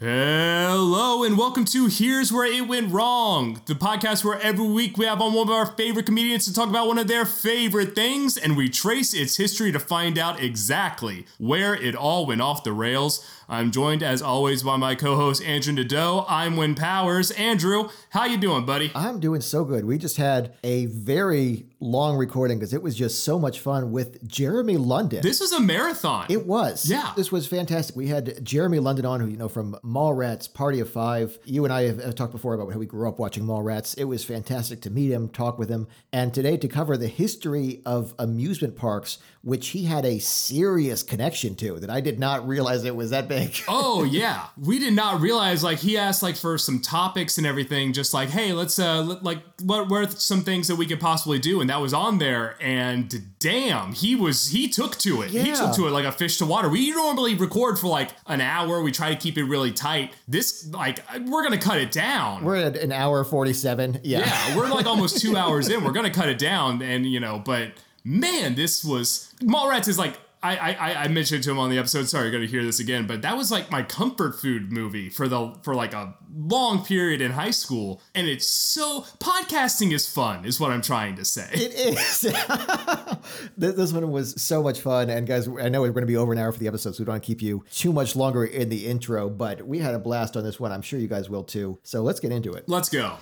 Hello 0.00 1.24
and 1.24 1.36
welcome 1.36 1.64
to 1.64 1.86
Here's 1.86 2.32
Where 2.32 2.46
It 2.46 2.68
Went 2.68 2.92
Wrong, 2.92 3.60
the 3.66 3.74
podcast 3.74 4.24
where 4.24 4.40
every 4.40 4.68
week 4.68 4.96
we 4.96 5.06
have 5.06 5.20
on 5.20 5.32
one 5.32 5.48
of 5.48 5.52
our 5.52 5.66
favorite 5.66 6.06
comedians 6.06 6.44
to 6.44 6.54
talk 6.54 6.68
about 6.68 6.86
one 6.86 6.98
of 6.98 7.08
their 7.08 7.24
favorite 7.24 7.96
things 7.96 8.36
and 8.36 8.56
we 8.56 8.68
trace 8.68 9.12
its 9.12 9.38
history 9.38 9.72
to 9.72 9.80
find 9.80 10.16
out 10.16 10.40
exactly 10.40 11.26
where 11.38 11.74
it 11.74 11.96
all 11.96 12.26
went 12.26 12.40
off 12.40 12.62
the 12.62 12.72
rails. 12.72 13.28
I'm 13.50 13.70
joined 13.70 14.02
as 14.02 14.20
always 14.20 14.62
by 14.62 14.76
my 14.76 14.94
co-host 14.94 15.42
Andrew 15.42 15.72
Nadeau. 15.72 16.26
I'm 16.28 16.58
Win 16.58 16.74
Powers. 16.74 17.30
Andrew, 17.30 17.88
how 18.10 18.26
you 18.26 18.36
doing, 18.36 18.66
buddy? 18.66 18.92
I'm 18.94 19.20
doing 19.20 19.40
so 19.40 19.64
good. 19.64 19.86
We 19.86 19.96
just 19.96 20.18
had 20.18 20.54
a 20.62 20.84
very 20.84 21.64
long 21.80 22.18
recording 22.18 22.58
because 22.58 22.74
it 22.74 22.82
was 22.82 22.94
just 22.94 23.24
so 23.24 23.38
much 23.38 23.60
fun 23.60 23.90
with 23.90 24.28
Jeremy 24.28 24.76
London. 24.76 25.22
This 25.22 25.40
is 25.40 25.52
a 25.52 25.60
marathon. 25.60 26.26
It 26.28 26.44
was. 26.44 26.90
Yeah. 26.90 27.14
This 27.16 27.32
was 27.32 27.46
fantastic. 27.46 27.96
We 27.96 28.08
had 28.08 28.44
Jeremy 28.44 28.80
London 28.80 29.06
on, 29.06 29.20
who, 29.20 29.28
you 29.28 29.38
know, 29.38 29.48
from 29.48 29.78
Mallrats, 29.82 30.52
Party 30.52 30.80
of 30.80 30.90
Five. 30.90 31.38
You 31.46 31.64
and 31.64 31.72
I 31.72 31.84
have, 31.84 32.04
have 32.04 32.14
talked 32.16 32.32
before 32.32 32.52
about 32.52 32.70
how 32.70 32.78
we 32.78 32.84
grew 32.84 33.08
up 33.08 33.18
watching 33.18 33.44
Mallrats. 33.44 33.96
It 33.96 34.04
was 34.04 34.24
fantastic 34.24 34.82
to 34.82 34.90
meet 34.90 35.10
him, 35.10 35.26
talk 35.30 35.58
with 35.58 35.70
him, 35.70 35.88
and 36.12 36.34
today 36.34 36.58
to 36.58 36.68
cover 36.68 36.98
the 36.98 37.08
history 37.08 37.80
of 37.86 38.12
amusement 38.18 38.76
parks, 38.76 39.16
which 39.48 39.68
he 39.68 39.84
had 39.84 40.04
a 40.04 40.18
serious 40.18 41.02
connection 41.02 41.54
to 41.54 41.80
that 41.80 41.88
I 41.88 42.02
did 42.02 42.18
not 42.18 42.46
realize 42.46 42.84
it 42.84 42.94
was 42.94 43.10
that 43.10 43.28
big. 43.28 43.56
oh 43.68 44.04
yeah, 44.04 44.48
we 44.58 44.78
did 44.78 44.92
not 44.92 45.22
realize 45.22 45.64
like 45.64 45.78
he 45.78 45.96
asked 45.96 46.22
like 46.22 46.36
for 46.36 46.58
some 46.58 46.80
topics 46.80 47.38
and 47.38 47.46
everything, 47.46 47.94
just 47.94 48.12
like 48.12 48.28
hey, 48.28 48.52
let's 48.52 48.78
uh 48.78 49.00
let, 49.00 49.24
like 49.24 49.38
what 49.62 49.88
were 49.88 50.06
some 50.06 50.42
things 50.42 50.68
that 50.68 50.76
we 50.76 50.84
could 50.84 51.00
possibly 51.00 51.38
do, 51.38 51.62
and 51.62 51.70
that 51.70 51.80
was 51.80 51.94
on 51.94 52.18
there. 52.18 52.56
And 52.60 53.38
damn, 53.38 53.94
he 53.94 54.14
was 54.14 54.50
he 54.50 54.68
took 54.68 54.98
to 54.98 55.22
it. 55.22 55.30
He 55.30 55.52
took 55.52 55.74
to 55.76 55.86
it 55.86 55.92
like 55.92 56.04
a 56.04 56.12
fish 56.12 56.36
to 56.38 56.46
water. 56.46 56.68
We 56.68 56.90
normally 56.90 57.34
record 57.34 57.78
for 57.78 57.86
like 57.86 58.10
an 58.26 58.42
hour. 58.42 58.82
We 58.82 58.92
try 58.92 59.14
to 59.14 59.16
keep 59.16 59.38
it 59.38 59.44
really 59.44 59.72
tight. 59.72 60.12
This 60.28 60.68
like 60.72 61.00
we're 61.26 61.42
gonna 61.42 61.56
cut 61.56 61.78
it 61.78 61.90
down. 61.90 62.44
We're 62.44 62.56
at 62.56 62.76
an 62.76 62.92
hour 62.92 63.24
47. 63.24 64.00
Yeah. 64.02 64.18
yeah, 64.18 64.56
we're 64.56 64.68
like 64.68 64.84
almost 64.84 65.22
two 65.22 65.36
hours 65.38 65.70
in. 65.70 65.82
We're 65.84 65.92
gonna 65.92 66.10
cut 66.10 66.28
it 66.28 66.38
down, 66.38 66.82
and 66.82 67.06
you 67.06 67.18
know, 67.18 67.38
but 67.42 67.70
man, 68.08 68.54
this 68.54 68.84
was 68.84 69.32
Mallrats 69.40 69.88
is 69.88 69.98
like. 69.98 70.18
I, 70.40 70.56
I 70.56 70.94
I 71.02 71.08
mentioned 71.08 71.42
to 71.42 71.50
him 71.50 71.58
on 71.58 71.68
the 71.68 71.78
episode. 71.78 72.08
Sorry, 72.08 72.26
you're 72.26 72.32
gonna 72.32 72.46
hear 72.46 72.62
this 72.62 72.78
again, 72.78 73.08
but 73.08 73.22
that 73.22 73.36
was 73.36 73.50
like 73.50 73.72
my 73.72 73.82
comfort 73.82 74.40
food 74.40 74.70
movie 74.70 75.08
for 75.08 75.26
the 75.26 75.52
for 75.64 75.74
like 75.74 75.92
a 75.94 76.14
long 76.32 76.84
period 76.84 77.20
in 77.20 77.32
high 77.32 77.50
school, 77.50 78.00
and 78.14 78.28
it's 78.28 78.46
so 78.46 79.00
podcasting 79.18 79.92
is 79.92 80.08
fun, 80.08 80.44
is 80.44 80.60
what 80.60 80.70
I'm 80.70 80.80
trying 80.80 81.16
to 81.16 81.24
say. 81.24 81.48
It 81.52 81.74
is. 81.74 82.32
This 83.56 83.74
this 83.74 83.92
one 83.92 84.10
was 84.12 84.40
so 84.40 84.62
much 84.62 84.80
fun. 84.80 85.10
And 85.10 85.26
guys, 85.26 85.48
I 85.48 85.68
know 85.68 85.80
we're 85.80 85.90
going 85.90 86.02
to 86.02 86.06
be 86.06 86.16
over 86.16 86.32
an 86.32 86.38
hour 86.38 86.52
for 86.52 86.60
the 86.60 86.68
episode, 86.68 86.94
so 86.94 87.00
we 87.00 87.06
don't 87.06 87.14
want 87.14 87.24
to 87.24 87.26
keep 87.26 87.42
you 87.42 87.64
too 87.72 87.92
much 87.92 88.14
longer 88.14 88.44
in 88.44 88.68
the 88.68 88.86
intro, 88.86 89.28
but 89.28 89.66
we 89.66 89.80
had 89.80 89.94
a 89.94 89.98
blast 89.98 90.36
on 90.36 90.44
this 90.44 90.60
one. 90.60 90.70
I'm 90.70 90.82
sure 90.82 90.98
you 91.00 91.08
guys 91.08 91.28
will 91.28 91.44
too. 91.44 91.78
So 91.82 92.02
let's 92.02 92.20
get 92.20 92.30
into 92.30 92.52
it. 92.54 92.68
Let's 92.68 92.88
go. 92.88 93.16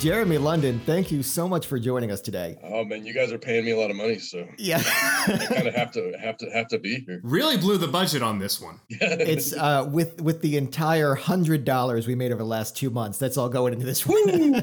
Jeremy 0.00 0.38
London, 0.38 0.80
thank 0.86 1.12
you 1.12 1.22
so 1.22 1.46
much 1.46 1.66
for 1.66 1.78
joining 1.78 2.10
us 2.10 2.22
today. 2.22 2.56
Oh 2.64 2.86
man, 2.86 3.04
you 3.04 3.12
guys 3.12 3.32
are 3.32 3.38
paying 3.38 3.66
me 3.66 3.72
a 3.72 3.76
lot 3.78 3.90
of 3.90 3.96
money, 3.96 4.18
so 4.18 4.48
Yeah. 4.56 4.78
I 4.82 5.46
kind 5.46 5.68
of 5.68 5.74
have 5.74 5.92
to 5.92 6.14
have 6.18 6.38
to 6.38 6.50
have 6.50 6.68
to 6.68 6.78
be 6.78 7.00
here. 7.00 7.20
Really 7.22 7.58
blew 7.58 7.76
the 7.76 7.86
budget 7.86 8.22
on 8.22 8.38
this 8.38 8.58
one. 8.62 8.80
it's 8.88 9.52
uh, 9.52 9.86
with 9.92 10.22
with 10.22 10.40
the 10.40 10.56
entire 10.56 11.14
hundred 11.14 11.66
dollars 11.66 12.06
we 12.06 12.14
made 12.14 12.32
over 12.32 12.38
the 12.38 12.48
last 12.48 12.74
two 12.74 12.88
months. 12.88 13.18
That's 13.18 13.36
all 13.36 13.50
going 13.50 13.74
into 13.74 13.84
this 13.84 14.06
one. 14.06 14.26
and 14.30 14.56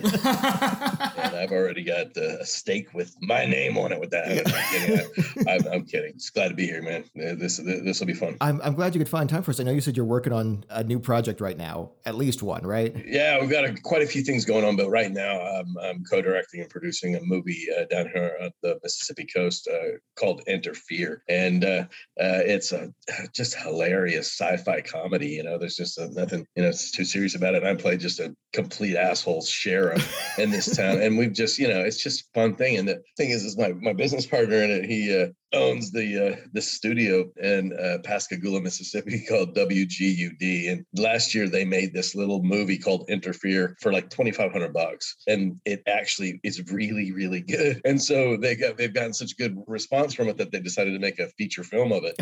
I've 1.36 1.52
already 1.52 1.84
got 1.84 2.18
uh, 2.18 2.40
a 2.40 2.46
steak 2.46 2.96
with 2.96 3.16
my 3.22 3.46
name 3.46 3.78
on 3.78 3.92
it. 3.92 4.00
With 4.00 4.10
that, 4.10 4.28
I'm 4.28 4.72
kidding. 4.72 5.48
I, 5.48 5.52
I'm, 5.54 5.68
I'm 5.72 5.86
kidding. 5.86 6.14
Just 6.14 6.34
glad 6.34 6.48
to 6.50 6.56
be 6.56 6.66
here, 6.66 6.82
man. 6.82 7.04
Uh, 7.16 7.36
This 7.36 7.58
this 7.58 8.00
will 8.00 8.08
be 8.08 8.14
fun. 8.14 8.38
I'm, 8.42 8.60
I'm 8.64 8.74
glad 8.74 8.96
you 8.96 9.00
could 9.00 9.08
find 9.10 9.30
time 9.30 9.44
for 9.44 9.52
us. 9.52 9.60
I 9.60 9.64
know 9.64 9.72
you 9.72 9.82
said 9.82 9.96
you're 9.96 10.04
working 10.08 10.34
on 10.34 10.64
a 10.72 10.84
new 10.84 10.98
project 11.00 11.42
right 11.42 11.58
now, 11.58 11.92
at 12.06 12.16
least 12.16 12.42
one, 12.42 12.66
right? 12.66 12.96
Yeah, 13.06 13.40
we've 13.40 13.52
got 13.52 13.66
a, 13.66 13.76
quite 13.84 14.02
a 14.02 14.08
few 14.08 14.24
things 14.24 14.44
going 14.44 14.66
on, 14.66 14.76
but 14.76 14.90
right 14.90 15.12
now 15.12 15.27
I'm, 15.30 15.78
I'm 15.78 16.04
co-directing 16.04 16.62
and 16.62 16.70
producing 16.70 17.16
a 17.16 17.22
movie 17.22 17.68
uh, 17.78 17.86
down 17.86 18.10
here 18.14 18.38
on 18.42 18.52
the 18.62 18.80
Mississippi 18.84 19.26
coast 19.26 19.68
uh, 19.68 19.98
called 20.16 20.42
Interfere, 20.48 21.24
and 21.28 21.64
uh, 21.64 21.86
uh, 22.20 22.42
it's 22.46 22.72
a 22.72 22.94
just 23.34 23.56
hilarious 23.56 24.28
sci-fi 24.28 24.82
comedy. 24.82 25.30
You 25.30 25.44
know, 25.44 25.58
there's 25.58 25.76
just 25.76 26.00
uh 26.00 26.08
nothing 26.12 26.46
you 26.56 26.64
know 26.64 26.70
it's 26.70 26.92
too 26.92 27.06
serious 27.06 27.36
about 27.36 27.56
it. 27.56 27.64
And 27.64 27.68
I 27.68 27.82
play 27.82 27.98
just 27.98 28.20
a 28.20 28.36
complete 28.54 28.96
asshole 28.96 29.44
sheriff 29.44 30.38
in 30.38 30.50
this 30.52 30.76
town, 30.76 31.02
and 31.02 31.18
we've 31.18 31.34
just 31.34 31.60
you 31.60 31.68
know 31.68 31.80
it's 31.80 32.02
just 32.02 32.22
a 32.22 32.26
fun 32.34 32.56
thing. 32.56 32.78
And 32.78 32.88
the 32.88 33.02
thing 33.18 33.30
is, 33.30 33.44
is 33.44 33.58
my 33.58 33.74
my 33.74 33.94
business 33.94 34.26
partner 34.26 34.62
in 34.64 34.72
it. 34.72 34.86
He 34.86 35.16
uh, 35.16 35.28
owns 35.54 35.92
the 35.92 36.28
uh, 36.28 36.36
the 36.54 36.62
studio 36.62 37.26
in 37.42 37.74
uh, 37.74 38.00
Pascagoula, 38.04 38.62
Mississippi 38.62 39.26
called 39.30 39.56
WGUD. 39.56 40.72
And 40.72 40.86
last 40.96 41.34
year 41.34 41.48
they 41.48 41.66
made 41.66 41.94
this 41.94 42.16
little 42.16 42.44
movie 42.44 42.78
called 42.78 43.10
Interfere 43.10 43.76
for 43.82 43.92
like 43.92 44.10
twenty 44.10 44.32
five 44.32 44.52
hundred 44.52 44.74
bucks, 44.74 45.16
and 45.28 45.60
it 45.66 45.84
actually 45.88 46.40
is 46.44 46.62
really 46.72 47.12
really 47.12 47.42
good. 47.42 47.82
And 47.88 48.02
so 48.02 48.36
they 48.36 48.56
got 48.56 48.78
they've 48.78 48.94
gotten 48.94 49.14
such 49.14 49.38
good 49.38 49.58
response 49.66 50.14
from 50.14 50.28
it 50.28 50.38
that 50.38 50.52
they 50.52 50.60
decided 50.60 50.92
to 50.92 51.00
make 51.00 51.20
a 51.20 51.30
feature 51.30 51.64
film 51.64 51.94
of 51.94 52.04
it, 52.04 52.16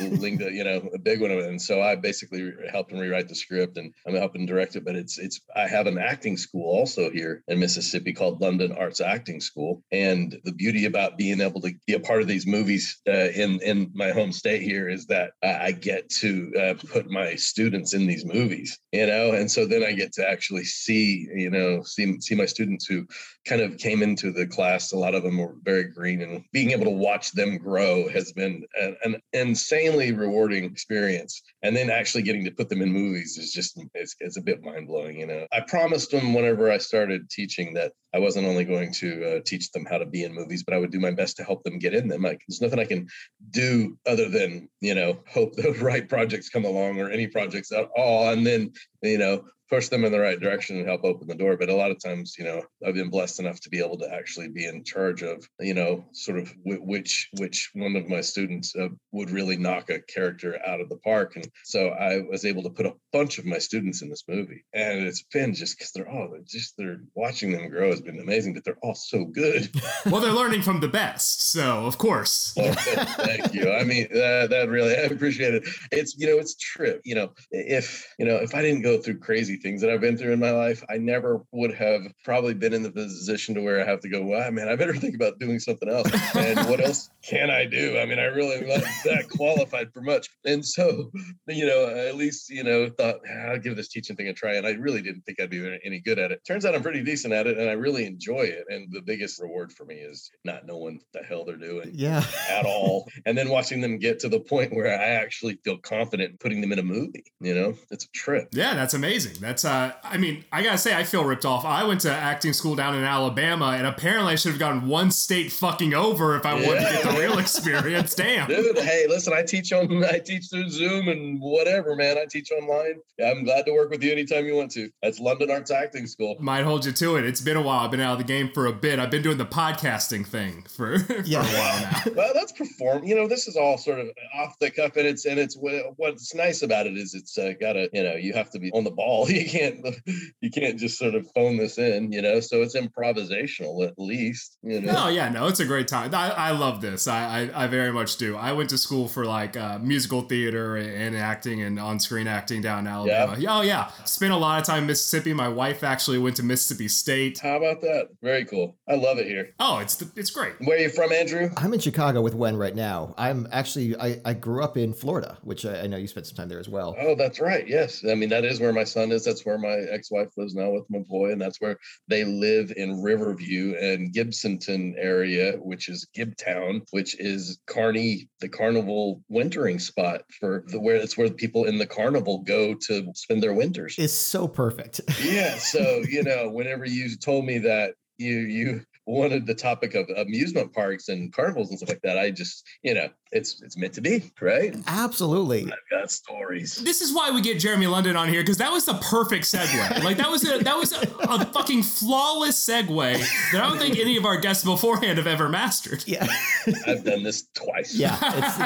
linked 0.20 0.42
you 0.42 0.64
know 0.64 0.88
a 0.94 0.98
big 0.98 1.20
one 1.20 1.30
of 1.30 1.38
it. 1.38 1.48
And 1.48 1.60
so 1.60 1.82
I 1.82 1.94
basically 1.96 2.50
helped 2.72 2.90
them 2.90 3.00
rewrite 3.00 3.28
the 3.28 3.34
script 3.34 3.76
and 3.76 3.92
I'm 4.06 4.14
helping 4.14 4.46
direct 4.46 4.76
it. 4.76 4.84
But 4.84 4.96
it's 4.96 5.18
it's 5.18 5.40
I 5.54 5.68
have 5.68 5.86
an 5.86 5.98
acting 5.98 6.36
school 6.38 6.64
also 6.64 7.10
here 7.10 7.42
in 7.48 7.58
Mississippi 7.58 8.14
called 8.14 8.40
London 8.40 8.72
Arts 8.72 9.00
Acting 9.00 9.40
School, 9.40 9.82
and 9.92 10.40
the 10.44 10.52
beauty 10.52 10.86
about 10.86 11.18
being 11.18 11.40
able 11.40 11.60
to 11.60 11.72
be 11.86 11.94
a 11.94 12.00
part 12.00 12.22
of 12.22 12.28
these 12.28 12.46
movies 12.46 12.69
uh, 13.08 13.30
in 13.42 13.60
in 13.60 13.90
my 13.94 14.10
home 14.10 14.32
state 14.32 14.62
here 14.62 14.88
is 14.88 15.06
that 15.06 15.32
I 15.42 15.72
get 15.72 16.08
to 16.20 16.52
uh, 16.62 16.74
put 16.88 17.10
my 17.10 17.34
students 17.36 17.94
in 17.94 18.06
these 18.06 18.24
movies, 18.24 18.78
you 18.92 19.06
know, 19.06 19.32
and 19.32 19.50
so 19.50 19.66
then 19.66 19.82
I 19.82 19.92
get 19.92 20.12
to 20.14 20.28
actually 20.28 20.64
see, 20.64 21.28
you 21.34 21.50
know, 21.50 21.82
see 21.82 22.20
see 22.20 22.34
my 22.34 22.46
students 22.46 22.86
who 22.86 23.06
kind 23.46 23.62
of 23.62 23.78
came 23.78 24.02
into 24.02 24.32
the 24.32 24.46
class. 24.46 24.92
A 24.92 24.96
lot 24.96 25.14
of 25.14 25.22
them 25.22 25.38
were 25.38 25.54
very 25.62 25.84
green, 25.84 26.22
and 26.22 26.44
being 26.52 26.70
able 26.70 26.84
to 26.84 26.90
watch 26.90 27.32
them 27.32 27.58
grow 27.58 28.08
has 28.08 28.32
been 28.32 28.64
an, 28.80 28.96
an 29.04 29.16
insanely 29.32 30.12
rewarding 30.12 30.64
experience. 30.64 31.42
And 31.62 31.76
then 31.76 31.90
actually 31.90 32.22
getting 32.22 32.44
to 32.44 32.50
put 32.50 32.68
them 32.68 32.82
in 32.82 32.92
movies 32.92 33.36
is 33.36 33.52
just 33.52 33.78
it's, 33.94 34.16
it's 34.20 34.38
a 34.38 34.42
bit 34.42 34.64
mind 34.64 34.86
blowing, 34.86 35.18
you 35.18 35.26
know. 35.26 35.46
I 35.52 35.60
promised 35.60 36.10
them 36.10 36.34
whenever 36.34 36.70
I 36.70 36.78
started 36.78 37.28
teaching 37.30 37.74
that 37.74 37.92
I 38.12 38.18
wasn't 38.18 38.46
only 38.46 38.64
going 38.64 38.92
to 38.94 39.08
uh, 39.36 39.40
teach 39.46 39.70
them 39.70 39.86
how 39.88 39.98
to 39.98 40.06
be 40.06 40.24
in 40.24 40.34
movies, 40.34 40.64
but 40.64 40.74
I 40.74 40.78
would 40.78 40.90
do 40.90 40.98
my 40.98 41.12
best 41.12 41.36
to 41.36 41.44
help 41.44 41.62
them 41.62 41.78
get 41.78 41.94
in 41.94 42.08
them. 42.08 42.22
Like 42.22 42.42
there's 42.60 42.72
nothing 42.72 42.84
I 42.84 42.88
can 42.88 43.08
do 43.50 43.98
other 44.06 44.28
than 44.28 44.68
you 44.80 44.94
know 44.94 45.18
hope 45.28 45.54
the 45.56 45.72
right 45.80 46.08
projects 46.08 46.48
come 46.48 46.64
along 46.64 47.00
or 47.00 47.10
any 47.10 47.26
projects 47.26 47.72
at 47.72 47.88
all, 47.96 48.30
and 48.30 48.46
then 48.46 48.72
you 49.02 49.18
know 49.18 49.44
push 49.70 49.88
them 49.88 50.04
in 50.04 50.12
the 50.12 50.20
right 50.20 50.40
direction 50.40 50.76
and 50.76 50.86
help 50.86 51.04
open 51.04 51.28
the 51.28 51.34
door. 51.34 51.56
But 51.56 51.68
a 51.68 51.74
lot 51.74 51.92
of 51.92 52.02
times, 52.02 52.34
you 52.38 52.44
know, 52.44 52.62
I've 52.86 52.94
been 52.94 53.08
blessed 53.08 53.40
enough 53.40 53.60
to 53.60 53.70
be 53.70 53.78
able 53.78 53.98
to 53.98 54.12
actually 54.12 54.48
be 54.48 54.66
in 54.66 54.84
charge 54.84 55.22
of, 55.22 55.48
you 55.60 55.74
know, 55.74 56.04
sort 56.12 56.38
of 56.38 56.52
w- 56.64 56.82
which 56.82 57.28
which 57.38 57.70
one 57.74 57.94
of 57.96 58.08
my 58.08 58.20
students 58.20 58.74
uh, 58.74 58.88
would 59.12 59.30
really 59.30 59.56
knock 59.56 59.88
a 59.88 60.00
character 60.00 60.60
out 60.66 60.80
of 60.80 60.88
the 60.88 60.96
park. 60.96 61.36
And 61.36 61.48
so 61.64 61.90
I 61.90 62.20
was 62.20 62.44
able 62.44 62.64
to 62.64 62.70
put 62.70 62.86
a 62.86 62.94
bunch 63.12 63.38
of 63.38 63.46
my 63.46 63.58
students 63.58 64.02
in 64.02 64.10
this 64.10 64.24
movie, 64.28 64.64
and 64.74 65.06
it's 65.06 65.22
been 65.22 65.54
just 65.54 65.78
because 65.78 65.92
they're 65.92 66.10
all 66.10 66.28
they're 66.30 66.40
just 66.46 66.74
they're 66.76 67.02
watching 67.14 67.52
them 67.52 67.70
grow 67.70 67.90
has 67.90 68.00
been 68.00 68.18
amazing. 68.18 68.54
But 68.54 68.64
they're 68.64 68.78
all 68.82 68.94
so 68.94 69.24
good. 69.24 69.70
well, 70.06 70.20
they're 70.20 70.32
learning 70.32 70.62
from 70.62 70.80
the 70.80 70.88
best, 70.88 71.52
so 71.52 71.86
of 71.86 71.96
course. 71.98 72.54
well, 72.56 72.72
thank 72.76 73.54
you. 73.54 73.72
I 73.72 73.84
mean, 73.84 74.08
that, 74.12 74.50
that 74.50 74.68
really 74.68 74.94
I 74.94 75.02
appreciate 75.02 75.54
it. 75.54 75.68
It's 75.92 76.18
you 76.18 76.26
know, 76.26 76.38
it's 76.38 76.56
true. 76.56 77.00
You 77.04 77.14
know, 77.14 77.32
if 77.52 78.12
you 78.18 78.24
know, 78.24 78.36
if 78.36 78.54
I 78.54 78.62
didn't 78.62 78.82
go 78.82 78.98
through 78.98 79.18
crazy 79.18 79.59
things 79.62 79.80
that 79.80 79.90
I've 79.90 80.00
been 80.00 80.16
through 80.16 80.32
in 80.32 80.40
my 80.40 80.50
life, 80.50 80.82
I 80.90 80.98
never 80.98 81.44
would 81.52 81.74
have 81.74 82.02
probably 82.24 82.54
been 82.54 82.72
in 82.72 82.82
the 82.82 82.90
position 82.90 83.54
to 83.54 83.62
where 83.62 83.80
I 83.80 83.84
have 83.84 84.00
to 84.00 84.08
go. 84.08 84.22
Well, 84.22 84.50
man, 84.50 84.68
I 84.68 84.76
better 84.76 84.94
think 84.96 85.14
about 85.14 85.38
doing 85.38 85.58
something 85.58 85.88
else. 85.88 86.10
And 86.34 86.68
what 86.68 86.80
else 86.84 87.10
can 87.22 87.50
I 87.50 87.64
do? 87.64 87.98
I 87.98 88.06
mean, 88.06 88.18
I 88.18 88.24
really 88.24 88.60
that 89.04 89.28
qualified 89.30 89.92
for 89.92 90.00
much. 90.00 90.28
And 90.44 90.64
so, 90.64 91.10
you 91.48 91.66
know, 91.66 91.86
at 91.86 92.16
least 92.16 92.50
you 92.50 92.64
know, 92.64 92.88
thought 92.90 93.16
ah, 93.28 93.50
I'll 93.50 93.58
give 93.58 93.76
this 93.76 93.88
teaching 93.88 94.16
thing 94.16 94.28
a 94.28 94.32
try. 94.32 94.54
And 94.54 94.66
I 94.66 94.72
really 94.72 95.02
didn't 95.02 95.22
think 95.22 95.40
I'd 95.40 95.50
be 95.50 95.78
any 95.84 96.00
good 96.00 96.18
at 96.18 96.32
it. 96.32 96.44
Turns 96.46 96.64
out 96.64 96.74
I'm 96.74 96.82
pretty 96.82 97.02
decent 97.02 97.34
at 97.34 97.46
it, 97.46 97.58
and 97.58 97.68
I 97.68 97.72
really 97.72 98.06
enjoy 98.06 98.42
it. 98.42 98.64
And 98.68 98.92
the 98.92 99.02
biggest 99.02 99.40
reward 99.40 99.72
for 99.72 99.84
me 99.84 99.96
is 99.96 100.30
not 100.44 100.66
knowing 100.66 100.96
what 100.96 101.06
the 101.12 101.26
hell 101.26 101.44
they're 101.44 101.56
doing. 101.56 101.90
Yeah. 101.94 102.24
at 102.48 102.66
all. 102.66 103.08
And 103.26 103.36
then 103.36 103.48
watching 103.48 103.80
them 103.80 103.98
get 103.98 104.18
to 104.20 104.28
the 104.28 104.40
point 104.40 104.74
where 104.74 104.88
I 104.88 105.04
actually 105.04 105.58
feel 105.64 105.78
confident 105.78 106.40
putting 106.40 106.60
them 106.60 106.72
in 106.72 106.78
a 106.78 106.82
movie. 106.82 107.24
You 107.40 107.54
know, 107.54 107.74
it's 107.90 108.04
a 108.04 108.10
trip. 108.10 108.48
Yeah, 108.52 108.74
that's 108.74 108.94
amazing. 108.94 109.34
That's 109.40 109.49
uh 109.64 109.92
I 110.02 110.16
mean, 110.18 110.44
I 110.52 110.62
gotta 110.62 110.78
say 110.78 110.96
I 110.96 111.04
feel 111.04 111.24
ripped 111.24 111.44
off. 111.44 111.64
I 111.64 111.84
went 111.84 112.00
to 112.02 112.12
acting 112.12 112.52
school 112.52 112.74
down 112.76 112.94
in 112.94 113.04
Alabama 113.04 113.74
and 113.76 113.86
apparently 113.86 114.32
I 114.32 114.36
should 114.36 114.52
have 114.52 114.58
gotten 114.58 114.88
one 114.88 115.10
state 115.10 115.52
fucking 115.52 115.94
over 115.94 116.36
if 116.36 116.46
I 116.46 116.58
yeah. 116.58 116.66
wanted 116.66 116.80
to 116.80 116.92
get 116.92 117.02
the 117.14 117.20
real 117.20 117.38
experience. 117.38 118.14
Damn. 118.14 118.48
Dude, 118.48 118.78
hey, 118.78 119.06
listen, 119.08 119.32
I 119.32 119.42
teach 119.42 119.72
on 119.72 120.04
I 120.04 120.18
teach 120.18 120.46
through 120.50 120.68
Zoom 120.68 121.08
and 121.08 121.40
whatever, 121.40 121.96
man. 121.96 122.18
I 122.18 122.26
teach 122.26 122.50
online. 122.52 123.00
I'm 123.24 123.44
glad 123.44 123.66
to 123.66 123.72
work 123.72 123.90
with 123.90 124.02
you 124.02 124.12
anytime 124.12 124.46
you 124.46 124.54
want 124.54 124.70
to. 124.72 124.90
That's 125.02 125.20
London 125.20 125.50
Arts 125.50 125.70
Acting 125.70 126.06
School. 126.06 126.36
Might 126.38 126.64
hold 126.64 126.84
you 126.84 126.92
to 126.92 127.16
it. 127.16 127.24
It's 127.24 127.40
been 127.40 127.56
a 127.56 127.62
while. 127.62 127.80
I've 127.80 127.90
been 127.90 128.00
out 128.00 128.12
of 128.12 128.18
the 128.18 128.24
game 128.24 128.50
for 128.52 128.66
a 128.66 128.72
bit. 128.72 128.98
I've 128.98 129.10
been 129.10 129.22
doing 129.22 129.38
the 129.38 129.46
podcasting 129.46 130.26
thing 130.26 130.64
for, 130.68 130.96
yeah. 131.24 131.40
a 131.40 131.44
while 131.44 131.80
now. 131.80 132.02
well, 132.16 132.32
that's 132.34 132.52
perform. 132.52 133.04
You 133.04 133.14
know, 133.14 133.28
this 133.28 133.48
is 133.48 133.56
all 133.56 133.78
sort 133.78 134.00
of 134.00 134.08
off 134.34 134.58
the 134.58 134.70
cuff, 134.70 134.96
and 134.96 135.06
it's 135.06 135.24
and 135.26 135.38
it's 135.38 135.56
what's 135.56 136.34
nice 136.34 136.62
about 136.62 136.86
it 136.86 136.96
is 136.96 137.14
it's 137.14 137.36
uh, 137.38 137.52
got 137.60 137.74
to 137.74 137.88
you 137.92 138.02
know 138.02 138.14
you 138.14 138.32
have 138.32 138.50
to 138.50 138.58
be 138.58 138.70
on 138.72 138.84
the 138.84 138.90
ball. 138.90 139.26
You 139.40 139.48
can't 139.48 139.96
you 140.40 140.50
can't 140.50 140.78
just 140.78 140.98
sort 140.98 141.14
of 141.14 141.26
phone 141.34 141.56
this 141.56 141.78
in. 141.78 142.12
You 142.12 142.22
know, 142.22 142.40
so 142.40 142.62
it's 142.62 142.76
improvisational 142.76 143.86
at 143.86 143.94
least. 143.98 144.58
You 144.62 144.80
know. 144.80 144.94
Oh 144.96 145.08
yeah, 145.08 145.28
no, 145.28 145.46
it's 145.46 145.60
a 145.60 145.64
great 145.64 145.88
time. 145.88 146.14
I, 146.14 146.30
I 146.30 146.50
love 146.50 146.80
this. 146.80 147.08
I, 147.08 147.42
I, 147.42 147.64
I 147.64 147.66
very 147.66 147.92
much 147.92 148.16
do. 148.16 148.36
I 148.36 148.52
went 148.52 148.70
to 148.70 148.78
school 148.78 149.08
for 149.08 149.24
like 149.24 149.56
uh, 149.56 149.78
musical 149.78 150.22
theater 150.22 150.76
and 150.76 151.16
acting 151.16 151.62
and 151.62 151.78
on 151.78 152.00
screen 152.00 152.26
acting 152.26 152.60
down 152.60 152.80
in 152.80 152.86
Alabama. 152.86 153.36
Yeah. 153.38 153.58
Oh 153.58 153.62
yeah, 153.62 153.90
spent 154.04 154.32
a 154.32 154.36
lot 154.36 154.60
of 154.60 154.66
time 154.66 154.80
in 154.80 154.86
Mississippi. 154.86 155.32
My 155.32 155.48
wife 155.48 155.82
actually 155.82 156.18
went 156.18 156.36
to 156.36 156.42
Mississippi 156.42 156.88
State. 156.88 157.38
How 157.38 157.56
about 157.56 157.80
that? 157.80 158.08
Very 158.22 158.44
cool. 158.44 158.76
I 158.88 158.94
love 158.96 159.18
it 159.18 159.26
here. 159.26 159.54
Oh, 159.58 159.78
it's 159.78 159.96
the, 159.96 160.10
it's 160.16 160.30
great. 160.30 160.54
Where 160.60 160.76
are 160.76 160.80
you 160.80 160.90
from, 160.90 161.12
Andrew? 161.12 161.50
I'm 161.56 161.72
in 161.72 161.80
Chicago 161.80 162.20
with 162.20 162.34
Wen 162.34 162.56
right 162.56 162.74
now. 162.74 163.14
I'm 163.16 163.48
actually 163.52 163.96
I, 163.96 164.20
I 164.24 164.34
grew 164.34 164.62
up 164.62 164.76
in 164.76 164.92
Florida, 164.92 165.38
which 165.42 165.64
I, 165.64 165.82
I, 165.82 165.86
know 165.86 165.96
you 165.96 166.06
spent 166.06 166.26
some 166.26 166.36
time 166.36 166.48
there 166.48 166.58
as 166.58 166.68
well. 166.68 166.94
Oh, 166.98 167.14
that's 167.14 167.40
right. 167.40 167.66
Yes, 167.66 168.04
I 168.08 168.14
mean 168.14 168.28
that 168.30 168.44
is 168.44 168.60
where 168.60 168.72
my 168.72 168.84
son 168.84 169.12
is. 169.12 169.24
That's 169.30 169.46
where 169.46 169.58
my 169.58 169.76
ex-wife 169.90 170.30
lives 170.36 170.56
now 170.56 170.70
with 170.70 170.90
my 170.90 170.98
boy, 170.98 171.30
and 171.30 171.40
that's 171.40 171.60
where 171.60 171.78
they 172.08 172.24
live 172.24 172.72
in 172.76 173.00
Riverview 173.00 173.76
and 173.76 174.12
Gibsonton 174.12 174.94
area, 174.98 175.52
which 175.58 175.88
is 175.88 176.08
Gibtown, 176.16 176.82
which 176.90 177.18
is 177.20 177.60
Carney, 177.66 178.28
the 178.40 178.48
carnival 178.48 179.22
wintering 179.28 179.78
spot 179.78 180.22
for 180.40 180.64
the 180.66 180.80
where 180.80 180.96
it's 180.96 181.16
where 181.16 181.30
people 181.30 181.66
in 181.66 181.78
the 181.78 181.86
carnival 181.86 182.38
go 182.38 182.74
to 182.74 183.12
spend 183.14 183.40
their 183.40 183.54
winters. 183.54 183.94
It's 183.98 184.12
so 184.12 184.48
perfect. 184.48 185.00
yeah. 185.22 185.58
So 185.58 186.02
you 186.08 186.24
know, 186.24 186.50
whenever 186.50 186.84
you 186.84 187.16
told 187.16 187.44
me 187.44 187.58
that 187.58 187.94
you 188.18 188.38
you 188.38 188.80
wanted 189.06 189.46
the 189.46 189.54
topic 189.54 189.94
of 189.94 190.08
amusement 190.16 190.72
parks 190.72 191.08
and 191.08 191.32
carnivals 191.32 191.70
and 191.70 191.78
stuff 191.78 191.88
like 191.88 192.02
that, 192.02 192.18
I 192.18 192.30
just, 192.30 192.66
you 192.82 192.94
know, 192.94 193.08
it's 193.32 193.62
it's 193.62 193.76
meant 193.76 193.92
to 193.94 194.00
be, 194.00 194.32
right? 194.40 194.74
Absolutely. 194.86 195.62
I've 195.64 195.78
got 195.90 196.10
stories. 196.10 196.76
This 196.76 197.00
is 197.00 197.14
why 197.14 197.30
we 197.30 197.40
get 197.40 197.60
Jeremy 197.60 197.86
London 197.86 198.16
on 198.16 198.28
here 198.28 198.42
because 198.42 198.58
that 198.58 198.72
was 198.72 198.86
the 198.86 198.94
perfect 198.94 199.44
segue. 199.44 200.02
like 200.02 200.16
that 200.16 200.30
was 200.30 200.48
a 200.48 200.58
that 200.58 200.76
was 200.76 200.92
a, 200.92 201.00
a, 201.20 201.44
fucking 201.46 201.84
flawless 201.84 202.58
segue 202.58 203.18
that 203.52 203.62
I 203.62 203.68
don't 203.68 203.78
think 203.78 203.98
any 203.98 204.16
of 204.16 204.24
our 204.24 204.36
guests 204.36 204.64
beforehand 204.64 205.18
have 205.18 205.28
ever 205.28 205.48
mastered. 205.48 206.02
Yeah, 206.08 206.26
I've 206.86 207.04
done 207.04 207.22
this 207.22 207.46
twice. 207.54 207.94
Yeah, 207.94 208.16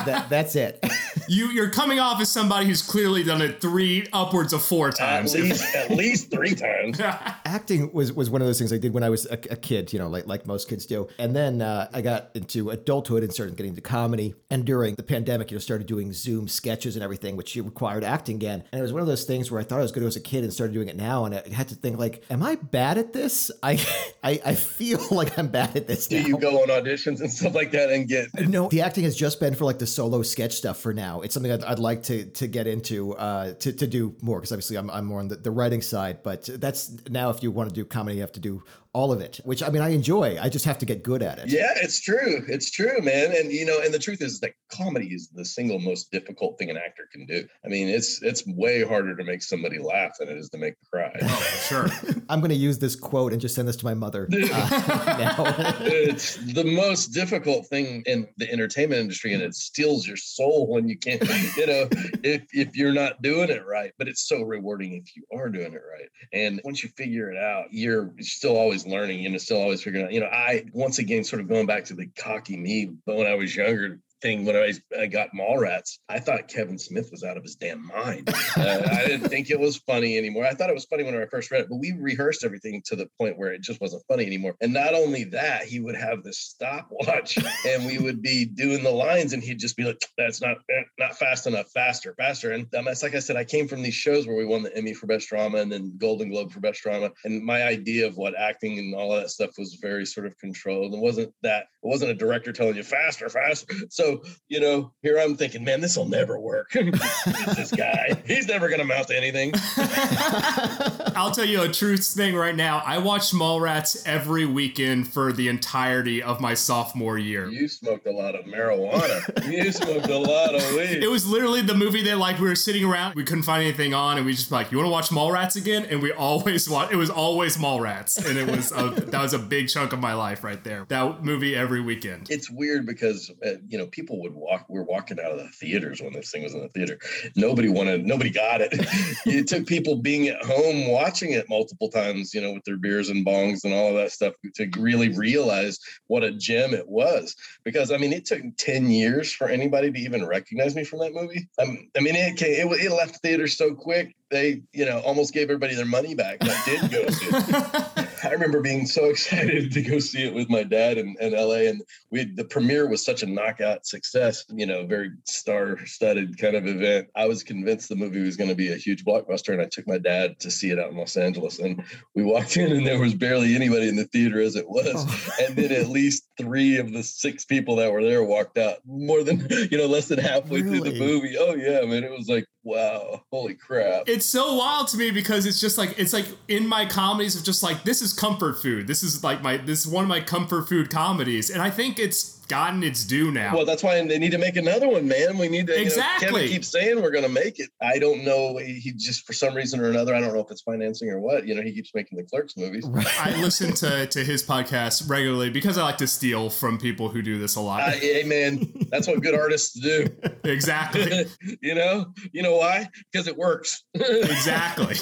that, 0.06 0.28
that's 0.30 0.56
it. 0.56 0.82
you 1.28 1.48
you're 1.48 1.70
coming 1.70 1.98
off 1.98 2.20
as 2.22 2.32
somebody 2.32 2.66
who's 2.66 2.82
clearly 2.82 3.22
done 3.22 3.42
it 3.42 3.60
three 3.60 4.06
upwards 4.14 4.54
of 4.54 4.62
four 4.62 4.90
times. 4.90 5.34
At 5.34 5.42
least 5.42 5.74
at 5.74 5.90
least 5.90 6.30
three 6.30 6.54
times. 6.54 7.00
Acting 7.00 7.92
was 7.92 8.14
was 8.14 8.30
one 8.30 8.40
of 8.40 8.46
those 8.48 8.58
things 8.58 8.72
I 8.72 8.78
did 8.78 8.94
when 8.94 9.02
I 9.02 9.10
was 9.10 9.26
a, 9.26 9.34
a 9.34 9.56
kid. 9.56 9.92
You 9.92 9.98
know, 9.98 10.08
like 10.08 10.26
like 10.26 10.46
most 10.46 10.70
kids 10.70 10.86
do. 10.86 11.08
And 11.18 11.36
then 11.36 11.60
uh, 11.60 11.88
I 11.92 12.00
got 12.00 12.30
into 12.34 12.70
adulthood 12.70 13.22
and 13.22 13.32
started 13.32 13.56
getting 13.56 13.70
into 13.70 13.82
comedy. 13.82 14.34
And 14.54 14.64
during 14.64 14.94
the 14.94 15.02
pandemic, 15.02 15.50
you 15.50 15.56
know, 15.56 15.58
started 15.58 15.88
doing 15.88 16.12
Zoom 16.12 16.46
sketches 16.46 16.94
and 16.94 17.02
everything, 17.02 17.34
which 17.34 17.56
required 17.56 18.04
acting 18.04 18.36
again. 18.36 18.62
And 18.70 18.78
it 18.78 18.82
was 18.82 18.92
one 18.92 19.02
of 19.02 19.08
those 19.08 19.24
things 19.24 19.50
where 19.50 19.60
I 19.60 19.64
thought 19.64 19.80
I 19.80 19.82
was 19.82 19.90
good 19.90 20.04
as 20.04 20.14
a 20.14 20.20
kid 20.20 20.44
and 20.44 20.52
started 20.52 20.72
doing 20.72 20.86
it 20.86 20.94
now. 20.94 21.24
And 21.24 21.34
I 21.34 21.42
had 21.52 21.70
to 21.70 21.74
think 21.74 21.98
like, 21.98 22.22
am 22.30 22.40
I 22.40 22.54
bad 22.54 22.96
at 22.96 23.12
this? 23.12 23.50
I 23.64 23.84
I, 24.22 24.40
I 24.46 24.54
feel 24.54 25.00
like 25.10 25.36
I'm 25.36 25.48
bad 25.48 25.76
at 25.76 25.88
this. 25.88 26.06
Do 26.06 26.20
now. 26.20 26.28
you 26.28 26.38
go 26.38 26.62
on 26.62 26.68
auditions 26.68 27.20
and 27.20 27.32
stuff 27.32 27.52
like 27.52 27.72
that 27.72 27.90
and 27.90 28.06
get? 28.06 28.28
No, 28.48 28.68
the 28.68 28.82
acting 28.82 29.02
has 29.02 29.16
just 29.16 29.40
been 29.40 29.56
for 29.56 29.64
like 29.64 29.80
the 29.80 29.88
solo 29.88 30.22
sketch 30.22 30.52
stuff 30.52 30.78
for 30.78 30.94
now. 30.94 31.22
It's 31.22 31.34
something 31.34 31.50
I'd, 31.50 31.64
I'd 31.64 31.80
like 31.80 32.04
to 32.04 32.26
to 32.26 32.46
get 32.46 32.68
into 32.68 33.16
uh, 33.16 33.54
to 33.54 33.72
to 33.72 33.88
do 33.88 34.14
more 34.22 34.38
because 34.38 34.52
obviously 34.52 34.76
I'm 34.76 34.88
I'm 34.88 35.06
more 35.06 35.18
on 35.18 35.26
the, 35.26 35.34
the 35.34 35.50
writing 35.50 35.82
side. 35.82 36.22
But 36.22 36.44
that's 36.44 36.92
now 37.08 37.30
if 37.30 37.42
you 37.42 37.50
want 37.50 37.70
to 37.70 37.74
do 37.74 37.84
comedy, 37.84 38.18
you 38.18 38.20
have 38.20 38.30
to 38.34 38.40
do 38.40 38.62
all 38.94 39.10
of 39.12 39.20
it, 39.20 39.40
which 39.44 39.62
I 39.62 39.68
mean, 39.70 39.82
I 39.82 39.88
enjoy. 39.90 40.38
I 40.40 40.48
just 40.48 40.64
have 40.64 40.78
to 40.78 40.86
get 40.86 41.02
good 41.02 41.20
at 41.20 41.38
it. 41.38 41.48
Yeah, 41.48 41.72
it's 41.76 42.00
true. 42.00 42.44
It's 42.48 42.70
true, 42.70 43.00
man. 43.02 43.34
And 43.36 43.52
you 43.52 43.66
know, 43.66 43.80
and 43.80 43.92
the 43.92 43.98
truth 43.98 44.22
is 44.22 44.38
that 44.40 44.54
comedy 44.70 45.08
is 45.08 45.28
the 45.28 45.44
single 45.44 45.80
most 45.80 46.12
difficult 46.12 46.58
thing 46.58 46.70
an 46.70 46.76
actor 46.76 47.08
can 47.12 47.26
do. 47.26 47.46
I 47.64 47.68
mean, 47.68 47.88
it's 47.88 48.22
it's 48.22 48.46
way 48.46 48.84
harder 48.84 49.16
to 49.16 49.24
make 49.24 49.42
somebody 49.42 49.78
laugh 49.78 50.12
than 50.18 50.28
it 50.28 50.38
is 50.38 50.48
to 50.50 50.58
make 50.58 50.74
them 50.74 50.86
cry. 50.92 51.12
Oh, 51.22 51.58
sure. 51.68 51.88
I'm 52.28 52.40
going 52.40 52.50
to 52.50 52.56
use 52.56 52.78
this 52.78 52.94
quote 52.94 53.32
and 53.32 53.40
just 53.40 53.56
send 53.56 53.66
this 53.66 53.76
to 53.76 53.84
my 53.84 53.94
mother. 53.94 54.28
Uh, 54.32 55.72
it's 55.80 56.36
the 56.36 56.64
most 56.64 57.08
difficult 57.08 57.66
thing 57.66 58.02
in 58.06 58.28
the 58.36 58.50
entertainment 58.50 59.00
industry, 59.00 59.34
and 59.34 59.42
it 59.42 59.56
steals 59.56 60.06
your 60.06 60.16
soul 60.16 60.68
when 60.68 60.88
you 60.88 60.96
can't, 60.96 61.20
you 61.56 61.66
know, 61.66 61.88
if 62.22 62.42
if 62.52 62.76
you're 62.76 62.92
not 62.92 63.22
doing 63.22 63.50
it 63.50 63.66
right. 63.66 63.92
But 63.98 64.06
it's 64.06 64.28
so 64.28 64.42
rewarding 64.42 64.94
if 64.94 65.16
you 65.16 65.24
are 65.36 65.48
doing 65.48 65.72
it 65.72 65.82
right. 65.90 66.08
And 66.32 66.60
once 66.64 66.84
you 66.84 66.90
figure 66.90 67.30
it 67.32 67.36
out, 67.36 67.66
you're 67.72 68.12
still 68.20 68.56
always 68.56 68.83
learning, 68.86 69.20
you 69.20 69.28
know, 69.28 69.38
still 69.38 69.60
always 69.60 69.82
figuring 69.82 70.06
out, 70.06 70.12
you 70.12 70.20
know, 70.20 70.26
I 70.26 70.64
once 70.72 70.98
again 70.98 71.24
sort 71.24 71.40
of 71.40 71.48
going 71.48 71.66
back 71.66 71.84
to 71.86 71.94
the 71.94 72.06
cocky 72.06 72.56
me, 72.56 72.90
but 73.06 73.16
when 73.16 73.26
I 73.26 73.34
was 73.34 73.54
younger, 73.54 74.00
thing 74.24 74.46
when 74.46 74.56
I, 74.56 74.72
I 74.98 75.06
got 75.06 75.28
Mallrats. 75.38 75.98
I 76.08 76.18
thought 76.18 76.48
Kevin 76.48 76.78
Smith 76.78 77.10
was 77.12 77.22
out 77.22 77.36
of 77.36 77.42
his 77.42 77.56
damn 77.56 77.86
mind. 77.86 78.30
Uh, 78.56 78.80
I 78.90 79.06
didn't 79.06 79.28
think 79.28 79.50
it 79.50 79.60
was 79.60 79.76
funny 79.76 80.16
anymore. 80.16 80.46
I 80.46 80.54
thought 80.54 80.70
it 80.70 80.74
was 80.74 80.86
funny 80.86 81.04
when 81.04 81.14
I 81.14 81.26
first 81.26 81.50
read 81.50 81.60
it, 81.60 81.68
but 81.68 81.76
we 81.76 81.92
rehearsed 81.92 82.42
everything 82.42 82.80
to 82.86 82.96
the 82.96 83.06
point 83.20 83.36
where 83.36 83.52
it 83.52 83.60
just 83.60 83.82
wasn't 83.82 84.02
funny 84.08 84.24
anymore. 84.24 84.54
And 84.62 84.72
not 84.72 84.94
only 84.94 85.24
that, 85.24 85.64
he 85.64 85.78
would 85.78 85.94
have 85.94 86.22
this 86.22 86.38
stopwatch 86.38 87.36
and 87.66 87.84
we 87.84 87.98
would 87.98 88.22
be 88.22 88.46
doing 88.46 88.82
the 88.82 88.90
lines 88.90 89.34
and 89.34 89.42
he'd 89.42 89.58
just 89.58 89.76
be 89.76 89.84
like, 89.84 90.00
that's 90.16 90.40
not 90.40 90.56
eh, 90.70 90.84
not 90.98 91.18
fast 91.18 91.46
enough, 91.46 91.70
faster, 91.74 92.14
faster. 92.16 92.52
And 92.52 92.66
that's 92.70 93.02
like 93.02 93.14
I 93.14 93.18
said, 93.18 93.36
I 93.36 93.44
came 93.44 93.68
from 93.68 93.82
these 93.82 93.94
shows 93.94 94.26
where 94.26 94.36
we 94.36 94.46
won 94.46 94.62
the 94.62 94.74
Emmy 94.74 94.94
for 94.94 95.06
best 95.06 95.28
drama 95.28 95.58
and 95.58 95.70
then 95.70 95.98
Golden 95.98 96.30
Globe 96.30 96.50
for 96.50 96.60
best 96.60 96.80
drama. 96.82 97.10
And 97.24 97.44
my 97.44 97.64
idea 97.64 98.06
of 98.06 98.16
what 98.16 98.38
acting 98.38 98.78
and 98.78 98.94
all 98.94 99.12
of 99.12 99.20
that 99.20 99.30
stuff 99.30 99.50
was 99.58 99.74
very 99.74 100.06
sort 100.06 100.26
of 100.26 100.38
controlled. 100.38 100.94
It 100.94 101.00
wasn't 101.00 101.34
that 101.42 101.66
it 101.84 101.88
wasn't 101.88 102.10
a 102.10 102.14
director 102.14 102.50
telling 102.52 102.76
you 102.76 102.82
faster, 102.82 103.28
faster. 103.28 103.74
So 103.90 104.22
you 104.48 104.60
know, 104.60 104.92
here 105.02 105.18
I'm 105.18 105.36
thinking, 105.36 105.64
man, 105.64 105.80
this 105.80 105.96
will 105.96 106.08
never 106.08 106.40
work. 106.40 106.72
this 106.72 107.72
guy, 107.72 108.22
he's 108.26 108.48
never 108.48 108.68
going 108.68 108.80
to 108.80 108.86
mount 108.86 109.08
to 109.08 109.16
anything. 109.16 109.52
I'll 111.16 111.30
tell 111.30 111.44
you 111.44 111.62
a 111.62 111.68
truth 111.68 112.06
thing 112.06 112.34
right 112.34 112.54
now. 112.54 112.82
I 112.84 112.98
watched 112.98 113.34
Mallrats 113.34 114.02
every 114.06 114.46
weekend 114.46 115.12
for 115.12 115.32
the 115.32 115.48
entirety 115.48 116.22
of 116.22 116.40
my 116.40 116.54
sophomore 116.54 117.18
year. 117.18 117.48
You 117.48 117.68
smoked 117.68 118.06
a 118.06 118.12
lot 118.12 118.34
of 118.34 118.44
marijuana. 118.46 119.50
you 119.50 119.72
smoked 119.72 120.08
a 120.08 120.18
lot 120.18 120.54
of 120.54 120.62
weed. 120.74 121.02
It 121.02 121.10
was 121.10 121.26
literally 121.26 121.62
the 121.62 121.74
movie 121.74 122.02
that, 122.04 122.18
like, 122.18 122.38
we 122.38 122.48
were 122.48 122.54
sitting 122.54 122.84
around, 122.84 123.14
we 123.14 123.24
couldn't 123.24 123.44
find 123.44 123.62
anything 123.62 123.94
on, 123.94 124.16
and 124.16 124.26
we 124.26 124.32
just 124.32 124.50
like, 124.50 124.72
you 124.72 124.78
want 124.78 124.86
to 124.86 124.92
watch 124.92 125.10
Mallrats 125.10 125.56
again? 125.56 125.84
And 125.84 126.02
we 126.02 126.12
always 126.12 126.68
watch. 126.68 126.92
It 126.92 126.96
was 126.96 127.10
always 127.10 127.56
Mallrats, 127.56 128.24
and 128.28 128.38
it 128.38 128.50
was 128.50 128.72
a, 128.72 128.88
that 128.88 129.20
was 129.20 129.34
a 129.34 129.38
big 129.38 129.68
chunk 129.68 129.92
of 129.92 130.00
my 130.00 130.14
life 130.14 130.44
right 130.44 130.62
there. 130.64 130.86
That 130.88 131.22
movie 131.24 131.54
every 131.54 131.80
weekend. 131.80 132.30
It's 132.30 132.50
weird 132.50 132.86
because 132.86 133.30
uh, 133.44 133.54
you 133.68 133.78
know 133.78 133.86
people 133.86 134.20
would 134.22 134.34
walk. 134.34 134.66
We 134.68 134.78
are 134.78 134.84
walking 134.84 135.18
out 135.20 135.32
of 135.32 135.38
the 135.38 135.48
theaters 135.48 136.00
when 136.00 136.12
this 136.12 136.30
thing 136.30 136.42
was 136.42 136.54
in 136.54 136.60
the 136.60 136.68
theater. 136.68 136.98
Nobody 137.36 137.68
wanted. 137.68 138.06
Nobody 138.06 138.30
got 138.30 138.60
it. 138.60 138.70
it 139.26 139.46
took 139.46 139.66
people 139.66 139.96
being 139.96 140.28
at 140.28 140.42
home 140.42 140.88
watching 140.94 141.32
it 141.32 141.48
multiple 141.48 141.90
times, 141.90 142.32
you 142.32 142.40
know, 142.40 142.52
with 142.52 142.64
their 142.64 142.76
beers 142.76 143.08
and 143.08 143.26
bongs 143.26 143.64
and 143.64 143.74
all 143.74 143.88
of 143.88 143.94
that 143.96 144.12
stuff 144.12 144.34
to 144.54 144.70
really 144.78 145.08
realize 145.08 145.78
what 146.06 146.22
a 146.22 146.30
gem 146.30 146.72
it 146.72 146.88
was. 146.88 147.34
Because 147.64 147.90
I 147.90 147.96
mean, 147.96 148.12
it 148.12 148.24
took 148.24 148.42
10 148.56 148.90
years 148.90 149.32
for 149.32 149.48
anybody 149.48 149.90
to 149.90 149.98
even 149.98 150.24
recognize 150.24 150.76
me 150.76 150.84
from 150.84 151.00
that 151.00 151.12
movie. 151.12 151.48
I 151.58 151.64
mean, 151.66 152.14
it, 152.16 152.36
came, 152.36 152.68
it, 152.68 152.84
it 152.84 152.92
left 152.92 153.20
theaters 153.22 153.56
so 153.56 153.74
quick 153.74 154.14
they, 154.34 154.62
you 154.72 154.84
know, 154.84 154.98
almost 155.00 155.32
gave 155.32 155.44
everybody 155.44 155.76
their 155.76 155.86
money 155.86 156.14
back 156.14 156.40
that 156.40 156.64
did 156.64 156.90
go 156.90 157.08
see 157.08 157.28
it. 157.30 158.08
I 158.24 158.30
remember 158.30 158.60
being 158.60 158.86
so 158.86 159.04
excited 159.04 159.70
to 159.72 159.82
go 159.82 159.98
see 160.00 160.24
it 160.24 160.34
with 160.34 160.50
my 160.50 160.64
dad 160.64 160.98
in, 160.98 161.14
in 161.20 161.32
LA. 161.32 161.68
And 161.68 161.82
we 162.10 162.24
the 162.24 162.44
premiere 162.44 162.88
was 162.88 163.04
such 163.04 163.22
a 163.22 163.26
knockout 163.26 163.86
success, 163.86 164.44
you 164.48 164.66
know, 164.66 164.86
very 164.86 165.10
star-studded 165.24 166.36
kind 166.38 166.56
of 166.56 166.66
event. 166.66 167.08
I 167.14 167.26
was 167.26 167.44
convinced 167.44 167.88
the 167.88 167.96
movie 167.96 168.22
was 168.22 168.36
going 168.36 168.50
to 168.50 168.56
be 168.56 168.72
a 168.72 168.76
huge 168.76 169.04
blockbuster. 169.04 169.52
And 169.52 169.62
I 169.62 169.66
took 169.66 169.86
my 169.86 169.98
dad 169.98 170.40
to 170.40 170.50
see 170.50 170.70
it 170.70 170.80
out 170.80 170.90
in 170.90 170.96
Los 170.96 171.16
Angeles. 171.16 171.60
And 171.60 171.84
we 172.16 172.24
walked 172.24 172.56
in 172.56 172.72
and 172.72 172.84
there 172.84 172.98
was 172.98 173.14
barely 173.14 173.54
anybody 173.54 173.88
in 173.88 173.96
the 173.96 174.06
theater 174.06 174.40
as 174.40 174.56
it 174.56 174.68
was. 174.68 174.94
Oh. 174.96 175.30
And 175.42 175.54
then 175.54 175.70
at 175.70 175.88
least 175.88 176.28
three 176.38 176.78
of 176.78 176.92
the 176.92 177.04
six 177.04 177.44
people 177.44 177.76
that 177.76 177.92
were 177.92 178.02
there 178.02 178.24
walked 178.24 178.58
out 178.58 178.78
more 178.84 179.22
than, 179.22 179.46
you 179.70 179.78
know, 179.78 179.86
less 179.86 180.08
than 180.08 180.18
halfway 180.18 180.62
really? 180.62 180.80
through 180.80 180.90
the 180.90 180.98
movie. 180.98 181.36
Oh 181.38 181.54
yeah, 181.54 181.84
man. 181.84 182.02
It 182.02 182.10
was 182.10 182.28
like, 182.28 182.46
wow, 182.64 183.22
holy 183.30 183.54
crap. 183.54 184.08
It's 184.08 184.26
so 184.26 184.54
wild 184.54 184.88
to 184.88 184.96
me 184.96 185.10
because 185.10 185.46
it's 185.46 185.60
just 185.60 185.78
like 185.78 185.98
it's 185.98 186.12
like 186.12 186.26
in 186.48 186.66
my 186.66 186.86
comedies 186.86 187.36
of 187.36 187.44
just 187.44 187.62
like 187.62 187.84
this 187.84 188.02
is 188.02 188.12
comfort 188.12 188.60
food. 188.60 188.86
This 188.86 189.02
is 189.02 189.22
like 189.22 189.42
my 189.42 189.58
this 189.58 189.80
is 189.80 189.86
one 189.86 190.04
of 190.04 190.08
my 190.08 190.20
comfort 190.20 190.68
food 190.68 190.90
comedies. 190.90 191.50
And 191.50 191.62
I 191.62 191.70
think 191.70 191.98
it's 191.98 192.33
gotten 192.48 192.82
its 192.82 193.04
due 193.04 193.30
now. 193.30 193.54
Well, 193.54 193.64
that's 193.64 193.82
why 193.82 194.04
they 194.06 194.18
need 194.18 194.32
to 194.32 194.38
make 194.38 194.56
another 194.56 194.88
one, 194.88 195.08
man. 195.08 195.38
We 195.38 195.48
need 195.48 195.66
to 195.68 195.80
exactly. 195.80 196.26
You 196.26 196.32
know, 196.32 196.38
Kevin 196.38 196.52
keeps 196.52 196.68
saying 196.68 197.02
we're 197.02 197.10
going 197.10 197.24
to 197.24 197.30
make 197.30 197.58
it. 197.58 197.70
I 197.80 197.98
don't 197.98 198.24
know. 198.24 198.56
He 198.58 198.92
just 198.96 199.26
for 199.26 199.32
some 199.32 199.54
reason 199.54 199.80
or 199.80 199.88
another, 199.88 200.14
I 200.14 200.20
don't 200.20 200.34
know 200.34 200.40
if 200.40 200.50
it's 200.50 200.62
financing 200.62 201.10
or 201.10 201.20
what. 201.20 201.46
You 201.46 201.54
know, 201.54 201.62
he 201.62 201.72
keeps 201.72 201.90
making 201.94 202.18
the 202.18 202.24
Clerks 202.24 202.56
movies. 202.56 202.86
I 203.18 203.34
listen 203.40 203.72
to 203.74 204.06
to 204.06 204.24
his 204.24 204.42
podcast 204.42 205.08
regularly 205.08 205.50
because 205.50 205.78
I 205.78 205.82
like 205.82 205.98
to 205.98 206.06
steal 206.06 206.50
from 206.50 206.78
people 206.78 207.08
who 207.08 207.22
do 207.22 207.38
this 207.38 207.56
a 207.56 207.60
lot. 207.60 207.80
Uh, 207.80 207.90
hey, 207.92 208.22
man, 208.24 208.72
that's 208.90 209.06
what 209.06 209.20
good 209.22 209.34
artists 209.34 209.78
do. 209.78 210.06
exactly. 210.44 211.26
you 211.62 211.74
know, 211.74 212.06
you 212.32 212.42
know 212.42 212.56
why? 212.56 212.88
Because 213.10 213.28
it 213.28 213.36
works. 213.36 213.84
exactly. 213.94 214.96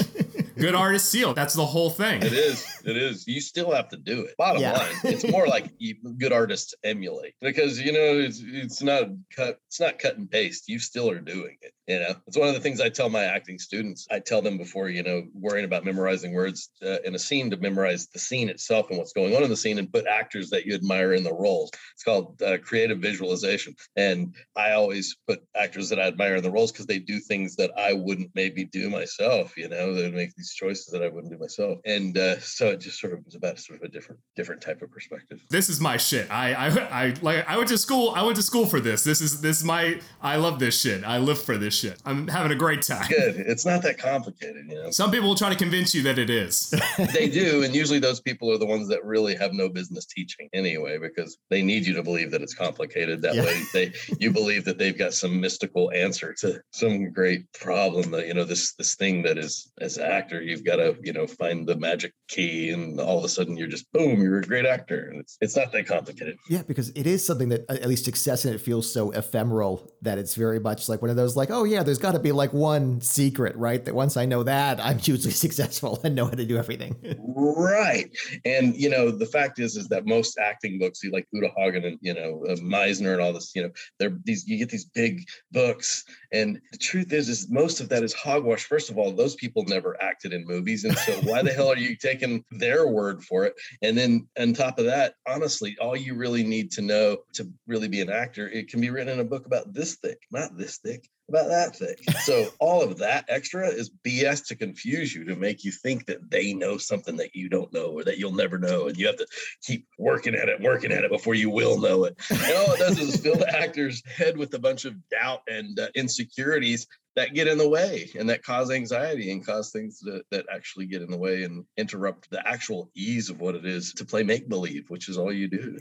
Good 0.56 0.74
artist 0.74 1.10
seal. 1.10 1.34
That's 1.34 1.54
the 1.54 1.64
whole 1.64 1.90
thing. 1.90 2.22
It 2.22 2.32
is. 2.32 2.66
It 2.84 2.96
is. 2.96 3.26
You 3.26 3.40
still 3.40 3.72
have 3.72 3.88
to 3.90 3.96
do 3.96 4.22
it. 4.22 4.36
Bottom 4.36 4.62
yeah. 4.62 4.72
line, 4.72 4.94
it's 5.04 5.28
more 5.30 5.46
like 5.46 5.72
good 6.18 6.32
artists 6.32 6.74
emulate 6.84 7.34
because 7.40 7.80
you 7.80 7.92
know 7.92 8.18
it's 8.18 8.42
it's 8.44 8.82
not 8.82 9.08
cut. 9.34 9.60
It's 9.68 9.80
not 9.80 9.98
cut 9.98 10.18
and 10.18 10.30
paste. 10.30 10.68
You 10.68 10.78
still 10.78 11.10
are 11.10 11.20
doing 11.20 11.56
it. 11.62 11.72
You 11.88 11.98
know, 11.98 12.14
it's 12.28 12.38
one 12.38 12.48
of 12.48 12.54
the 12.54 12.60
things 12.60 12.80
I 12.80 12.88
tell 12.88 13.08
my 13.08 13.24
acting 13.24 13.58
students. 13.58 14.06
I 14.10 14.20
tell 14.20 14.40
them 14.40 14.56
before 14.56 14.88
you 14.88 15.02
know 15.02 15.24
worrying 15.34 15.64
about 15.64 15.84
memorizing 15.84 16.32
words 16.32 16.70
uh, 16.84 16.98
in 17.04 17.16
a 17.16 17.18
scene 17.18 17.50
to 17.50 17.56
memorize 17.56 18.06
the 18.08 18.20
scene 18.20 18.48
itself 18.48 18.88
and 18.90 18.98
what's 18.98 19.12
going 19.12 19.34
on 19.34 19.42
in 19.42 19.50
the 19.50 19.56
scene 19.56 19.78
and 19.78 19.92
put 19.92 20.06
actors 20.06 20.48
that 20.50 20.64
you 20.64 20.74
admire 20.74 21.14
in 21.14 21.24
the 21.24 21.34
roles. 21.34 21.70
It's 21.94 22.04
called 22.04 22.40
uh, 22.40 22.58
creative 22.58 22.98
visualization. 22.98 23.74
And 23.96 24.34
I 24.56 24.72
always 24.72 25.16
put 25.26 25.42
actors 25.56 25.88
that 25.88 25.98
I 25.98 26.04
admire 26.04 26.36
in 26.36 26.44
the 26.44 26.52
roles 26.52 26.70
because 26.70 26.86
they 26.86 27.00
do 27.00 27.18
things 27.18 27.56
that 27.56 27.72
I 27.76 27.94
wouldn't 27.94 28.30
maybe 28.34 28.64
do 28.64 28.88
myself. 28.88 29.56
You 29.56 29.68
know, 29.68 29.92
they 29.92 30.10
make 30.10 30.34
these 30.36 30.54
choices 30.54 30.86
that 30.92 31.02
I 31.02 31.08
wouldn't 31.08 31.32
do 31.32 31.38
myself. 31.38 31.78
And 31.84 32.16
uh, 32.16 32.38
so 32.38 32.68
it 32.68 32.80
just 32.80 33.00
sort 33.00 33.12
of 33.12 33.24
was 33.24 33.34
about 33.34 33.58
sort 33.58 33.80
of 33.80 33.88
a 33.88 33.88
different 33.88 34.20
different 34.36 34.62
type 34.62 34.82
of 34.82 34.90
perspective. 34.92 35.40
This 35.50 35.68
is 35.68 35.80
my 35.80 35.96
shit. 35.96 36.30
I 36.30 36.54
I 36.54 36.66
I 36.68 37.14
like 37.22 37.48
I 37.48 37.56
went 37.56 37.68
to 37.70 37.78
school. 37.78 38.12
I 38.14 38.22
went 38.22 38.36
to 38.36 38.42
school 38.42 38.66
for 38.66 38.78
this. 38.78 39.02
This 39.02 39.20
is 39.20 39.40
this 39.40 39.58
is 39.58 39.64
my. 39.64 40.00
I 40.20 40.36
love 40.36 40.60
this 40.60 40.80
shit. 40.80 41.02
I 41.02 41.18
live 41.18 41.42
for 41.42 41.58
this 41.58 41.71
shit. 41.72 42.00
I'm 42.04 42.28
having 42.28 42.52
a 42.52 42.56
great 42.56 42.82
time. 42.82 43.08
Good. 43.08 43.36
It's 43.36 43.66
not 43.66 43.82
that 43.82 43.98
complicated, 43.98 44.66
you 44.68 44.74
know. 44.74 44.90
Some 44.90 45.10
people 45.10 45.28
will 45.28 45.36
try 45.36 45.50
to 45.50 45.56
convince 45.56 45.94
you 45.94 46.02
that 46.02 46.18
it 46.18 46.30
is. 46.30 46.72
they 47.12 47.28
do, 47.28 47.62
and 47.62 47.74
usually 47.74 47.98
those 47.98 48.20
people 48.20 48.50
are 48.50 48.58
the 48.58 48.66
ones 48.66 48.88
that 48.88 49.04
really 49.04 49.34
have 49.34 49.52
no 49.52 49.68
business 49.68 50.06
teaching 50.06 50.48
anyway, 50.52 50.98
because 50.98 51.38
they 51.50 51.62
need 51.62 51.86
you 51.86 51.94
to 51.94 52.02
believe 52.02 52.30
that 52.30 52.42
it's 52.42 52.54
complicated. 52.54 53.22
That 53.22 53.34
yeah. 53.34 53.44
way, 53.44 53.62
they 53.72 53.92
you 54.18 54.30
believe 54.30 54.64
that 54.64 54.78
they've 54.78 54.96
got 54.96 55.14
some 55.14 55.40
mystical 55.40 55.90
answer 55.92 56.34
to 56.40 56.60
some 56.72 57.12
great 57.12 57.52
problem. 57.52 58.10
That 58.10 58.26
you 58.26 58.34
know 58.34 58.44
this 58.44 58.74
this 58.74 58.94
thing 58.94 59.22
that 59.22 59.38
is 59.38 59.70
as 59.80 59.96
an 59.96 60.10
actor 60.10 60.42
you've 60.42 60.64
got 60.64 60.76
to 60.76 60.96
you 61.02 61.12
know 61.12 61.26
find 61.26 61.66
the 61.66 61.76
magic 61.76 62.12
key, 62.28 62.70
and 62.70 63.00
all 63.00 63.18
of 63.18 63.24
a 63.24 63.28
sudden 63.28 63.56
you're 63.56 63.68
just 63.68 63.90
boom, 63.92 64.20
you're 64.20 64.38
a 64.38 64.42
great 64.42 64.66
actor. 64.66 65.08
And 65.10 65.20
it's 65.20 65.38
it's 65.40 65.56
not 65.56 65.72
that 65.72 65.86
complicated. 65.86 66.36
Yeah, 66.48 66.62
because 66.62 66.90
it 66.90 67.06
is 67.06 67.24
something 67.24 67.48
that 67.50 67.68
at 67.68 67.88
least 67.88 68.04
success 68.04 68.44
in 68.44 68.52
it 68.52 68.60
feels 68.60 68.92
so 68.92 69.10
ephemeral 69.10 69.92
that 70.02 70.18
it's 70.18 70.34
very 70.34 70.60
much 70.60 70.88
like 70.88 71.02
one 71.02 71.10
of 71.10 71.16
those 71.16 71.36
like, 71.36 71.50
oh 71.50 71.61
yeah, 71.64 71.82
there's 71.82 71.98
got 71.98 72.12
to 72.12 72.18
be 72.18 72.32
like 72.32 72.52
one 72.52 73.00
secret, 73.00 73.56
right? 73.56 73.84
That 73.84 73.94
once 73.94 74.16
I 74.16 74.26
know 74.26 74.42
that, 74.42 74.80
I'm 74.84 74.98
hugely 74.98 75.30
successful 75.30 76.00
and 76.04 76.14
know 76.14 76.26
how 76.26 76.32
to 76.32 76.44
do 76.44 76.56
everything. 76.56 76.96
right. 77.36 78.10
And 78.44 78.74
you 78.76 78.88
know, 78.88 79.10
the 79.10 79.26
fact 79.26 79.58
is, 79.58 79.76
is 79.76 79.88
that 79.88 80.06
most 80.06 80.38
acting 80.38 80.78
books, 80.78 81.02
like 81.10 81.26
Uta 81.32 81.50
Hagen 81.56 81.84
and 81.84 81.98
you 82.00 82.14
know 82.14 82.44
uh, 82.48 82.56
Meisner 82.56 83.12
and 83.12 83.20
all 83.20 83.32
this, 83.32 83.52
you 83.54 83.62
know, 83.62 83.70
they're 83.98 84.16
these. 84.24 84.46
You 84.46 84.58
get 84.58 84.70
these 84.70 84.84
big 84.84 85.24
books, 85.50 86.04
and 86.32 86.60
the 86.70 86.78
truth 86.78 87.12
is, 87.12 87.28
is 87.28 87.50
most 87.50 87.80
of 87.80 87.88
that 87.88 88.02
is 88.02 88.12
hogwash. 88.12 88.64
First 88.64 88.90
of 88.90 88.98
all, 88.98 89.12
those 89.12 89.34
people 89.34 89.64
never 89.64 90.00
acted 90.02 90.32
in 90.32 90.44
movies, 90.46 90.84
and 90.84 90.96
so 90.98 91.12
why 91.22 91.42
the 91.42 91.52
hell 91.52 91.68
are 91.68 91.76
you 91.76 91.96
taking 91.96 92.44
their 92.50 92.86
word 92.86 93.22
for 93.24 93.44
it? 93.44 93.54
And 93.82 93.96
then 93.96 94.28
on 94.38 94.52
top 94.52 94.78
of 94.78 94.84
that, 94.86 95.14
honestly, 95.26 95.76
all 95.80 95.96
you 95.96 96.14
really 96.14 96.42
need 96.42 96.70
to 96.72 96.82
know 96.82 97.18
to 97.34 97.50
really 97.66 97.88
be 97.88 98.00
an 98.00 98.10
actor, 98.10 98.48
it 98.48 98.68
can 98.68 98.80
be 98.80 98.90
written 98.90 99.12
in 99.14 99.20
a 99.20 99.24
book 99.24 99.46
about 99.46 99.72
this 99.72 99.96
thick, 99.96 100.18
not 100.30 100.56
this 100.56 100.78
thick 100.78 101.08
about 101.32 101.48
that 101.48 101.76
thing. 101.76 101.96
So 102.24 102.48
all 102.60 102.82
of 102.82 102.98
that 102.98 103.24
extra 103.28 103.68
is 103.68 103.90
BS 104.04 104.46
to 104.48 104.54
confuse 104.54 105.14
you 105.14 105.24
to 105.24 105.36
make 105.36 105.64
you 105.64 105.72
think 105.72 106.06
that 106.06 106.30
they 106.30 106.52
know 106.52 106.76
something 106.76 107.16
that 107.16 107.34
you 107.34 107.48
don't 107.48 107.72
know 107.72 107.86
or 107.86 108.04
that 108.04 108.18
you'll 108.18 108.34
never 108.34 108.58
know, 108.58 108.88
and 108.88 108.96
you 108.96 109.06
have 109.06 109.16
to 109.16 109.26
keep 109.62 109.86
working 109.98 110.34
at 110.34 110.48
it, 110.48 110.60
working 110.60 110.92
at 110.92 111.04
it 111.04 111.10
before 111.10 111.34
you 111.34 111.48
will 111.50 111.80
know 111.80 112.04
it. 112.04 112.16
And 112.30 112.56
all 112.56 112.74
it 112.74 112.78
does 112.78 112.98
is 112.98 113.16
fill 113.20 113.36
the 113.36 113.48
actor's 113.58 114.02
head 114.06 114.36
with 114.36 114.52
a 114.54 114.58
bunch 114.58 114.84
of 114.84 114.94
doubt 115.08 115.40
and 115.48 115.78
uh, 115.78 115.88
insecurities 115.94 116.86
that 117.14 117.34
get 117.34 117.46
in 117.46 117.58
the 117.58 117.68
way 117.68 118.10
and 118.18 118.28
that 118.30 118.42
cause 118.42 118.70
anxiety 118.70 119.32
and 119.32 119.44
cause 119.44 119.70
things 119.70 120.00
that, 120.00 120.22
that 120.30 120.46
actually 120.52 120.86
get 120.86 121.02
in 121.02 121.10
the 121.10 121.16
way 121.16 121.42
and 121.42 121.64
interrupt 121.76 122.30
the 122.30 122.46
actual 122.48 122.90
ease 122.94 123.28
of 123.28 123.40
what 123.40 123.54
it 123.54 123.66
is 123.66 123.92
to 123.92 124.04
play 124.04 124.22
make 124.22 124.48
believe, 124.48 124.88
which 124.88 125.08
is 125.08 125.18
all 125.18 125.32
you 125.32 125.46
do. 125.48 125.78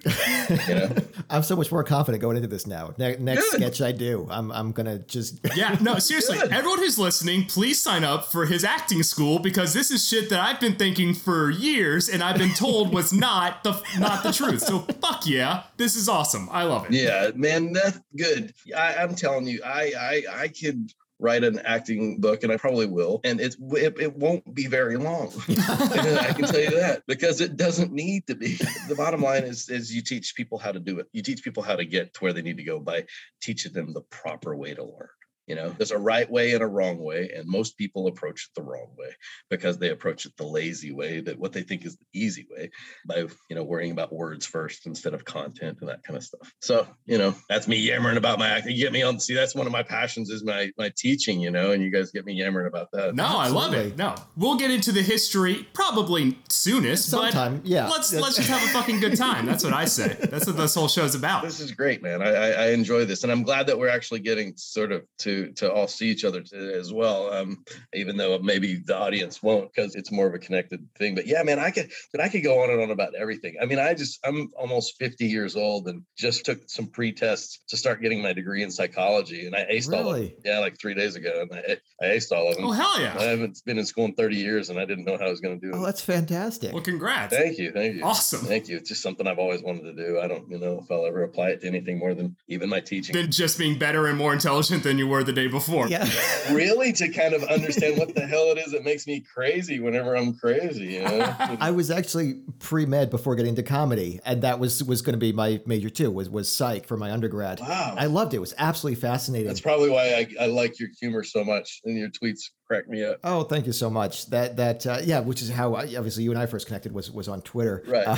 You 0.67 0.75
know? 0.75 0.95
I'm 1.29 1.43
so 1.43 1.55
much 1.55 1.71
more 1.71 1.83
confident 1.83 2.21
going 2.21 2.35
into 2.35 2.49
this 2.49 2.67
now. 2.67 2.93
Ne- 2.97 3.17
next 3.17 3.49
Good. 3.51 3.61
sketch 3.61 3.81
I 3.81 3.91
do, 3.93 4.27
I'm 4.29 4.51
I'm 4.51 4.71
gonna 4.71 4.99
just 4.99 5.39
yeah. 5.55 5.77
No, 5.79 5.99
seriously, 5.99 6.37
Good. 6.37 6.51
everyone 6.51 6.79
who's 6.79 6.99
listening, 6.99 7.45
please 7.45 7.81
sign 7.81 8.03
up 8.03 8.25
for 8.25 8.45
his 8.45 8.63
acting 8.63 9.03
school 9.03 9.39
because 9.39 9.73
this 9.73 9.89
is 9.89 10.05
shit 10.05 10.29
that 10.29 10.39
I've 10.39 10.59
been 10.59 10.75
thinking 10.75 11.13
for 11.13 11.49
years 11.49 12.09
and 12.09 12.21
I've 12.21 12.37
been 12.37 12.53
told 12.53 12.93
was 12.93 13.13
not 13.27 13.63
the 13.63 13.81
not 13.99 14.23
the 14.23 14.33
truth. 14.33 14.61
So 14.61 14.79
fuck 14.79 15.25
yeah, 15.25 15.63
this 15.77 15.95
is 15.95 16.09
awesome. 16.09 16.49
I 16.51 16.63
love 16.63 16.87
it. 16.87 16.93
Yeah, 16.93 17.31
man, 17.35 17.71
that's 17.71 17.99
good. 18.17 18.53
I, 18.75 18.95
I'm 18.95 19.15
telling 19.15 19.47
you, 19.47 19.61
I 19.63 19.93
I 19.97 20.23
I 20.43 20.47
could 20.49 20.91
write 21.21 21.43
an 21.43 21.59
acting 21.59 22.19
book, 22.19 22.43
and 22.43 22.51
I 22.51 22.57
probably 22.57 22.87
will. 22.87 23.21
And 23.23 23.39
it's 23.39 23.55
it, 23.73 23.95
it 23.99 24.15
won't 24.17 24.53
be 24.53 24.67
very 24.67 24.97
long. 24.97 25.31
I 25.49 26.33
can 26.35 26.45
tell 26.45 26.59
you 26.59 26.71
that 26.71 27.03
because 27.07 27.39
it 27.39 27.55
doesn't 27.55 27.93
need 27.93 28.27
to 28.27 28.35
be. 28.35 28.57
The 28.89 28.95
bottom 28.95 29.21
line 29.21 29.43
is 29.43 29.69
is 29.69 29.95
you 29.95 30.01
teach 30.01 30.35
people 30.35 30.57
how 30.57 30.71
to 30.71 30.79
do 30.79 30.99
it. 30.99 31.07
You 31.13 31.21
teach 31.21 31.43
people 31.43 31.63
how 31.63 31.75
to 31.75 31.85
get 31.85 32.13
to 32.15 32.19
where 32.21 32.33
they 32.33 32.41
need 32.41 32.57
to 32.57 32.63
go 32.63 32.79
by 32.79 33.05
teaching 33.41 33.71
them 33.71 33.93
the 33.93 34.01
proper 34.01 34.55
way 34.55 34.73
to 34.73 34.83
learn. 34.83 35.09
You 35.51 35.57
know, 35.57 35.69
there's 35.71 35.91
a 35.91 35.97
right 35.97 36.31
way 36.31 36.53
and 36.53 36.63
a 36.63 36.65
wrong 36.65 36.97
way, 36.97 37.29
and 37.35 37.45
most 37.45 37.77
people 37.77 38.07
approach 38.07 38.45
it 38.45 38.55
the 38.55 38.63
wrong 38.63 38.87
way 38.97 39.09
because 39.49 39.77
they 39.77 39.89
approach 39.89 40.25
it 40.25 40.31
the 40.37 40.45
lazy 40.45 40.93
way, 40.93 41.19
that 41.19 41.37
what 41.37 41.51
they 41.51 41.61
think 41.61 41.85
is 41.85 41.97
the 41.97 42.05
easy 42.13 42.47
way, 42.49 42.71
by 43.05 43.17
you 43.17 43.55
know 43.57 43.61
worrying 43.61 43.91
about 43.91 44.13
words 44.13 44.45
first 44.45 44.85
instead 44.85 45.13
of 45.13 45.25
content 45.25 45.79
and 45.81 45.89
that 45.89 46.03
kind 46.03 46.15
of 46.15 46.23
stuff. 46.23 46.53
So 46.61 46.87
you 47.05 47.17
know, 47.17 47.35
that's 47.49 47.67
me 47.67 47.75
yammering 47.75 48.15
about 48.15 48.39
my 48.39 48.47
acting. 48.47 48.77
You 48.77 48.81
get 48.81 48.93
me 48.93 49.01
on. 49.01 49.19
See, 49.19 49.33
that's 49.33 49.53
one 49.53 49.65
of 49.65 49.73
my 49.73 49.83
passions 49.83 50.29
is 50.29 50.41
my 50.41 50.71
my 50.77 50.89
teaching. 50.95 51.41
You 51.41 51.51
know, 51.51 51.71
and 51.71 51.83
you 51.83 51.89
guys 51.89 52.11
get 52.11 52.25
me 52.25 52.31
yammering 52.31 52.67
about 52.67 52.87
that. 52.93 53.13
No, 53.13 53.25
Absolutely. 53.25 53.43
I 53.43 53.81
love 53.81 53.87
it. 53.87 53.97
No, 53.97 54.15
we'll 54.37 54.57
get 54.57 54.71
into 54.71 54.93
the 54.93 55.01
history 55.01 55.67
probably 55.73 56.39
soonest. 56.47 57.09
Sometime, 57.09 57.59
yeah. 57.65 57.89
Let's 57.89 58.13
let's 58.13 58.37
just 58.37 58.47
have 58.47 58.63
a 58.63 58.71
fucking 58.71 59.01
good 59.01 59.17
time. 59.17 59.45
That's 59.45 59.65
what 59.65 59.73
I 59.73 59.83
say. 59.83 60.15
That's 60.29 60.47
what 60.47 60.55
this 60.55 60.75
whole 60.75 60.87
show's 60.87 61.13
about. 61.13 61.43
This 61.43 61.59
is 61.59 61.73
great, 61.73 62.01
man. 62.01 62.21
I, 62.21 62.29
I, 62.29 62.47
I 62.51 62.67
enjoy 62.69 63.03
this, 63.03 63.23
and 63.23 63.31
I'm 63.33 63.43
glad 63.43 63.67
that 63.67 63.77
we're 63.77 63.89
actually 63.89 64.21
getting 64.21 64.53
sort 64.55 64.93
of 64.93 65.03
to 65.19 65.40
to 65.47 65.71
all 65.71 65.87
see 65.87 66.07
each 66.07 66.25
other 66.25 66.43
as 66.53 66.91
well. 66.93 67.31
Um, 67.31 67.63
even 67.93 68.17
though 68.17 68.39
maybe 68.39 68.81
the 68.85 68.97
audience 68.97 69.41
won't 69.41 69.73
because 69.73 69.95
it's 69.95 70.11
more 70.11 70.27
of 70.27 70.33
a 70.33 70.39
connected 70.39 70.87
thing. 70.97 71.15
But 71.15 71.27
yeah, 71.27 71.43
man, 71.43 71.59
I 71.59 71.71
could 71.71 71.91
but 72.11 72.21
I 72.21 72.29
could 72.29 72.43
go 72.43 72.63
on 72.63 72.69
and 72.69 72.81
on 72.81 72.91
about 72.91 73.15
everything. 73.15 73.55
I 73.61 73.65
mean, 73.65 73.79
I 73.79 73.93
just 73.93 74.19
I'm 74.25 74.49
almost 74.57 74.97
50 74.99 75.25
years 75.25 75.55
old 75.55 75.87
and 75.87 76.03
just 76.17 76.45
took 76.45 76.69
some 76.69 76.87
pre-tests 76.87 77.59
to 77.69 77.77
start 77.77 78.01
getting 78.01 78.21
my 78.21 78.33
degree 78.33 78.63
in 78.63 78.71
psychology, 78.71 79.45
and 79.45 79.55
I 79.55 79.65
aced 79.71 79.89
really? 79.89 80.03
all 80.03 80.13
of 80.13 80.19
them. 80.19 80.31
Yeah, 80.45 80.59
like 80.59 80.79
three 80.79 80.93
days 80.93 81.15
ago, 81.15 81.45
and 81.49 81.53
I, 81.53 81.77
I 82.01 82.15
aced 82.15 82.31
all 82.31 82.49
of 82.49 82.55
them. 82.55 82.65
Oh 82.65 82.71
hell 82.71 82.99
yeah! 82.99 83.15
I 83.17 83.23
haven't 83.23 83.61
been 83.65 83.77
in 83.77 83.85
school 83.85 84.05
in 84.05 84.13
30 84.13 84.35
years, 84.35 84.69
and 84.69 84.79
I 84.79 84.85
didn't 84.85 85.05
know 85.05 85.17
how 85.17 85.25
I 85.25 85.29
was 85.29 85.41
going 85.41 85.59
to 85.59 85.65
do 85.65 85.73
it. 85.73 85.79
Oh, 85.79 85.85
that's 85.85 86.01
fantastic. 86.01 86.73
Well, 86.73 86.83
congrats. 86.83 87.35
Thank 87.35 87.57
you, 87.57 87.71
thank 87.71 87.95
you. 87.95 88.03
Awesome. 88.03 88.41
Thank 88.41 88.67
you. 88.67 88.77
It's 88.77 88.89
just 88.89 89.01
something 89.01 89.27
I've 89.27 89.39
always 89.39 89.61
wanted 89.61 89.83
to 89.83 89.93
do. 89.93 90.19
I 90.19 90.27
don't, 90.27 90.49
you 90.49 90.59
know, 90.59 90.79
if 90.83 90.91
I'll 90.91 91.05
ever 91.05 91.23
apply 91.23 91.49
it 91.49 91.61
to 91.61 91.67
anything 91.67 91.99
more 91.99 92.13
than 92.13 92.35
even 92.47 92.69
my 92.69 92.79
teaching. 92.79 93.13
Than 93.13 93.31
just 93.31 93.57
being 93.57 93.77
better 93.77 94.07
and 94.07 94.17
more 94.17 94.33
intelligent 94.33 94.83
than 94.83 94.97
you 94.97 95.07
were 95.07 95.20
or 95.21 95.23
the 95.23 95.33
day 95.33 95.47
before. 95.47 95.87
Yeah. 95.87 96.07
really 96.51 96.91
to 96.93 97.09
kind 97.09 97.33
of 97.33 97.43
understand 97.43 97.97
what 97.97 98.13
the 98.13 98.27
hell 98.27 98.51
it 98.51 98.57
is 98.57 98.71
that 98.73 98.83
makes 98.83 99.07
me 99.07 99.21
crazy 99.21 99.79
whenever 99.79 100.15
I'm 100.15 100.33
crazy. 100.33 100.85
You 100.85 101.03
know? 101.03 101.35
I 101.59 101.71
was 101.71 101.89
actually 101.89 102.41
pre 102.59 102.85
med 102.85 103.09
before 103.09 103.35
getting 103.35 103.55
to 103.55 103.63
comedy, 103.63 104.19
and 104.25 104.41
that 104.41 104.59
was 104.59 104.83
was 104.83 105.01
going 105.01 105.13
to 105.13 105.19
be 105.19 105.31
my 105.31 105.61
major 105.65 105.89
too. 105.89 106.11
Was 106.11 106.29
was 106.29 106.51
psych 106.51 106.87
for 106.87 106.97
my 106.97 107.11
undergrad. 107.11 107.59
Wow. 107.59 107.95
I 107.97 108.07
loved 108.07 108.33
it. 108.33 108.37
It 108.37 108.41
was 108.41 108.53
absolutely 108.57 108.99
fascinating. 108.99 109.47
That's 109.47 109.61
probably 109.61 109.89
why 109.89 110.13
I, 110.13 110.43
I 110.43 110.45
like 110.47 110.79
your 110.79 110.89
humor 110.99 111.23
so 111.23 111.43
much 111.43 111.81
and 111.85 111.97
your 111.97 112.09
tweets 112.09 112.49
me 112.87 113.03
up. 113.03 113.19
Oh, 113.23 113.43
thank 113.43 113.65
you 113.65 113.73
so 113.73 113.89
much. 113.89 114.27
That 114.27 114.57
that 114.57 114.85
uh, 114.87 114.99
yeah, 115.03 115.19
which 115.19 115.41
is 115.41 115.49
how 115.49 115.75
I, 115.75 115.83
obviously 115.83 116.23
you 116.23 116.31
and 116.31 116.39
I 116.39 116.45
first 116.45 116.67
connected 116.67 116.93
was 116.93 117.11
was 117.11 117.27
on 117.27 117.41
Twitter. 117.41 117.83
Right. 117.87 118.07
Uh, 118.07 118.17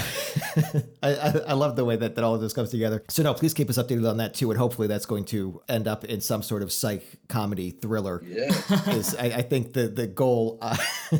I, 1.04 1.16
I 1.16 1.30
I 1.50 1.54
love 1.54 1.76
the 1.76 1.86
way 1.86 1.96
that 1.96 2.16
that 2.16 2.24
all 2.24 2.36
of 2.36 2.42
this 2.42 2.54
comes 2.54 2.70
together. 2.70 3.04
So 3.10 3.24
no, 3.24 3.34
please 3.34 3.54
keep 3.54 3.70
us 3.70 3.78
updated 3.78 4.10
on 4.10 4.18
that 4.18 4.34
too, 4.34 4.52
and 4.52 4.58
hopefully 4.58 4.88
that's 4.88 5.06
going 5.06 5.26
to 5.26 5.62
end 5.68 5.88
up 5.88 6.06
in 6.06 6.22
some 6.22 6.44
sort 6.44 6.62
of 6.62 6.72
psych 6.72 7.04
comedy 7.28 7.72
thriller. 7.72 8.24
Yeah. 8.26 8.52
Is 8.90 9.16
I, 9.16 9.26
I 9.26 9.42
think 9.42 9.74
the 9.74 9.88
the 9.88 10.08
goal 10.08 10.58
uh, 10.62 10.78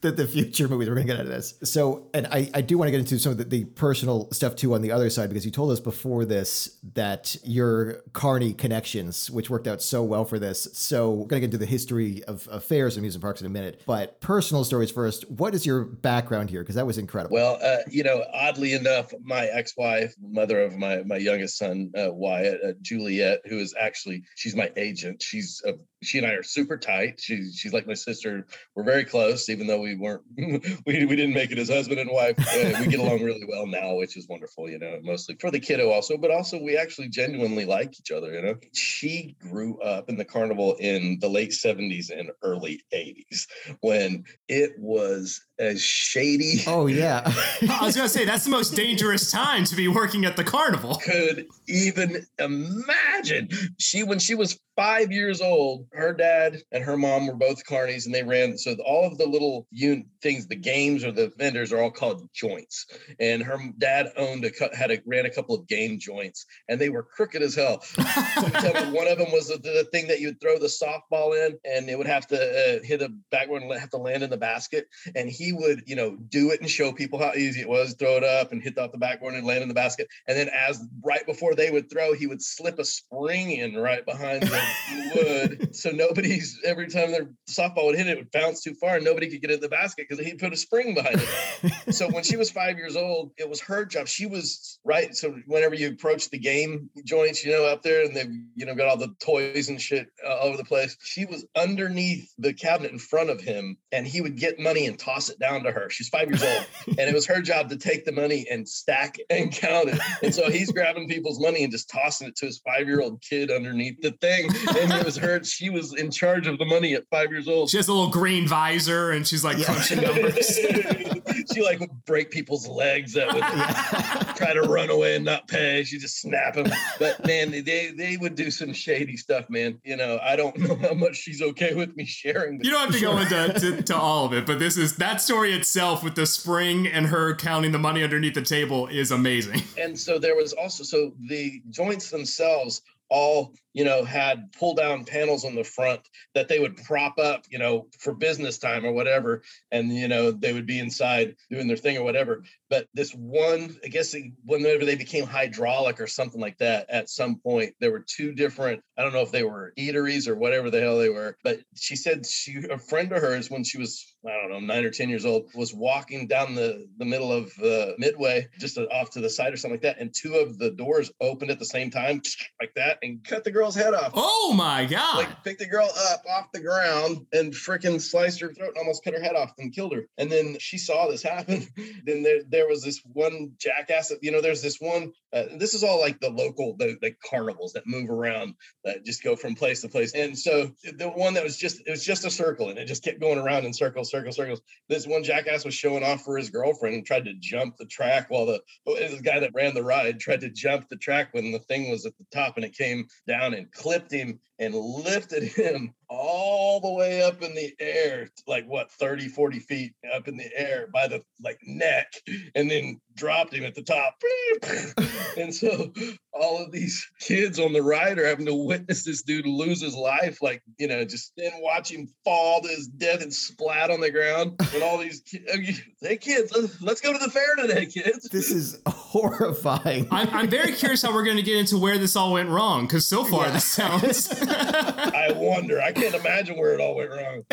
that 0.00 0.16
the 0.16 0.26
future 0.26 0.68
movies 0.68 0.88
we're 0.88 0.94
going 0.94 1.06
to 1.06 1.12
get 1.12 1.20
out 1.20 1.26
of 1.26 1.32
this. 1.32 1.54
So, 1.64 2.08
and 2.14 2.26
I 2.26 2.50
I 2.54 2.60
do 2.60 2.78
want 2.78 2.88
to 2.88 2.92
get 2.92 3.00
into 3.00 3.18
some 3.18 3.32
of 3.32 3.38
the, 3.38 3.44
the 3.44 3.64
personal 3.64 4.30
stuff 4.32 4.56
too 4.56 4.74
on 4.74 4.82
the 4.82 4.92
other 4.92 5.10
side 5.10 5.28
because 5.28 5.44
you 5.44 5.52
told 5.52 5.70
us 5.70 5.80
before 5.80 6.24
this 6.24 6.78
that 6.94 7.36
your 7.44 8.02
Carney 8.12 8.52
connections, 8.52 9.30
which 9.30 9.50
worked 9.50 9.66
out 9.66 9.82
so 9.82 10.02
well 10.02 10.24
for 10.24 10.38
this. 10.38 10.68
So, 10.72 11.10
we're 11.10 11.26
going 11.26 11.40
to 11.42 11.46
get 11.48 11.54
into 11.54 11.58
the 11.58 11.66
history 11.66 12.24
of, 12.24 12.46
of 12.48 12.55
fairs 12.60 12.96
and 12.96 13.02
amusement 13.02 13.22
parks 13.22 13.40
in 13.40 13.46
a 13.46 13.50
minute. 13.50 13.82
But 13.86 14.20
personal 14.20 14.64
stories 14.64 14.90
first. 14.90 15.30
What 15.30 15.54
is 15.54 15.66
your 15.66 15.84
background 15.84 16.50
here? 16.50 16.62
Because 16.62 16.74
that 16.74 16.86
was 16.86 16.98
incredible. 16.98 17.34
Well, 17.34 17.58
uh, 17.62 17.78
you 17.90 18.02
know, 18.02 18.24
oddly 18.32 18.72
enough, 18.72 19.12
my 19.22 19.46
ex-wife, 19.46 20.14
mother 20.20 20.62
of 20.62 20.76
my 20.76 21.02
my 21.02 21.16
youngest 21.16 21.58
son, 21.58 21.90
uh, 21.96 22.12
Wyatt, 22.12 22.60
uh, 22.64 22.72
Juliet, 22.82 23.40
who 23.46 23.58
is 23.58 23.74
actually 23.78 24.22
she's 24.36 24.56
my 24.56 24.70
agent. 24.76 25.22
She's 25.22 25.62
uh, 25.66 25.72
she 26.02 26.18
and 26.18 26.26
I 26.26 26.32
are 26.32 26.42
super 26.42 26.76
tight. 26.76 27.20
She's 27.20 27.56
she's 27.56 27.72
like 27.72 27.86
my 27.86 27.94
sister. 27.94 28.46
We're 28.74 28.84
very 28.84 29.04
close, 29.04 29.48
even 29.48 29.66
though 29.66 29.80
we 29.80 29.94
weren't 29.94 30.22
we, 30.36 31.04
we 31.04 31.16
didn't 31.16 31.34
make 31.34 31.50
it 31.50 31.58
as 31.58 31.68
husband 31.68 32.00
and 32.00 32.10
wife. 32.10 32.38
Uh, 32.38 32.78
we 32.80 32.88
get 32.88 33.00
along 33.00 33.22
really 33.22 33.46
well 33.48 33.66
now, 33.66 33.94
which 33.94 34.16
is 34.16 34.28
wonderful. 34.28 34.68
You 34.68 34.78
know, 34.78 34.98
mostly 35.02 35.36
for 35.40 35.50
the 35.50 35.60
kiddo 35.60 35.90
also, 35.90 36.16
but 36.16 36.30
also 36.30 36.60
we 36.60 36.76
actually 36.76 37.08
genuinely 37.08 37.64
like 37.64 37.98
each 37.98 38.10
other. 38.10 38.32
You 38.32 38.42
know, 38.42 38.54
she 38.74 39.36
grew 39.40 39.80
up 39.80 40.08
in 40.08 40.16
the 40.16 40.24
carnival 40.24 40.76
in 40.80 41.18
the 41.20 41.28
late 41.28 41.52
seventies 41.52 42.10
and 42.10 42.30
early 42.42 42.82
eighties 42.92 43.48
when 43.80 44.24
it 44.48 44.72
was 44.78 45.45
as 45.58 45.80
shady. 45.82 46.62
oh 46.66 46.86
yeah. 46.86 47.22
I 47.70 47.84
was 47.84 47.96
gonna 47.96 48.08
say 48.08 48.24
that's 48.24 48.44
the 48.44 48.50
most 48.50 48.74
dangerous 48.74 49.30
time 49.30 49.64
to 49.64 49.76
be 49.76 49.88
working 49.88 50.24
at 50.24 50.36
the 50.36 50.44
carnival. 50.44 50.96
could 50.96 51.46
even 51.66 52.26
imagine. 52.38 53.48
She, 53.78 54.02
when 54.02 54.18
she 54.18 54.34
was 54.34 54.58
five 54.76 55.10
years 55.10 55.40
old, 55.40 55.86
her 55.92 56.12
dad 56.12 56.58
and 56.70 56.84
her 56.84 56.96
mom 56.96 57.26
were 57.26 57.34
both 57.34 57.64
carnies, 57.64 58.04
and 58.06 58.14
they 58.14 58.22
ran. 58.22 58.58
So 58.58 58.76
all 58.84 59.06
of 59.06 59.16
the 59.18 59.26
little 59.26 59.66
un- 59.82 60.04
things, 60.22 60.46
the 60.46 60.56
games 60.56 61.02
or 61.02 61.12
the 61.12 61.32
vendors, 61.38 61.72
are 61.72 61.80
all 61.80 61.90
called 61.90 62.28
joints. 62.34 62.86
And 63.18 63.42
her 63.42 63.58
dad 63.78 64.12
owned 64.16 64.44
a 64.44 64.50
cou- 64.50 64.74
had 64.74 64.90
a 64.90 65.00
ran 65.06 65.24
a 65.26 65.30
couple 65.30 65.54
of 65.54 65.66
game 65.66 65.98
joints, 65.98 66.44
and 66.68 66.80
they 66.80 66.90
were 66.90 67.02
crooked 67.02 67.42
as 67.42 67.54
hell. 67.54 67.82
So 68.36 68.48
tell 68.48 68.74
me, 68.74 68.96
one 68.96 69.08
of 69.08 69.16
them 69.18 69.30
was 69.32 69.48
the, 69.48 69.56
the 69.58 69.88
thing 69.92 70.08
that 70.08 70.20
you 70.20 70.28
would 70.28 70.40
throw 70.40 70.58
the 70.58 70.66
softball 70.66 71.34
in, 71.46 71.56
and 71.64 71.88
it 71.88 71.96
would 71.96 72.06
have 72.06 72.26
to 72.28 72.36
uh, 72.36 72.84
hit 72.84 73.00
a 73.00 73.08
backward 73.30 73.62
and 73.62 73.72
have 73.78 73.90
to 73.90 73.96
land 73.96 74.22
in 74.22 74.30
the 74.30 74.36
basket. 74.36 74.86
And 75.14 75.30
he 75.30 75.45
would, 75.52 75.82
you 75.86 75.96
know, 75.96 76.16
do 76.16 76.50
it 76.50 76.60
and 76.60 76.70
show 76.70 76.92
people 76.92 77.18
how 77.18 77.32
easy 77.34 77.60
it 77.60 77.68
was, 77.68 77.94
throw 77.94 78.16
it 78.16 78.24
up 78.24 78.52
and 78.52 78.62
hit 78.62 78.78
off 78.78 78.92
the 78.92 78.98
backboard 78.98 79.34
and 79.34 79.46
land 79.46 79.62
in 79.62 79.68
the 79.68 79.74
basket. 79.74 80.08
And 80.26 80.36
then 80.36 80.48
as 80.48 80.82
right 81.04 81.24
before 81.26 81.54
they 81.54 81.70
would 81.70 81.90
throw, 81.90 82.14
he 82.14 82.26
would 82.26 82.42
slip 82.42 82.78
a 82.78 82.84
spring 82.84 83.52
in 83.52 83.74
right 83.76 84.04
behind 84.04 84.42
the 84.42 85.12
wood. 85.14 85.76
So 85.76 85.90
nobody's 85.90 86.58
every 86.64 86.88
time 86.88 87.10
their 87.10 87.30
softball 87.48 87.86
would 87.86 87.96
hit 87.96 88.06
it, 88.06 88.12
it 88.12 88.18
would 88.18 88.30
bounce 88.30 88.62
too 88.62 88.74
far 88.74 88.96
and 88.96 89.04
nobody 89.04 89.28
could 89.28 89.40
get 89.40 89.50
in 89.50 89.60
the 89.60 89.68
basket 89.68 90.06
because 90.08 90.24
he'd 90.24 90.38
put 90.38 90.52
a 90.52 90.56
spring 90.56 90.94
behind 90.94 91.22
it. 91.62 91.94
so 91.94 92.08
when 92.10 92.24
she 92.24 92.36
was 92.36 92.50
five 92.50 92.76
years 92.76 92.96
old, 92.96 93.32
it 93.36 93.48
was 93.48 93.60
her 93.60 93.84
job. 93.84 94.08
She 94.08 94.26
was 94.26 94.78
right. 94.84 95.14
So 95.14 95.36
whenever 95.46 95.74
you 95.74 95.88
approach 95.88 96.30
the 96.30 96.38
game 96.38 96.90
joints, 97.04 97.44
you 97.44 97.52
know, 97.52 97.64
up 97.64 97.82
there 97.82 98.04
and 98.04 98.16
they've, 98.16 98.32
you 98.54 98.66
know, 98.66 98.74
got 98.74 98.88
all 98.88 98.96
the 98.96 99.14
toys 99.20 99.68
and 99.68 99.80
shit 99.80 100.08
uh, 100.26 100.36
all 100.36 100.48
over 100.48 100.56
the 100.56 100.64
place, 100.64 100.96
she 101.00 101.24
was 101.26 101.44
underneath 101.56 102.32
the 102.38 102.52
cabinet 102.52 102.92
in 102.92 102.98
front 102.98 103.30
of 103.30 103.40
him 103.40 103.76
and 103.92 104.06
he 104.06 104.20
would 104.20 104.36
get 104.36 104.58
money 104.58 104.86
and 104.86 104.98
toss 104.98 105.28
it 105.28 105.35
down 105.38 105.62
to 105.64 105.72
her. 105.72 105.88
She's 105.90 106.08
five 106.08 106.28
years 106.28 106.42
old. 106.42 106.66
and 106.98 107.00
it 107.08 107.14
was 107.14 107.26
her 107.26 107.40
job 107.40 107.68
to 107.70 107.76
take 107.76 108.04
the 108.04 108.12
money 108.12 108.46
and 108.50 108.68
stack 108.68 109.18
it 109.18 109.26
and 109.30 109.52
count 109.52 109.88
it. 109.88 110.00
And 110.22 110.34
so 110.34 110.50
he's 110.50 110.70
grabbing 110.72 111.08
people's 111.08 111.40
money 111.40 111.62
and 111.62 111.72
just 111.72 111.88
tossing 111.90 112.28
it 112.28 112.36
to 112.36 112.46
his 112.46 112.58
five 112.58 112.86
year 112.86 113.00
old 113.00 113.20
kid 113.22 113.50
underneath 113.50 114.00
the 114.00 114.12
thing. 114.20 114.50
And 114.80 114.92
it 114.92 115.04
was 115.04 115.16
her, 115.16 115.42
she 115.44 115.70
was 115.70 115.94
in 115.94 116.10
charge 116.10 116.46
of 116.46 116.58
the 116.58 116.64
money 116.64 116.94
at 116.94 117.04
five 117.10 117.30
years 117.30 117.48
old. 117.48 117.70
She 117.70 117.76
has 117.76 117.88
a 117.88 117.92
little 117.92 118.10
green 118.10 118.46
visor 118.48 119.10
and 119.12 119.26
she's 119.26 119.44
like 119.44 119.58
Yeah. 119.58 119.64
crunching 119.64 120.00
numbers. 120.02 120.58
she 121.52 121.62
like 121.62 121.80
would 121.80 122.04
break 122.04 122.30
people's 122.30 122.66
legs 122.68 123.12
that 123.14 123.32
would 123.32 123.42
try 124.36 124.52
to 124.52 124.62
run 124.62 124.90
away 124.90 125.16
and 125.16 125.24
not 125.24 125.48
pay. 125.48 125.84
She 125.84 125.98
just 125.98 126.20
snap 126.20 126.54
them. 126.54 126.70
But 126.98 127.24
man, 127.26 127.50
they 127.50 127.92
they 127.96 128.16
would 128.16 128.34
do 128.34 128.50
some 128.50 128.72
shady 128.72 129.16
stuff, 129.16 129.48
man. 129.48 129.78
You 129.84 129.96
know, 129.96 130.18
I 130.22 130.36
don't 130.36 130.56
know 130.58 130.76
how 130.76 130.94
much 130.94 131.16
she's 131.16 131.42
okay 131.42 131.74
with 131.74 131.96
me 131.96 132.04
sharing. 132.04 132.62
You 132.62 132.70
don't 132.70 132.92
have 132.92 132.94
to 132.94 133.00
go 133.00 133.18
into 133.18 133.76
to, 133.76 133.82
to 133.82 133.96
all 133.96 134.26
of 134.26 134.32
it, 134.32 134.46
but 134.46 134.58
this 134.58 134.76
is 134.76 134.96
that 134.96 135.20
story 135.26 135.52
itself 135.52 136.04
with 136.04 136.14
the 136.14 136.24
spring 136.24 136.86
and 136.86 137.04
her 137.04 137.34
counting 137.34 137.72
the 137.72 137.78
money 137.78 138.04
underneath 138.04 138.34
the 138.34 138.42
table 138.42 138.86
is 138.86 139.10
amazing. 139.10 139.60
and 139.78 139.98
so 139.98 140.20
there 140.20 140.36
was 140.36 140.52
also 140.52 140.84
so 140.84 141.12
the 141.28 141.60
joints 141.70 142.10
themselves 142.10 142.82
all 143.08 143.52
you 143.72 143.84
know 143.84 144.04
had 144.04 144.50
pull 144.52 144.74
down 144.74 145.04
panels 145.04 145.44
on 145.44 145.54
the 145.54 145.62
front 145.62 146.00
that 146.34 146.48
they 146.48 146.58
would 146.58 146.76
prop 146.78 147.18
up 147.18 147.44
you 147.48 147.58
know 147.58 147.86
for 147.98 148.14
business 148.14 148.58
time 148.58 148.84
or 148.84 148.92
whatever 148.92 149.42
and 149.70 149.92
you 149.92 150.08
know 150.08 150.30
they 150.30 150.52
would 150.52 150.66
be 150.66 150.78
inside 150.78 151.36
doing 151.50 151.68
their 151.68 151.76
thing 151.76 151.96
or 151.96 152.02
whatever 152.02 152.42
but 152.68 152.88
this 152.94 153.12
one 153.12 153.76
i 153.84 153.88
guess 153.88 154.14
whenever 154.44 154.84
they 154.84 154.96
became 154.96 155.24
hydraulic 155.24 156.00
or 156.00 156.06
something 156.06 156.40
like 156.40 156.58
that 156.58 156.88
at 156.90 157.08
some 157.08 157.36
point 157.36 157.72
there 157.80 157.92
were 157.92 158.04
two 158.08 158.32
different 158.32 158.82
i 158.98 159.02
don't 159.02 159.12
know 159.12 159.22
if 159.22 159.30
they 159.30 159.44
were 159.44 159.72
eateries 159.78 160.26
or 160.26 160.34
whatever 160.34 160.70
the 160.70 160.80
hell 160.80 160.98
they 160.98 161.10
were 161.10 161.36
but 161.44 161.60
she 161.76 161.94
said 161.94 162.26
she 162.26 162.56
a 162.70 162.78
friend 162.78 163.12
of 163.12 163.22
hers 163.22 163.50
when 163.50 163.62
she 163.62 163.78
was 163.78 164.15
i 164.28 164.32
don't 164.40 164.50
know 164.50 164.60
nine 164.60 164.84
or 164.84 164.90
ten 164.90 165.08
years 165.08 165.24
old 165.24 165.48
was 165.54 165.72
walking 165.74 166.26
down 166.26 166.54
the 166.54 166.88
the 166.98 167.04
middle 167.04 167.32
of 167.32 167.52
uh, 167.62 167.92
midway 167.98 168.46
just 168.58 168.78
off 168.78 169.10
to 169.10 169.20
the 169.20 169.30
side 169.30 169.52
or 169.52 169.56
something 169.56 169.74
like 169.74 169.82
that 169.82 169.98
and 170.00 170.14
two 170.14 170.34
of 170.36 170.58
the 170.58 170.70
doors 170.70 171.10
opened 171.20 171.50
at 171.50 171.58
the 171.58 171.64
same 171.64 171.90
time 171.90 172.20
like 172.60 172.72
that 172.74 172.98
and 173.02 173.24
cut 173.24 173.44
the 173.44 173.50
girl's 173.50 173.74
head 173.74 173.94
off 173.94 174.12
Oh 174.14 174.52
my 174.54 174.84
god. 174.86 175.18
like 175.18 175.44
picked 175.44 175.58
the 175.60 175.66
girl 175.66 175.88
up 176.10 176.22
off 176.28 176.52
the 176.52 176.60
ground 176.60 177.26
and 177.32 177.52
freaking 177.52 178.00
sliced 178.00 178.40
her 178.40 178.52
throat 178.52 178.70
and 178.70 178.78
almost 178.78 179.04
cut 179.04 179.14
her 179.14 179.20
head 179.20 179.34
off 179.34 179.52
and 179.58 179.74
killed 179.74 179.92
her. 179.92 180.06
And 180.18 180.30
then 180.30 180.56
she 180.58 180.78
saw 180.78 181.08
this 181.08 181.22
happen. 181.22 181.66
then 182.04 182.22
there 182.22 182.40
there 182.48 182.68
was 182.68 182.82
this 182.82 183.00
one 183.12 183.52
jackass. 183.58 184.08
That, 184.08 184.22
you 184.22 184.30
know, 184.30 184.40
there's 184.40 184.62
this 184.62 184.80
one. 184.80 185.12
Uh, 185.36 185.44
this 185.58 185.74
is 185.74 185.84
all 185.84 186.00
like 186.00 186.18
the 186.20 186.30
local 186.30 186.74
the, 186.78 186.96
the 187.02 187.12
carnivals 187.28 187.74
that 187.74 187.86
move 187.86 188.08
around 188.08 188.54
that 188.84 189.04
just 189.04 189.22
go 189.22 189.36
from 189.36 189.54
place 189.54 189.82
to 189.82 189.88
place. 189.88 190.14
And 190.14 190.38
so 190.38 190.70
the 190.82 191.10
one 191.10 191.34
that 191.34 191.44
was 191.44 191.58
just 191.58 191.82
it 191.86 191.90
was 191.90 192.04
just 192.04 192.24
a 192.24 192.30
circle 192.30 192.70
and 192.70 192.78
it 192.78 192.86
just 192.86 193.04
kept 193.04 193.20
going 193.20 193.38
around 193.38 193.66
in 193.66 193.72
circles, 193.74 194.10
circles, 194.10 194.36
circles. 194.36 194.62
This 194.88 195.06
one 195.06 195.22
jackass 195.22 195.64
was 195.64 195.74
showing 195.74 196.02
off 196.02 196.22
for 196.22 196.38
his 196.38 196.48
girlfriend 196.48 196.96
and 196.96 197.04
tried 197.04 197.26
to 197.26 197.34
jump 197.38 197.76
the 197.76 197.84
track 197.84 198.30
while 198.30 198.46
the 198.46 198.62
the 198.86 199.20
guy 199.22 199.40
that 199.40 199.52
ran 199.54 199.74
the 199.74 199.82
ride 199.82 200.18
tried 200.18 200.40
to 200.40 200.48
jump 200.48 200.88
the 200.88 200.96
track 200.96 201.28
when 201.32 201.52
the 201.52 201.58
thing 201.58 201.90
was 201.90 202.06
at 202.06 202.16
the 202.16 202.26
top 202.32 202.56
and 202.56 202.64
it 202.64 202.74
came 202.74 203.06
down 203.26 203.52
and 203.52 203.70
clipped 203.72 204.10
him 204.10 204.40
and 204.58 204.74
lifted 204.74 205.42
him 205.42 205.92
all 206.08 206.80
the 206.80 206.90
way 206.90 207.22
up 207.22 207.42
in 207.42 207.54
the 207.54 207.74
air 207.80 208.28
like 208.46 208.64
what 208.66 208.90
30 208.92 209.28
40 209.28 209.58
feet 209.58 209.92
up 210.14 210.28
in 210.28 210.36
the 210.36 210.48
air 210.56 210.88
by 210.92 211.08
the 211.08 211.20
like 211.42 211.58
neck 211.66 212.12
and 212.54 212.70
then 212.70 213.00
dropped 213.16 213.52
him 213.52 213.64
at 213.64 213.74
the 213.74 213.82
top 213.82 214.14
and 215.36 215.52
so 215.52 215.92
all 216.32 216.62
of 216.62 216.70
these 216.70 217.04
kids 217.18 217.58
on 217.58 217.72
the 217.72 217.82
ride 217.82 218.18
are 218.18 218.26
having 218.26 218.46
to 218.46 218.54
witness 218.54 219.04
this 219.04 219.22
dude 219.22 219.46
lose 219.46 219.80
his 219.80 219.96
life 219.96 220.40
like 220.42 220.62
you 220.78 220.86
know 220.86 221.04
just 221.04 221.32
then 221.36 221.52
watch 221.56 221.90
him 221.90 222.06
fall 222.24 222.60
to 222.60 222.68
his 222.68 222.86
death 222.86 223.22
and 223.22 223.34
splat 223.34 223.90
on 223.90 224.00
the 224.00 224.10
ground 224.10 224.52
and 224.74 224.82
all 224.82 224.98
these 224.98 225.22
kids 225.22 225.80
hey 226.00 226.16
kids 226.16 226.52
let's, 226.54 226.80
let's 226.82 227.00
go 227.00 227.12
to 227.12 227.18
the 227.18 227.30
fair 227.30 227.56
today 227.56 227.86
kids 227.86 228.28
This 228.30 228.50
is 228.50 228.80
horrifying. 229.16 230.08
I'm, 230.10 230.28
I'm 230.30 230.50
very 230.50 230.72
curious 230.72 231.02
how 231.02 231.12
we're 231.12 231.24
going 231.24 231.36
to 231.36 231.42
get 231.42 231.56
into 231.56 231.78
where 231.78 231.98
this 231.98 232.16
all 232.16 232.34
went 232.34 232.48
wrong 232.48 232.86
because 232.86 233.06
so 233.06 233.24
far 233.24 233.50
this 233.50 233.64
sounds. 233.64 234.28
i 235.14 235.32
wonder 235.34 235.80
i 235.80 235.92
can't 235.92 236.14
imagine 236.14 236.56
where 236.56 236.72
it 236.74 236.80
all 236.80 236.96
went 236.96 237.10
wrong 237.10 237.44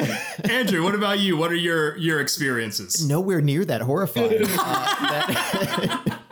Andrew, 0.50 0.84
what 0.84 0.96
about 0.96 1.20
you? 1.20 1.38
What 1.38 1.52
are 1.52 1.56
your 1.56 1.96
your 1.98 2.20
experiences? 2.20 3.06
Nowhere 3.08 3.42
near 3.42 3.64
that 3.66 3.82
horrifying. 3.82 4.44
Uh, 4.44 4.86
that- 5.10 6.20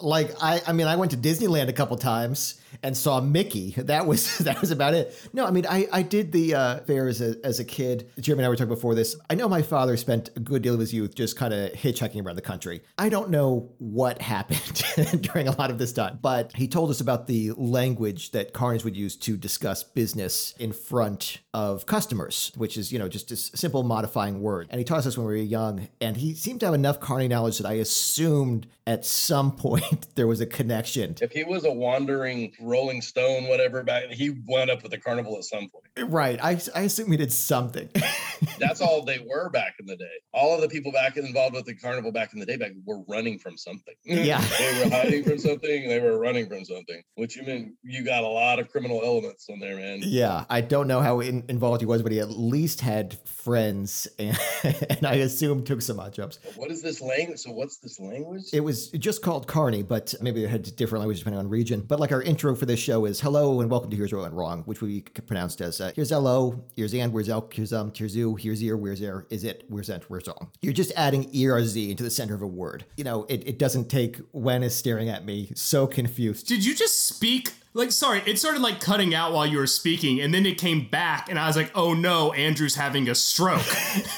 Like 0.00 0.30
I, 0.40 0.62
I 0.66 0.72
mean, 0.72 0.86
I 0.86 0.94
went 0.94 1.10
to 1.10 1.16
Disneyland 1.16 1.68
a 1.68 1.72
couple 1.72 1.96
times 1.96 2.60
and 2.82 2.96
saw 2.96 3.20
Mickey. 3.20 3.74
That 3.76 4.06
was 4.06 4.38
that 4.38 4.60
was 4.60 4.70
about 4.70 4.94
it. 4.94 5.14
No, 5.32 5.46
I 5.46 5.50
mean, 5.50 5.66
I, 5.68 5.88
I 5.92 6.02
did 6.02 6.32
the 6.32 6.54
uh, 6.54 6.78
fair 6.80 7.08
as 7.08 7.20
a, 7.20 7.36
as 7.44 7.60
a 7.60 7.64
kid. 7.64 8.10
Jeremy 8.20 8.42
and 8.42 8.46
I 8.46 8.48
were 8.48 8.56
talking 8.56 8.74
before 8.74 8.94
this. 8.94 9.16
I 9.28 9.34
know 9.34 9.48
my 9.48 9.62
father 9.62 9.96
spent 9.96 10.30
a 10.36 10.40
good 10.40 10.62
deal 10.62 10.74
of 10.74 10.80
his 10.80 10.92
youth 10.92 11.14
just 11.14 11.36
kind 11.36 11.52
of 11.52 11.72
hitchhiking 11.72 12.24
around 12.24 12.36
the 12.36 12.42
country. 12.42 12.82
I 12.96 13.08
don't 13.08 13.30
know 13.30 13.70
what 13.78 14.20
happened 14.28 14.82
during 15.22 15.48
a 15.48 15.52
lot 15.52 15.70
of 15.70 15.78
this 15.78 15.92
time, 15.92 16.18
but 16.20 16.52
he 16.54 16.68
told 16.68 16.90
us 16.90 17.00
about 17.00 17.26
the 17.26 17.52
language 17.56 18.32
that 18.32 18.52
carnies 18.52 18.84
would 18.84 18.96
use 18.96 19.16
to 19.16 19.36
discuss 19.36 19.82
business 19.82 20.54
in 20.58 20.72
front 20.72 21.38
of 21.54 21.86
customers, 21.86 22.52
which 22.56 22.76
is 22.76 22.92
you 22.92 22.98
know 22.98 23.08
just 23.08 23.30
a 23.30 23.36
simple 23.36 23.82
modifying 23.82 24.40
word. 24.40 24.68
And 24.70 24.78
he 24.78 24.84
taught 24.84 25.06
us 25.06 25.16
when 25.16 25.26
we 25.26 25.32
were 25.34 25.42
young, 25.42 25.88
and 26.00 26.16
he 26.16 26.34
seemed 26.34 26.60
to 26.60 26.66
have 26.66 26.74
enough 26.74 27.00
carny 27.00 27.28
knowledge 27.28 27.58
that 27.58 27.66
I 27.66 27.74
assumed 27.74 28.66
at 28.88 29.04
some 29.04 29.52
point 29.52 30.14
there 30.14 30.26
was 30.26 30.40
a 30.40 30.46
connection. 30.46 31.14
If 31.20 31.32
he 31.32 31.44
was 31.44 31.64
a 31.64 31.72
wandering 31.72 32.52
Rolling 32.68 33.02
Stone, 33.02 33.48
whatever, 33.48 33.82
back 33.82 34.10
he 34.10 34.30
wound 34.46 34.70
up 34.70 34.82
with 34.82 34.92
the 34.92 34.98
carnival 34.98 35.36
at 35.36 35.44
some 35.44 35.68
point. 35.68 36.10
Right. 36.10 36.38
I, 36.42 36.60
I 36.74 36.82
assume 36.82 37.10
he 37.10 37.16
did 37.16 37.32
something. 37.32 37.88
That's 38.58 38.80
all 38.80 39.04
they 39.04 39.18
were 39.18 39.50
back 39.50 39.74
in 39.80 39.86
the 39.86 39.96
day. 39.96 40.04
All 40.32 40.54
of 40.54 40.60
the 40.60 40.68
people 40.68 40.92
back 40.92 41.16
involved 41.16 41.54
with 41.54 41.64
the 41.64 41.74
carnival 41.74 42.12
back 42.12 42.32
in 42.32 42.40
the 42.40 42.46
day 42.46 42.56
back 42.56 42.72
were 42.84 43.02
running 43.08 43.38
from 43.38 43.56
something. 43.56 43.94
Yeah. 44.18 44.40
they 44.58 44.84
were 44.84 44.90
hiding 44.90 45.24
from 45.24 45.38
something. 45.38 45.88
They 45.88 46.00
were 46.00 46.18
running 46.18 46.48
from 46.48 46.64
something, 46.64 47.02
which 47.14 47.36
you 47.36 47.44
mean 47.44 47.76
you 47.82 48.04
got 48.04 48.24
a 48.24 48.28
lot 48.28 48.58
of 48.58 48.68
criminal 48.68 49.00
elements 49.04 49.46
on 49.48 49.60
there, 49.60 49.76
man. 49.76 50.00
Yeah. 50.02 50.44
I 50.50 50.60
don't 50.60 50.88
know 50.88 51.00
how 51.00 51.20
in, 51.20 51.44
involved 51.48 51.80
he 51.80 51.86
was, 51.86 52.02
but 52.02 52.10
he 52.10 52.18
at 52.18 52.30
least 52.30 52.80
had 52.80 53.16
friends 53.24 54.08
and, 54.18 54.36
and 54.90 55.06
I 55.06 55.14
assume 55.14 55.64
took 55.64 55.82
some 55.82 56.00
odd 56.00 56.12
jobs. 56.12 56.40
What 56.56 56.70
is 56.70 56.82
this 56.82 57.00
language? 57.00 57.38
So 57.38 57.52
what's 57.52 57.78
this 57.78 58.00
language? 58.00 58.44
It 58.52 58.60
was 58.60 58.88
just 58.90 59.22
called 59.22 59.46
Carney, 59.46 59.82
but 59.82 60.14
maybe 60.20 60.44
it 60.44 60.50
had 60.50 60.74
different 60.76 61.00
languages 61.00 61.20
depending 61.20 61.40
on 61.40 61.48
region. 61.48 61.80
But 61.80 62.00
like 62.00 62.12
our 62.12 62.22
intro 62.22 62.54
for 62.58 62.66
this 62.66 62.80
show 62.80 63.04
is 63.04 63.20
hello 63.20 63.60
and 63.60 63.70
welcome 63.70 63.88
to 63.88 63.96
Here's 63.96 64.12
What 64.12 64.22
Went 64.22 64.34
Wrong, 64.34 64.62
which 64.64 64.80
we 64.80 65.02
pronounced 65.02 65.60
as 65.60 65.80
uh, 65.80 65.92
here's 65.94 66.10
hello, 66.10 66.64
here's 66.74 66.92
and, 66.92 67.12
where's 67.12 67.28
elk, 67.28 67.54
here's 67.54 67.72
um, 67.72 67.92
here's 67.94 68.16
you, 68.16 68.34
here's 68.34 68.60
ear, 68.60 68.76
where's 68.76 68.98
there, 68.98 69.26
is 69.30 69.44
it, 69.44 69.62
where's 69.68 69.88
ent, 69.88 70.10
where's 70.10 70.26
all. 70.26 70.50
You're 70.60 70.72
just 70.72 70.90
adding 70.96 71.30
erz 71.32 71.76
into 71.76 72.02
the 72.02 72.10
center 72.10 72.34
of 72.34 72.42
a 72.42 72.48
word. 72.48 72.84
You 72.96 73.04
know, 73.04 73.26
it, 73.28 73.46
it 73.46 73.58
doesn't 73.60 73.88
take 73.88 74.16
when 74.32 74.64
is 74.64 74.74
staring 74.74 75.08
at 75.08 75.24
me, 75.24 75.52
so 75.54 75.86
confused. 75.86 76.48
Did 76.48 76.64
you 76.64 76.74
just 76.74 77.06
speak 77.06 77.52
like 77.74 77.92
sorry 77.92 78.22
it 78.26 78.38
started 78.38 78.60
like 78.60 78.80
cutting 78.80 79.14
out 79.14 79.32
while 79.32 79.46
you 79.46 79.58
were 79.58 79.66
speaking 79.66 80.20
and 80.20 80.32
then 80.32 80.46
it 80.46 80.58
came 80.58 80.88
back 80.88 81.28
and 81.28 81.38
i 81.38 81.46
was 81.46 81.54
like 81.54 81.70
oh 81.74 81.92
no 81.92 82.32
andrew's 82.32 82.74
having 82.74 83.08
a 83.08 83.14
stroke 83.14 83.62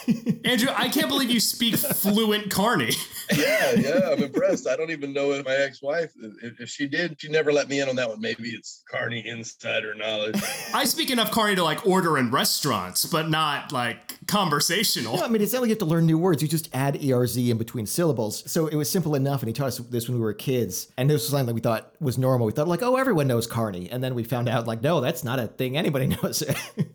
andrew 0.44 0.68
i 0.76 0.88
can't 0.88 1.08
believe 1.08 1.30
you 1.30 1.40
speak 1.40 1.76
fluent 1.76 2.50
carney. 2.50 2.92
Yeah 3.32 3.74
yeah 3.76 4.10
i'm 4.10 4.20
impressed. 4.24 4.66
I 4.66 4.74
don't 4.74 4.90
even 4.90 5.12
know 5.12 5.30
if 5.30 5.46
my 5.46 5.54
ex-wife 5.54 6.10
if, 6.42 6.60
if 6.62 6.68
she 6.68 6.88
did 6.88 7.16
she 7.20 7.28
never 7.28 7.52
let 7.52 7.68
me 7.68 7.80
in 7.80 7.88
on 7.88 7.94
that 7.94 8.08
one. 8.08 8.20
Maybe 8.20 8.48
it's 8.48 8.82
carney 8.90 9.24
insider 9.24 9.94
knowledge. 9.94 10.34
I 10.74 10.84
speak 10.84 11.10
enough 11.10 11.30
carney 11.30 11.54
to 11.54 11.62
like 11.62 11.86
order 11.86 12.18
in 12.18 12.32
restaurants 12.32 13.06
but 13.06 13.28
not 13.28 13.70
like 13.70 14.26
conversational. 14.26 15.16
No, 15.16 15.22
i 15.22 15.28
mean 15.28 15.42
it's 15.42 15.52
not 15.52 15.60
like 15.60 15.68
you 15.68 15.74
have 15.74 15.78
to 15.78 15.84
learn 15.84 16.06
new 16.06 16.18
words. 16.18 16.42
You 16.42 16.48
just 16.48 16.68
add 16.74 16.96
erz 16.96 17.36
in 17.36 17.56
between 17.56 17.86
syllables. 17.86 18.50
So 18.50 18.66
it 18.66 18.74
was 18.74 18.90
simple 18.90 19.14
enough 19.14 19.42
and 19.42 19.48
he 19.48 19.52
taught 19.52 19.68
us 19.68 19.78
this 19.78 20.08
when 20.08 20.18
we 20.18 20.24
were 20.24 20.32
kids. 20.34 20.88
And 20.98 21.08
this 21.08 21.22
was 21.22 21.28
something 21.28 21.46
that 21.46 21.54
we 21.54 21.60
thought 21.60 21.94
was 22.00 22.18
normal. 22.18 22.48
We 22.48 22.52
thought 22.52 22.66
like 22.66 22.82
oh 22.82 22.96
everyone 22.96 23.28
knows 23.28 23.46
carney. 23.46 23.88
And 23.92 24.02
then 24.02 24.16
we 24.16 24.24
found 24.24 24.48
out 24.48 24.66
like 24.66 24.82
no 24.82 25.00
that's 25.00 25.22
not 25.22 25.38
a 25.38 25.46
thing 25.46 25.76
anybody 25.76 26.06
knows. 26.22 26.42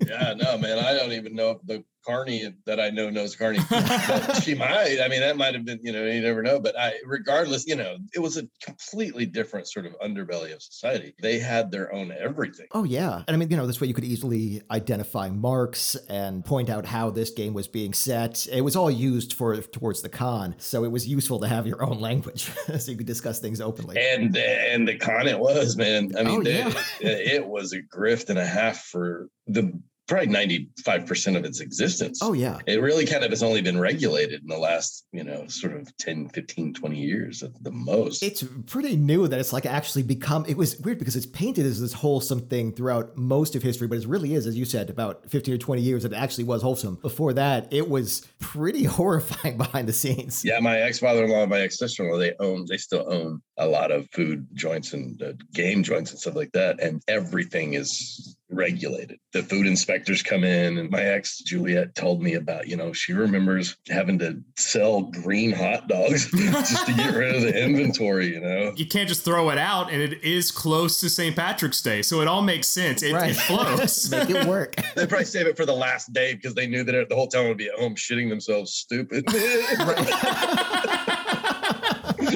Yeah 0.06 0.34
no 0.36 0.58
man 0.58 0.80
i 0.80 0.94
don't 0.94 1.14
even 1.14 1.34
know 1.34 1.52
if 1.52 1.58
the 1.66 1.84
Carney 2.06 2.54
that 2.66 2.80
I 2.80 2.90
know 2.90 3.10
knows 3.10 3.36
Carney. 3.36 3.60
she 4.42 4.56
might. 4.56 5.00
I 5.02 5.08
mean, 5.10 5.22
that 5.22 5.38
might 5.38 5.54
have 5.54 5.66
been, 5.66 5.80
you 5.84 5.92
know, 5.92 6.06
you 6.06 6.22
never 6.22 6.42
know. 6.42 6.60
But 6.60 6.78
I, 6.78 6.94
regardless, 7.06 7.66
you 7.68 7.76
know, 7.76 7.98
it 8.14 8.20
was 8.20 8.38
a 8.38 8.48
completely 8.64 9.26
different 9.26 9.68
sort 9.68 9.86
of 9.86 9.98
underbelly 10.00 10.54
of 10.54 10.62
society. 10.62 11.14
They 11.22 11.40
had 11.40 11.72
their 11.72 11.94
own 11.94 12.12
everything. 12.12 12.68
Oh, 12.72 12.84
yeah. 12.84 13.24
And 13.28 13.36
I 13.36 13.38
mean, 13.38 13.50
you 13.50 13.58
know, 13.58 13.68
this 13.68 13.82
way 13.82 13.88
you 13.88 13.94
could 13.94 14.04
easily 14.04 14.62
identify 14.70 15.30
marks 15.30 15.96
and 16.10 16.44
point 16.46 16.70
out 16.70 16.86
how 16.86 17.10
this 17.10 17.32
game 17.32 17.54
was 17.54 17.68
being 17.68 17.94
set. 17.94 18.48
It 18.52 18.62
was 18.62 18.76
all 18.76 18.92
used 18.92 19.34
for 19.34 19.56
towards 19.62 20.02
the 20.02 20.10
con. 20.10 20.56
So 20.58 20.84
it 20.84 20.92
was 20.92 21.08
useful 21.08 21.40
to 21.40 21.48
have 21.48 21.68
your 21.68 21.84
own 21.84 22.00
language 22.00 22.52
so 22.80 22.92
you 22.92 22.98
could 22.98 23.08
discuss 23.08 23.40
things 23.40 23.62
openly. 23.62 23.98
And 23.98 24.36
and 24.38 24.88
the 24.88 24.98
con 24.98 25.28
it 25.28 25.40
was, 25.40 25.76
man. 25.76 26.12
I 26.18 26.22
oh, 26.22 26.40
mean, 26.40 26.48
oh, 26.48 26.50
yeah. 26.50 26.84
it, 27.00 27.34
it 27.34 27.48
was 27.48 27.74
a 27.74 27.82
grift 27.82 28.30
and 28.30 28.40
a 28.40 28.46
half 28.46 28.84
for 28.86 29.30
the 29.48 29.80
probably 30.08 30.28
95% 30.28 31.36
of 31.36 31.46
its 31.46 31.60
existence. 31.60 32.20
Oh, 32.22 32.34
yeah. 32.34 32.60
It 32.68 32.82
really 32.82 33.06
kind 33.06 33.24
of 33.24 33.32
has 33.32 33.42
only 33.42 33.62
been 33.62 33.80
regulated 33.80 34.42
in 34.42 34.48
the 34.48 34.58
last, 34.58 35.06
you 35.12 35.24
know, 35.24 35.48
sort 35.48 35.74
of 35.74 35.96
10, 35.98 36.30
15, 36.30 36.74
20 36.74 36.98
years 36.98 37.42
at 37.42 37.52
the 37.64 37.72
most. 37.72 38.22
It's 38.22 38.44
pretty 38.68 38.96
new 38.96 39.28
that 39.28 39.40
it's 39.40 39.54
like 39.54 39.66
actually 39.66 40.04
become, 40.04 40.46
it 40.48 40.58
was 40.58 40.80
weird 40.80 41.00
because 41.00 41.16
it's 41.16 41.26
painted 41.26 41.66
as 41.66 41.82
this 41.82 41.94
wholesome 41.94 42.42
thing 42.48 42.72
throughout 42.72 43.18
most 43.18 43.56
of 43.56 43.64
history, 43.64 43.88
but 43.88 43.98
it 43.98 44.08
really 44.08 44.36
is, 44.36 44.46
as 44.46 44.58
you 44.58 44.66
said, 44.66 44.90
about 44.90 45.30
15 45.30 45.56
or 45.56 45.58
20 45.58 45.82
years 45.82 46.04
that 46.04 46.12
it 46.12 46.18
actually 46.18 46.44
was 46.44 46.62
wholesome. 46.62 46.96
Before 47.02 47.34
that, 47.34 47.68
it 47.72 47.90
was 47.90 48.28
pretty 48.40 48.84
horrifying 48.96 49.58
behind 49.58 49.88
the 49.88 49.94
scenes. 49.94 50.46
Yeah, 50.46 50.60
my 50.60 50.80
ex-father-in-law 50.80 51.42
and 51.42 51.50
my 51.50 51.62
ex-sister-in-law, 51.62 52.20
they 52.20 52.34
own, 52.40 52.66
they 52.70 52.78
still 52.78 53.06
own 53.12 53.42
a 53.58 53.68
lot 53.68 53.92
of 53.92 54.08
food 54.12 54.48
joints 54.54 54.94
and 54.94 55.22
uh, 55.22 55.34
game 55.54 55.82
joints 55.82 56.12
and 56.12 56.20
stuff 56.20 56.36
like 56.36 56.52
that. 56.52 56.80
And 56.80 57.02
everything 57.08 57.74
is 57.74 58.38
regulated. 58.50 59.20
The 59.34 59.44
food 59.44 59.68
inspectors 59.68 60.22
come 60.22 60.44
in, 60.44 60.78
and 60.78 60.90
my 60.90 61.02
ex 61.02 61.40
Juliet 61.40 61.96
told 61.96 62.22
me 62.22 62.36
about, 62.36 62.68
you 62.68 62.78
know, 62.78 62.94
she 62.94 63.14
remembers 63.14 63.76
having 63.90 64.20
to 64.20 64.42
sell 64.56 65.04
green 65.04 65.52
hot 65.52 65.88
dogs 65.88 66.30
just 66.36 66.86
to 66.86 66.94
get 66.94 67.16
rid 67.16 67.36
of 67.36 67.42
the 67.42 67.64
inventory, 67.64 68.28
you 68.28 68.40
know. 68.40 68.74
You 68.76 68.88
can't 68.88 69.08
just 69.08 69.26
throw 69.26 69.50
it 69.50 69.58
out, 69.58 69.92
and 69.92 70.02
it 70.02 70.24
is 70.24 70.52
close 70.52 71.00
to 71.02 71.10
St. 71.10 71.36
Patrick's 71.36 71.82
Day, 71.82 72.02
so 72.02 72.22
it 72.22 72.28
all 72.28 72.42
makes 72.42 72.68
sense. 72.68 73.04
It, 73.04 73.14
right. 73.14 73.32
it 73.32 73.36
flows. 73.36 74.10
Make 74.16 74.30
it 74.30 74.46
work. 74.46 74.76
they 74.96 75.08
probably 75.08 75.26
save 75.26 75.48
it 75.48 75.58
for 75.58 75.66
the 75.66 75.74
last 75.74 76.14
day 76.14 76.34
because 76.34 76.54
they 76.54 76.68
knew 76.68 76.84
that 76.84 77.10
the 77.10 77.16
whole 77.16 77.28
town 77.28 77.48
would 77.48 77.58
be 77.58 77.68
at 77.68 77.76
home 77.76 77.96
shitting 77.96 78.30
themselves 78.30 78.74
stupid. 78.74 79.26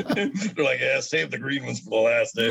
They're 0.09 0.65
like, 0.65 0.79
yeah, 0.79 0.99
save 0.99 1.31
the 1.31 1.37
green 1.39 1.65
ones 1.65 1.79
for 1.79 1.89
the 1.89 1.95
last 1.97 2.35
day. 2.35 2.49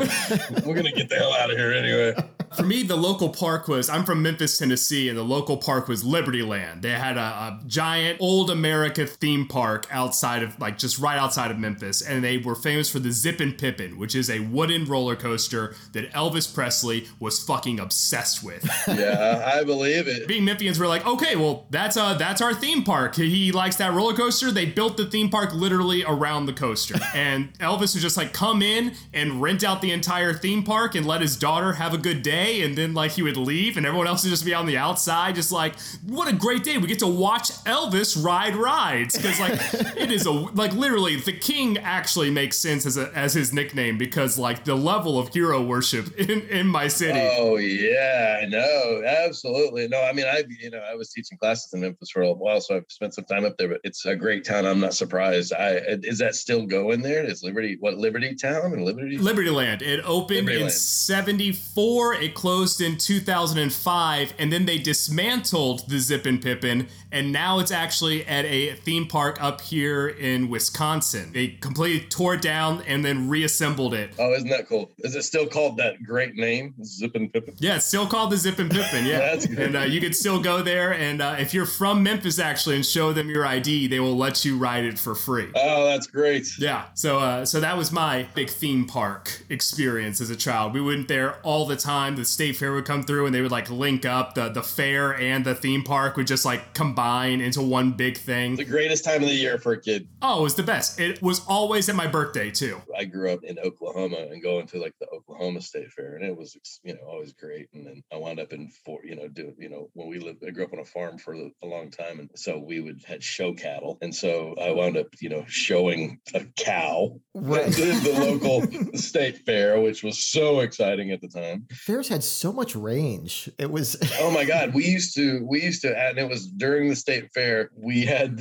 We're 0.65 0.75
gonna 0.75 0.91
get 0.91 1.09
the 1.09 1.15
hell 1.15 1.33
out 1.33 1.51
of 1.51 1.57
here 1.57 1.71
anyway. 1.71 2.15
For 2.55 2.63
me, 2.63 2.83
the 2.83 2.95
local 2.95 3.29
park 3.29 3.67
was 3.67 3.89
I'm 3.89 4.03
from 4.03 4.21
Memphis, 4.21 4.57
Tennessee, 4.57 5.07
and 5.07 5.17
the 5.17 5.23
local 5.23 5.57
park 5.57 5.87
was 5.87 6.03
Liberty 6.03 6.41
Land. 6.41 6.81
They 6.81 6.91
had 6.91 7.15
a, 7.17 7.21
a 7.21 7.59
giant 7.67 8.19
old 8.19 8.49
America 8.49 9.05
theme 9.05 9.47
park 9.47 9.85
outside 9.91 10.41
of 10.41 10.59
like 10.59 10.77
just 10.77 10.97
right 10.97 11.17
outside 11.17 11.51
of 11.51 11.59
Memphis, 11.59 12.01
and 12.01 12.23
they 12.23 12.37
were 12.37 12.55
famous 12.55 12.89
for 12.89 12.99
the 12.99 13.11
Zippin' 13.11 13.53
Pippin, 13.53 13.97
which 13.99 14.15
is 14.15 14.29
a 14.29 14.39
wooden 14.39 14.85
roller 14.85 15.15
coaster 15.15 15.75
that 15.93 16.11
Elvis 16.11 16.51
Presley 16.51 17.07
was 17.19 17.43
fucking 17.43 17.79
obsessed 17.79 18.43
with. 18.43 18.67
Yeah, 18.99 19.43
I 19.45 19.63
believe 19.63 20.07
it. 20.07 20.27
Being 20.27 20.43
Memphians, 20.43 20.79
we're 20.79 20.87
like, 20.87 21.05
okay, 21.05 21.35
well, 21.35 21.67
that's 21.69 21.95
uh 21.95 22.15
that's 22.15 22.41
our 22.41 22.53
theme 22.53 22.83
park. 22.83 23.15
He 23.15 23.51
likes 23.51 23.75
that 23.77 23.93
roller 23.93 24.15
coaster. 24.15 24.51
They 24.51 24.65
built 24.65 24.97
the 24.97 25.05
theme 25.05 25.29
park 25.29 25.53
literally 25.53 26.03
around 26.03 26.47
the 26.47 26.53
coaster, 26.53 26.95
and 27.13 27.53
Elvis 27.59 27.93
was 27.93 28.01
just 28.01 28.17
like 28.17 28.33
come 28.33 28.61
in 28.61 28.93
and 29.13 29.41
rent 29.41 29.63
out 29.63 29.81
the 29.81 29.91
entire 29.91 30.33
theme 30.33 30.63
park 30.63 30.95
and 30.95 31.05
let 31.05 31.21
his 31.21 31.37
daughter 31.37 31.73
have 31.73 31.93
a 31.93 31.97
good 31.97 32.23
day 32.23 32.38
and 32.39 32.77
then 32.77 32.93
like 32.93 33.11
he 33.11 33.21
would 33.21 33.37
leave 33.37 33.77
and 33.77 33.85
everyone 33.85 34.07
else 34.07 34.23
would 34.23 34.29
just 34.29 34.45
be 34.45 34.53
on 34.53 34.65
the 34.65 34.77
outside 34.77 35.35
just 35.35 35.51
like 35.51 35.75
what 36.07 36.27
a 36.27 36.33
great 36.35 36.63
day. 36.63 36.77
We 36.77 36.87
get 36.87 36.99
to 36.99 37.07
watch 37.07 37.51
elvis 37.65 38.23
ride 38.23 38.55
rides 38.55 39.15
because 39.15 39.39
like 39.39 39.53
it 39.97 40.11
is 40.11 40.25
a 40.25 40.31
like 40.31 40.73
literally 40.73 41.17
the 41.17 41.33
king 41.33 41.77
actually 41.77 42.29
makes 42.29 42.57
sense 42.57 42.85
as 42.85 42.97
a 42.97 43.11
as 43.15 43.33
his 43.33 43.53
nickname 43.53 43.97
because 43.97 44.37
like 44.37 44.63
the 44.65 44.75
level 44.75 45.19
of 45.19 45.33
hero 45.33 45.61
worship 45.61 46.15
in 46.17 46.41
in 46.49 46.67
my 46.67 46.87
city. 46.87 47.19
Oh 47.19 47.57
yeah 47.57 48.45
no 48.49 49.03
absolutely. 49.05 49.87
No 49.87 50.01
i 50.01 50.13
mean 50.13 50.25
i 50.25 50.43
you 50.59 50.69
know 50.69 50.81
i 50.89 50.95
was 50.95 51.09
teaching 51.09 51.37
classes 51.37 51.73
in 51.73 51.81
memphis 51.81 52.09
for 52.09 52.21
a 52.21 52.33
while 52.33 52.61
so 52.61 52.75
i've 52.75 52.85
spent 52.89 53.13
some 53.13 53.25
time 53.25 53.45
up 53.45 53.57
there 53.57 53.67
but 53.69 53.81
it's 53.83 54.05
a 54.05 54.15
great 54.15 54.43
town. 54.43 54.65
I'm 54.65 54.79
not 54.79 54.93
surprised. 54.93 55.53
I 55.53 55.81
is 56.03 56.19
that 56.19 56.35
still 56.35 56.65
going 56.65 57.01
there? 57.01 57.23
Is 57.23 57.43
liberty 57.43 57.77
what 57.79 57.97
liberty 57.97 58.35
town 58.35 58.73
and 58.73 58.83
liberty? 58.83 59.17
Liberty 59.17 59.49
land 59.49 59.81
it 59.81 60.01
opened 60.05 60.47
Liberty 60.47 60.55
in 60.57 60.61
Land. 60.63 60.73
74 60.73 62.13
it 62.15 62.28
closed 62.29 62.81
in 62.81 62.97
2005 62.97 64.33
and 64.37 64.51
then 64.53 64.65
they 64.65 64.77
dismantled 64.77 65.87
the 65.89 65.99
Zippin' 65.99 66.39
Pippin 66.39 66.87
and 67.11 67.31
now 67.31 67.57
it's 67.59 67.71
actually 67.71 68.25
at 68.27 68.45
a 68.45 68.75
theme 68.75 69.07
park 69.07 69.41
up 69.41 69.61
here 69.61 70.07
in 70.07 70.47
Wisconsin. 70.47 71.31
They 71.33 71.47
completely 71.47 72.07
tore 72.07 72.35
it 72.35 72.41
down 72.41 72.83
and 72.83 73.03
then 73.03 73.27
reassembled 73.29 73.93
it. 73.93 74.13
oh 74.19 74.33
isn't 74.33 74.49
that 74.49 74.67
cool 74.67 74.91
is 74.99 75.15
it 75.15 75.23
still 75.23 75.47
called 75.47 75.77
that 75.77 76.03
great 76.03 76.35
name 76.35 76.73
Zippin' 76.83 77.29
Pippin 77.29 77.55
Yeah, 77.59 77.75
it's 77.77 77.85
still 77.85 78.07
called 78.07 78.31
the 78.31 78.37
Zippin' 78.37 78.69
Pippin. 78.69 79.05
Yeah, 79.05 79.19
That's 79.29 79.45
good. 79.47 79.59
and 79.59 79.75
uh, 79.75 79.81
you 79.81 79.99
can 80.01 80.13
still 80.13 80.39
go 80.39 80.61
there. 80.61 80.93
And 80.93 81.21
uh, 81.21 81.35
if 81.39 81.53
you're 81.53 81.65
from 81.65 82.03
Memphis, 82.03 82.39
actually, 82.39 82.75
and 82.75 82.85
show 82.85 83.13
them 83.13 83.29
your 83.29 83.45
ID, 83.45 83.87
they 83.87 83.99
will 83.99 84.15
let 84.17 84.45
you 84.45 84.57
ride 84.57 84.85
it 84.85 84.97
for 84.99 85.15
free. 85.15 85.49
oh 85.55 85.85
that's 85.85 86.07
great 86.07 86.47
Yeah, 86.59 86.85
so 86.93 87.19
uh, 87.19 87.45
so 87.45 87.59
that 87.59 87.77
was 87.77 87.91
my 87.91 88.27
big 88.35 88.49
theme 88.49 88.85
park 88.85 89.43
experience 89.49 90.21
as 90.21 90.29
a 90.29 90.35
child. 90.35 90.73
We 90.73 90.81
went 90.81 91.07
there 91.07 91.35
all 91.43 91.65
the 91.65 91.75
time. 91.75 92.15
The 92.19 92.25
state 92.25 92.55
fair 92.55 92.73
would 92.73 92.85
come 92.85 93.03
through 93.03 93.25
and 93.25 93.33
they 93.33 93.41
would 93.41 93.51
like 93.51 93.69
link 93.69 94.05
up 94.05 94.35
the 94.35 94.49
the 94.49 94.61
fair 94.63 95.15
and 95.17 95.45
the 95.45 95.55
theme 95.55 95.83
park 95.83 96.17
would 96.17 96.27
just 96.27 96.45
like 96.45 96.73
combine 96.73 97.41
into 97.41 97.61
one 97.61 97.91
big 97.91 98.17
thing. 98.17 98.55
The 98.55 98.65
greatest 98.65 99.05
time 99.05 99.23
of 99.23 99.29
the 99.29 99.35
year 99.35 99.57
for 99.57 99.73
a 99.73 99.81
kid. 99.81 100.07
Oh, 100.21 100.39
it 100.39 100.43
was 100.43 100.55
the 100.55 100.63
best. 100.63 100.99
It 100.99 101.21
was 101.21 101.45
always 101.47 101.89
at 101.89 101.95
my 101.95 102.07
birthday 102.07 102.51
too. 102.51 102.81
I 102.97 103.05
grew 103.05 103.31
up 103.31 103.43
in 103.43 103.57
Oklahoma 103.59 104.17
and 104.17 104.41
going 104.43 104.67
to 104.67 104.79
like 104.79 104.93
the 104.99 105.07
Oklahoma 105.07 105.61
State 105.61 105.91
Fair, 105.91 106.15
and 106.15 106.25
it 106.25 106.35
was 106.35 106.57
you 106.83 106.93
know 106.93 107.01
always 107.07 107.33
great. 107.33 107.69
And 107.73 107.85
then 107.85 108.03
I 108.11 108.17
wound 108.17 108.39
up 108.39 108.51
in 108.53 108.69
for 108.85 108.99
you 109.03 109.15
know 109.15 109.27
do 109.27 109.53
you 109.57 109.69
know 109.69 109.89
when 109.93 110.09
we 110.09 110.19
lived, 110.19 110.43
I 110.45 110.51
grew 110.51 110.65
up 110.65 110.73
on 110.73 110.79
a 110.79 110.85
farm 110.85 111.17
for 111.17 111.33
a 111.33 111.65
long 111.65 111.89
time, 111.89 112.19
and 112.19 112.29
so 112.35 112.59
we 112.59 112.81
would 112.81 113.01
had 113.07 113.23
show 113.23 113.53
cattle, 113.53 113.97
and 114.01 114.13
so 114.13 114.55
I 114.61 114.71
wound 114.71 114.97
up 114.97 115.07
you 115.19 115.29
know 115.29 115.45
showing 115.47 116.19
a 116.33 116.43
cow 116.57 117.19
Right. 117.33 117.67
at 117.79 118.03
the 118.03 118.13
local 118.19 118.67
state 118.97 119.39
fair, 119.45 119.79
which 119.79 120.03
was 120.03 120.19
so 120.25 120.59
exciting 120.59 121.11
at 121.11 121.21
the 121.21 121.27
time. 121.27 121.67
Fairs 121.71 122.08
had 122.09 122.23
so 122.23 122.51
much 122.51 122.75
range. 122.75 123.49
It 123.57 123.69
was 123.71 123.97
Oh 124.19 124.31
my 124.31 124.43
God, 124.43 124.73
we 124.73 124.85
used 124.85 125.15
to 125.15 125.45
we 125.45 125.61
used 125.61 125.81
to, 125.83 125.97
and 125.97 126.17
it 126.17 126.27
was 126.27 126.47
during 126.47 126.89
the 126.89 126.95
state 126.95 127.31
fair. 127.33 127.69
We 127.75 128.05
had 128.05 128.39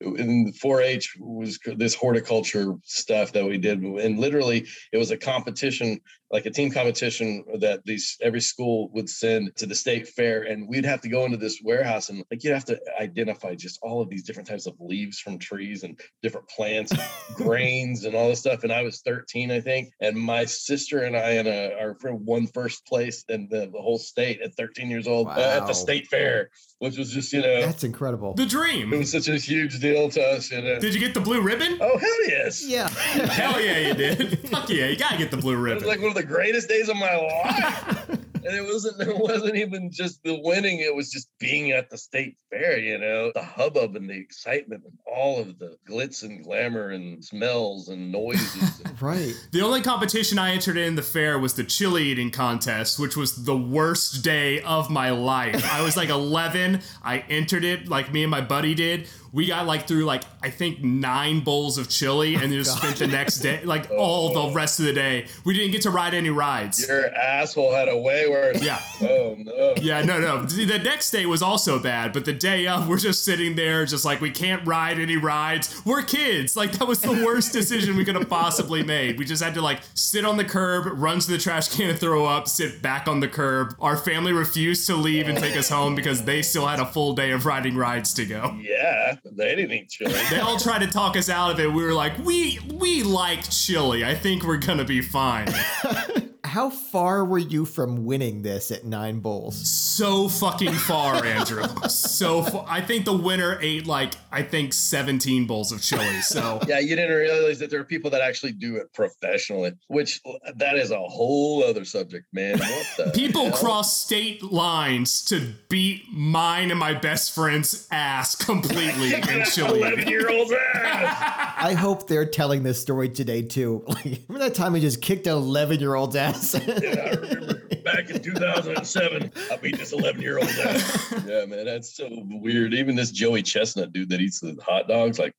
in 0.00 0.52
4-H 0.52 1.16
was 1.20 1.58
this 1.76 1.94
horticulture 1.94 2.74
stuff 2.84 3.32
that 3.32 3.44
we 3.44 3.58
did, 3.58 3.80
and 3.80 4.18
literally 4.18 4.66
it 4.92 4.98
was 4.98 5.10
a 5.10 5.16
competition, 5.16 6.00
like 6.30 6.46
a 6.46 6.50
team 6.50 6.70
competition 6.70 7.44
that 7.60 7.84
these 7.84 8.16
every 8.20 8.40
school 8.40 8.90
would 8.92 9.08
send 9.08 9.54
to 9.56 9.66
the 9.66 9.74
state 9.74 10.08
fair, 10.08 10.42
and 10.42 10.68
we'd 10.68 10.84
have 10.84 11.00
to 11.02 11.08
go 11.08 11.24
into 11.24 11.36
this 11.36 11.60
warehouse 11.62 12.08
and 12.10 12.24
like 12.30 12.42
you'd 12.44 12.52
have 12.52 12.64
to 12.66 12.80
identify 13.00 13.54
just 13.54 13.78
all 13.82 14.02
of 14.02 14.08
these 14.10 14.24
different 14.24 14.48
types 14.48 14.66
of 14.66 14.74
leaves 14.80 15.20
from 15.20 15.38
trees 15.38 15.84
and 15.84 15.98
different 16.22 16.48
plants, 16.48 16.92
grains, 17.34 18.04
and 18.04 18.14
all 18.14 18.28
this 18.28 18.40
stuff. 18.40 18.64
And 18.64 18.72
I 18.72 18.82
was 18.82 19.00
13, 19.02 19.50
I 19.50 19.60
think, 19.60 19.90
and 20.00 20.16
my 20.16 20.44
sister 20.44 21.04
and 21.04 21.16
I 21.16 21.30
and 21.30 21.48
uh, 21.48 21.76
our 21.80 21.94
friend 22.00 22.20
won 22.24 22.46
first 22.48 22.86
place 22.86 23.03
in 23.28 23.48
the, 23.50 23.68
the 23.72 23.80
whole 23.80 23.98
state 23.98 24.40
at 24.40 24.54
13 24.54 24.90
years 24.90 25.06
old 25.06 25.28
uh, 25.28 25.60
at 25.60 25.66
the 25.66 25.72
state 25.72 26.06
fair, 26.08 26.50
which 26.78 26.96
was 26.98 27.10
just 27.10 27.32
you 27.32 27.40
know 27.42 27.60
that's 27.62 27.84
incredible. 27.84 28.34
The 28.34 28.46
dream. 28.46 28.92
it 28.92 28.98
was 28.98 29.10
such 29.12 29.28
a 29.28 29.36
huge 29.36 29.80
deal 29.80 30.08
to 30.10 30.22
us. 30.22 30.50
You 30.50 30.62
know. 30.62 30.78
Did 30.80 30.94
you 30.94 31.00
get 31.00 31.14
the 31.14 31.20
blue 31.20 31.40
ribbon? 31.40 31.78
Oh 31.80 31.98
hell 31.98 32.28
yes! 32.28 32.64
Yeah. 32.66 32.88
Hell 33.34 33.60
yeah, 33.60 33.88
you 33.88 33.94
did. 33.94 34.48
Fuck 34.50 34.68
yeah, 34.68 34.86
you 34.88 34.96
gotta 34.96 35.16
get 35.16 35.30
the 35.30 35.36
blue 35.36 35.54
It 35.54 35.56
was 35.56 35.64
ribbon. 35.64 35.88
like 35.88 36.00
one 36.00 36.08
of 36.10 36.14
the 36.14 36.22
greatest 36.22 36.68
days 36.68 36.88
of 36.88 36.96
my 36.96 37.16
life. 37.16 38.18
and 38.46 38.54
it 38.56 38.64
wasn't 38.64 39.00
it 39.08 39.16
wasn't 39.18 39.56
even 39.56 39.90
just 39.90 40.22
the 40.22 40.38
winning, 40.42 40.80
it 40.80 40.94
was 40.94 41.10
just 41.10 41.28
being 41.38 41.72
at 41.72 41.90
the 41.90 41.98
state 41.98 42.36
fair, 42.50 42.78
you 42.78 42.98
know, 42.98 43.32
the 43.34 43.42
hubbub 43.42 43.96
and 43.96 44.08
the 44.08 44.14
excitement 44.14 44.82
and 44.84 44.96
all 45.12 45.40
of 45.40 45.58
the 45.58 45.76
glitz 45.88 46.22
and 46.22 46.44
glamour 46.44 46.90
and 46.90 47.24
smells 47.24 47.88
and 47.88 48.12
noises. 48.12 48.80
and- 48.84 49.02
right. 49.02 49.32
The 49.52 49.60
only 49.62 49.82
competition 49.82 50.38
I 50.38 50.52
entered 50.52 50.76
in 50.76 50.94
the 50.94 51.02
fair 51.02 51.38
was 51.38 51.54
the 51.54 51.64
chili 51.64 52.04
eating 52.04 52.30
contest, 52.30 52.98
which 52.98 53.16
was 53.16 53.44
the 53.44 53.56
worst 53.56 54.22
day 54.22 54.60
of 54.62 54.88
my 54.90 55.10
life. 55.10 55.64
I 55.72 55.82
was 55.82 55.96
like 55.96 56.08
11. 56.10 56.80
I 57.02 57.18
entered 57.28 57.64
it 57.64 57.88
like 57.88 58.12
me 58.12 58.22
and 58.22 58.30
my 58.30 58.40
buddy 58.40 58.74
did. 58.74 59.08
We 59.34 59.46
got 59.46 59.66
like 59.66 59.88
through 59.88 60.04
like 60.04 60.22
I 60.42 60.48
think 60.50 60.82
nine 60.82 61.40
bowls 61.40 61.76
of 61.76 61.88
chili 61.88 62.34
and 62.34 62.44
then 62.44 62.52
just 62.52 62.76
oh, 62.76 62.78
spent 62.78 62.96
the 62.98 63.08
next 63.08 63.38
day 63.40 63.62
like 63.64 63.90
oh, 63.90 63.96
all 63.96 64.48
the 64.48 64.54
rest 64.54 64.78
of 64.78 64.86
the 64.86 64.92
day. 64.92 65.26
We 65.44 65.54
didn't 65.54 65.72
get 65.72 65.82
to 65.82 65.90
ride 65.90 66.14
any 66.14 66.30
rides. 66.30 66.86
Your 66.86 67.12
asshole 67.14 67.72
had 67.74 67.88
a 67.88 67.98
way 67.98 68.28
where 68.28 68.52
it's, 68.52 68.62
Yeah. 68.62 68.80
oh 69.02 69.34
no. 69.38 69.74
Yeah, 69.76 70.02
no, 70.02 70.20
no. 70.20 70.42
The 70.44 70.64
the 70.64 70.78
next 70.78 71.10
day 71.10 71.26
was 71.26 71.42
also 71.42 71.80
bad, 71.80 72.12
but 72.12 72.24
the 72.24 72.32
day 72.32 72.68
of, 72.68 72.88
we're 72.88 72.96
just 72.98 73.24
sitting 73.24 73.56
there, 73.56 73.84
just 73.84 74.04
like 74.04 74.20
we 74.20 74.30
can't 74.30 74.64
ride 74.66 75.00
any 75.00 75.16
rides. 75.16 75.82
We're 75.84 76.02
kids. 76.02 76.56
Like 76.56 76.70
that 76.72 76.86
was 76.86 77.00
the 77.00 77.24
worst 77.24 77.52
decision 77.52 77.96
we 77.96 78.04
could 78.04 78.14
have 78.14 78.28
possibly 78.28 78.84
made. 78.84 79.18
We 79.18 79.24
just 79.24 79.42
had 79.42 79.54
to 79.54 79.60
like 79.60 79.80
sit 79.94 80.24
on 80.24 80.36
the 80.36 80.44
curb, 80.44 80.86
run 80.94 81.18
to 81.18 81.30
the 81.30 81.38
trash 81.38 81.68
can 81.74 81.90
and 81.90 81.98
throw 81.98 82.24
up, 82.24 82.46
sit 82.46 82.80
back 82.82 83.08
on 83.08 83.18
the 83.18 83.28
curb. 83.28 83.74
Our 83.80 83.96
family 83.96 84.32
refused 84.32 84.86
to 84.86 84.94
leave 84.94 85.28
and 85.28 85.36
take 85.36 85.56
us 85.56 85.68
home 85.68 85.96
because 85.96 86.22
they 86.24 86.40
still 86.42 86.66
had 86.68 86.78
a 86.78 86.86
full 86.86 87.14
day 87.14 87.32
of 87.32 87.46
riding 87.46 87.76
rides 87.76 88.14
to 88.14 88.24
go. 88.26 88.56
Yeah, 88.60 89.16
they 89.32 89.56
didn't 89.56 89.88
chili. 89.88 90.14
They 90.30 90.40
all 90.40 90.58
tried 90.58 90.80
to 90.80 90.86
talk 90.86 91.16
us 91.16 91.28
out 91.28 91.52
of 91.52 91.60
it. 91.60 91.72
We 91.72 91.82
were 91.82 91.94
like, 91.94 92.18
we 92.18 92.58
we 92.72 93.02
like 93.02 93.48
chili. 93.50 94.04
I 94.04 94.14
think 94.14 94.44
we're 94.44 94.58
gonna 94.58 94.84
be 94.84 95.00
fine. 95.00 95.48
How 96.54 96.70
far 96.70 97.24
were 97.24 97.38
you 97.38 97.64
from 97.64 98.04
winning 98.04 98.42
this 98.42 98.70
at 98.70 98.84
nine 98.84 99.18
bowls? 99.18 99.68
so 99.94 100.28
fucking 100.28 100.72
far, 100.72 101.24
Andrew. 101.24 101.64
So 101.88 102.42
far. 102.42 102.64
I 102.68 102.80
think 102.80 103.04
the 103.04 103.16
winner 103.16 103.58
ate 103.60 103.86
like 103.86 104.14
I 104.32 104.42
think 104.42 104.72
17 104.72 105.46
bowls 105.46 105.70
of 105.72 105.80
chili. 105.82 106.20
So 106.22 106.60
Yeah, 106.68 106.80
you 106.80 106.96
didn't 106.96 107.16
realize 107.16 107.60
that 107.60 107.70
there 107.70 107.80
are 107.80 107.84
people 107.84 108.10
that 108.10 108.20
actually 108.20 108.52
do 108.52 108.76
it 108.76 108.92
professionally, 108.92 109.72
which 109.88 110.20
that 110.56 110.76
is 110.76 110.90
a 110.90 110.98
whole 110.98 111.62
other 111.64 111.84
subject, 111.84 112.26
man. 112.32 112.58
What 112.58 112.86
the 112.96 113.10
people 113.14 113.46
hell? 113.46 113.56
cross 113.56 114.00
state 114.00 114.42
lines 114.42 115.24
to 115.26 115.52
beat 115.68 116.04
mine 116.12 116.70
and 116.70 116.80
my 116.80 116.94
best 116.94 117.34
friend's 117.34 117.86
ass 117.90 118.34
completely 118.34 119.14
in 119.32 119.44
chili. 119.44 119.80
Eleven 119.80 120.08
year 120.08 120.28
old's 120.28 120.52
ass. 120.52 121.54
I 121.56 121.74
hope 121.74 122.08
they're 122.08 122.26
telling 122.26 122.62
this 122.62 122.80
story 122.80 123.08
today 123.08 123.42
too. 123.42 123.84
Like, 123.86 124.04
remember 124.28 124.38
that 124.40 124.54
time 124.54 124.74
I 124.74 124.80
just 124.80 125.00
kicked 125.00 125.26
an 125.28 125.34
11 125.34 125.78
year 125.80 125.94
old's 125.94 126.16
ass? 126.16 126.43
I 126.54 127.10
remember 127.10 127.60
back 127.84 128.08
in 128.10 128.20
2007, 128.22 129.30
I 129.52 129.56
beat 129.56 129.76
this 129.78 129.92
11 129.92 130.20
year 130.22 130.38
old 130.38 130.48
ass. 130.48 131.14
Yeah, 131.26 131.46
man, 131.46 131.64
that's 131.64 131.96
so 131.96 132.08
weird. 132.10 132.74
Even 132.74 132.96
this 132.96 133.10
Joey 133.10 133.42
Chestnut 133.42 133.92
dude 133.92 134.08
that 134.10 134.20
eats 134.20 134.40
the 134.40 134.56
hot 134.64 134.88
dogs, 134.88 135.18
like, 135.18 135.34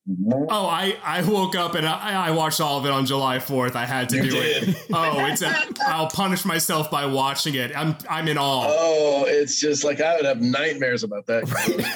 Oh, 0.49 0.65
I, 0.67 0.97
I 1.03 1.21
woke 1.23 1.55
up 1.55 1.75
and 1.75 1.85
I, 1.85 2.27
I 2.27 2.31
watched 2.31 2.59
all 2.61 2.79
of 2.79 2.85
it 2.85 2.91
on 2.91 3.05
July 3.05 3.37
4th. 3.37 3.75
I 3.75 3.85
had 3.85 4.09
to 4.09 4.17
You 4.17 4.23
do 4.23 4.29
did. 4.31 4.69
it. 4.69 4.75
Oh, 4.93 5.25
it's 5.25 5.41
a 5.41 5.53
I'll 5.87 6.07
punish 6.09 6.45
myself 6.45 6.89
by 6.89 7.05
watching 7.05 7.55
it. 7.55 7.75
I'm 7.75 7.97
I'm 8.09 8.27
in 8.27 8.37
awe. 8.37 8.65
oh, 8.69 9.25
it's 9.27 9.59
just 9.59 9.83
like 9.83 9.99
I 10.01 10.15
would 10.15 10.25
have 10.25 10.41
nightmares 10.41 11.03
about 11.03 11.25
that. 11.27 11.43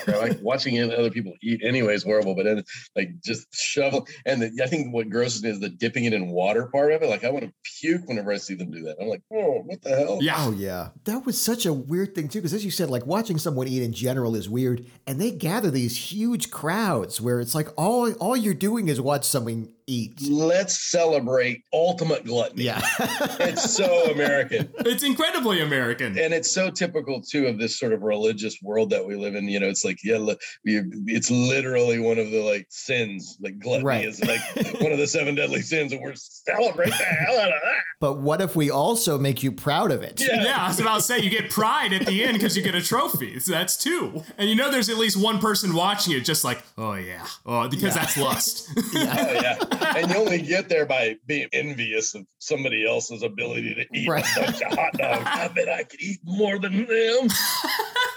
like 0.08 0.38
watching 0.42 0.76
it, 0.76 0.94
other 0.94 1.10
people 1.10 1.34
eat 1.42 1.62
anyway 1.64 1.94
is 1.96 2.04
horrible, 2.04 2.36
but 2.36 2.44
then 2.44 2.64
like 2.96 3.10
just 3.24 3.48
shovel. 3.54 4.06
And 4.26 4.42
the, 4.42 4.62
I 4.64 4.68
think 4.68 4.94
what 4.94 5.10
grosses 5.10 5.44
me 5.44 5.50
is 5.50 5.60
the 5.60 5.70
dipping 5.70 6.06
it 6.06 6.14
in 6.14 6.28
water 6.30 6.68
part 6.68 6.92
of 6.92 7.02
it. 7.02 7.10
Like 7.10 7.24
I 7.24 7.30
want 7.30 7.46
to 7.46 7.54
puke 7.80 8.02
whenever 8.08 8.32
I 8.32 8.38
see 8.38 8.56
them 8.56 8.70
do 8.72 8.82
that. 8.84 8.99
I'm 9.02 9.08
like, 9.08 9.22
oh, 9.34 9.62
what 9.66 9.82
the 9.82 9.90
hell? 9.90 10.20
yeah. 10.22 10.36
Oh 10.38 10.52
yeah, 10.52 10.90
that 11.06 11.26
was 11.26 11.40
such 11.40 11.66
a 11.66 11.74
weird 11.74 12.16
thing 12.16 12.28
too. 12.28 12.40
Because 12.40 12.54
as 12.54 12.66
you 12.66 12.72
said, 12.72 12.90
like 12.90 13.06
watching 13.06 13.38
someone 13.38 13.68
eat 13.68 13.84
in 13.84 13.94
general 13.94 14.36
is 14.36 14.50
weird, 14.50 14.86
and 15.08 15.20
they 15.20 15.32
gather 15.32 15.72
these 15.72 16.12
huge 16.12 16.52
crowds 16.52 17.22
where 17.22 17.40
it's 17.40 17.56
like 17.56 17.70
all 17.78 18.12
all 18.14 18.36
you're 18.36 18.54
doing 18.54 18.88
is 18.88 19.00
watch 19.00 19.26
someone 19.26 19.72
eat. 19.90 20.22
Let's 20.30 20.78
celebrate 20.92 21.64
ultimate 21.74 22.26
gluttony. 22.26 22.64
Yeah, 22.66 22.82
It's 23.40 23.74
so 23.74 24.12
American. 24.12 24.70
It's 24.80 25.04
incredibly 25.04 25.62
American. 25.62 26.18
and 26.18 26.34
it's 26.34 26.52
so 26.52 26.70
typical 26.70 27.22
too 27.22 27.48
of 27.48 27.58
this 27.58 27.78
sort 27.80 27.94
of 27.94 28.02
religious 28.04 28.58
world 28.62 28.90
that 28.92 29.06
we 29.06 29.16
live 29.16 29.36
in 29.36 29.48
you 29.48 29.60
know 29.60 29.68
it's 29.68 29.84
like 29.86 29.98
yeah 30.04 30.18
it's 30.66 31.32
literally 31.32 32.00
one 32.00 32.18
of 32.20 32.30
the 32.32 32.42
like 32.42 32.66
sins 32.70 33.38
like 33.42 33.58
gluttony 33.60 33.86
Right. 33.86 34.06
is 34.06 34.24
like 34.24 34.42
one 34.82 34.92
of 34.92 34.98
the 34.98 35.08
seven 35.08 35.36
deadly 35.36 35.62
sins 35.62 35.92
and 35.92 36.02
we're 36.02 36.14
celebrating 36.16 36.98
the 36.98 37.04
hell 37.04 37.40
out 37.40 37.48
of 37.48 37.62
that 37.64 37.82
but 38.02 38.20
what 38.22 38.42
if 38.42 38.56
we 38.56 38.70
also 38.70 39.18
make 39.20 39.44
you 39.44 39.52
proud 39.52 39.92
of 39.92 40.04
it? 40.04 40.22
Yeah. 40.22 40.42
Yeah, 40.42 40.64
I 40.64 40.68
was 40.70 40.80
about 40.80 40.96
to 40.98 41.02
say 41.02 41.20
you 41.20 41.30
get 41.30 41.50
pride 41.50 41.92
at 41.92 42.06
the 42.06 42.24
end 42.24 42.38
because 42.38 42.56
you 42.56 42.64
get 42.64 42.74
a 42.74 42.82
trophy. 42.82 43.42
So 43.42 43.52
that's 43.52 43.76
two. 43.76 44.24
And 44.38 44.50
you 44.50 44.56
know 44.56 44.72
there's 44.72 44.88
at 44.88 44.98
least 44.98 45.18
one 45.18 45.40
person 45.40 45.76
watching 45.76 46.14
it 46.16 46.22
just 46.22 46.46
like, 46.46 46.64
oh 46.78 46.94
yeah. 46.94 47.28
Oh, 47.46 47.68
because 47.68 47.96
that's 47.96 48.18
lust. 48.18 48.70
oh 48.78 48.82
yeah 48.96 49.56
and 49.82 50.10
you 50.12 50.18
only 50.18 50.42
get 50.42 50.70
there 50.70 50.86
by 50.86 51.16
being 51.26 51.48
envious 51.54 52.14
of 52.16 52.26
somebody 52.40 52.88
else's 52.88 53.24
ability 53.24 53.76
to 53.76 53.86
eat 53.98 54.08
Right. 54.08 54.26
a 54.38 54.42
bunch 54.42 54.62
of 54.62 54.78
hot 54.78 54.94
dogs 54.94 55.24
i 55.26 55.48
bet 55.50 55.70
i 55.70 55.84
could 55.84 56.02
eat 56.02 56.20
more 56.24 56.60
than 56.60 56.86
them 56.86 57.28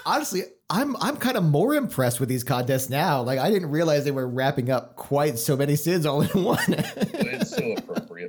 Honestly, 0.05 0.41
I'm 0.69 0.97
I'm 0.97 1.15
kind 1.15 1.37
of 1.37 1.45
more 1.45 1.73
impressed 1.75 2.19
with 2.19 2.27
these 2.27 2.43
contests 2.43 2.89
now. 2.89 3.21
Like 3.21 3.39
I 3.39 3.49
didn't 3.49 3.69
realize 3.69 4.03
they 4.03 4.11
were 4.11 4.27
wrapping 4.27 4.69
up 4.69 4.97
quite 4.97 5.39
so 5.39 5.55
many 5.55 5.77
sins 5.77 6.05
all 6.05 6.21
in 6.23 6.43
one. 6.43 6.59
it's 6.67 7.55
so 7.55 7.73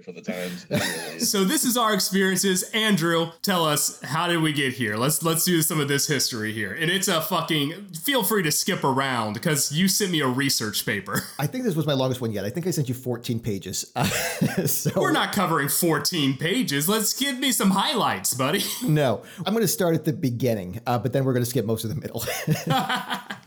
for 0.04 0.12
the 0.12 0.20
times 0.20 0.66
It 0.68 0.80
really 0.80 1.16
is. 1.16 1.30
so 1.30 1.44
this 1.44 1.64
is 1.64 1.76
our 1.76 1.94
experiences. 1.94 2.62
Andrew, 2.74 3.30
tell 3.42 3.64
us 3.64 4.00
how 4.02 4.26
did 4.26 4.42
we 4.42 4.52
get 4.52 4.74
here? 4.74 4.96
Let's 4.96 5.22
let's 5.22 5.44
do 5.44 5.62
some 5.62 5.80
of 5.80 5.88
this 5.88 6.06
history 6.06 6.52
here. 6.52 6.72
And 6.72 6.90
it's 6.90 7.08
a 7.08 7.20
fucking 7.20 7.86
feel 8.02 8.22
free 8.22 8.42
to 8.42 8.52
skip 8.52 8.84
around 8.84 9.32
because 9.32 9.72
you 9.72 9.88
sent 9.88 10.10
me 10.12 10.20
a 10.20 10.28
research 10.28 10.84
paper. 10.84 11.24
I 11.38 11.46
think 11.46 11.64
this 11.64 11.74
was 11.74 11.86
my 11.86 11.94
longest 11.94 12.20
one 12.20 12.32
yet. 12.32 12.44
I 12.44 12.50
think 12.50 12.66
I 12.66 12.70
sent 12.70 12.88
you 12.88 12.94
14 12.94 13.40
pages. 13.40 13.92
so 14.66 14.90
We're 14.96 15.12
not 15.12 15.32
covering 15.32 15.68
14 15.68 16.36
pages. 16.36 16.88
Let's 16.88 17.12
give 17.18 17.38
me 17.38 17.52
some 17.52 17.70
highlights, 17.70 18.34
buddy. 18.34 18.62
No, 18.84 19.22
I'm 19.44 19.54
going 19.54 19.64
to 19.64 19.68
start 19.68 19.94
at 19.94 20.04
the 20.04 20.12
beginning, 20.12 20.80
uh, 20.86 20.98
but 20.98 21.12
then 21.12 21.24
we're 21.24 21.32
going 21.32 21.42
to 21.42 21.48
skip 21.50 21.64
most 21.64 21.84
of 21.84 21.90
the 21.90 21.96
middle. 21.96 22.20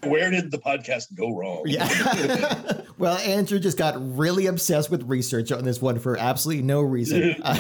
Where 0.04 0.30
did 0.32 0.52
the 0.52 0.58
podcast 0.58 1.13
go 1.15 1.36
wrong? 1.36 1.63
Yeah. 1.65 2.82
well, 2.98 3.17
Andrew 3.20 3.60
just 3.60 3.78
got 3.78 3.96
really 4.17 4.48
obsessed 4.48 4.89
with 4.89 5.04
research 5.04 5.52
on 5.52 5.63
this 5.63 5.82
one 5.82 6.00
for 6.00 6.17
absolutely 6.17 6.46
no 6.55 6.81
reason. 6.81 7.36
Uh, 7.47 7.57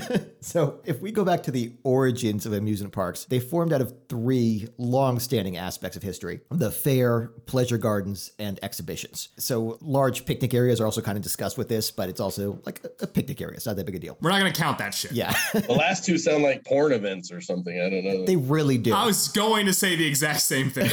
so, 0.40 0.80
if 0.84 1.00
we 1.00 1.10
go 1.10 1.24
back 1.24 1.42
to 1.42 1.50
the 1.50 1.72
origins 1.82 2.46
of 2.46 2.52
amusement 2.52 2.92
parks, 2.92 3.24
they 3.24 3.40
formed 3.40 3.72
out 3.72 3.80
of 3.80 3.92
three 4.08 4.68
long 4.76 5.18
standing 5.18 5.56
aspects 5.56 5.96
of 5.96 6.02
history 6.02 6.40
the 6.50 6.70
fair, 6.70 7.32
pleasure 7.46 7.78
gardens, 7.78 8.32
and 8.38 8.58
exhibitions. 8.62 9.30
So, 9.38 9.78
large 9.80 10.26
picnic 10.26 10.54
areas 10.54 10.80
are 10.80 10.84
also 10.84 11.00
kind 11.00 11.16
of 11.16 11.22
discussed 11.22 11.56
with 11.58 11.68
this, 11.68 11.90
but 11.90 12.08
it's 12.08 12.20
also 12.20 12.60
like 12.64 12.80
a, 12.84 13.04
a 13.04 13.06
picnic 13.06 13.40
area. 13.40 13.56
It's 13.56 13.66
not 13.66 13.76
that 13.76 13.86
big 13.86 13.96
a 13.96 13.98
deal. 13.98 14.16
We're 14.20 14.30
not 14.30 14.40
going 14.40 14.52
to 14.52 14.60
count 14.60 14.78
that 14.78 14.94
shit. 14.94 15.12
Yeah. 15.12 15.34
the 15.52 15.72
last 15.72 16.04
two 16.04 16.18
sound 16.18 16.42
like 16.42 16.64
porn 16.64 16.92
events 16.92 17.32
or 17.32 17.40
something. 17.40 17.80
I 17.80 17.90
don't 17.90 18.04
know. 18.04 18.24
they 18.24 18.36
really 18.36 18.78
do. 18.78 18.92
I 18.94 19.06
was 19.06 19.28
going 19.28 19.66
to 19.66 19.72
say 19.72 19.96
the 19.96 20.06
exact 20.06 20.40
same 20.40 20.70
thing. 20.70 20.90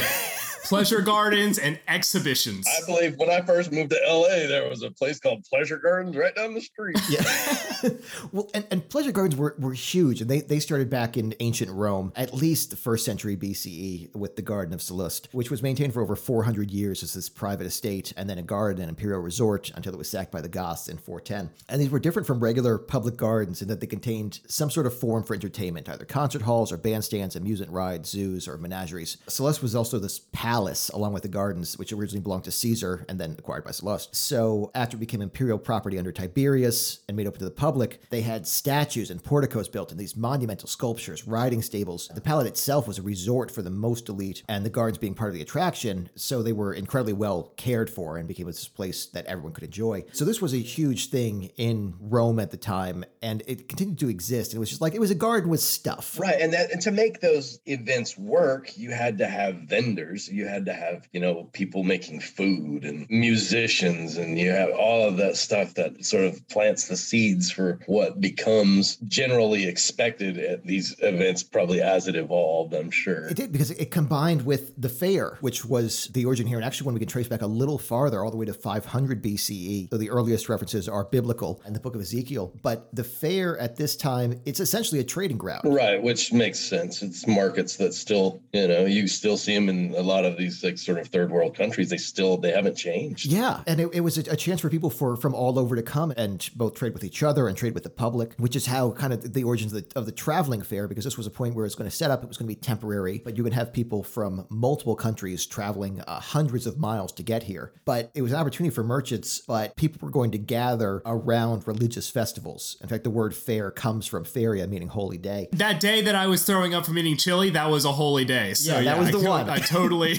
Pleasure 0.64 1.00
gardens 1.00 1.58
and 1.58 1.78
exhibitions. 1.88 2.66
I 2.68 2.86
believe 2.86 3.16
when 3.16 3.30
I 3.30 3.40
first 3.40 3.72
moved 3.72 3.90
to 3.90 3.98
LA, 4.06 4.46
there 4.46 4.68
was 4.68 4.82
a 4.82 4.90
place 4.90 5.18
called 5.18 5.44
Pleasure 5.44 5.76
Gardens 5.76 6.16
right 6.16 6.34
down 6.34 6.54
the 6.54 6.60
street. 6.60 6.98
Yeah. 7.08 7.90
well, 8.32 8.48
and, 8.54 8.66
and 8.70 8.88
pleasure 8.88 9.12
gardens 9.12 9.36
were, 9.36 9.56
were 9.58 9.72
huge, 9.72 10.20
and 10.20 10.30
they, 10.30 10.40
they 10.40 10.60
started 10.60 10.88
back 10.88 11.16
in 11.16 11.34
ancient 11.40 11.70
Rome, 11.70 12.12
at 12.14 12.32
least 12.32 12.70
the 12.70 12.76
first 12.76 13.04
century 13.04 13.36
BCE, 13.36 14.14
with 14.14 14.36
the 14.36 14.42
Garden 14.42 14.72
of 14.72 14.80
Sallust, 14.80 15.28
which 15.32 15.50
was 15.50 15.62
maintained 15.62 15.92
for 15.92 16.00
over 16.00 16.14
400 16.14 16.70
years 16.70 17.02
as 17.02 17.14
this 17.14 17.28
private 17.28 17.66
estate, 17.66 18.12
and 18.16 18.30
then 18.30 18.38
a 18.38 18.42
garden 18.42 18.82
and 18.82 18.88
imperial 18.88 19.20
resort 19.20 19.70
until 19.74 19.92
it 19.92 19.98
was 19.98 20.08
sacked 20.08 20.30
by 20.30 20.40
the 20.40 20.48
Goths 20.48 20.88
in 20.88 20.96
410. 20.96 21.50
And 21.68 21.80
these 21.80 21.90
were 21.90 21.98
different 21.98 22.26
from 22.26 22.40
regular 22.40 22.78
public 22.78 23.16
gardens 23.16 23.62
in 23.62 23.68
that 23.68 23.80
they 23.80 23.86
contained 23.86 24.40
some 24.46 24.70
sort 24.70 24.86
of 24.86 24.98
form 24.98 25.24
for 25.24 25.34
entertainment, 25.34 25.88
either 25.88 26.04
concert 26.04 26.42
halls 26.42 26.70
or 26.70 26.78
bandstands, 26.78 27.34
amusement 27.34 27.72
rides, 27.72 28.10
zoos, 28.10 28.46
or 28.46 28.56
menageries. 28.58 29.16
Sallust 29.26 29.62
was 29.62 29.74
also 29.74 29.98
this 29.98 30.20
palace 30.52 30.90
along 30.90 31.14
with 31.14 31.22
the 31.22 31.30
gardens, 31.30 31.78
which 31.78 31.94
originally 31.94 32.20
belonged 32.20 32.44
to 32.44 32.50
Caesar 32.50 33.06
and 33.08 33.18
then 33.18 33.34
acquired 33.38 33.64
by 33.64 33.70
Sallust. 33.70 34.14
So 34.14 34.70
after 34.74 34.98
it 34.98 35.00
became 35.00 35.22
imperial 35.22 35.58
property 35.58 35.96
under 35.96 36.12
Tiberius 36.12 37.00
and 37.08 37.16
made 37.16 37.26
open 37.26 37.38
to 37.38 37.46
the 37.46 37.50
public, 37.50 38.00
they 38.10 38.20
had 38.20 38.46
statues 38.46 39.10
and 39.10 39.24
porticos 39.24 39.70
built 39.70 39.90
and 39.90 39.98
these 39.98 40.14
monumental 40.14 40.68
sculptures, 40.68 41.26
riding 41.26 41.62
stables. 41.62 42.08
The 42.14 42.20
palace 42.20 42.48
itself 42.48 42.86
was 42.86 42.98
a 42.98 43.02
resort 43.02 43.50
for 43.50 43.62
the 43.62 43.70
most 43.70 44.10
elite, 44.10 44.42
and 44.46 44.62
the 44.62 44.68
gardens 44.68 44.98
being 44.98 45.14
part 45.14 45.30
of 45.30 45.34
the 45.34 45.40
attraction, 45.40 46.10
so 46.16 46.42
they 46.42 46.52
were 46.52 46.74
incredibly 46.74 47.14
well 47.14 47.54
cared 47.56 47.88
for 47.88 48.18
and 48.18 48.28
became 48.28 48.46
this 48.46 48.68
place 48.68 49.06
that 49.06 49.24
everyone 49.24 49.54
could 49.54 49.64
enjoy. 49.64 50.04
So 50.12 50.26
this 50.26 50.42
was 50.42 50.52
a 50.52 50.58
huge 50.58 51.08
thing 51.08 51.44
in 51.56 51.94
Rome 51.98 52.38
at 52.38 52.50
the 52.50 52.58
time, 52.58 53.06
and 53.22 53.42
it 53.46 53.70
continued 53.70 54.00
to 54.00 54.10
exist. 54.10 54.52
And 54.52 54.58
it 54.58 54.60
was 54.60 54.68
just 54.68 54.82
like 54.82 54.94
it 54.94 55.00
was 55.00 55.10
a 55.10 55.14
garden 55.14 55.48
with 55.48 55.60
stuff. 55.60 56.20
Right, 56.20 56.38
and 56.38 56.52
that 56.52 56.72
and 56.72 56.82
to 56.82 56.90
make 56.90 57.20
those 57.20 57.58
events 57.64 58.18
work, 58.18 58.76
you 58.76 58.90
had 58.90 59.16
to 59.16 59.26
have 59.26 59.54
vendors. 59.62 60.28
You 60.28 60.41
had 60.46 60.66
to 60.66 60.72
have 60.72 61.08
you 61.12 61.20
know 61.20 61.48
people 61.52 61.82
making 61.82 62.20
food 62.20 62.84
and 62.84 63.06
musicians, 63.10 64.16
and 64.16 64.38
you 64.38 64.50
have 64.50 64.70
all 64.70 65.08
of 65.08 65.16
that 65.18 65.36
stuff 65.36 65.74
that 65.74 66.04
sort 66.04 66.24
of 66.24 66.46
plants 66.48 66.88
the 66.88 66.96
seeds 66.96 67.50
for 67.50 67.78
what 67.86 68.20
becomes 68.20 68.96
generally 69.08 69.66
expected 69.66 70.38
at 70.38 70.64
these 70.64 70.94
events, 71.00 71.42
probably 71.42 71.80
as 71.80 72.08
it 72.08 72.16
evolved. 72.16 72.74
I'm 72.74 72.90
sure. 72.90 73.28
It 73.28 73.36
did 73.36 73.52
because 73.52 73.70
it 73.70 73.90
combined 73.90 74.44
with 74.44 74.80
the 74.80 74.88
fair, 74.88 75.38
which 75.40 75.64
was 75.64 76.08
the 76.12 76.24
origin 76.24 76.46
here. 76.46 76.58
And 76.58 76.64
actually, 76.64 76.86
when 76.86 76.94
we 76.94 77.00
can 77.00 77.08
trace 77.08 77.28
back 77.28 77.42
a 77.42 77.46
little 77.46 77.78
farther, 77.78 78.24
all 78.24 78.30
the 78.30 78.36
way 78.36 78.46
to 78.46 78.54
500 78.54 79.22
BCE, 79.22 79.90
so 79.90 79.96
the 79.96 80.10
earliest 80.10 80.48
references 80.48 80.88
are 80.88 81.04
biblical 81.04 81.60
and 81.64 81.74
the 81.74 81.80
book 81.80 81.94
of 81.94 82.00
Ezekiel. 82.00 82.52
But 82.62 82.94
the 82.94 83.04
fair 83.04 83.58
at 83.58 83.76
this 83.76 83.96
time, 83.96 84.40
it's 84.44 84.60
essentially 84.60 85.00
a 85.00 85.04
trading 85.04 85.38
ground. 85.38 85.62
Right, 85.64 86.02
which 86.02 86.32
makes 86.32 86.58
sense. 86.58 87.02
It's 87.02 87.26
markets 87.26 87.76
that 87.76 87.94
still, 87.94 88.40
you 88.52 88.68
know, 88.68 88.84
you 88.84 89.08
still 89.08 89.36
see 89.36 89.54
them 89.54 89.68
in 89.68 89.94
a 89.94 90.02
lot 90.02 90.24
of 90.24 90.31
these 90.36 90.62
like 90.64 90.78
sort 90.78 90.98
of 90.98 91.08
third 91.08 91.30
world 91.30 91.56
countries. 91.56 91.90
They 91.90 91.96
still 91.96 92.36
they 92.36 92.52
haven't 92.52 92.76
changed. 92.76 93.26
Yeah, 93.26 93.62
and 93.66 93.80
it, 93.80 93.88
it 93.92 94.00
was 94.00 94.18
a, 94.18 94.32
a 94.32 94.36
chance 94.36 94.60
for 94.60 94.68
people 94.70 94.90
for 94.90 95.16
from 95.16 95.34
all 95.34 95.58
over 95.58 95.76
to 95.76 95.82
come 95.82 96.12
and 96.16 96.48
both 96.56 96.74
trade 96.74 96.92
with 96.94 97.04
each 97.04 97.22
other 97.22 97.48
and 97.48 97.56
trade 97.56 97.74
with 97.74 97.82
the 97.84 97.90
public, 97.90 98.34
which 98.38 98.56
is 98.56 98.66
how 98.66 98.92
kind 98.92 99.12
of 99.12 99.32
the 99.34 99.44
origins 99.44 99.72
of 99.72 99.88
the, 99.88 99.98
of 99.98 100.06
the 100.06 100.12
traveling 100.12 100.62
fair, 100.62 100.88
because 100.88 101.04
this 101.04 101.16
was 101.16 101.26
a 101.26 101.30
point 101.30 101.54
where 101.54 101.66
it's 101.66 101.74
going 101.74 101.88
to 101.88 101.94
set 101.96 102.10
up, 102.10 102.22
it 102.22 102.28
was 102.28 102.36
going 102.36 102.48
to 102.48 102.54
be 102.54 102.60
temporary, 102.60 103.20
but 103.24 103.36
you 103.36 103.42
would 103.44 103.52
have 103.52 103.72
people 103.72 104.02
from 104.02 104.46
multiple 104.50 104.96
countries 104.96 105.46
traveling 105.46 106.00
uh, 106.02 106.20
hundreds 106.20 106.66
of 106.66 106.78
miles 106.78 107.12
to 107.12 107.22
get 107.22 107.44
here. 107.44 107.72
But 107.84 108.10
it 108.14 108.22
was 108.22 108.32
an 108.32 108.38
opportunity 108.38 108.74
for 108.74 108.82
merchants, 108.82 109.40
but 109.46 109.76
people 109.76 109.98
were 110.06 110.10
going 110.12 110.30
to 110.32 110.38
gather 110.38 111.02
around 111.06 111.66
religious 111.66 112.08
festivals. 112.10 112.76
In 112.80 112.88
fact, 112.88 113.04
the 113.04 113.10
word 113.10 113.34
fair 113.34 113.70
comes 113.70 114.06
from 114.06 114.24
feria, 114.24 114.66
meaning 114.66 114.88
holy 114.88 115.18
day. 115.18 115.48
that 115.52 115.80
day 115.80 116.00
that 116.02 116.14
I 116.14 116.26
was 116.26 116.44
throwing 116.44 116.74
up 116.74 116.86
from 116.86 116.98
eating 116.98 117.16
chili, 117.16 117.50
that 117.50 117.70
was 117.70 117.84
a 117.84 117.92
holy 117.92 118.24
day. 118.24 118.54
So 118.54 118.78
Yeah, 118.78 118.82
that 118.84 118.98
was 118.98 119.10
the 119.10 119.18
could- 119.18 119.28
one. 119.28 119.50
I 119.50 119.58
totally, 119.58 120.18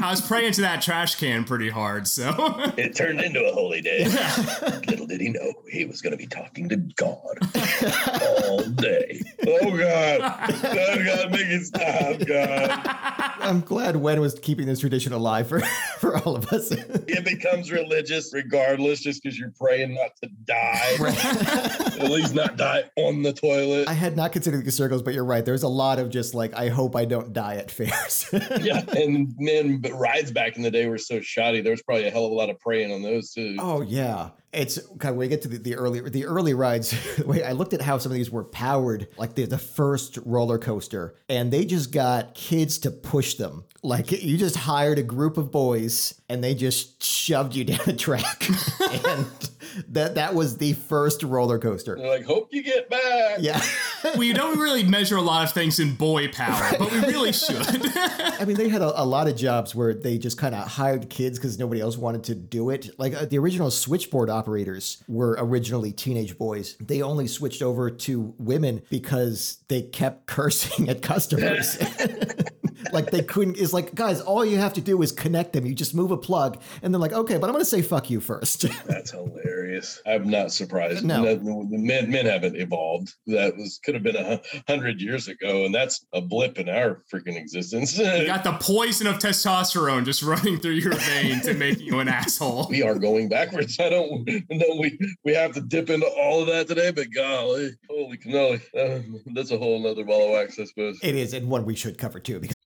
I 0.00 0.10
was 0.10 0.20
praying 0.20 0.52
to 0.52 0.60
that 0.62 0.80
trash 0.82 1.16
can 1.16 1.44
pretty 1.44 1.68
hard. 1.68 2.06
So 2.06 2.32
It 2.76 2.94
turned 2.94 3.20
into 3.20 3.44
a 3.44 3.52
holy 3.52 3.80
day. 3.80 4.04
Little 4.86 5.06
did 5.06 5.20
he 5.20 5.30
know 5.30 5.52
he 5.70 5.84
was 5.84 6.00
going 6.00 6.12
to 6.12 6.16
be 6.16 6.26
talking 6.26 6.68
to 6.68 6.76
God 6.76 7.38
all 8.38 8.62
day. 8.64 9.22
Oh 9.46 9.76
God! 9.76 10.20
Oh 10.64 11.04
God! 11.04 11.30
Make 11.30 11.46
it 11.46 11.64
stop, 11.66 12.26
God! 12.26 13.34
I'm 13.40 13.60
glad 13.60 13.96
Wen 13.96 14.20
was 14.20 14.38
keeping 14.38 14.66
this 14.66 14.80
tradition 14.80 15.12
alive 15.12 15.48
for, 15.48 15.60
for 15.98 16.18
all 16.18 16.36
of 16.36 16.52
us. 16.52 16.70
It 16.70 17.24
becomes 17.24 17.72
religious 17.72 18.32
regardless, 18.32 19.00
just 19.00 19.22
because 19.22 19.38
you're 19.38 19.52
praying 19.58 19.94
not 19.94 20.16
to 20.22 20.28
die. 20.44 20.96
At 22.00 22.10
least 22.10 22.34
not 22.34 22.56
die 22.56 22.84
on 22.96 23.22
the 23.22 23.32
toilet. 23.32 23.88
I 23.88 23.94
had 23.94 24.16
not 24.16 24.32
considered 24.32 24.64
the 24.64 24.70
circles, 24.70 25.02
but 25.02 25.14
you're 25.14 25.24
right. 25.24 25.44
There's 25.44 25.62
a 25.62 25.68
lot 25.68 25.98
of 25.98 26.10
just 26.10 26.34
like, 26.34 26.54
I 26.54 26.68
hope 26.68 26.94
I 26.94 27.04
don't 27.04 27.32
die 27.32 27.56
at 27.56 27.70
fairs. 27.70 28.28
yeah, 28.60 28.84
and 28.96 29.34
man, 29.38 29.82
rides 29.94 30.30
back 30.30 30.56
in 30.56 30.62
the 30.62 30.70
day 30.70 30.86
were 30.86 30.98
so 30.98 31.20
shoddy. 31.20 31.60
There 31.60 31.72
was 31.72 31.82
probably 31.82 32.06
a 32.06 32.10
hell 32.10 32.24
of 32.24 32.32
a 32.32 32.34
lot 32.34 32.50
of 32.50 32.58
praying 32.60 32.92
on 32.92 33.02
those 33.02 33.32
too. 33.32 33.56
Oh 33.58 33.80
yeah, 33.80 34.30
it's 34.52 34.78
kind 34.98 35.12
of 35.12 35.16
when 35.16 35.18
we 35.18 35.28
get 35.28 35.42
to 35.42 35.48
the, 35.48 35.58
the 35.58 35.74
early 35.74 36.00
the 36.08 36.24
early 36.24 36.54
rides. 36.54 36.94
wait, 37.26 37.44
I 37.44 37.52
looked 37.52 37.74
at 37.74 37.82
how 37.82 37.98
some 37.98 38.12
of 38.12 38.16
these 38.16 38.30
were 38.30 38.44
powered, 38.44 39.08
like 39.16 39.34
the 39.34 39.44
the 39.44 39.58
first 39.58 40.18
roller 40.24 40.58
coaster, 40.58 41.14
and 41.28 41.52
they 41.52 41.64
just 41.64 41.92
got 41.92 42.34
kids 42.34 42.78
to 42.78 42.90
push 42.90 43.34
them. 43.34 43.64
Like 43.82 44.10
you 44.10 44.36
just 44.38 44.56
hired 44.56 44.98
a 44.98 45.02
group 45.02 45.36
of 45.36 45.50
boys, 45.50 46.18
and 46.28 46.42
they 46.42 46.54
just 46.54 47.02
shoved 47.02 47.54
you 47.54 47.64
down 47.64 47.80
the 47.84 47.92
track, 47.92 48.48
and 49.06 49.26
that 49.88 50.14
that 50.16 50.34
was 50.34 50.58
the 50.58 50.72
first 50.74 51.22
roller 51.22 51.58
coaster. 51.58 51.96
They're 51.96 52.08
like, 52.08 52.24
hope 52.24 52.48
you 52.52 52.62
get 52.62 52.88
back. 52.88 53.38
Yeah, 53.40 53.62
we 54.16 54.32
don't 54.32 54.58
really 54.58 54.82
measure 54.84 55.16
a 55.16 55.22
lot 55.22 55.44
of 55.44 55.52
things 55.52 55.78
in 55.78 55.94
boy 55.94 56.28
power, 56.28 56.76
but 56.78 56.90
we 56.90 57.00
really 57.00 57.32
should. 57.32 57.56
I 57.96 58.44
mean 58.46 58.56
they 58.56 58.68
had 58.68 58.82
a, 58.82 59.02
a 59.02 59.04
lot 59.04 59.28
of 59.28 59.36
jobs 59.36 59.74
where 59.74 59.94
they 59.94 60.18
just 60.18 60.38
kind 60.38 60.54
of 60.54 60.66
hired 60.66 61.08
kids 61.10 61.38
because 61.38 61.58
nobody 61.58 61.80
else 61.80 61.96
wanted 61.96 62.24
to 62.24 62.34
do 62.34 62.70
it. 62.70 62.90
Like 62.98 63.14
uh, 63.14 63.24
the 63.24 63.38
original 63.38 63.70
switchboard 63.70 64.30
operators 64.30 65.02
were 65.08 65.36
originally 65.38 65.92
teenage 65.92 66.38
boys. 66.38 66.76
They 66.80 67.02
only 67.02 67.26
switched 67.26 67.62
over 67.62 67.90
to 67.90 68.34
women 68.38 68.82
because 68.90 69.58
they 69.68 69.82
kept 69.82 70.26
cursing 70.26 70.88
at 70.88 71.02
customers. 71.02 71.78
Like 72.92 73.10
they 73.10 73.22
couldn't 73.22 73.56
it's 73.58 73.72
like 73.72 73.94
guys 73.94 74.20
all 74.20 74.44
you 74.44 74.56
have 74.58 74.72
to 74.74 74.80
do 74.80 75.00
is 75.02 75.12
connect 75.12 75.52
them 75.52 75.66
you 75.66 75.74
just 75.74 75.94
move 75.94 76.10
a 76.10 76.16
plug 76.16 76.60
and 76.82 76.92
they're 76.94 77.00
like 77.00 77.12
okay 77.12 77.36
but 77.38 77.46
i'm 77.48 77.52
gonna 77.52 77.64
say 77.64 77.82
fuck 77.82 78.08
you 78.10 78.20
first 78.20 78.66
That's 78.86 79.10
hilarious. 79.10 80.00
I'm 80.06 80.28
not 80.28 80.52
surprised. 80.52 81.04
No. 81.04 81.22
The- 81.24 81.36
the 81.38 81.78
men 81.78 82.10
men 82.10 82.26
haven't 82.26 82.56
evolved. 82.56 83.14
That 83.26 83.56
was 83.56 83.78
could 83.84 83.94
have 83.94 84.02
been 84.02 84.16
a 84.16 84.40
hundred 84.68 85.00
years 85.00 85.28
ago, 85.28 85.64
and 85.64 85.74
that's 85.74 86.04
a 86.12 86.20
blip 86.20 86.58
in 86.58 86.68
our 86.68 87.02
freaking 87.12 87.36
existence. 87.36 87.96
You 87.98 88.04
got 88.26 88.44
the 88.44 88.52
poison 88.60 89.06
of 89.06 89.16
testosterone 89.18 90.04
just 90.04 90.22
running 90.22 90.58
through 90.58 90.72
your 90.72 90.94
veins 90.94 91.46
and 91.46 91.58
making 91.58 91.86
you 91.86 92.00
an 92.00 92.08
asshole. 92.08 92.66
we 92.70 92.82
are 92.82 92.98
going 92.98 93.28
backwards. 93.28 93.78
I 93.80 93.88
don't 93.88 94.26
know 94.26 94.76
we 94.80 94.98
we 95.24 95.34
have 95.34 95.52
to 95.54 95.60
dip 95.60 95.90
into 95.90 96.06
all 96.06 96.40
of 96.40 96.46
that 96.48 96.66
today, 96.68 96.90
but 96.90 97.12
golly, 97.14 97.70
holy 97.88 98.16
cannoli, 98.18 98.60
uh, 98.76 99.02
that's 99.34 99.50
a 99.50 99.58
whole 99.58 99.78
nother 99.82 100.04
ball 100.04 100.26
of 100.26 100.30
wax, 100.32 100.58
I 100.58 100.64
suppose. 100.64 100.98
it 101.02 101.14
is 101.14 101.32
and 101.34 101.48
one 101.48 101.64
we 101.64 101.74
should 101.74 101.98
cover 101.98 102.18
too 102.20 102.40
because 102.40 102.54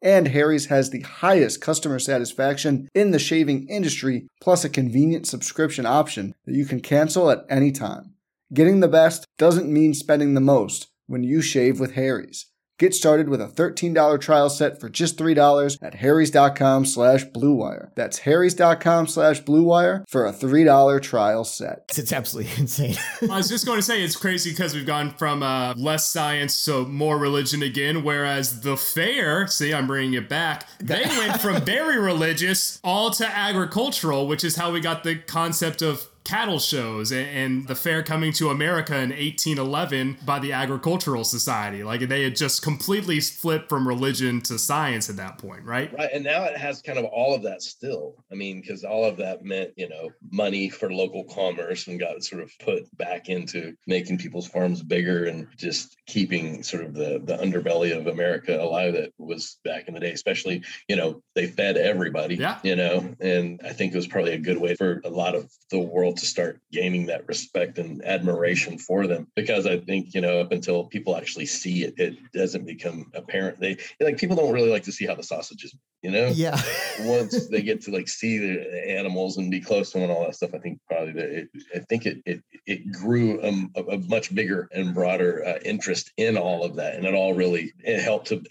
And 0.00 0.28
Harry's 0.28 0.66
has 0.66 0.90
the 0.90 1.00
highest 1.00 1.60
customer 1.60 1.98
satisfaction 1.98 2.88
in 2.94 3.10
the 3.10 3.18
shaving 3.18 3.68
industry, 3.68 4.28
plus 4.40 4.64
a 4.64 4.68
convenient 4.68 5.26
subscription 5.26 5.86
option 5.86 6.34
that 6.46 6.54
you 6.54 6.66
can 6.66 6.80
cancel 6.80 7.30
at 7.30 7.44
any 7.48 7.72
time. 7.72 8.14
Getting 8.52 8.80
the 8.80 8.88
best 8.88 9.26
doesn't 9.38 9.72
mean 9.72 9.94
spending 9.94 10.34
the 10.34 10.40
most 10.40 10.88
when 11.06 11.24
you 11.24 11.42
shave 11.42 11.80
with 11.80 11.94
Harry's. 11.94 12.46
Get 12.78 12.94
started 12.94 13.28
with 13.28 13.40
a 13.40 13.48
$13 13.48 14.20
trial 14.20 14.48
set 14.48 14.80
for 14.80 14.88
just 14.88 15.18
$3 15.18 15.78
at 15.82 15.94
harrys.com 15.96 16.84
slash 16.84 17.24
bluewire. 17.24 17.90
That's 17.96 18.20
harrys.com 18.20 19.08
slash 19.08 19.42
bluewire 19.42 20.04
for 20.08 20.26
a 20.26 20.32
$3 20.32 21.02
trial 21.02 21.42
set. 21.44 21.84
It's 21.96 22.12
absolutely 22.12 22.52
insane. 22.58 22.94
I 23.22 23.36
was 23.36 23.48
just 23.48 23.66
going 23.66 23.78
to 23.78 23.82
say 23.82 24.02
it's 24.02 24.14
crazy 24.14 24.50
because 24.50 24.76
we've 24.76 24.86
gone 24.86 25.10
from 25.10 25.42
uh, 25.42 25.74
less 25.76 26.08
science 26.08 26.64
to 26.66 26.86
more 26.86 27.18
religion 27.18 27.64
again, 27.64 28.04
whereas 28.04 28.60
the 28.60 28.76
fair, 28.76 29.48
see, 29.48 29.74
I'm 29.74 29.88
bringing 29.88 30.14
it 30.14 30.28
back, 30.28 30.68
they 30.78 31.02
went 31.02 31.40
from 31.40 31.60
very 31.62 31.98
religious 32.00 32.78
all 32.84 33.10
to 33.10 33.26
agricultural, 33.26 34.28
which 34.28 34.44
is 34.44 34.54
how 34.54 34.70
we 34.70 34.80
got 34.80 35.02
the 35.02 35.16
concept 35.16 35.82
of 35.82 36.08
cattle 36.28 36.58
shows 36.58 37.10
and, 37.10 37.66
the 37.66 37.74
fair 37.74 38.02
coming 38.02 38.32
to 38.32 38.50
America 38.50 38.94
in 38.94 39.10
1811 39.10 40.18
by 40.24 40.38
the 40.38 40.52
Agricultural 40.52 41.24
Society. 41.24 41.82
Like 41.82 42.02
they 42.02 42.22
had 42.22 42.36
just 42.36 42.62
completely 42.62 43.20
flipped 43.20 43.68
from 43.68 43.88
religion 43.88 44.40
to 44.42 44.58
science 44.58 45.08
at 45.08 45.16
that 45.16 45.38
point, 45.38 45.64
right? 45.64 45.92
Right. 45.96 46.10
And 46.12 46.24
now 46.24 46.44
it 46.44 46.56
has 46.56 46.82
kind 46.82 46.98
of 46.98 47.06
all 47.06 47.34
of 47.34 47.42
that 47.42 47.62
still. 47.62 48.14
I 48.30 48.34
mean, 48.34 48.60
because 48.60 48.84
all 48.84 49.04
of 49.04 49.16
that 49.16 49.44
meant, 49.44 49.72
you 49.76 49.88
know, 49.88 50.10
money 50.30 50.68
for 50.68 50.92
local 50.92 51.24
commerce 51.24 51.86
and 51.86 51.98
got 51.98 52.22
sort 52.22 52.42
of 52.42 52.52
put 52.58 52.84
back 52.96 53.28
into 53.28 53.74
making 53.86 54.18
people's 54.18 54.46
farms 54.46 54.82
bigger 54.82 55.24
and 55.24 55.48
just 55.56 55.96
keeping 56.06 56.62
sort 56.62 56.84
of 56.84 56.94
the, 56.94 57.20
the 57.24 57.38
underbelly 57.38 57.96
of 57.96 58.06
America 58.06 58.60
alive 58.60 58.92
that 58.92 59.12
was 59.18 59.58
back 59.64 59.88
in 59.88 59.94
the 59.94 60.00
day, 60.00 60.12
especially, 60.12 60.62
you 60.88 60.96
know, 60.96 61.22
they 61.34 61.46
fed 61.46 61.76
everybody, 61.76 62.34
yeah. 62.36 62.58
you 62.62 62.76
know, 62.76 63.14
and 63.20 63.60
I 63.64 63.72
think 63.72 63.92
it 63.92 63.96
was 63.96 64.06
probably 64.06 64.34
a 64.34 64.38
good 64.38 64.58
way 64.58 64.74
for 64.74 65.00
a 65.04 65.10
lot 65.10 65.34
of 65.34 65.50
the 65.70 65.78
world 65.78 66.17
to 66.18 66.26
start 66.26 66.60
gaining 66.72 67.06
that 67.06 67.26
respect 67.26 67.78
and 67.78 68.04
admiration 68.04 68.78
for 68.78 69.06
them 69.06 69.26
because 69.34 69.66
I 69.66 69.78
think 69.78 70.14
you 70.14 70.20
know 70.20 70.40
up 70.40 70.52
until 70.52 70.84
people 70.84 71.16
actually 71.16 71.46
see 71.46 71.84
it, 71.84 71.94
it 71.98 72.16
doesn't 72.32 72.66
become 72.66 73.10
apparent. 73.14 73.60
They 73.60 73.78
like 74.00 74.18
people 74.18 74.36
don't 74.36 74.52
really 74.52 74.70
like 74.70 74.84
to 74.84 74.92
see 74.92 75.06
how 75.06 75.14
the 75.14 75.22
sausage 75.22 75.64
is, 75.64 75.74
you 76.02 76.10
know. 76.10 76.28
Yeah. 76.28 76.60
Once 77.00 77.48
they 77.48 77.62
get 77.62 77.80
to 77.82 77.90
like 77.90 78.08
see 78.08 78.38
the 78.38 78.90
animals 78.90 79.36
and 79.36 79.50
be 79.50 79.60
close 79.60 79.90
to 79.92 79.98
them 79.98 80.08
and 80.08 80.12
all 80.12 80.24
that 80.24 80.34
stuff, 80.34 80.54
I 80.54 80.58
think 80.58 80.80
probably 80.88 81.12
that 81.12 81.30
it, 81.30 81.48
I 81.74 81.78
think 81.80 82.06
it 82.06 82.22
it 82.26 82.42
it 82.66 82.92
grew 82.92 83.40
a, 83.42 83.80
a 83.80 83.98
much 83.98 84.34
bigger 84.34 84.68
and 84.72 84.94
broader 84.94 85.44
uh, 85.46 85.58
interest 85.64 86.12
in 86.16 86.36
all 86.36 86.64
of 86.64 86.76
that, 86.76 86.94
and 86.94 87.04
it 87.04 87.14
all 87.14 87.34
really 87.34 87.72
it 87.80 88.00
helped 88.00 88.28
to 88.28 88.42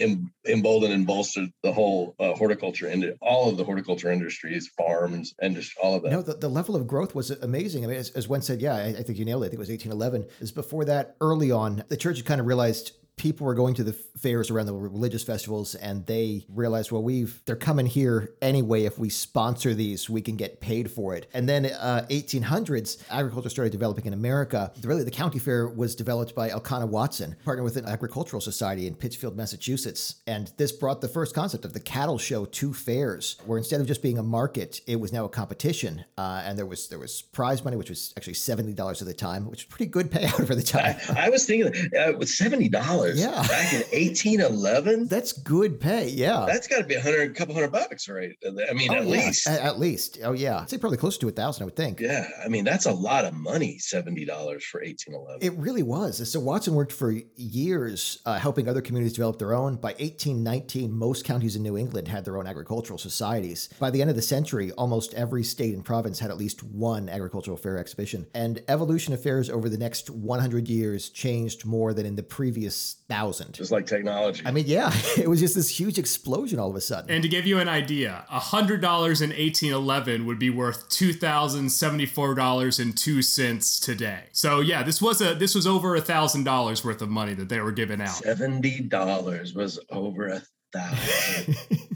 embolden 0.47 0.91
and 0.91 1.05
bolster 1.05 1.47
the 1.63 1.71
whole 1.71 2.15
uh, 2.19 2.33
horticulture 2.33 2.87
and 2.87 3.13
all 3.21 3.49
of 3.49 3.57
the 3.57 3.63
horticulture 3.63 4.11
industries, 4.11 4.67
farms, 4.69 5.33
and 5.39 5.55
just 5.55 5.77
all 5.77 5.95
of 5.95 6.03
that. 6.03 6.11
No, 6.11 6.21
the, 6.21 6.33
the 6.33 6.49
level 6.49 6.75
of 6.75 6.87
growth 6.87 7.13
was 7.13 7.31
amazing 7.31 7.67
amazing. 7.67 7.83
I 7.83 7.87
mean, 7.87 7.97
as, 7.97 8.09
as 8.11 8.27
Wen 8.27 8.41
said, 8.41 8.61
yeah, 8.61 8.75
I, 8.75 8.87
I, 8.87 9.03
think 9.03 9.17
you 9.17 9.25
nailed 9.25 9.43
it. 9.43 9.47
I 9.47 9.49
think 9.49 9.57
it 9.57 9.59
was 9.59 9.69
1811. 9.69 10.27
Is 10.39 10.51
before 10.51 10.85
that, 10.85 11.15
early 11.21 11.51
on, 11.51 11.83
the 11.89 11.97
church 11.97 12.17
had 12.17 12.25
kind 12.25 12.39
of 12.39 12.47
realized 12.47 12.91
people 13.17 13.47
were 13.47 13.55
going 13.55 13.73
to 13.73 13.83
the 13.83 13.93
fairs 13.93 14.49
around 14.49 14.67
the 14.67 14.73
religious 14.73 15.23
festivals 15.23 15.75
and 15.75 16.05
they 16.05 16.45
realized 16.49 16.91
well 16.91 17.03
we've 17.03 17.41
they're 17.45 17.55
coming 17.55 17.85
here 17.85 18.31
anyway. 18.41 18.85
If 18.85 18.97
we 18.97 19.09
sponsor 19.09 19.73
these 19.73 20.09
we 20.09 20.21
can 20.21 20.37
get 20.37 20.61
paid 20.61 20.89
for 20.89 21.15
it. 21.15 21.27
And 21.33 21.49
then 21.49 21.65
uh, 21.65 22.05
1800s 22.09 23.03
agriculture 23.09 23.49
started 23.49 23.71
developing 23.71 24.05
in 24.05 24.13
america. 24.13 24.71
Really 24.83 25.03
the 25.03 25.11
county 25.11 25.39
fair 25.39 25.67
was 25.67 25.95
developed 25.95 26.35
by 26.35 26.49
elkanah 26.49 26.85
watson 26.85 27.35
partnered 27.43 27.63
with 27.63 27.77
an 27.77 27.85
agricultural 27.85 28.39
society 28.39 28.85
in 28.87 28.95
pittsfield 28.95 29.35
massachusetts. 29.35 30.17
And 30.27 30.51
this 30.57 30.71
brought 30.71 31.01
the 31.01 31.07
first 31.07 31.33
concept 31.33 31.65
of 31.65 31.73
the 31.73 31.79
cattle 31.79 32.19
show 32.19 32.45
to 32.45 32.73
fairs 32.73 33.37
where 33.45 33.57
instead 33.57 33.81
of 33.81 33.87
just 33.87 34.03
being 34.03 34.19
a 34.19 34.23
market 34.23 34.81
it 34.85 34.99
was 34.99 35.11
now 35.11 35.25
a 35.25 35.29
competition. 35.29 36.05
Uh, 36.17 36.43
and 36.45 36.57
there 36.57 36.67
was 36.67 36.87
there 36.87 36.99
was 36.99 37.23
prize 37.23 37.63
money 37.63 37.77
which 37.77 37.89
was 37.89 38.13
actually 38.15 38.33
$70 38.33 39.01
at 39.01 39.07
the 39.07 39.13
time 39.13 39.45
which 39.49 39.65
was 39.65 39.75
pretty 39.75 39.89
good 39.89 40.11
payout 40.11 40.45
for 40.47 40.53
the 40.53 40.63
time. 40.63 40.95
I, 41.09 41.25
I 41.25 41.29
was 41.29 41.45
thinking 41.45 41.67
uh, 41.97 42.13
with 42.17 42.29
$70 42.29 42.69
yeah. 43.15 43.41
back 43.47 43.73
in 43.73 43.79
1811. 43.79 45.07
That's 45.07 45.31
good 45.31 45.79
pay. 45.79 46.09
Yeah. 46.09 46.45
That's 46.47 46.67
got 46.67 46.79
to 46.79 46.83
be 46.83 46.95
a 46.95 47.01
hundred, 47.01 47.35
couple 47.35 47.53
hundred 47.53 47.71
bucks, 47.71 48.09
right? 48.09 48.31
I 48.45 48.73
mean, 48.73 48.91
oh, 48.91 48.95
at 48.95 49.03
yeah. 49.03 49.09
least. 49.09 49.47
At, 49.47 49.61
at, 49.61 49.79
least. 49.79 50.19
Oh, 50.23 50.33
yeah. 50.33 50.59
I'd 50.59 50.69
say 50.69 50.77
probably 50.77 50.97
close 50.97 51.17
to 51.19 51.27
a 51.27 51.31
thousand, 51.31 51.63
I 51.63 51.65
would 51.65 51.75
think. 51.75 51.99
Yeah. 51.99 52.27
I 52.43 52.47
mean, 52.47 52.63
that's 52.63 52.85
a 52.85 52.91
lot 52.91 53.25
of 53.25 53.33
money, 53.33 53.77
$70 53.79 54.25
for 54.63 54.81
1811. 54.81 55.39
It 55.41 55.57
really 55.57 55.83
was. 55.83 56.29
So 56.29 56.39
Watson 56.39 56.73
worked 56.73 56.91
for 56.91 57.13
years 57.35 58.19
uh, 58.25 58.39
helping 58.39 58.67
other 58.67 58.81
communities 58.81 59.13
develop 59.13 59.39
their 59.39 59.53
own. 59.53 59.75
By 59.75 59.89
1819, 59.93 60.91
most 60.91 61.25
counties 61.25 61.55
in 61.55 61.63
New 61.63 61.77
England 61.77 62.07
had 62.07 62.25
their 62.25 62.37
own 62.37 62.47
agricultural 62.47 62.97
societies. 62.97 63.69
By 63.79 63.89
the 63.89 64.01
end 64.01 64.09
of 64.09 64.15
the 64.15 64.21
century, 64.21 64.71
almost 64.71 65.13
every 65.13 65.43
state 65.43 65.73
and 65.73 65.83
province 65.83 66.19
had 66.19 66.31
at 66.31 66.37
least 66.37 66.63
one 66.63 67.09
agricultural 67.09 67.57
fair 67.57 67.77
exhibition. 67.77 68.27
And 68.33 68.63
evolution 68.67 69.13
of 69.13 69.21
fairs 69.21 69.49
over 69.49 69.69
the 69.69 69.77
next 69.77 70.09
100 70.09 70.67
years 70.67 71.09
changed 71.09 71.65
more 71.65 71.93
than 71.93 72.05
in 72.05 72.15
the 72.15 72.23
previous 72.23 72.96
thousand. 73.09 73.53
Just 73.53 73.71
like 73.71 73.85
technology. 73.85 74.43
I 74.45 74.51
mean, 74.51 74.65
yeah, 74.67 74.91
it 75.17 75.29
was 75.29 75.39
just 75.39 75.55
this 75.55 75.79
huge 75.79 75.97
explosion 75.97 76.59
all 76.59 76.69
of 76.69 76.75
a 76.75 76.81
sudden. 76.81 77.09
And 77.09 77.23
to 77.23 77.29
give 77.29 77.45
you 77.45 77.59
an 77.59 77.69
idea, 77.69 78.25
a 78.29 78.39
$100 78.39 78.81
in 78.81 78.81
1811 78.81 80.25
would 80.25 80.39
be 80.39 80.49
worth 80.49 80.89
$2,074.02 80.89 83.83
today. 83.83 84.23
So 84.31 84.59
yeah, 84.59 84.83
this 84.83 85.01
was 85.01 85.21
a 85.21 85.33
this 85.35 85.55
was 85.55 85.65
over 85.65 85.95
a 85.95 86.01
thousand 86.01 86.43
dollars 86.43 86.83
worth 86.83 87.01
of 87.01 87.07
money 87.09 87.33
that 87.33 87.47
they 87.49 87.61
were 87.61 87.71
giving 87.71 88.01
out. 88.01 88.09
$70 88.09 89.55
was 89.55 89.79
over 89.89 90.27
a 90.27 90.43
thousand. 90.73 91.55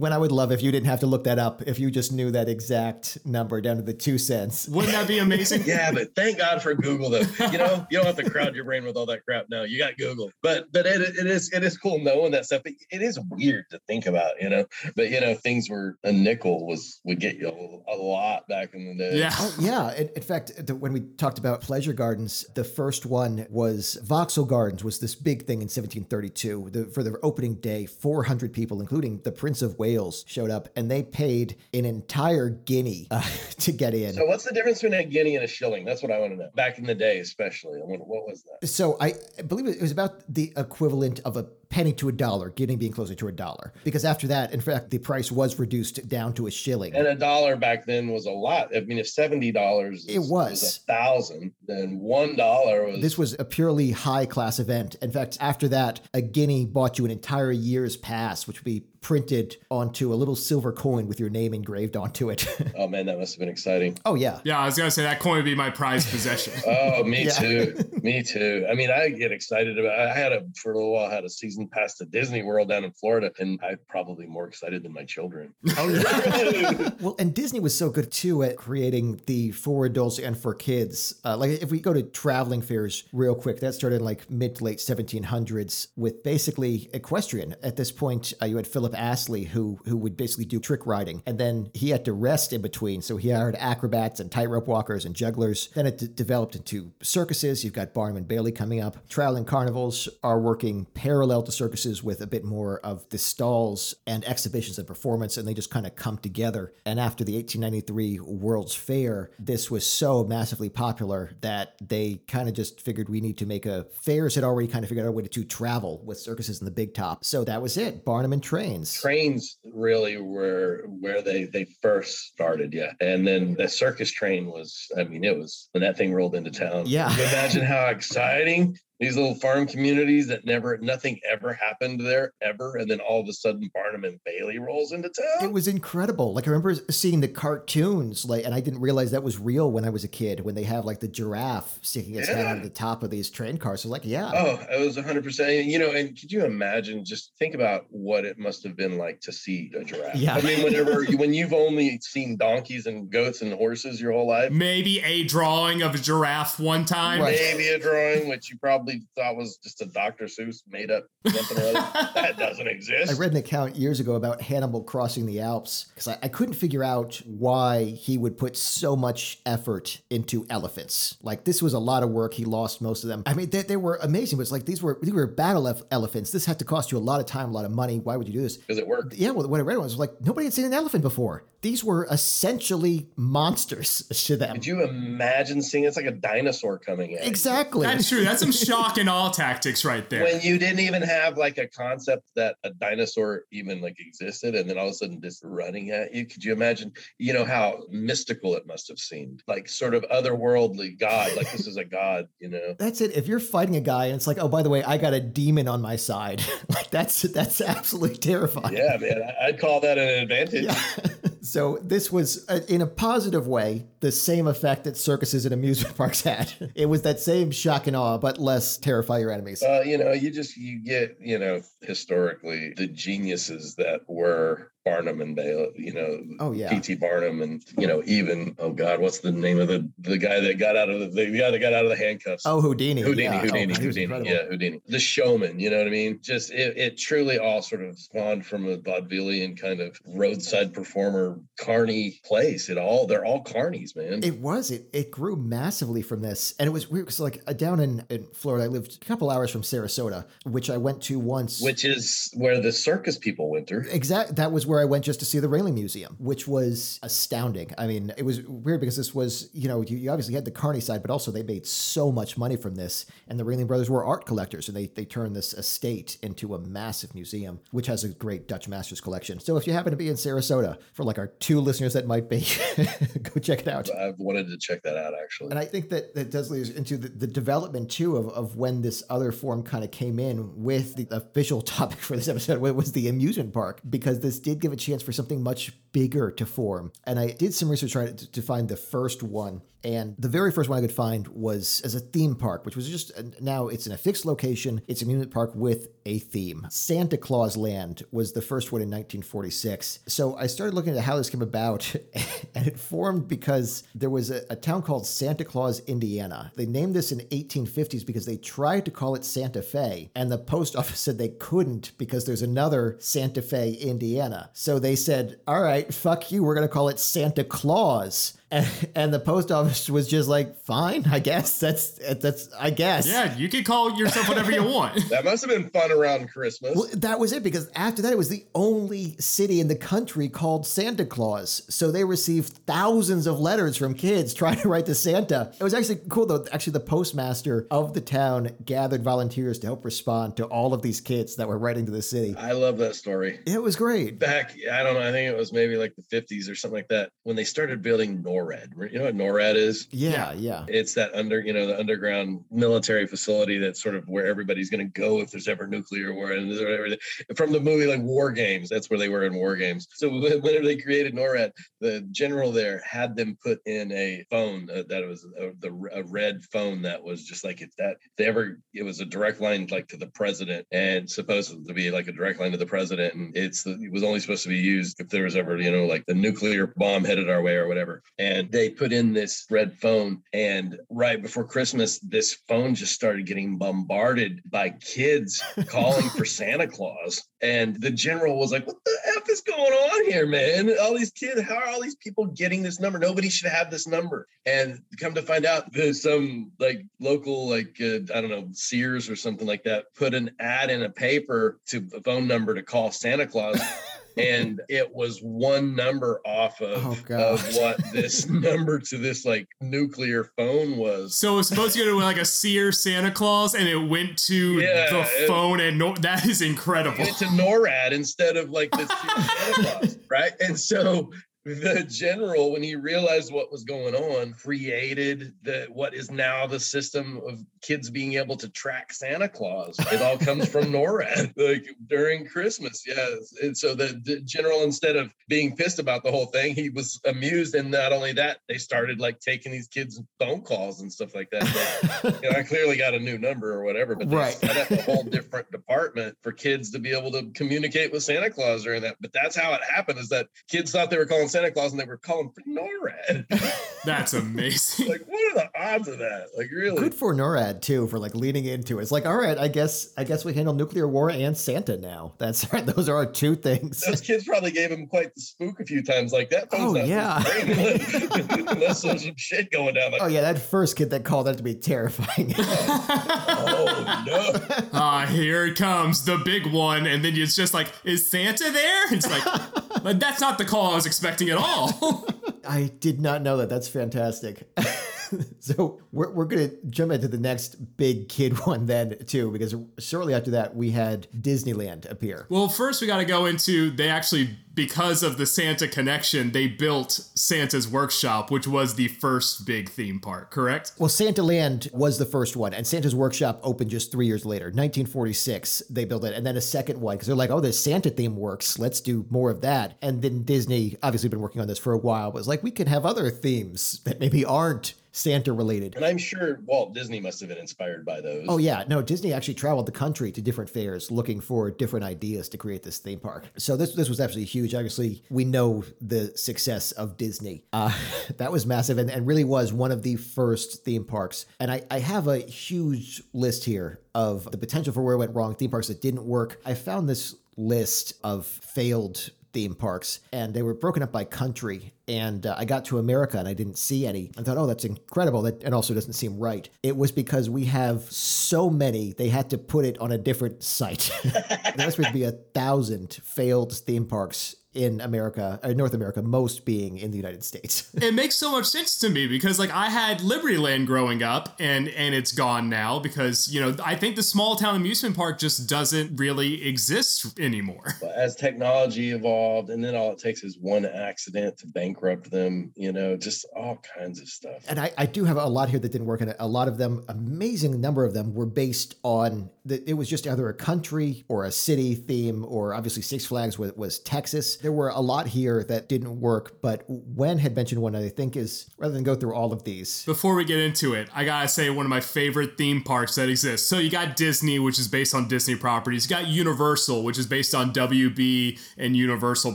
Wen 0.00 0.12
I 0.14 0.18
would 0.18 0.32
love 0.32 0.50
if 0.50 0.62
you 0.62 0.72
didn't 0.72 0.86
have 0.86 1.00
to 1.00 1.06
look 1.06 1.24
that 1.24 1.38
up, 1.38 1.62
if 1.66 1.78
you 1.78 1.90
just 1.90 2.10
knew 2.10 2.30
that 2.30 2.48
exact 2.48 3.18
number 3.26 3.60
down 3.60 3.76
to 3.76 3.82
the 3.82 3.92
two 3.92 4.16
cents. 4.16 4.66
Wouldn't 4.68 4.92
that 4.94 5.06
be 5.06 5.18
amazing? 5.18 5.62
yeah, 5.66 5.92
but 5.92 6.14
thank 6.14 6.38
God 6.38 6.62
for 6.62 6.74
Google 6.74 7.10
though. 7.10 7.26
You 7.50 7.58
know, 7.58 7.86
you 7.90 7.98
don't 7.98 8.06
have 8.06 8.16
to 8.16 8.30
crowd 8.30 8.54
your 8.54 8.64
brain 8.64 8.84
with 8.84 8.96
all 8.96 9.06
that 9.06 9.24
crap. 9.26 9.46
No, 9.50 9.64
you 9.64 9.78
got 9.78 9.98
Google. 9.98 10.30
But 10.42 10.72
but 10.72 10.86
it, 10.86 11.00
it 11.00 11.26
is 11.26 11.52
it 11.52 11.62
is 11.62 11.76
cool 11.76 11.98
knowing 11.98 12.32
that 12.32 12.46
stuff. 12.46 12.62
But 12.64 12.72
it 12.90 13.02
is 13.02 13.18
weird 13.28 13.66
to 13.70 13.78
think 13.86 14.06
about, 14.06 14.40
you 14.40 14.48
know. 14.48 14.64
But 14.96 15.10
you 15.10 15.20
know, 15.20 15.34
things 15.34 15.68
were 15.68 15.98
a 16.02 16.12
nickel 16.12 16.66
was 16.66 17.00
would 17.04 17.20
get 17.20 17.36
you 17.36 17.48
a, 17.48 17.94
a 17.94 17.96
lot 17.96 18.48
back 18.48 18.72
in 18.72 18.86
the 18.86 18.94
day. 18.94 19.18
Yeah, 19.18 19.34
oh, 19.34 19.54
yeah. 19.60 19.94
In, 19.94 20.08
in 20.16 20.22
fact, 20.22 20.66
the, 20.66 20.74
when 20.74 20.94
we 20.94 21.00
talked 21.00 21.38
about 21.38 21.60
pleasure 21.60 21.92
gardens, 21.92 22.46
the 22.54 22.64
first 22.64 23.04
one 23.04 23.46
was 23.50 23.98
Vauxhall 24.02 24.46
Gardens 24.46 24.82
was 24.82 24.98
this 24.98 25.14
big 25.14 25.46
thing 25.46 25.58
in 25.58 25.68
1732. 25.68 26.70
The, 26.70 26.84
for 26.86 27.02
the 27.02 27.18
opening 27.22 27.56
day, 27.56 27.84
400 27.84 28.52
people, 28.52 28.80
including 28.80 29.20
the 29.24 29.32
Prince 29.32 29.60
of 29.60 29.78
Wales 29.78 29.89
Wales 29.90 30.24
showed 30.28 30.50
up 30.50 30.68
and 30.76 30.90
they 30.90 31.02
paid 31.02 31.56
an 31.74 31.84
entire 31.84 32.48
guinea 32.48 33.08
uh, 33.10 33.22
to 33.58 33.72
get 33.72 33.94
in. 33.94 34.14
So 34.14 34.26
what's 34.26 34.44
the 34.44 34.54
difference 34.54 34.80
between 34.80 35.00
a 35.00 35.04
guinea 35.04 35.36
and 35.36 35.44
a 35.44 35.48
shilling? 35.48 35.84
That's 35.84 36.02
what 36.02 36.12
I 36.12 36.18
want 36.18 36.32
to 36.32 36.38
know. 36.38 36.50
Back 36.54 36.78
in 36.78 36.84
the 36.84 36.94
day, 36.94 37.18
especially, 37.18 37.80
what, 37.80 38.06
what 38.06 38.26
was 38.26 38.44
that? 38.44 38.66
So 38.66 38.96
I 39.00 39.14
believe 39.46 39.66
it 39.66 39.80
was 39.80 39.92
about 39.92 40.22
the 40.32 40.52
equivalent 40.56 41.20
of 41.24 41.36
a 41.36 41.46
penny 41.70 41.92
to 41.94 42.08
a 42.08 42.12
dollar, 42.12 42.50
getting 42.50 42.78
being 42.78 42.92
closer 42.92 43.14
to 43.14 43.28
a 43.28 43.32
dollar. 43.32 43.72
Because 43.84 44.04
after 44.04 44.26
that, 44.26 44.52
in 44.52 44.60
fact, 44.60 44.90
the 44.90 44.98
price 44.98 45.30
was 45.30 45.58
reduced 45.58 46.08
down 46.08 46.34
to 46.34 46.46
a 46.46 46.50
shilling. 46.50 46.94
And 46.94 47.06
a 47.06 47.14
dollar 47.14 47.56
back 47.56 47.86
then 47.86 48.08
was 48.08 48.26
a 48.26 48.30
lot. 48.30 48.76
I 48.76 48.80
mean, 48.80 48.98
if 48.98 49.08
seventy 49.08 49.52
dollars 49.52 50.04
it 50.06 50.18
was. 50.18 50.28
was 50.28 50.76
a 50.76 50.80
thousand, 50.92 51.52
then 51.66 52.00
one 52.00 52.36
dollar 52.36 52.86
was. 52.86 53.00
This 53.00 53.16
was 53.16 53.36
a 53.38 53.44
purely 53.44 53.92
high 53.92 54.26
class 54.26 54.58
event. 54.58 54.96
In 55.00 55.10
fact, 55.10 55.38
after 55.40 55.68
that, 55.68 56.00
a 56.12 56.20
guinea 56.20 56.66
bought 56.66 56.98
you 56.98 57.04
an 57.04 57.10
entire 57.10 57.52
year's 57.52 57.96
pass, 57.96 58.46
which 58.46 58.60
would 58.60 58.64
be 58.64 58.84
printed 59.00 59.56
onto 59.70 60.12
a 60.12 60.16
little 60.16 60.36
silver 60.36 60.72
coin 60.72 61.06
with 61.08 61.18
your 61.18 61.30
name 61.30 61.54
engraved 61.54 61.96
onto 61.96 62.30
it. 62.30 62.46
oh 62.76 62.86
man, 62.86 63.06
that 63.06 63.18
must 63.18 63.34
have 63.34 63.40
been 63.40 63.48
exciting. 63.48 63.96
Oh 64.04 64.14
yeah. 64.14 64.40
Yeah, 64.44 64.58
I 64.58 64.66
was 64.66 64.76
gonna 64.76 64.90
say 64.90 65.02
that 65.02 65.20
coin 65.20 65.36
would 65.36 65.44
be 65.44 65.54
my 65.54 65.70
prized 65.70 66.10
possession. 66.10 66.52
oh, 66.66 67.02
me 67.04 67.24
yeah. 67.24 67.30
too. 67.30 67.74
Me 68.02 68.22
too. 68.22 68.66
I 68.70 68.74
mean, 68.74 68.90
I 68.90 69.10
get 69.10 69.30
excited 69.30 69.78
about. 69.78 69.98
I 69.98 70.14
had 70.14 70.32
a 70.32 70.46
for 70.56 70.72
a 70.72 70.74
little 70.74 70.92
while. 70.92 71.10
I 71.10 71.14
had 71.14 71.24
a 71.24 71.28
season 71.28 71.59
pass 71.68 71.94
to 71.96 72.04
Disney 72.04 72.42
World 72.42 72.68
down 72.68 72.84
in 72.84 72.92
Florida, 72.92 73.32
and 73.38 73.58
I'm 73.62 73.78
probably 73.88 74.26
more 74.26 74.46
excited 74.46 74.82
than 74.82 74.92
my 74.92 75.04
children. 75.04 75.54
Oh 75.78 75.88
yeah. 75.88 76.90
well, 77.00 77.14
and 77.18 77.32
Disney 77.32 77.60
was 77.60 77.76
so 77.76 77.88
good 77.88 78.10
too 78.12 78.42
at 78.42 78.56
creating 78.56 79.20
the 79.26 79.50
for 79.52 79.86
adults 79.86 80.18
and 80.18 80.36
for 80.36 80.52
kids. 80.52 81.14
Uh, 81.24 81.36
like 81.36 81.62
if 81.62 81.70
we 81.70 81.80
go 81.80 81.94
to 81.94 82.02
traveling 82.02 82.60
fairs 82.60 83.04
real 83.12 83.34
quick, 83.34 83.60
that 83.60 83.72
started 83.72 83.96
in 83.96 84.04
like 84.04 84.28
mid 84.30 84.56
to 84.56 84.64
late 84.64 84.78
1700s 84.78 85.88
with 85.96 86.22
basically 86.22 86.90
equestrian. 86.92 87.54
At 87.62 87.76
this 87.76 87.92
point, 87.92 88.34
uh, 88.42 88.46
you 88.46 88.56
had 88.56 88.66
Philip 88.66 88.90
Philip 88.90 88.98
Astley, 88.98 89.44
who 89.44 89.78
who 89.84 89.96
would 89.96 90.16
basically 90.16 90.46
do 90.46 90.58
trick 90.58 90.86
riding, 90.86 91.22
and 91.26 91.38
then 91.38 91.70
he 91.74 91.90
had 91.90 92.04
to 92.06 92.12
rest 92.12 92.52
in 92.52 92.60
between. 92.60 93.02
So 93.02 93.16
he 93.16 93.30
hired 93.30 93.54
acrobats 93.56 94.20
and 94.20 94.30
tightrope 94.30 94.66
walkers 94.66 95.04
and 95.04 95.14
jugglers. 95.14 95.68
Then 95.74 95.86
it 95.86 95.98
d- 95.98 96.08
developed 96.12 96.56
into 96.56 96.92
circuses. 97.02 97.62
You've 97.62 97.74
got 97.74 97.94
Barnum 97.94 98.16
and 98.16 98.26
Bailey 98.26 98.52
coming 98.52 98.80
up. 98.80 99.06
Traveling 99.08 99.44
carnivals 99.44 100.08
are 100.22 100.40
working 100.40 100.86
parallel 100.94 101.42
to 101.42 101.49
circuses 101.50 102.02
with 102.02 102.20
a 102.20 102.26
bit 102.26 102.44
more 102.44 102.80
of 102.80 103.08
the 103.10 103.18
stalls 103.18 103.94
and 104.06 104.24
exhibitions 104.24 104.78
and 104.78 104.86
performance, 104.86 105.36
and 105.36 105.46
they 105.46 105.54
just 105.54 105.70
kind 105.70 105.86
of 105.86 105.96
come 105.96 106.18
together. 106.18 106.72
And 106.86 106.98
after 106.98 107.24
the 107.24 107.34
1893 107.34 108.20
World's 108.20 108.74
Fair, 108.74 109.30
this 109.38 109.70
was 109.70 109.86
so 109.86 110.24
massively 110.24 110.68
popular 110.68 111.32
that 111.40 111.74
they 111.80 112.22
kind 112.28 112.48
of 112.48 112.54
just 112.54 112.80
figured 112.80 113.08
we 113.08 113.20
need 113.20 113.38
to 113.38 113.46
make 113.46 113.66
a 113.66 113.86
fairs 114.02 114.34
had 114.34 114.44
already 114.44 114.68
kind 114.68 114.84
of 114.84 114.88
figured 114.88 115.06
out 115.06 115.10
a 115.10 115.12
way 115.12 115.22
to 115.22 115.44
travel 115.44 116.02
with 116.04 116.18
circuses 116.18 116.60
in 116.60 116.64
the 116.64 116.70
big 116.70 116.94
top. 116.94 117.24
So 117.24 117.44
that 117.44 117.60
was 117.60 117.76
it. 117.76 118.04
Barnum 118.04 118.32
and 118.32 118.42
trains. 118.42 119.00
Trains 119.00 119.58
really 119.64 120.16
were 120.16 120.84
where 120.86 121.22
they 121.22 121.44
they 121.44 121.66
first 121.82 122.32
started, 122.32 122.72
yeah. 122.72 122.92
And 123.00 123.26
then 123.26 123.54
the 123.54 123.68
circus 123.68 124.10
train 124.10 124.46
was, 124.46 124.86
I 124.96 125.04
mean, 125.04 125.24
it 125.24 125.36
was 125.36 125.68
when 125.72 125.82
that 125.82 125.96
thing 125.96 126.12
rolled 126.12 126.34
into 126.34 126.50
town. 126.50 126.84
Yeah. 126.86 127.12
Imagine 127.12 127.64
how 127.64 127.86
exciting 127.86 128.76
these 129.00 129.16
little 129.16 129.34
farm 129.34 129.66
communities 129.66 130.26
that 130.28 130.44
never 130.44 130.76
nothing 130.78 131.18
ever 131.28 131.52
happened 131.54 132.00
there 132.00 132.32
ever 132.42 132.76
and 132.76 132.90
then 132.90 133.00
all 133.00 133.20
of 133.20 133.28
a 133.28 133.32
sudden 133.32 133.70
barnum 133.74 134.04
and 134.04 134.20
bailey 134.24 134.58
rolls 134.58 134.92
into 134.92 135.08
town 135.08 135.42
It 135.48 135.52
was 135.52 135.66
incredible. 135.68 136.34
Like 136.34 136.46
I 136.46 136.50
remember 136.50 136.74
seeing 136.90 137.20
the 137.20 137.28
cartoons, 137.28 138.24
like, 138.24 138.44
and 138.44 138.54
I 138.54 138.60
didn't 138.60 138.80
realize 138.80 139.10
that 139.12 139.22
was 139.22 139.38
real 139.38 139.70
when 139.72 139.84
I 139.84 139.90
was 139.90 140.04
a 140.04 140.08
kid. 140.08 140.40
When 140.40 140.54
they 140.54 140.64
have 140.64 140.84
like 140.84 141.00
the 141.00 141.08
giraffe 141.08 141.78
sticking 141.82 142.14
its 142.16 142.28
head 142.28 142.38
Yeah. 142.44 142.50
out 142.50 142.56
of 142.58 142.62
the 142.62 142.70
top 142.70 143.02
of 143.02 143.10
these 143.10 143.30
train 143.30 143.56
cars, 143.58 143.82
so 143.82 143.88
like, 143.88 144.04
yeah, 144.04 144.30
oh 144.34 144.60
it 144.70 144.84
was 144.84 144.96
100% 144.96 145.64
you 145.64 145.78
know 145.78 145.90
and 145.92 146.18
could 146.18 146.30
you 146.30 146.44
imagine 146.44 147.04
just 147.04 147.32
think 147.38 147.54
about 147.54 147.86
what 147.90 148.24
it 148.24 148.38
must 148.38 148.62
have 148.64 148.76
been 148.76 148.98
like 148.98 149.20
to 149.22 149.32
see 149.32 149.70
a 149.78 149.84
giraffe 149.84 150.14
Yeah. 150.16 150.34
i 150.34 150.40
mean 150.42 150.62
whenever 150.62 151.02
you 151.08 151.16
when 151.16 151.32
you've 151.34 151.52
only 151.52 151.98
seen 152.02 152.36
donkeys 152.36 152.86
and 152.86 153.10
goats 153.10 153.42
and 153.42 153.52
horses 153.52 154.00
your 154.00 154.12
whole 154.12 154.26
life 154.28 154.50
Maybe 154.52 155.00
a 155.00 155.24
drawing 155.24 155.82
of 155.82 155.94
a 155.94 155.98
giraffe 155.98 156.58
one 156.60 156.84
time. 156.84 157.20
Right. 157.20 157.38
maybe 157.38 157.68
a 157.68 157.78
drawing 157.78 158.28
which 158.28 158.50
you 158.50 158.58
probably 158.58 158.89
thought 159.16 159.36
was 159.36 159.58
just 159.58 159.80
a 159.80 159.86
dr 159.86 160.24
seuss 160.24 160.58
made 160.68 160.90
up 160.90 161.06
something 161.26 161.58
or 161.58 161.78
other 161.78 162.10
that 162.14 162.36
doesn't 162.38 162.66
exist 162.66 163.12
I 163.12 163.16
read 163.16 163.30
an 163.32 163.36
account 163.38 163.76
years 163.76 164.00
ago 164.00 164.14
about 164.14 164.40
Hannibal 164.42 164.82
crossing 164.82 165.26
the 165.26 165.40
Alps 165.40 165.86
because 165.90 166.08
I, 166.08 166.18
I 166.22 166.28
couldn't 166.28 166.54
figure 166.54 166.82
out 166.82 167.20
why 167.26 167.84
he 167.84 168.18
would 168.18 168.38
put 168.38 168.56
so 168.56 168.96
much 168.96 169.40
effort 169.46 170.00
into 170.10 170.46
elephants. 170.50 171.16
Like 171.22 171.44
this 171.44 171.62
was 171.62 171.72
a 171.74 171.78
lot 171.78 172.02
of 172.02 172.10
work. 172.10 172.34
He 172.34 172.44
lost 172.44 172.80
most 172.80 173.04
of 173.04 173.08
them. 173.08 173.22
I 173.26 173.34
mean, 173.34 173.50
they, 173.50 173.62
they 173.62 173.76
were 173.76 173.98
amazing, 174.02 174.38
but 174.38 174.42
it's 174.42 174.52
like 174.52 174.64
these 174.66 174.82
were 174.82 174.98
these 175.02 175.12
were 175.12 175.26
battle 175.26 175.64
elef- 175.64 175.82
elephants. 175.90 176.30
This 176.30 176.46
had 176.46 176.58
to 176.60 176.64
cost 176.64 176.92
you 176.92 176.98
a 176.98 177.00
lot 177.00 177.20
of 177.20 177.26
time, 177.26 177.50
a 177.50 177.52
lot 177.52 177.64
of 177.64 177.70
money. 177.70 177.98
Why 177.98 178.16
would 178.16 178.26
you 178.26 178.32
do 178.34 178.42
this? 178.42 178.56
because 178.56 178.78
it 178.78 178.86
worked 178.86 179.14
Yeah, 179.14 179.30
well, 179.30 179.48
what 179.48 179.60
I 179.60 179.62
read 179.62 179.78
was 179.78 179.96
like 179.96 180.20
nobody 180.20 180.46
had 180.46 180.54
seen 180.54 180.64
an 180.64 180.74
elephant 180.74 181.02
before. 181.02 181.44
These 181.62 181.84
were 181.84 182.06
essentially 182.10 183.08
monsters 183.16 184.02
to 184.26 184.36
them. 184.36 184.54
could 184.54 184.66
you 184.66 184.82
imagine 184.82 185.60
seeing 185.62 185.84
it's 185.84 185.96
like 185.96 186.06
a 186.06 186.10
dinosaur 186.12 186.78
coming 186.78 187.12
in? 187.12 187.18
Exactly. 187.22 187.86
That's 187.86 188.08
true. 188.08 188.24
That's 188.24 188.40
some 188.40 188.52
shock 188.52 188.79
and 188.98 189.08
awe 189.08 189.30
tactics 189.30 189.84
right 189.84 190.08
there. 190.10 190.24
when 190.24 190.40
you 190.42 190.58
didn't 190.58 190.80
even 190.80 191.02
have 191.02 191.36
like 191.38 191.58
a 191.58 191.66
concept 191.68 192.24
that 192.36 192.56
a 192.64 192.70
dinosaur 192.70 193.44
even 193.52 193.80
like 193.80 193.96
existed 193.98 194.54
and 194.54 194.68
then 194.68 194.78
all 194.78 194.86
of 194.86 194.90
a 194.90 194.94
sudden 194.94 195.20
just 195.20 195.42
running 195.44 195.90
at 195.90 196.14
you 196.14 196.26
could 196.26 196.44
you 196.44 196.52
imagine 196.52 196.92
you 197.18 197.32
know 197.32 197.44
how 197.44 197.80
mystical 197.90 198.54
it 198.54 198.66
must 198.66 198.88
have 198.88 198.98
seemed 198.98 199.42
like 199.46 199.68
sort 199.68 199.94
of 199.94 200.02
otherworldly 200.12 200.98
god 200.98 201.34
like 201.36 201.50
this 201.52 201.66
is 201.66 201.76
a 201.76 201.84
god 201.84 202.26
you 202.40 202.48
know 202.48 202.74
That's 202.78 203.00
it. 203.00 203.16
If 203.16 203.26
you're 203.28 203.40
fighting 203.40 203.76
a 203.76 203.80
guy 203.80 204.06
and 204.06 204.14
it's 204.16 204.26
like, 204.26 204.38
oh, 204.38 204.48
by 204.48 204.62
the 204.62 204.70
way, 204.70 204.82
I 204.82 204.96
got 204.96 205.12
a 205.12 205.20
demon 205.20 205.68
on 205.68 205.80
my 205.82 205.96
side, 205.96 206.42
like 206.68 206.90
that's 206.90 207.22
that's 207.22 207.60
absolutely 207.60 208.16
terrifying. 208.16 208.76
yeah 208.76 208.96
man 209.00 209.22
I- 209.22 209.46
i'd 209.48 209.58
call 209.60 209.80
that 209.80 209.98
an 209.98 210.08
advantage 210.22 210.64
Yeah. 210.64 210.80
so 211.42 211.78
this 211.82 212.10
was, 212.10 212.44
uh, 212.48 212.60
in 212.68 212.82
a 212.82 212.86
positive 212.86 213.46
way, 213.46 213.86
the 214.00 214.12
same 214.12 214.46
effect 214.46 214.84
that 214.84 214.96
circuses 214.96 215.44
and 215.44 215.54
amusement 215.54 215.96
parks 215.96 216.22
had. 216.22 216.52
It 216.74 216.86
was 216.86 217.02
that 217.02 217.20
same 217.20 217.50
shock 217.50 217.86
and 217.86 217.96
awe, 217.96 218.18
but 218.18 218.38
less 218.38 218.76
terrify 218.76 219.18
your 219.18 219.30
enemies. 219.30 219.62
uh, 219.62 219.82
you 219.84 219.98
know 219.98 220.12
you 220.12 220.30
just 220.30 220.56
you 220.56 220.82
get 220.82 221.16
you 221.20 221.38
know 221.38 221.62
historically 221.82 222.72
the 222.76 222.86
geniuses 222.86 223.74
that 223.76 224.00
were 224.08 224.70
barnum 224.84 225.20
and 225.20 225.36
bale 225.36 225.68
you 225.76 225.92
know 225.92 226.20
Oh 226.40 226.52
yeah. 226.52 226.70
pt 226.78 226.98
barnum 226.98 227.42
and 227.42 227.62
you 227.78 227.86
know 227.86 228.02
even 228.06 228.54
oh 228.58 228.70
god 228.72 228.98
what's 229.00 229.18
the 229.18 229.30
name 229.32 229.60
of 229.60 229.68
the 229.68 229.88
the 229.98 230.16
guy 230.18 230.40
that 230.40 230.58
got 230.58 230.76
out 230.76 230.88
of 230.88 231.00
the, 231.00 231.06
the 231.08 231.38
guy 231.38 231.50
that 231.50 231.58
got 231.58 231.72
out 231.74 231.84
of 231.84 231.90
the 231.90 231.96
handcuffs 231.96 232.44
Oh 232.46 232.60
Houdini. 232.60 233.02
Houdini, 233.02 233.24
yeah. 233.24 233.40
Houdini, 233.40 233.72
oh, 233.74 233.80
Houdini. 233.80 234.02
incredible. 234.04 234.30
Yeah, 234.30 234.46
Houdini. 234.48 234.80
The 234.88 234.98
showman, 234.98 235.60
you 235.60 235.70
know 235.70 235.78
what 235.78 235.86
I 235.86 235.90
mean? 235.90 236.20
Just 236.22 236.50
it, 236.50 236.76
it 236.78 236.96
truly 236.98 237.38
all 237.38 237.60
sort 237.62 237.82
of 237.84 237.98
spawned 237.98 238.46
from 238.46 238.66
a 238.66 238.76
vaudevillian 238.78 239.60
kind 239.60 239.80
of 239.80 239.98
roadside 240.06 240.72
performer 240.72 241.38
carny 241.58 242.20
place. 242.24 242.68
It 242.68 242.78
all 242.78 243.06
they're 243.06 243.24
all 243.24 243.44
carnies, 243.44 243.94
man. 243.96 244.22
It 244.24 244.40
was. 244.40 244.70
It 244.70 244.88
it 244.92 245.10
grew 245.10 245.36
massively 245.36 246.02
from 246.02 246.22
this, 246.22 246.54
and 246.58 246.66
it 246.66 246.70
was 246.72 246.88
weird 246.90 247.06
because 247.06 247.20
like 247.20 247.42
uh, 247.46 247.52
down 247.52 247.80
in, 247.80 248.04
in 248.08 248.24
Florida, 248.34 248.64
I 248.64 248.68
lived 248.68 248.98
a 249.02 249.04
couple 249.04 249.30
hours 249.30 249.50
from 249.50 249.62
Sarasota, 249.62 250.26
which 250.44 250.70
I 250.70 250.76
went 250.78 251.02
to 251.04 251.18
once. 251.18 251.60
which 251.60 251.84
is 251.84 252.30
where 252.34 252.60
the 252.60 252.72
circus 252.72 253.18
people 253.18 253.50
winter. 253.50 253.86
Exactly, 253.90 254.34
That 254.36 254.52
was 254.52 254.66
where 254.70 254.80
I 254.80 254.84
went 254.84 255.04
just 255.04 255.18
to 255.18 255.26
see 255.26 255.40
the 255.40 255.48
Ringling 255.48 255.74
Museum, 255.74 256.14
which 256.20 256.46
was 256.46 257.00
astounding. 257.02 257.72
I 257.76 257.88
mean, 257.88 258.12
it 258.16 258.22
was 258.22 258.40
weird 258.42 258.78
because 258.78 258.96
this 258.96 259.12
was, 259.12 259.50
you 259.52 259.66
know, 259.66 259.82
you, 259.82 259.96
you 259.96 260.10
obviously 260.10 260.34
had 260.34 260.44
the 260.44 260.52
carny 260.52 260.78
side, 260.78 261.02
but 261.02 261.10
also 261.10 261.32
they 261.32 261.42
made 261.42 261.66
so 261.66 262.12
much 262.12 262.38
money 262.38 262.56
from 262.56 262.76
this. 262.76 263.04
And 263.26 263.38
the 263.38 263.44
Ringling 263.44 263.66
brothers 263.66 263.90
were 263.90 264.04
art 264.04 264.26
collectors, 264.26 264.68
and 264.68 264.76
they 264.76 264.86
they 264.86 265.04
turned 265.04 265.34
this 265.34 265.54
estate 265.54 266.18
into 266.22 266.54
a 266.54 266.58
massive 266.60 267.14
museum, 267.16 267.58
which 267.72 267.88
has 267.88 268.04
a 268.04 268.10
great 268.10 268.46
Dutch 268.46 268.68
masters 268.68 269.00
collection. 269.00 269.40
So 269.40 269.56
if 269.56 269.66
you 269.66 269.72
happen 269.72 269.90
to 269.90 269.96
be 269.96 270.08
in 270.08 270.14
Sarasota, 270.14 270.78
for 270.92 271.02
like 271.02 271.18
our 271.18 271.26
two 271.26 271.60
listeners 271.60 271.94
that 271.94 272.06
might 272.06 272.28
be, 272.28 272.46
go 273.22 273.40
check 273.40 273.60
it 273.62 273.68
out. 273.68 273.90
I've 273.92 274.18
wanted 274.18 274.46
to 274.48 274.56
check 274.56 274.82
that 274.84 274.96
out 274.96 275.14
actually. 275.20 275.50
And 275.50 275.58
I 275.58 275.64
think 275.64 275.88
that 275.90 276.14
that 276.14 276.30
does 276.30 276.50
lead 276.50 276.62
us 276.62 276.70
into 276.70 276.96
the, 276.96 277.08
the 277.08 277.26
development 277.26 277.90
too 277.90 278.16
of, 278.16 278.28
of 278.28 278.56
when 278.56 278.82
this 278.82 279.02
other 279.10 279.32
form 279.32 279.64
kind 279.64 279.82
of 279.82 279.90
came 279.90 280.20
in 280.20 280.62
with 280.62 280.94
the 280.94 281.08
official 281.10 281.60
topic 281.78 281.98
for 281.98 282.14
this 282.14 282.28
episode, 282.28 282.60
which 282.60 282.74
was 282.74 282.92
the 282.92 283.08
amusement 283.08 283.52
park, 283.52 283.80
because 283.88 284.20
this 284.20 284.38
did 284.38 284.59
give 284.60 284.72
a 284.72 284.76
chance 284.76 285.02
for 285.02 285.12
something 285.12 285.42
much 285.42 285.72
bigger 285.92 286.30
to 286.32 286.46
form. 286.46 286.92
And 287.04 287.18
I 287.18 287.32
did 287.32 287.54
some 287.54 287.70
research 287.70 287.92
trying 287.92 288.16
to, 288.16 288.30
to 288.30 288.42
find 288.42 288.68
the 288.68 288.76
first 288.76 289.22
one. 289.22 289.62
And 289.84 290.14
the 290.18 290.28
very 290.28 290.52
first 290.52 290.68
one 290.68 290.78
I 290.78 290.82
could 290.82 290.92
find 290.92 291.26
was 291.28 291.80
as 291.84 291.94
a 291.94 292.00
theme 292.00 292.34
park, 292.34 292.64
which 292.64 292.76
was 292.76 292.88
just 292.88 293.12
uh, 293.16 293.22
now 293.40 293.68
it's 293.68 293.86
in 293.86 293.92
a 293.92 293.96
fixed 293.96 294.26
location. 294.26 294.82
It's 294.88 295.02
an 295.02 295.08
amusement 295.08 295.32
park 295.32 295.52
with 295.54 295.88
a 296.04 296.18
theme. 296.18 296.66
Santa 296.70 297.16
Claus 297.16 297.56
Land 297.56 298.04
was 298.10 298.32
the 298.32 298.42
first 298.42 298.72
one 298.72 298.82
in 298.82 298.88
1946. 298.88 300.00
So 300.06 300.36
I 300.36 300.46
started 300.46 300.74
looking 300.74 300.96
at 300.96 301.04
how 301.04 301.16
this 301.16 301.30
came 301.30 301.42
about, 301.42 301.94
and 302.54 302.66
it 302.66 302.78
formed 302.78 303.28
because 303.28 303.84
there 303.94 304.10
was 304.10 304.30
a, 304.30 304.42
a 304.50 304.56
town 304.56 304.82
called 304.82 305.06
Santa 305.06 305.44
Claus, 305.44 305.80
Indiana. 305.80 306.52
They 306.56 306.66
named 306.66 306.94
this 306.94 307.12
in 307.12 307.20
1850s 307.20 308.04
because 308.04 308.26
they 308.26 308.36
tried 308.36 308.84
to 308.84 308.90
call 308.90 309.14
it 309.14 309.24
Santa 309.24 309.62
Fe, 309.62 310.10
and 310.14 310.30
the 310.30 310.38
post 310.38 310.76
office 310.80 311.00
said 311.00 311.18
they 311.18 311.28
couldn't 311.28 311.92
because 311.98 312.24
there's 312.24 312.42
another 312.42 312.96
Santa 312.98 313.42
Fe, 313.42 313.72
Indiana. 313.72 314.50
So 314.52 314.78
they 314.78 314.96
said, 314.96 315.40
"All 315.46 315.62
right, 315.62 315.92
fuck 315.92 316.30
you. 316.30 316.42
We're 316.42 316.54
gonna 316.54 316.68
call 316.68 316.88
it 316.88 316.98
Santa 316.98 317.44
Claus." 317.44 318.34
And, 318.50 318.66
and 318.94 319.14
the 319.14 319.20
post 319.20 319.50
office 319.50 319.88
was 319.88 320.08
just 320.08 320.28
like, 320.28 320.56
"Fine, 320.62 321.06
I 321.10 321.18
guess 321.18 321.58
that's 321.60 321.98
that's 322.20 322.52
I 322.58 322.70
guess." 322.70 323.06
yeah, 323.06 323.36
you 323.36 323.48
can 323.48 323.64
call 323.64 323.96
yourself 323.96 324.28
whatever 324.28 324.50
you 324.50 324.64
want. 324.64 325.08
that 325.10 325.24
must 325.24 325.44
have 325.44 325.50
been 325.50 325.70
fun 325.70 325.92
around 325.92 326.30
Christmas. 326.30 326.74
Well, 326.74 326.88
that 326.94 327.18
was 327.18 327.32
it 327.32 327.42
because 327.42 327.70
after 327.74 328.02
that, 328.02 328.12
it 328.12 328.18
was 328.18 328.28
the 328.28 328.44
only 328.54 329.16
city 329.18 329.60
in 329.60 329.68
the 329.68 329.76
country 329.76 330.28
called 330.28 330.66
Santa 330.66 331.04
Claus. 331.04 331.62
So 331.68 331.90
they 331.90 332.04
received 332.04 332.52
thousands 332.66 333.26
of 333.26 333.40
letters 333.40 333.76
from 333.76 333.94
kids 333.94 334.34
trying 334.40 334.56
to 334.58 334.68
write 334.68 334.86
to 334.86 334.94
Santa. 334.94 335.52
It 335.58 335.64
was 335.64 335.74
actually 335.74 336.00
cool 336.08 336.26
though. 336.26 336.44
Actually, 336.52 336.74
the 336.74 336.80
postmaster 336.80 337.66
of 337.70 337.94
the 337.94 338.00
town 338.00 338.50
gathered 338.64 339.02
volunteers 339.02 339.58
to 339.60 339.66
help 339.66 339.84
respond 339.84 340.36
to 340.36 340.44
all 340.44 340.74
of 340.74 340.82
these 340.82 341.00
kids 341.00 341.36
that 341.36 341.48
were 341.48 341.58
writing 341.58 341.86
to 341.86 341.92
the 341.92 342.02
city. 342.02 342.34
I 342.36 342.52
love 342.52 342.78
that 342.78 342.94
story. 342.94 343.40
It 343.46 343.62
was 343.62 343.76
great. 343.76 344.18
Back, 344.18 344.54
I 344.70 344.82
don't 344.82 344.94
know, 344.94 345.00
I 345.00 345.12
think 345.12 345.30
it 345.30 345.36
was 345.36 345.52
maybe 345.52 345.76
like 345.76 345.94
the 345.94 346.02
50s 346.02 346.50
or 346.50 346.54
something 346.54 346.76
like 346.76 346.88
that, 346.88 347.10
when 347.22 347.36
they 347.36 347.44
started 347.44 347.82
building 347.82 348.22
NORAD. 348.40 348.92
You 348.92 348.98
know 348.98 349.04
what 349.06 349.16
NORAD 349.16 349.54
is? 349.56 349.88
Yeah, 349.90 350.32
yeah. 350.32 350.64
It's 350.68 350.94
that 350.94 351.14
under, 351.14 351.40
you 351.40 351.52
know, 351.52 351.66
the 351.66 351.78
underground 351.78 352.44
military 352.50 353.06
facility 353.06 353.58
that's 353.58 353.82
sort 353.82 353.94
of 353.94 354.08
where 354.08 354.26
everybody's 354.26 354.70
going 354.70 354.86
to 354.86 355.00
go 355.00 355.20
if 355.20 355.30
there's 355.30 355.48
ever 355.48 355.66
nuclear 355.66 356.14
war. 356.14 356.32
And 356.32 356.50
there's 356.50 356.60
whatever. 356.60 356.96
From 357.34 357.52
the 357.52 357.60
movie 357.60 357.86
like 357.86 358.02
War 358.02 358.30
Games, 358.30 358.68
that's 358.68 358.90
where 358.90 358.98
they 358.98 359.08
were 359.08 359.24
in 359.24 359.34
War 359.34 359.56
Games. 359.56 359.86
So 359.94 360.08
whenever 360.20 360.64
they 360.64 360.76
created 360.76 361.14
NORAD, 361.14 361.52
the 361.80 362.06
general 362.10 362.52
there 362.52 362.82
had 362.84 363.16
them 363.16 363.36
put 363.42 363.60
in 363.66 363.92
a 363.92 364.24
phone 364.30 364.68
uh, 364.70 364.82
that 364.88 365.06
was 365.06 365.26
a, 365.38 365.50
the 365.60 365.70
a 365.92 366.02
red 366.04 366.42
phone 366.52 366.82
that 366.82 367.02
was 367.02 367.24
just 367.24 367.44
like 367.44 367.60
if 367.60 367.74
that 367.76 367.96
if 368.02 368.10
they 368.16 368.26
ever 368.26 368.58
it 368.74 368.82
was 368.82 369.00
a 369.00 369.04
direct 369.04 369.40
line 369.40 369.66
like 369.70 369.88
to 369.88 369.96
the 369.96 370.06
president 370.08 370.66
and 370.72 371.08
supposed 371.08 371.66
to 371.66 371.74
be 371.74 371.90
like 371.90 372.08
a 372.08 372.12
direct 372.12 372.40
line 372.40 372.52
to 372.52 372.56
the 372.56 372.66
president 372.66 373.14
and 373.14 373.36
it's 373.36 373.66
it 373.66 373.92
was 373.92 374.02
only 374.02 374.20
supposed 374.20 374.42
to 374.42 374.48
be 374.48 374.56
used 374.56 375.00
if 375.00 375.08
there 375.08 375.24
was 375.24 375.36
ever 375.36 375.58
you 375.58 375.70
know 375.70 375.86
like 375.86 376.04
the 376.06 376.14
nuclear 376.14 376.68
bomb 376.76 377.04
headed 377.04 377.30
our 377.30 377.42
way 377.42 377.54
or 377.54 377.68
whatever 377.68 378.02
and 378.18 378.29
and 378.30 378.52
they 378.52 378.70
put 378.70 378.92
in 378.92 379.12
this 379.12 379.44
red 379.50 379.76
phone. 379.80 380.22
And 380.32 380.78
right 380.88 381.20
before 381.20 381.44
Christmas, 381.44 381.98
this 381.98 382.34
phone 382.46 382.76
just 382.76 382.94
started 382.94 383.26
getting 383.26 383.58
bombarded 383.58 384.40
by 384.48 384.70
kids 384.70 385.42
calling 385.66 386.08
for 386.10 386.24
Santa 386.24 386.68
Claus. 386.68 387.24
And 387.42 387.80
the 387.80 387.90
general 387.90 388.38
was 388.38 388.52
like, 388.52 388.66
What 388.68 388.76
the 388.84 388.96
F 389.16 389.28
is 389.28 389.40
going 389.40 389.72
on 389.72 390.10
here, 390.10 390.26
man? 390.26 390.72
All 390.80 390.96
these 390.96 391.10
kids, 391.10 391.40
how 391.40 391.56
are 391.56 391.68
all 391.70 391.82
these 391.82 391.96
people 391.96 392.26
getting 392.26 392.62
this 392.62 392.78
number? 392.78 393.00
Nobody 393.00 393.28
should 393.28 393.50
have 393.50 393.68
this 393.68 393.88
number. 393.88 394.28
And 394.46 394.78
come 394.98 395.14
to 395.14 395.22
find 395.22 395.44
out, 395.44 395.72
there's 395.72 396.02
some 396.02 396.52
like 396.60 396.86
local, 397.00 397.48
like, 397.48 397.76
uh, 397.80 397.98
I 398.14 398.20
don't 398.20 398.30
know, 398.30 398.48
Sears 398.52 399.10
or 399.10 399.16
something 399.16 399.46
like 399.46 399.64
that, 399.64 399.86
put 399.96 400.14
an 400.14 400.30
ad 400.38 400.70
in 400.70 400.82
a 400.82 400.90
paper 400.90 401.58
to 401.66 401.84
a 401.96 402.00
phone 402.02 402.28
number 402.28 402.54
to 402.54 402.62
call 402.62 402.92
Santa 402.92 403.26
Claus. 403.26 403.60
and 404.16 404.60
it 404.68 404.92
was 404.94 405.20
one 405.20 405.74
number 405.74 406.20
off 406.24 406.60
of, 406.60 407.04
Oh, 407.10 407.34
of 407.34 407.54
what 407.56 407.80
this 407.92 408.28
number 408.28 408.78
to 408.78 408.98
this 408.98 409.24
like 409.24 409.46
nuclear 409.60 410.24
phone 410.36 410.76
was. 410.76 411.14
So 411.16 411.34
it 411.34 411.36
was 411.38 411.48
supposed 411.48 411.74
to 411.74 411.80
go 411.80 411.84
to 411.86 411.96
like 412.04 412.16
a 412.18 412.24
Sear 412.24 412.72
Santa 412.72 413.10
Claus, 413.10 413.54
and 413.54 413.68
it 413.68 413.76
went 413.76 414.18
to 414.26 414.60
Yeah, 414.60 414.90
the 414.90 415.00
it- 415.00 415.26
phone, 415.28 415.60
and 415.60 415.78
no, 415.78 415.94
that 415.96 416.26
is 416.26 416.42
incredible. 416.42 416.96
Get 417.04 417.16
to 417.16 417.26
NORAD 417.26 417.92
instead 417.92 418.36
of 418.36 418.50
like 418.50 418.70
this 418.72 418.88
Santa 419.02 419.62
Claus, 419.62 419.98
right? 420.10 420.32
And 420.40 420.58
so 420.58 421.10
the 421.44 421.86
general, 421.88 422.52
when 422.52 422.62
he 422.62 422.76
realized 422.76 423.32
what 423.32 423.50
was 423.50 423.64
going 423.64 423.94
on, 423.94 424.32
created 424.34 425.32
the 425.42 425.66
what 425.72 425.94
is 425.94 426.10
now 426.10 426.46
the 426.46 426.60
system 426.60 427.20
of 427.26 427.40
kids 427.62 427.88
being 427.88 428.14
able 428.14 428.36
to 428.36 428.48
track 428.50 428.92
Santa 428.92 429.28
Claus. 429.28 429.76
It 429.90 430.02
all 430.02 430.18
comes 430.18 430.48
from 430.48 430.64
NORAD, 430.72 431.32
like 431.36 431.74
during 431.88 432.26
Christmas. 432.26 432.84
Yes. 432.86 433.32
And 433.42 433.56
so 433.56 433.74
the, 433.74 434.00
the 434.04 434.20
general, 434.20 434.62
instead 434.64 434.96
of 434.96 435.14
being 435.28 435.56
pissed 435.56 435.78
about 435.78 436.02
the 436.02 436.10
whole 436.10 436.26
thing, 436.26 436.54
he 436.54 436.68
was 436.68 437.00
amused. 437.06 437.54
And 437.54 437.70
not 437.70 437.92
only 437.92 438.12
that, 438.14 438.38
they 438.48 438.58
started 438.58 439.00
like 439.00 439.18
taking 439.20 439.50
these 439.50 439.68
kids' 439.68 440.00
phone 440.18 440.42
calls 440.42 440.82
and 440.82 440.92
stuff 440.92 441.14
like 441.14 441.30
that. 441.30 442.00
But, 442.02 442.22
you 442.22 442.30
know, 442.30 442.36
I 442.38 442.42
clearly 442.42 442.76
got 442.76 442.92
a 442.94 442.98
new 442.98 443.16
number 443.18 443.52
or 443.52 443.64
whatever, 443.64 443.96
but 443.96 444.10
they 444.10 444.16
Right. 444.16 444.34
set 444.34 444.56
up 444.58 444.70
a 444.70 444.82
whole 444.82 445.04
different 445.04 445.50
department 445.50 446.16
for 446.22 446.32
kids 446.32 446.70
to 446.72 446.78
be 446.78 446.92
able 446.92 447.10
to 447.12 447.30
communicate 447.34 447.92
with 447.92 448.02
Santa 448.02 448.28
Claus 448.28 448.64
during 448.64 448.82
that. 448.82 448.96
But 449.00 449.12
that's 449.14 449.36
how 449.36 449.54
it 449.54 449.60
happened 449.64 449.98
is 449.98 450.10
that 450.10 450.26
kids 450.48 450.70
thought 450.72 450.90
they 450.90 450.98
were 450.98 451.06
calling 451.06 451.28
Santa 451.30 451.50
Claus 451.50 451.72
and 451.72 451.80
they 451.80 451.84
were 451.84 451.96
calling 451.96 452.30
for 452.30 452.42
NORAD. 452.42 453.26
That's 453.84 454.12
amazing. 454.12 454.88
like, 454.88 455.02
what 455.06 455.32
are 455.32 455.34
the 455.34 455.50
odds 455.58 455.88
of 455.88 455.98
that? 455.98 456.28
Like, 456.36 456.50
really? 456.52 456.78
Good 456.78 456.94
for 456.94 457.14
NORAD 457.14 457.62
too 457.62 457.86
for 457.88 457.98
like 457.98 458.14
leaning 458.14 458.44
into 458.44 458.78
it. 458.78 458.82
It's 458.82 458.92
like, 458.92 459.06
all 459.06 459.16
right, 459.16 459.38
I 459.38 459.48
guess 459.48 459.92
I 459.96 460.04
guess 460.04 460.24
we 460.24 460.34
handle 460.34 460.54
nuclear 460.54 460.86
war 460.88 461.10
and 461.10 461.36
Santa 461.36 461.76
now. 461.78 462.14
That's 462.18 462.52
right. 462.52 462.64
Those 462.66 462.88
are 462.88 462.96
our 462.96 463.06
two 463.06 463.34
things. 463.36 463.80
Those 463.80 464.00
kids 464.00 464.24
probably 464.24 464.50
gave 464.50 464.70
him 464.70 464.86
quite 464.86 465.14
the 465.14 465.20
spook 465.20 465.60
a 465.60 465.64
few 465.64 465.82
times. 465.82 466.12
Like 466.12 466.30
that. 466.30 466.48
Oh, 466.52 466.76
yeah. 466.76 467.22
great 467.22 468.48
unless 468.48 468.82
there's 468.82 469.04
some 469.04 469.16
shit 469.16 469.50
going 469.50 469.74
down. 469.74 469.92
Like, 469.92 470.02
Oh 470.02 470.06
yeah, 470.06 470.20
that 470.22 470.38
first 470.38 470.76
kid 470.76 470.90
that 470.90 471.04
called 471.04 471.26
that 471.26 471.36
to 471.38 471.42
be 471.42 471.54
terrifying. 471.54 472.34
oh 472.38 474.04
no. 474.06 474.68
Ah, 474.72 475.06
here 475.08 475.46
it 475.46 475.56
comes, 475.56 476.04
the 476.04 476.18
big 476.24 476.46
one, 476.52 476.86
and 476.86 477.04
then 477.04 477.14
it's 477.16 477.34
just 477.36 477.54
like, 477.54 477.72
is 477.84 478.10
Santa 478.10 478.50
there? 478.50 478.92
It's 478.94 479.08
like, 479.08 479.82
but 479.82 480.00
that's 480.00 480.20
not 480.20 480.38
the 480.38 480.44
call 480.44 480.72
I 480.72 480.74
was 480.76 480.86
expecting 480.86 481.19
at 481.28 481.36
all. 481.36 482.06
I 482.48 482.70
did 482.80 483.00
not 483.00 483.22
know 483.22 483.36
that. 483.36 483.48
That's 483.48 483.68
fantastic. 483.68 484.48
so 485.40 485.80
we're, 485.92 486.10
we're 486.10 486.24
going 486.24 486.50
to 486.50 486.56
jump 486.68 486.92
into 486.92 487.08
the 487.08 487.18
next 487.18 487.76
big 487.76 488.08
kid 488.08 488.38
one 488.46 488.66
then 488.66 488.96
too, 489.06 489.30
because 489.30 489.54
shortly 489.78 490.14
after 490.14 490.30
that 490.32 490.54
we 490.54 490.70
had 490.70 491.06
Disneyland 491.12 491.90
appear. 491.90 492.26
well, 492.28 492.48
first 492.48 492.80
we 492.80 492.86
got 492.86 492.98
to 492.98 493.04
go 493.04 493.26
into 493.26 493.70
they 493.70 493.88
actually 493.88 494.36
because 494.54 495.02
of 495.02 495.16
the 495.16 495.26
Santa 495.26 495.68
connection, 495.68 496.32
they 496.32 496.46
built 496.46 496.92
Santa's 497.14 497.68
workshop, 497.68 498.30
which 498.30 498.46
was 498.46 498.74
the 498.74 498.88
first 498.88 499.46
big 499.46 499.68
theme 499.68 500.00
park. 500.00 500.30
Correct? 500.30 500.72
Well, 500.78 500.88
Santa 500.88 501.22
Land 501.22 501.70
was 501.72 501.98
the 501.98 502.04
first 502.04 502.36
one, 502.36 502.52
and 502.52 502.66
Santa's 502.66 502.94
Workshop 502.94 503.40
opened 503.42 503.70
just 503.70 503.92
three 503.92 504.06
years 504.06 504.26
later, 504.26 504.46
1946. 504.46 505.62
They 505.70 505.84
built 505.84 506.04
it, 506.04 506.14
and 506.14 506.26
then 506.26 506.36
a 506.36 506.40
second 506.40 506.80
one 506.80 506.96
because 506.96 507.06
they're 507.06 507.16
like, 507.16 507.30
"Oh, 507.30 507.40
the 507.40 507.52
Santa 507.52 507.90
theme 507.90 508.16
works. 508.16 508.58
Let's 508.58 508.80
do 508.80 509.06
more 509.08 509.30
of 509.30 509.40
that." 509.42 509.76
And 509.80 510.02
then 510.02 510.24
Disney, 510.24 510.76
obviously, 510.82 511.08
been 511.08 511.20
working 511.20 511.40
on 511.40 511.48
this 511.48 511.58
for 511.58 511.72
a 511.72 511.78
while, 511.78 512.12
was 512.12 512.28
like, 512.28 512.42
"We 512.42 512.50
can 512.50 512.66
have 512.66 512.84
other 512.84 513.10
themes 513.10 513.80
that 513.84 514.00
maybe 514.00 514.24
aren't 514.24 514.74
Santa 514.92 515.32
related." 515.32 515.76
And 515.76 515.84
I'm 515.84 515.98
sure 515.98 516.40
Walt 516.46 516.74
Disney 516.74 517.00
must 517.00 517.20
have 517.20 517.28
been 517.28 517.38
inspired 517.38 517.84
by 517.84 518.00
those. 518.00 518.26
Oh 518.28 518.38
yeah, 518.38 518.64
no, 518.68 518.82
Disney 518.82 519.12
actually 519.12 519.34
traveled 519.34 519.66
the 519.66 519.72
country 519.72 520.12
to 520.12 520.20
different 520.20 520.50
fairs 520.50 520.90
looking 520.90 521.20
for 521.20 521.50
different 521.50 521.84
ideas 521.84 522.28
to 522.30 522.38
create 522.38 522.62
this 522.62 522.78
theme 522.78 523.00
park. 523.00 523.30
So 523.36 523.56
this 523.56 523.74
this 523.74 523.88
was 523.88 524.00
absolutely 524.00 524.26
huge. 524.26 524.54
Obviously, 524.54 525.02
we 525.10 525.24
know 525.24 525.64
the 525.80 526.16
success 526.16 526.72
of 526.72 526.96
Disney. 526.96 527.44
Uh, 527.52 527.72
that 528.16 528.32
was 528.32 528.46
massive 528.46 528.78
and, 528.78 528.90
and 528.90 529.06
really 529.06 529.24
was 529.24 529.52
one 529.52 529.72
of 529.72 529.82
the 529.82 529.96
first 529.96 530.64
theme 530.64 530.84
parks. 530.84 531.26
And 531.38 531.50
I, 531.50 531.62
I 531.70 531.78
have 531.78 532.08
a 532.08 532.18
huge 532.18 533.02
list 533.12 533.44
here 533.44 533.80
of 533.94 534.30
the 534.30 534.38
potential 534.38 534.72
for 534.72 534.82
where 534.82 534.94
it 534.94 534.98
went 534.98 535.14
wrong, 535.14 535.34
theme 535.34 535.50
parks 535.50 535.68
that 535.68 535.82
didn't 535.82 536.04
work. 536.04 536.40
I 536.44 536.54
found 536.54 536.88
this 536.88 537.14
list 537.36 537.94
of 538.04 538.26
failed 538.26 539.10
theme 539.32 539.54
parks 539.54 540.00
and 540.12 540.34
they 540.34 540.42
were 540.42 540.54
broken 540.54 540.82
up 540.82 540.92
by 540.92 541.04
country. 541.04 541.72
And 541.88 542.24
uh, 542.24 542.36
i 542.38 542.44
got 542.44 542.66
to 542.66 542.78
america 542.78 543.18
and 543.18 543.26
i 543.26 543.34
didn't 543.34 543.58
see 543.58 543.86
any. 543.86 544.10
I 544.16 544.22
thought 544.22 544.38
oh 544.38 544.46
that's 544.46 544.64
incredible. 544.64 545.22
That 545.22 545.42
and 545.44 545.54
also 545.54 545.74
doesn't 545.74 545.94
seem 545.94 546.18
right. 546.18 546.48
It 546.62 546.76
was 546.76 546.92
because 546.92 547.28
we 547.28 547.44
have 547.46 547.90
so 547.90 548.50
many 548.50 548.92
they 548.92 549.08
had 549.08 549.30
to 549.30 549.38
put 549.38 549.64
it 549.64 549.78
on 549.78 549.92
a 549.92 549.98
different 549.98 550.42
site. 550.42 550.90
There 551.56 551.70
would 551.76 551.92
be 551.92 552.04
a 552.04 552.12
thousand 552.12 552.94
failed 553.04 553.54
theme 553.54 553.84
parks 553.84 554.36
in 554.54 554.80
america 554.80 555.38
or 555.42 555.54
north 555.54 555.74
america 555.74 556.02
most 556.02 556.44
being 556.44 556.78
in 556.78 556.90
the 556.90 556.96
united 556.96 557.22
states 557.22 557.70
it 557.74 557.94
makes 557.94 558.16
so 558.16 558.30
much 558.32 558.46
sense 558.46 558.78
to 558.78 558.88
me 558.88 559.06
because 559.06 559.38
like 559.38 559.50
I 559.50 559.68
had 559.68 560.00
Liberty 560.00 560.36
Land 560.36 560.66
growing 560.66 561.02
up 561.02 561.36
and 561.38 561.68
and 561.68 561.94
it's 561.94 562.12
gone 562.12 562.48
now 562.48 562.78
because 562.78 563.32
you 563.32 563.40
know 563.40 563.54
I 563.64 563.74
think 563.76 563.96
the 563.96 564.02
small 564.02 564.36
town 564.36 564.56
amusement 564.56 564.96
park 564.96 565.18
just 565.18 565.48
doesn't 565.48 565.98
really 565.98 566.46
exist 566.46 567.18
anymore. 567.18 567.74
But 567.80 567.94
as 567.94 568.14
technology 568.14 568.90
evolved, 568.90 569.48
and 569.48 569.64
then 569.64 569.74
all 569.74 569.92
it 569.92 569.98
takes 569.98 570.22
is 570.22 570.36
one 570.38 570.66
accident 570.66 571.38
to 571.38 571.46
bankrupt 571.46 572.10
them, 572.10 572.52
you 572.54 572.72
know, 572.72 572.94
just 572.96 573.24
all 573.34 573.58
kinds 573.78 574.00
of 574.00 574.08
stuff. 574.08 574.44
And 574.48 574.58
I, 574.58 574.70
I 574.76 574.86
do 574.86 575.04
have 575.04 575.16
a 575.16 575.26
lot 575.26 575.48
here 575.48 575.58
that 575.58 575.72
didn't 575.72 575.86
work, 575.86 576.02
and 576.02 576.14
a 576.18 576.28
lot 576.28 576.46
of 576.46 576.58
them, 576.58 576.84
amazing 576.88 577.58
number 577.58 577.84
of 577.84 577.94
them, 577.94 578.12
were 578.12 578.26
based 578.26 578.74
on 578.82 579.30
that 579.46 579.66
it 579.66 579.74
was 579.74 579.88
just 579.88 580.06
either 580.06 580.28
a 580.28 580.34
country 580.34 581.04
or 581.08 581.24
a 581.24 581.32
city 581.32 581.74
theme, 581.74 582.24
or 582.26 582.54
obviously 582.54 582.82
Six 582.82 583.06
Flags 583.06 583.38
was, 583.38 583.52
was 583.54 583.78
Texas. 583.78 584.36
There 584.42 584.52
were 584.52 584.68
a 584.70 584.80
lot 584.80 585.06
here 585.08 585.44
that 585.44 585.68
didn't 585.68 586.00
work, 586.00 586.40
but 586.40 586.64
Wen 586.68 587.18
had 587.18 587.36
mentioned 587.36 587.60
one 587.60 587.72
that 587.74 587.82
I 587.82 587.88
think 587.88 588.16
is 588.16 588.48
rather 588.58 588.72
than 588.74 588.82
go 588.84 588.94
through 588.94 589.14
all 589.14 589.32
of 589.32 589.44
these. 589.44 589.84
Before 589.84 590.14
we 590.14 590.24
get 590.24 590.38
into 590.38 590.74
it, 590.74 590.88
I 590.94 591.04
gotta 591.04 591.28
say 591.28 591.50
one 591.50 591.66
of 591.66 591.70
my 591.70 591.80
favorite 591.80 592.38
theme 592.38 592.62
parks 592.62 592.94
that 592.94 593.08
exists. 593.08 593.46
So 593.46 593.58
you 593.58 593.70
got 593.70 593.96
Disney, 593.96 594.38
which 594.38 594.58
is 594.58 594.68
based 594.68 594.94
on 594.94 595.08
Disney 595.08 595.34
properties. 595.36 595.84
You 595.88 595.96
got 595.96 596.06
Universal, 596.06 596.82
which 596.84 596.98
is 596.98 597.06
based 597.06 597.34
on 597.34 597.52
WB 597.52 598.38
and 598.56 598.76
Universal 598.76 599.34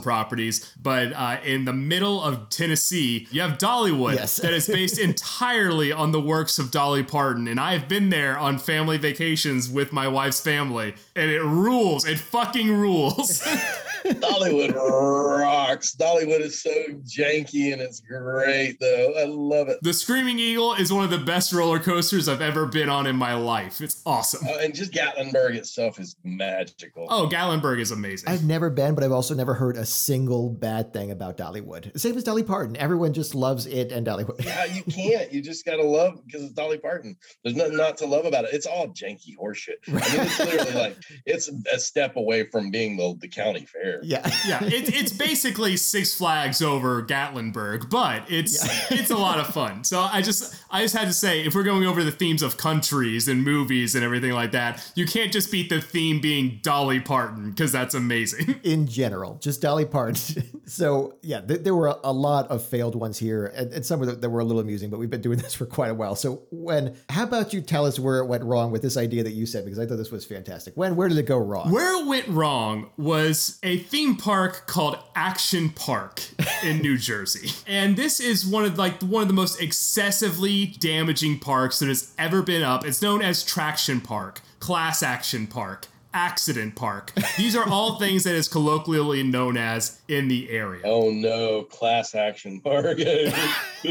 properties. 0.00 0.72
But 0.80 1.12
uh, 1.12 1.38
in 1.44 1.64
the 1.64 1.72
middle 1.72 2.22
of 2.22 2.48
Tennessee, 2.50 3.28
you 3.30 3.40
have 3.42 3.58
Dollywood, 3.58 4.14
Yes. 4.16 4.36
that 4.38 4.52
is 4.52 4.66
based 4.66 4.98
entirely 5.10 5.92
on 5.92 6.12
the 6.12 6.20
works 6.20 6.58
of 6.58 6.70
Dolly 6.70 7.02
Parton. 7.02 7.46
And 7.48 7.60
I 7.60 7.72
have 7.76 7.88
been 7.88 8.10
there 8.10 8.36
on 8.38 8.58
family 8.58 8.98
vacations 8.98 9.68
with 9.68 9.92
my 9.92 10.08
wife's 10.08 10.40
family, 10.40 10.94
and 11.14 11.30
it 11.30 11.42
rules. 11.42 12.04
It 12.06 12.18
fucking 12.18 12.72
rules. 12.72 13.46
Dollywood 14.14 14.74
rocks. 15.40 15.94
Dollywood 15.94 16.40
is 16.40 16.62
so 16.62 16.70
janky 17.04 17.72
and 17.72 17.80
it's 17.82 18.00
great, 18.00 18.78
though. 18.80 19.14
I 19.16 19.24
love 19.24 19.68
it. 19.68 19.78
the 19.82 19.92
Screaming 19.92 20.38
Eagle 20.38 20.74
is 20.74 20.92
one 20.92 21.04
of 21.04 21.10
the 21.10 21.18
best 21.18 21.52
roller 21.52 21.78
coasters 21.78 22.28
I've 22.28 22.40
ever 22.40 22.66
been 22.66 22.88
on 22.88 23.06
in 23.06 23.16
my 23.16 23.34
life. 23.34 23.80
It's 23.80 24.02
awesome. 24.06 24.46
Uh, 24.46 24.58
and 24.62 24.74
just 24.74 24.92
Gatlinburg 24.92 25.54
itself 25.56 25.98
is 26.00 26.16
magical. 26.24 27.06
Oh, 27.10 27.28
Gatlinburg 27.30 27.80
is 27.80 27.90
amazing. 27.90 28.28
I've 28.28 28.44
never 28.44 28.70
been, 28.70 28.94
but 28.94 29.04
I've 29.04 29.12
also 29.12 29.34
never 29.34 29.54
heard 29.54 29.76
a 29.76 29.86
single 29.86 30.50
bad 30.50 30.92
thing 30.92 31.10
about 31.10 31.36
Dollywood. 31.36 31.98
Same 31.98 32.16
as 32.16 32.24
Dolly 32.24 32.42
Parton. 32.42 32.76
Everyone 32.76 33.12
just 33.12 33.34
loves 33.34 33.66
it 33.66 33.92
and 33.92 34.06
Dollywood. 34.06 34.44
Yeah, 34.44 34.64
you 34.66 34.82
can't. 34.84 35.32
You 35.32 35.42
just 35.42 35.64
gotta 35.64 35.82
love 35.82 36.20
because 36.24 36.42
it's 36.42 36.52
Dolly 36.52 36.78
Parton. 36.78 37.16
There's 37.42 37.56
nothing 37.56 37.76
not 37.76 37.96
to 37.98 38.06
love 38.06 38.24
about 38.24 38.44
it. 38.44 38.50
It's 38.52 38.66
all 38.66 38.88
janky 38.88 39.36
horseshit. 39.40 39.74
I 39.88 39.92
mean, 39.92 40.00
it's 40.26 40.38
literally 40.38 40.72
like 40.74 40.96
it's 41.24 41.50
a 41.72 41.78
step 41.78 42.16
away 42.16 42.44
from 42.44 42.70
being 42.70 42.96
the, 42.96 43.16
the 43.20 43.28
county 43.28 43.66
fair. 43.66 43.95
Yeah. 44.02 44.30
yeah, 44.46 44.62
it, 44.64 44.94
it's 44.94 45.12
basically 45.12 45.76
Six 45.76 46.14
Flags 46.14 46.62
over 46.62 47.02
Gatlinburg, 47.02 47.90
but 47.90 48.22
it's 48.28 48.90
it's 48.90 49.10
a 49.10 49.16
lot 49.16 49.38
of 49.38 49.46
fun. 49.48 49.84
So 49.84 50.00
I 50.00 50.22
just 50.22 50.56
I 50.70 50.82
just 50.82 50.96
had 50.96 51.06
to 51.06 51.12
say, 51.12 51.44
if 51.44 51.54
we're 51.54 51.62
going 51.62 51.86
over 51.86 52.04
the 52.04 52.12
themes 52.12 52.42
of 52.42 52.56
countries 52.56 53.28
and 53.28 53.44
movies 53.44 53.94
and 53.94 54.04
everything 54.04 54.32
like 54.32 54.52
that, 54.52 54.90
you 54.94 55.06
can't 55.06 55.32
just 55.32 55.50
beat 55.50 55.68
the 55.68 55.80
theme 55.80 56.20
being 56.20 56.60
Dolly 56.62 57.00
Parton 57.00 57.50
because 57.50 57.72
that's 57.72 57.94
amazing. 57.94 58.60
in 58.62 58.86
general, 58.86 59.38
just 59.40 59.60
Dolly 59.60 59.84
Parton. 59.84 60.16
so 60.66 61.14
yeah, 61.22 61.40
th- 61.40 61.62
there 61.62 61.74
were 61.74 61.88
a, 61.88 61.96
a 62.04 62.12
lot 62.12 62.48
of 62.48 62.62
failed 62.64 62.94
ones 62.94 63.18
here, 63.18 63.46
and, 63.46 63.72
and 63.72 63.86
some 63.86 64.00
of 64.00 64.08
them 64.08 64.20
that 64.20 64.30
were 64.30 64.40
a 64.40 64.44
little 64.44 64.60
amusing. 64.60 64.90
But 64.90 64.98
we've 64.98 65.10
been 65.10 65.22
doing 65.22 65.38
this 65.46 65.54
for 65.54 65.66
quite 65.66 65.90
a 65.90 65.94
while. 65.94 66.16
So 66.16 66.42
Wen, 66.50 66.96
how 67.08 67.24
about 67.24 67.52
you 67.52 67.60
tell 67.60 67.86
us 67.86 67.98
where 67.98 68.18
it 68.18 68.26
went 68.26 68.44
wrong 68.44 68.70
with 68.70 68.82
this 68.82 68.96
idea 68.96 69.22
that 69.22 69.32
you 69.32 69.46
said 69.46 69.64
because 69.64 69.78
I 69.78 69.86
thought 69.86 69.96
this 69.96 70.10
was 70.10 70.24
fantastic. 70.24 70.76
Wen, 70.76 70.96
where 70.96 71.08
did 71.08 71.18
it 71.18 71.26
go 71.26 71.38
wrong? 71.38 71.70
Where 71.70 72.00
it 72.00 72.06
went 72.06 72.28
wrong 72.28 72.90
was 72.96 73.58
a 73.62 73.78
theme 73.78 74.16
park 74.16 74.66
called 74.66 74.98
Action 75.14 75.70
Park 75.70 76.22
in 76.64 76.78
New 76.78 76.98
Jersey. 77.06 77.50
And 77.66 77.96
this 77.96 78.20
is 78.20 78.46
one 78.46 78.64
of 78.64 78.76
like 78.76 79.00
one 79.02 79.22
of 79.22 79.28
the 79.28 79.34
most 79.34 79.60
excessively 79.60 80.66
damaging 80.66 81.38
parks 81.38 81.78
that 81.78 81.88
has 81.88 82.12
ever 82.18 82.42
been 82.42 82.62
up. 82.62 82.84
It's 82.84 83.00
known 83.00 83.22
as 83.22 83.44
Traction 83.44 84.00
Park, 84.00 84.40
Class 84.58 85.02
Action 85.02 85.46
Park, 85.46 85.86
Accident 86.16 86.74
Park. 86.74 87.12
These 87.36 87.54
are 87.54 87.68
all 87.68 87.96
things 87.98 88.24
that 88.24 88.34
is 88.34 88.48
colloquially 88.48 89.22
known 89.22 89.58
as 89.58 90.00
in 90.08 90.28
the 90.28 90.48
area. 90.48 90.80
Oh 90.82 91.10
no, 91.10 91.64
class 91.64 92.14
action 92.14 92.58
park. 92.62 92.96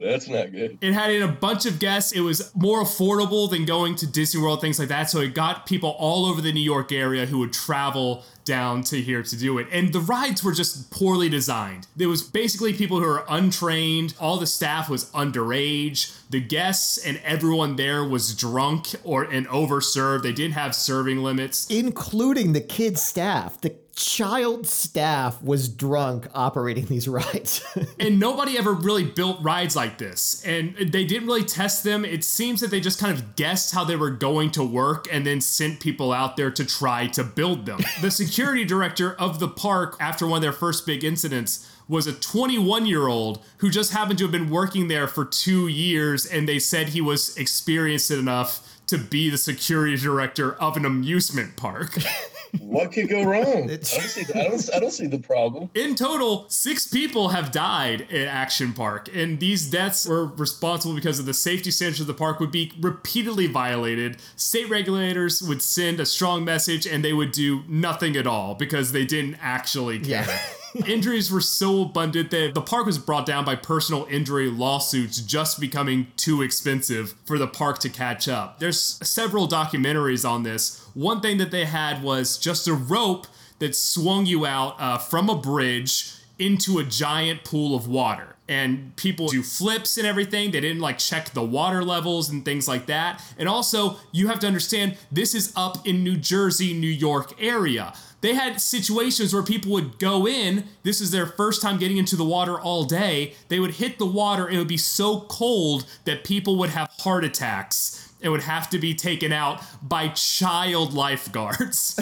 That's 0.00 0.26
not 0.26 0.52
good. 0.52 0.78
It 0.80 0.94
had 0.94 1.10
in 1.10 1.20
a 1.22 1.28
bunch 1.28 1.66
of 1.66 1.78
guests. 1.78 2.12
It 2.12 2.20
was 2.20 2.50
more 2.54 2.82
affordable 2.82 3.50
than 3.50 3.66
going 3.66 3.94
to 3.96 4.06
Disney 4.06 4.40
World, 4.40 4.62
things 4.62 4.78
like 4.78 4.88
that. 4.88 5.10
So 5.10 5.20
it 5.20 5.34
got 5.34 5.66
people 5.66 5.90
all 5.98 6.24
over 6.24 6.40
the 6.40 6.50
New 6.50 6.62
York 6.62 6.90
area 6.92 7.26
who 7.26 7.40
would 7.40 7.52
travel 7.52 8.24
down 8.44 8.82
to 8.84 9.00
here 9.00 9.22
to 9.22 9.36
do 9.36 9.58
it. 9.58 9.66
And 9.72 9.92
the 9.92 10.00
rides 10.00 10.44
were 10.44 10.52
just 10.52 10.90
poorly 10.90 11.28
designed. 11.28 11.86
There 11.96 12.08
was 12.08 12.22
basically 12.22 12.72
people 12.72 13.00
who 13.00 13.06
were 13.06 13.24
untrained. 13.28 14.14
All 14.20 14.38
the 14.38 14.46
staff 14.46 14.88
was 14.88 15.10
underage. 15.12 16.16
The 16.30 16.40
guests 16.40 16.98
and 16.98 17.20
everyone 17.24 17.76
there 17.76 18.04
was 18.04 18.34
drunk 18.34 18.88
or 19.04 19.24
and 19.24 19.46
overserved. 19.48 20.22
They 20.22 20.32
didn't 20.32 20.54
have 20.54 20.74
serving 20.74 21.22
limits. 21.22 21.68
Including 21.70 22.52
the 22.52 22.60
kids' 22.60 23.02
staff. 23.02 23.60
The 23.60 23.74
child 23.94 24.66
staff 24.66 25.40
was 25.42 25.68
drunk 25.68 26.26
operating 26.34 26.86
these 26.86 27.06
rides. 27.06 27.64
and 28.00 28.18
nobody 28.18 28.58
ever 28.58 28.72
really 28.72 29.04
built 29.04 29.42
rides 29.42 29.76
like 29.76 29.98
this. 29.98 30.44
And 30.44 30.76
they 30.76 31.04
didn't 31.04 31.26
really 31.26 31.44
test 31.44 31.84
them. 31.84 32.04
It 32.04 32.24
seems 32.24 32.60
that 32.60 32.70
they 32.70 32.80
just 32.80 32.98
kind 32.98 33.16
of 33.16 33.36
guessed 33.36 33.74
how 33.74 33.84
they 33.84 33.96
were 33.96 34.10
going 34.10 34.50
to 34.52 34.64
work 34.64 35.06
and 35.12 35.26
then 35.26 35.40
sent 35.40 35.80
people 35.80 36.12
out 36.12 36.36
there 36.36 36.50
to 36.50 36.64
try 36.64 37.06
to 37.08 37.22
build 37.22 37.66
them. 37.66 37.80
the 38.00 38.10
security 38.10 38.64
director 38.64 39.14
of 39.14 39.38
the 39.38 39.48
park, 39.48 39.96
after 40.00 40.26
one 40.26 40.38
of 40.38 40.42
their 40.42 40.52
first 40.52 40.86
big 40.86 41.04
incidents, 41.04 41.70
was 41.88 42.06
a 42.06 42.12
21 42.12 42.86
year 42.86 43.08
old 43.08 43.42
who 43.58 43.70
just 43.70 43.92
happened 43.92 44.18
to 44.18 44.24
have 44.24 44.32
been 44.32 44.50
working 44.50 44.88
there 44.88 45.06
for 45.06 45.24
two 45.24 45.68
years, 45.68 46.26
and 46.26 46.48
they 46.48 46.58
said 46.58 46.88
he 46.88 47.00
was 47.00 47.36
experienced 47.36 48.10
enough 48.10 48.70
to 48.86 48.98
be 48.98 49.30
the 49.30 49.38
security 49.38 49.96
director 49.96 50.54
of 50.54 50.76
an 50.76 50.84
amusement 50.84 51.56
park. 51.56 51.96
what 52.60 52.92
could 52.92 53.08
go 53.08 53.22
wrong? 53.24 53.64
I 53.64 53.76
don't, 53.76 53.84
see, 53.84 54.24
I, 54.34 54.44
don't, 54.44 54.74
I 54.74 54.78
don't 54.80 54.90
see 54.90 55.06
the 55.06 55.18
problem. 55.18 55.70
In 55.74 55.94
total, 55.94 56.46
six 56.48 56.86
people 56.86 57.28
have 57.28 57.52
died 57.52 58.02
at 58.12 58.26
Action 58.26 58.72
Park, 58.72 59.08
and 59.14 59.40
these 59.40 59.68
deaths 59.68 60.06
were 60.06 60.26
responsible 60.26 60.94
because 60.94 61.18
of 61.18 61.26
the 61.26 61.34
safety 61.34 61.70
standards 61.70 62.00
of 62.00 62.06
the 62.06 62.14
park 62.14 62.40
would 62.40 62.52
be 62.52 62.72
repeatedly 62.80 63.46
violated. 63.46 64.18
State 64.36 64.68
regulators 64.68 65.42
would 65.42 65.62
send 65.62 66.00
a 66.00 66.06
strong 66.06 66.44
message, 66.44 66.86
and 66.86 67.04
they 67.04 67.12
would 67.12 67.32
do 67.32 67.62
nothing 67.68 68.16
at 68.16 68.26
all 68.26 68.54
because 68.54 68.92
they 68.92 69.04
didn't 69.04 69.36
actually 69.40 69.98
care. 69.98 70.24
Yeah. 70.26 70.38
Injuries 70.88 71.30
were 71.30 71.40
so 71.40 71.82
abundant 71.82 72.30
that 72.32 72.52
the 72.54 72.60
park 72.60 72.86
was 72.86 72.98
brought 72.98 73.26
down 73.26 73.44
by 73.44 73.54
personal 73.54 74.06
injury 74.10 74.50
lawsuits 74.50 75.20
just 75.20 75.60
becoming 75.60 76.08
too 76.16 76.42
expensive 76.42 77.14
for 77.24 77.38
the 77.38 77.46
park 77.46 77.78
to 77.80 77.88
catch 77.88 78.26
up. 78.28 78.58
There's 78.58 78.80
several 79.06 79.46
documentaries 79.46 80.28
on 80.28 80.42
this. 80.42 80.84
One 80.94 81.20
thing 81.20 81.38
that 81.38 81.52
they 81.52 81.64
had 81.64 82.02
was 82.02 82.38
just 82.38 82.66
a 82.66 82.74
rope 82.74 83.28
that 83.60 83.76
swung 83.76 84.26
you 84.26 84.46
out 84.46 84.74
uh, 84.80 84.98
from 84.98 85.28
a 85.28 85.36
bridge 85.36 86.12
into 86.40 86.80
a 86.80 86.84
giant 86.84 87.44
pool 87.44 87.76
of 87.76 87.86
water 87.86 88.33
and 88.48 88.94
people 88.96 89.28
do 89.28 89.42
flips 89.42 89.96
and 89.96 90.06
everything. 90.06 90.50
They 90.50 90.60
didn't 90.60 90.80
like 90.80 90.98
check 90.98 91.30
the 91.30 91.42
water 91.42 91.82
levels 91.82 92.28
and 92.28 92.44
things 92.44 92.68
like 92.68 92.86
that. 92.86 93.22
And 93.38 93.48
also, 93.48 93.96
you 94.12 94.28
have 94.28 94.38
to 94.40 94.46
understand 94.46 94.96
this 95.10 95.34
is 95.34 95.52
up 95.56 95.86
in 95.86 96.04
New 96.04 96.16
Jersey, 96.16 96.74
New 96.74 96.86
York 96.86 97.32
area. 97.40 97.94
They 98.20 98.34
had 98.34 98.58
situations 98.58 99.34
where 99.34 99.42
people 99.42 99.70
would 99.72 99.98
go 99.98 100.26
in, 100.26 100.64
this 100.82 101.02
is 101.02 101.10
their 101.10 101.26
first 101.26 101.60
time 101.60 101.78
getting 101.78 101.98
into 101.98 102.16
the 102.16 102.24
water 102.24 102.58
all 102.58 102.84
day. 102.84 103.34
They 103.48 103.60
would 103.60 103.72
hit 103.72 103.98
the 103.98 104.06
water, 104.06 104.48
it 104.48 104.56
would 104.56 104.66
be 104.66 104.78
so 104.78 105.20
cold 105.20 105.84
that 106.06 106.24
people 106.24 106.56
would 106.56 106.70
have 106.70 106.88
heart 107.00 107.22
attacks 107.22 107.93
it 108.24 108.30
would 108.30 108.42
have 108.42 108.70
to 108.70 108.78
be 108.78 108.94
taken 108.94 109.32
out 109.32 109.62
by 109.82 110.08
child 110.08 110.94
lifeguards. 110.94 111.94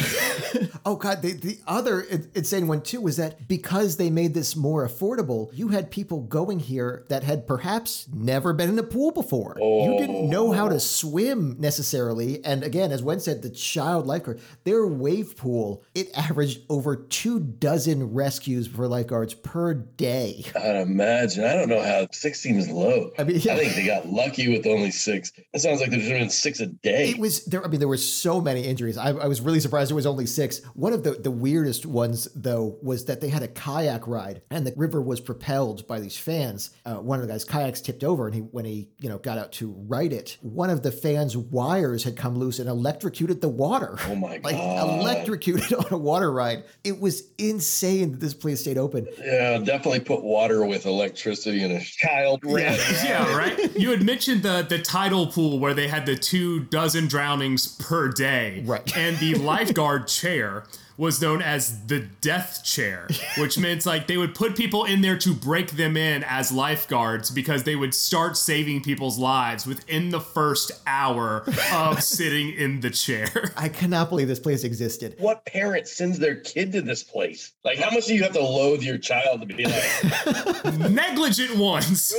oh 0.87 0.95
god, 0.95 1.21
the, 1.21 1.33
the 1.33 1.59
other 1.67 2.03
insane 2.35 2.69
one 2.69 2.81
too 2.81 3.01
was 3.01 3.17
that 3.17 3.49
because 3.49 3.97
they 3.97 4.09
made 4.09 4.33
this 4.33 4.55
more 4.55 4.87
affordable, 4.87 5.51
you 5.53 5.69
had 5.69 5.91
people 5.91 6.21
going 6.21 6.61
here 6.61 7.05
that 7.09 7.25
had 7.25 7.47
perhaps 7.47 8.07
never 8.15 8.53
been 8.53 8.69
in 8.69 8.79
a 8.79 8.85
pool 8.85 9.11
before. 9.11 9.59
Oh. 9.61 9.85
You 9.85 9.99
didn't 9.99 10.31
know 10.31 10.53
how 10.53 10.69
to 10.69 10.79
swim 10.79 11.57
necessarily, 11.59 12.43
and 12.45 12.63
again, 12.63 12.93
as 12.93 13.03
Wen 13.03 13.19
said, 13.19 13.43
the 13.43 13.51
child 13.51 14.07
lifeguard, 14.07 14.41
their 14.63 14.87
wave 14.87 15.37
pool, 15.37 15.83
it 15.95 16.17
averaged 16.17 16.61
over 16.69 16.95
two 16.95 17.41
dozen 17.41 18.13
rescues 18.15 18.69
for 18.69 18.87
lifeguards 18.87 19.35
per 19.35 19.75
day. 19.75 20.45
I'd 20.55 20.77
imagine. 20.77 21.45
I 21.45 21.55
don't 21.55 21.69
know 21.69 21.83
how 21.83 22.07
six 22.13 22.39
seems 22.39 22.71
low. 22.71 23.11
I 23.19 23.25
mean, 23.25 23.41
yeah. 23.41 23.55
I 23.55 23.59
think 23.59 23.75
they 23.75 23.87
got 23.87 24.09
lucky 24.09 24.49
with 24.49 24.67
only 24.69 24.93
six. 24.93 25.33
That 25.53 25.61
sounds 25.61 25.81
like 25.81 25.91
there's 25.91 26.12
been 26.19 26.31
six 26.31 26.61
a 26.61 26.67
day. 26.67 27.11
It 27.11 27.19
was 27.19 27.45
there. 27.45 27.65
I 27.65 27.69
mean, 27.69 27.81
there 27.81 27.89
were 27.89 27.97
so 27.97 28.41
many 28.41 28.63
injuries. 28.63 28.97
I, 28.97 29.11
I 29.11 29.27
was 29.27 29.41
really 29.41 29.61
surprised 29.61 29.91
it 29.91 29.95
was 29.95 30.07
only 30.07 30.27
six. 30.27 30.63
One 30.75 30.93
of 30.93 31.05
the, 31.05 31.13
the 31.13 31.31
weirdest 31.31 31.87
ones, 31.87 32.29
though, 32.35 32.79
was 32.83 33.05
that 33.07 33.21
they 33.21 33.29
had 33.29 33.43
a 33.43 33.49
kayak 33.49 34.07
ride 34.07 34.43
and 34.51 34.67
the 34.67 34.73
river 34.77 35.01
was 35.01 35.21
propelled 35.21 35.87
by 35.87 36.01
these 36.01 36.17
fans. 36.17 36.71
Uh, 36.85 36.97
one 36.97 37.21
of 37.21 37.27
the 37.27 37.33
guys' 37.33 37.45
kayaks 37.45 37.81
tipped 37.81 38.05
over, 38.05 38.27
and 38.27 38.35
he 38.35 38.41
when 38.41 38.65
he 38.65 38.89
you 38.99 39.09
know 39.09 39.19
got 39.19 39.39
out 39.39 39.53
to 39.53 39.75
right 39.87 40.13
it, 40.13 40.37
one 40.43 40.71
of 40.71 40.83
the 40.83 40.93
fans' 40.93 41.37
wires 41.37 42.05
had 42.05 42.17
come 42.17 42.37
loose 42.37 42.59
and 42.59 42.69
electrocuted 42.69 43.41
the 43.41 43.49
water. 43.49 43.97
Oh 44.07 44.15
my 44.15 44.39
god! 44.39 44.45
like 44.45 44.57
electrocuted 44.57 45.73
on 45.75 45.87
a 45.91 45.99
water 45.99 46.33
ride. 46.33 46.65
It 46.85 47.01
was 47.01 47.25
insane 47.39 48.13
that 48.13 48.21
this 48.21 48.35
place 48.35 48.61
stayed 48.61 48.79
open. 48.79 49.07
Yeah, 49.19 49.59
definitely 49.59 50.01
put 50.01 50.23
water 50.23 50.65
with 50.65 50.87
electricity 50.87 51.63
in 51.63 51.73
a 51.73 51.81
child. 51.81 52.41
Yeah, 52.45 52.77
yeah, 53.05 53.37
right. 53.37 53.75
You 53.77 53.91
had 53.91 54.03
mentioned 54.03 54.43
the 54.43 54.67
the 54.69 54.79
tidal 54.79 55.27
pool 55.27 55.59
where 55.59 55.75
they 55.75 55.89
had 55.89 56.02
the 56.07 56.17
two 56.17 56.61
dozen 56.61 57.07
drownings 57.09 57.67
per 57.67 58.09
day. 58.09 58.63
Right. 58.65 58.97
And 58.97 59.19
the 59.19 59.35
lifeguard 59.37 60.09
chair 60.09 60.65
was 60.97 61.21
known 61.21 61.43
as 61.43 61.87
the 61.87 62.01
death 62.21 62.63
chair, 62.65 63.09
which 63.39 63.59
meant 63.59 63.87
like 63.87 64.07
they 64.07 64.17
would 64.17 64.35
put 64.35 64.57
people 64.57 64.85
in 64.85 65.01
there 65.01 65.17
to 65.19 65.35
break 65.35 65.73
them 65.73 65.97
in 65.97 66.25
as 66.25 66.53
lifeguards 66.53 67.31
because 67.31 67.65
they 67.65 67.77
would 67.77 67.95
start 67.95 68.37
saving 68.37 68.83
people's 68.83 69.19
lives 69.19 69.67
within 69.67 70.11
the 70.11 70.21
first 70.21 70.73
hour 70.87 71.45
of 71.73 72.03
sitting 72.03 72.53
in 72.53 72.81
the 72.81 72.91
chair. 72.91 73.29
I 73.57 73.69
cannot 73.69 74.09
believe 74.11 74.29
this 74.29 74.39
place 74.39 74.65
existed. 74.65 75.17
What 75.19 75.45
parent 75.47 75.89
sends 75.89 76.19
their 76.19 76.37
kid 76.37 76.73
to 76.73 76.83
this 76.83 77.03
place? 77.03 77.53
Like, 77.65 77.79
how 77.79 77.91
much 77.91 78.07
do 78.07 78.15
you 78.15 78.23
have 78.23 78.33
to 78.33 78.43
loathe 78.43 78.83
your 78.83 78.99
child 78.99 79.41
to 79.41 79.47
be 79.47 79.65
like 79.65 80.79
negligent 80.91 81.57
ones? 81.57 82.13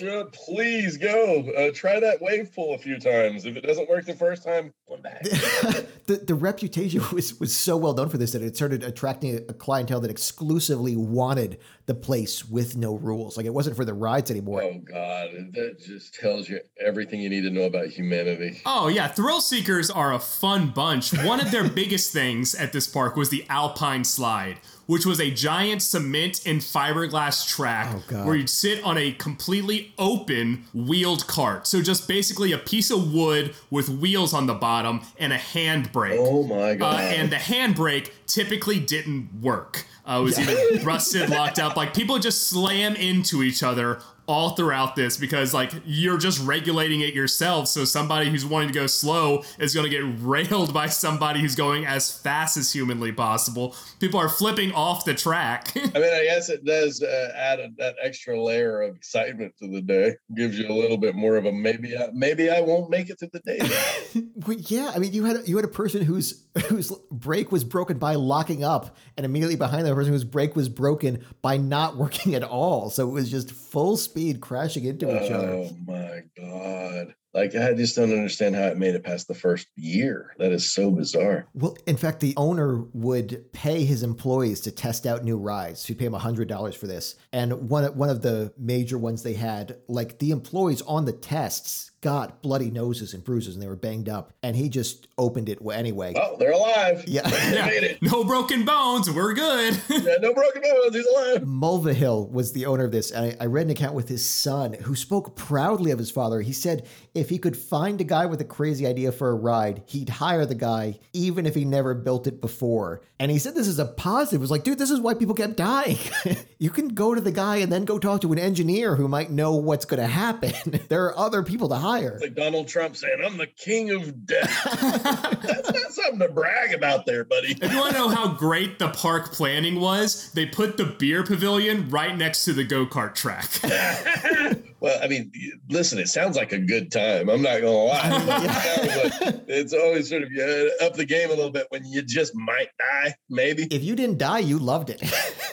Go, 0.00 0.24
please 0.32 0.96
go. 0.96 1.50
Uh, 1.56 1.70
try 1.74 1.98
that 2.00 2.20
wave 2.20 2.54
pool 2.54 2.74
a 2.74 2.78
few 2.78 2.98
times. 2.98 3.46
If 3.46 3.56
it 3.56 3.62
doesn't 3.62 3.88
work 3.88 4.04
the 4.04 4.14
first 4.14 4.44
time, 4.44 4.72
come 4.88 5.00
back. 5.02 5.22
the 5.22 6.22
the 6.26 6.34
reputation 6.34 7.02
was 7.12 7.38
was 7.40 7.54
so 7.54 7.76
well 7.76 7.94
known 7.94 8.08
for 8.08 8.17
this 8.18 8.32
that 8.32 8.42
it 8.42 8.56
started 8.56 8.82
attracting 8.82 9.36
a 9.36 9.54
clientele 9.54 10.00
that 10.00 10.10
exclusively 10.10 10.96
wanted 10.96 11.58
the 11.88 11.94
place 11.94 12.44
with 12.44 12.76
no 12.76 12.94
rules. 12.94 13.38
Like 13.38 13.46
it 13.46 13.54
wasn't 13.54 13.74
for 13.74 13.84
the 13.84 13.94
rides 13.94 14.30
anymore. 14.30 14.62
Oh 14.62 14.78
God, 14.78 15.30
that 15.54 15.78
just 15.80 16.14
tells 16.14 16.46
you 16.46 16.60
everything 16.78 17.22
you 17.22 17.30
need 17.30 17.40
to 17.40 17.50
know 17.50 17.62
about 17.62 17.86
humanity. 17.86 18.60
Oh 18.66 18.88
yeah, 18.88 19.08
thrill 19.08 19.40
seekers 19.40 19.90
are 19.90 20.12
a 20.12 20.18
fun 20.18 20.68
bunch. 20.68 21.16
One 21.24 21.40
of 21.40 21.50
their 21.50 21.66
biggest 21.68 22.12
things 22.12 22.54
at 22.54 22.74
this 22.74 22.86
park 22.86 23.16
was 23.16 23.30
the 23.30 23.46
Alpine 23.48 24.04
Slide 24.04 24.58
which 24.88 25.04
was 25.04 25.20
a 25.20 25.30
giant 25.30 25.82
cement 25.82 26.40
and 26.46 26.62
fiberglass 26.62 27.46
track 27.46 27.94
oh, 28.10 28.24
where 28.24 28.34
you'd 28.34 28.48
sit 28.48 28.82
on 28.82 28.96
a 28.96 29.12
completely 29.12 29.92
open 29.98 30.64
wheeled 30.72 31.26
cart. 31.26 31.66
So 31.66 31.82
just 31.82 32.08
basically 32.08 32.52
a 32.52 32.58
piece 32.58 32.90
of 32.90 33.12
wood 33.12 33.54
with 33.70 33.90
wheels 33.90 34.32
on 34.32 34.46
the 34.46 34.54
bottom 34.54 35.02
and 35.18 35.30
a 35.34 35.36
handbrake. 35.36 36.16
Oh 36.18 36.42
my 36.42 36.74
god! 36.74 36.94
Uh, 36.94 36.98
and 37.00 37.30
the 37.30 37.36
handbrake 37.36 38.10
typically 38.26 38.80
didn't 38.80 39.28
work. 39.42 39.84
Uh, 40.08 40.22
was 40.22 40.38
either 40.38 40.82
rusted, 40.82 41.28
locked 41.28 41.58
up. 41.58 41.76
Like 41.76 41.92
people 41.92 42.18
just 42.18 42.48
slam 42.48 42.96
into 42.96 43.42
each 43.42 43.62
other 43.62 44.00
all 44.28 44.50
throughout 44.50 44.94
this 44.94 45.16
because 45.16 45.54
like 45.54 45.72
you're 45.84 46.18
just 46.18 46.38
regulating 46.46 47.00
it 47.00 47.14
yourself. 47.14 47.66
So 47.66 47.84
somebody 47.84 48.30
who's 48.30 48.44
wanting 48.44 48.68
to 48.68 48.74
go 48.74 48.86
slow 48.86 49.42
is 49.58 49.74
going 49.74 49.90
to 49.90 49.90
get 49.90 50.04
railed 50.20 50.72
by 50.72 50.86
somebody 50.86 51.40
who's 51.40 51.54
going 51.54 51.86
as 51.86 52.12
fast 52.12 52.56
as 52.56 52.72
humanly 52.72 53.10
possible. 53.10 53.74
People 53.98 54.20
are 54.20 54.28
flipping 54.28 54.72
off 54.72 55.04
the 55.04 55.14
track. 55.14 55.72
I 55.76 55.98
mean 55.98 56.14
i 56.14 56.24
guess 56.24 56.48
it 56.50 56.64
does 56.64 57.02
uh, 57.02 57.32
add 57.34 57.58
a, 57.58 57.70
that 57.78 57.96
extra 58.02 58.40
layer 58.40 58.82
of 58.82 58.94
excitement 58.94 59.54
to 59.58 59.68
the 59.68 59.80
day. 59.80 60.16
Gives 60.36 60.58
you 60.58 60.68
a 60.68 60.76
little 60.76 60.98
bit 60.98 61.14
more 61.14 61.36
of 61.36 61.46
a 61.46 61.52
maybe 61.52 61.96
I, 61.96 62.10
maybe 62.12 62.50
i 62.50 62.60
won't 62.60 62.90
make 62.90 63.10
it 63.10 63.18
to 63.20 63.28
the 63.32 63.40
day. 63.40 63.58
Well, 64.46 64.56
yeah 64.60 64.92
i 64.94 64.98
mean 64.98 65.12
you 65.12 65.24
had 65.24 65.46
you 65.46 65.56
had 65.56 65.64
a 65.64 65.68
person 65.68 66.02
whose 66.02 66.44
whose 66.66 66.92
brake 67.10 67.52
was 67.52 67.64
broken 67.64 67.98
by 67.98 68.14
locking 68.14 68.64
up 68.64 68.96
and 69.16 69.26
immediately 69.26 69.56
behind 69.56 69.86
that 69.86 69.94
person 69.94 70.12
whose 70.12 70.24
brake 70.24 70.56
was 70.56 70.68
broken 70.68 71.24
by 71.42 71.56
not 71.56 71.96
working 71.96 72.34
at 72.34 72.42
all. 72.42 72.90
So 72.90 73.08
it 73.08 73.12
was 73.12 73.30
just 73.30 73.50
full 73.50 73.96
speed 73.96 74.17
speed 74.18 74.40
crashing 74.40 74.84
into 74.84 75.06
each 75.06 75.30
other. 75.30 75.48
Oh 75.48 75.76
my 75.86 76.20
god. 76.36 77.14
Like 77.34 77.54
I 77.54 77.74
just 77.74 77.94
don't 77.94 78.10
understand 78.10 78.56
how 78.56 78.64
it 78.64 78.78
made 78.78 78.94
it 78.94 79.04
past 79.04 79.28
the 79.28 79.34
first 79.34 79.68
year. 79.76 80.34
That 80.38 80.50
is 80.50 80.72
so 80.72 80.90
bizarre. 80.90 81.46
Well, 81.54 81.76
in 81.86 81.96
fact, 81.96 82.20
the 82.20 82.34
owner 82.36 82.84
would 82.94 83.44
pay 83.52 83.84
his 83.84 84.02
employees 84.02 84.60
to 84.62 84.72
test 84.72 85.06
out 85.06 85.24
new 85.24 85.36
rides. 85.36 85.86
He'd 85.86 85.98
pay 85.98 86.06
them 86.06 86.14
hundred 86.14 86.48
dollars 86.48 86.74
for 86.74 86.86
this. 86.86 87.16
And 87.32 87.68
one 87.68 87.84
one 87.96 88.08
of 88.08 88.22
the 88.22 88.52
major 88.58 88.98
ones 88.98 89.22
they 89.22 89.34
had, 89.34 89.76
like 89.88 90.18
the 90.18 90.30
employees 90.32 90.82
on 90.82 91.04
the 91.04 91.12
tests 91.12 91.92
got 92.00 92.42
bloody 92.42 92.70
noses 92.70 93.12
and 93.14 93.24
bruises 93.24 93.54
and 93.54 93.62
they 93.62 93.66
were 93.66 93.74
banged 93.76 94.08
up. 94.08 94.32
And 94.42 94.54
he 94.54 94.68
just 94.68 95.08
opened 95.18 95.48
it 95.48 95.58
anyway. 95.72 96.14
Oh, 96.16 96.36
they're 96.38 96.52
alive. 96.52 97.04
Yeah. 97.08 97.28
They 97.28 97.54
Yeah. 97.54 97.66
made 97.66 97.82
it. 97.82 97.98
No 98.02 98.22
broken 98.24 98.64
bones. 98.64 99.10
We're 99.10 99.34
good. 99.34 99.80
Yeah, 99.88 100.16
no 100.20 100.32
broken 100.32 100.62
bones. 100.62 100.94
He's 100.94 101.06
alive. 101.06 101.42
Mulvihill 101.42 102.30
was 102.30 102.52
the 102.52 102.66
owner 102.66 102.84
of 102.84 102.92
this, 102.92 103.10
and 103.10 103.36
I, 103.40 103.44
I 103.44 103.46
read 103.46 103.66
an 103.66 103.70
account 103.72 103.94
with 103.94 104.08
his 104.08 104.24
son 104.24 104.74
who 104.74 104.94
spoke 104.94 105.34
proudly 105.36 105.90
of 105.90 105.98
his 105.98 106.10
father. 106.10 106.40
He 106.40 106.52
said 106.52 106.86
if 107.14 107.28
he 107.30 107.38
could 107.38 107.56
find 107.56 108.00
a 108.00 108.04
guy 108.04 108.26
with 108.26 108.40
a 108.40 108.44
crazy 108.44 108.86
idea 108.86 109.10
for 109.12 109.30
a 109.30 109.34
ride, 109.34 109.82
he'd 109.86 110.08
hire 110.08 110.46
the 110.46 110.54
guy, 110.54 111.00
even 111.12 111.46
if 111.46 111.54
he 111.54 111.64
never 111.64 111.94
built 111.94 112.26
it 112.28 112.40
before. 112.40 113.02
And 113.18 113.30
he 113.30 113.38
said 113.40 113.54
this 113.56 113.66
is 113.66 113.80
a 113.80 113.84
positive. 113.84 114.40
It 114.40 114.42
was 114.42 114.50
like, 114.52 114.62
dude, 114.62 114.78
this 114.78 114.90
is 114.92 115.00
why 115.00 115.14
people 115.14 115.34
kept 115.34 115.56
dying. 115.56 115.98
you 116.58 116.70
can 116.70 116.88
go 116.88 117.14
to 117.14 117.20
the 117.20 117.32
guy 117.32 117.56
and 117.56 117.72
then 117.72 117.84
go 117.84 117.98
talk 117.98 118.20
to 118.20 118.32
an 118.32 118.38
engineer 118.38 118.94
who 118.94 119.08
might 119.08 119.30
know 119.32 119.54
what's 119.56 119.84
going 119.84 120.00
to 120.00 120.06
happen. 120.06 120.52
there 120.88 121.04
are 121.06 121.18
other 121.18 121.42
people 121.42 121.68
to 121.70 121.74
hire. 121.74 121.87
Like 122.20 122.34
Donald 122.34 122.68
Trump 122.68 122.96
saying, 122.96 123.22
I'm 123.24 123.36
the 123.36 123.46
king 123.46 123.90
of 123.90 124.26
death. 124.26 124.64
That's 125.42 125.72
not 125.72 125.92
something 125.92 126.18
to 126.20 126.28
brag 126.28 126.74
about 126.74 127.06
there, 127.06 127.24
buddy. 127.24 127.56
If 127.60 127.72
you 127.72 127.78
want 127.78 127.92
to 127.92 127.98
know 127.98 128.08
how 128.08 128.28
great 128.34 128.78
the 128.78 128.88
park 128.90 129.32
planning 129.32 129.80
was, 129.80 130.30
they 130.32 130.46
put 130.46 130.76
the 130.76 130.84
beer 130.84 131.22
pavilion 131.24 131.88
right 131.88 132.16
next 132.16 132.44
to 132.44 132.52
the 132.52 132.64
go 132.64 132.86
kart 132.86 133.14
track. 133.14 133.48
well, 134.80 134.98
I 135.02 135.08
mean, 135.08 135.32
listen, 135.68 135.98
it 135.98 136.08
sounds 136.08 136.36
like 136.36 136.52
a 136.52 136.58
good 136.58 136.92
time. 136.92 137.28
I'm 137.28 137.42
not 137.42 137.60
gonna 137.60 137.70
lie. 137.70 138.54
Like 138.88 139.44
it's 139.48 139.72
always 139.72 140.08
sort 140.08 140.22
of 140.22 140.30
you 140.30 140.72
up 140.82 140.94
the 140.94 141.04
game 141.04 141.28
a 141.28 141.34
little 141.34 141.50
bit 141.50 141.66
when 141.70 141.84
you 141.84 142.02
just 142.02 142.34
might 142.34 142.68
die, 142.78 143.14
maybe. 143.28 143.66
If 143.70 143.82
you 143.82 143.96
didn't 143.96 144.18
die, 144.18 144.40
you 144.40 144.58
loved 144.58 144.90
it. 144.90 145.02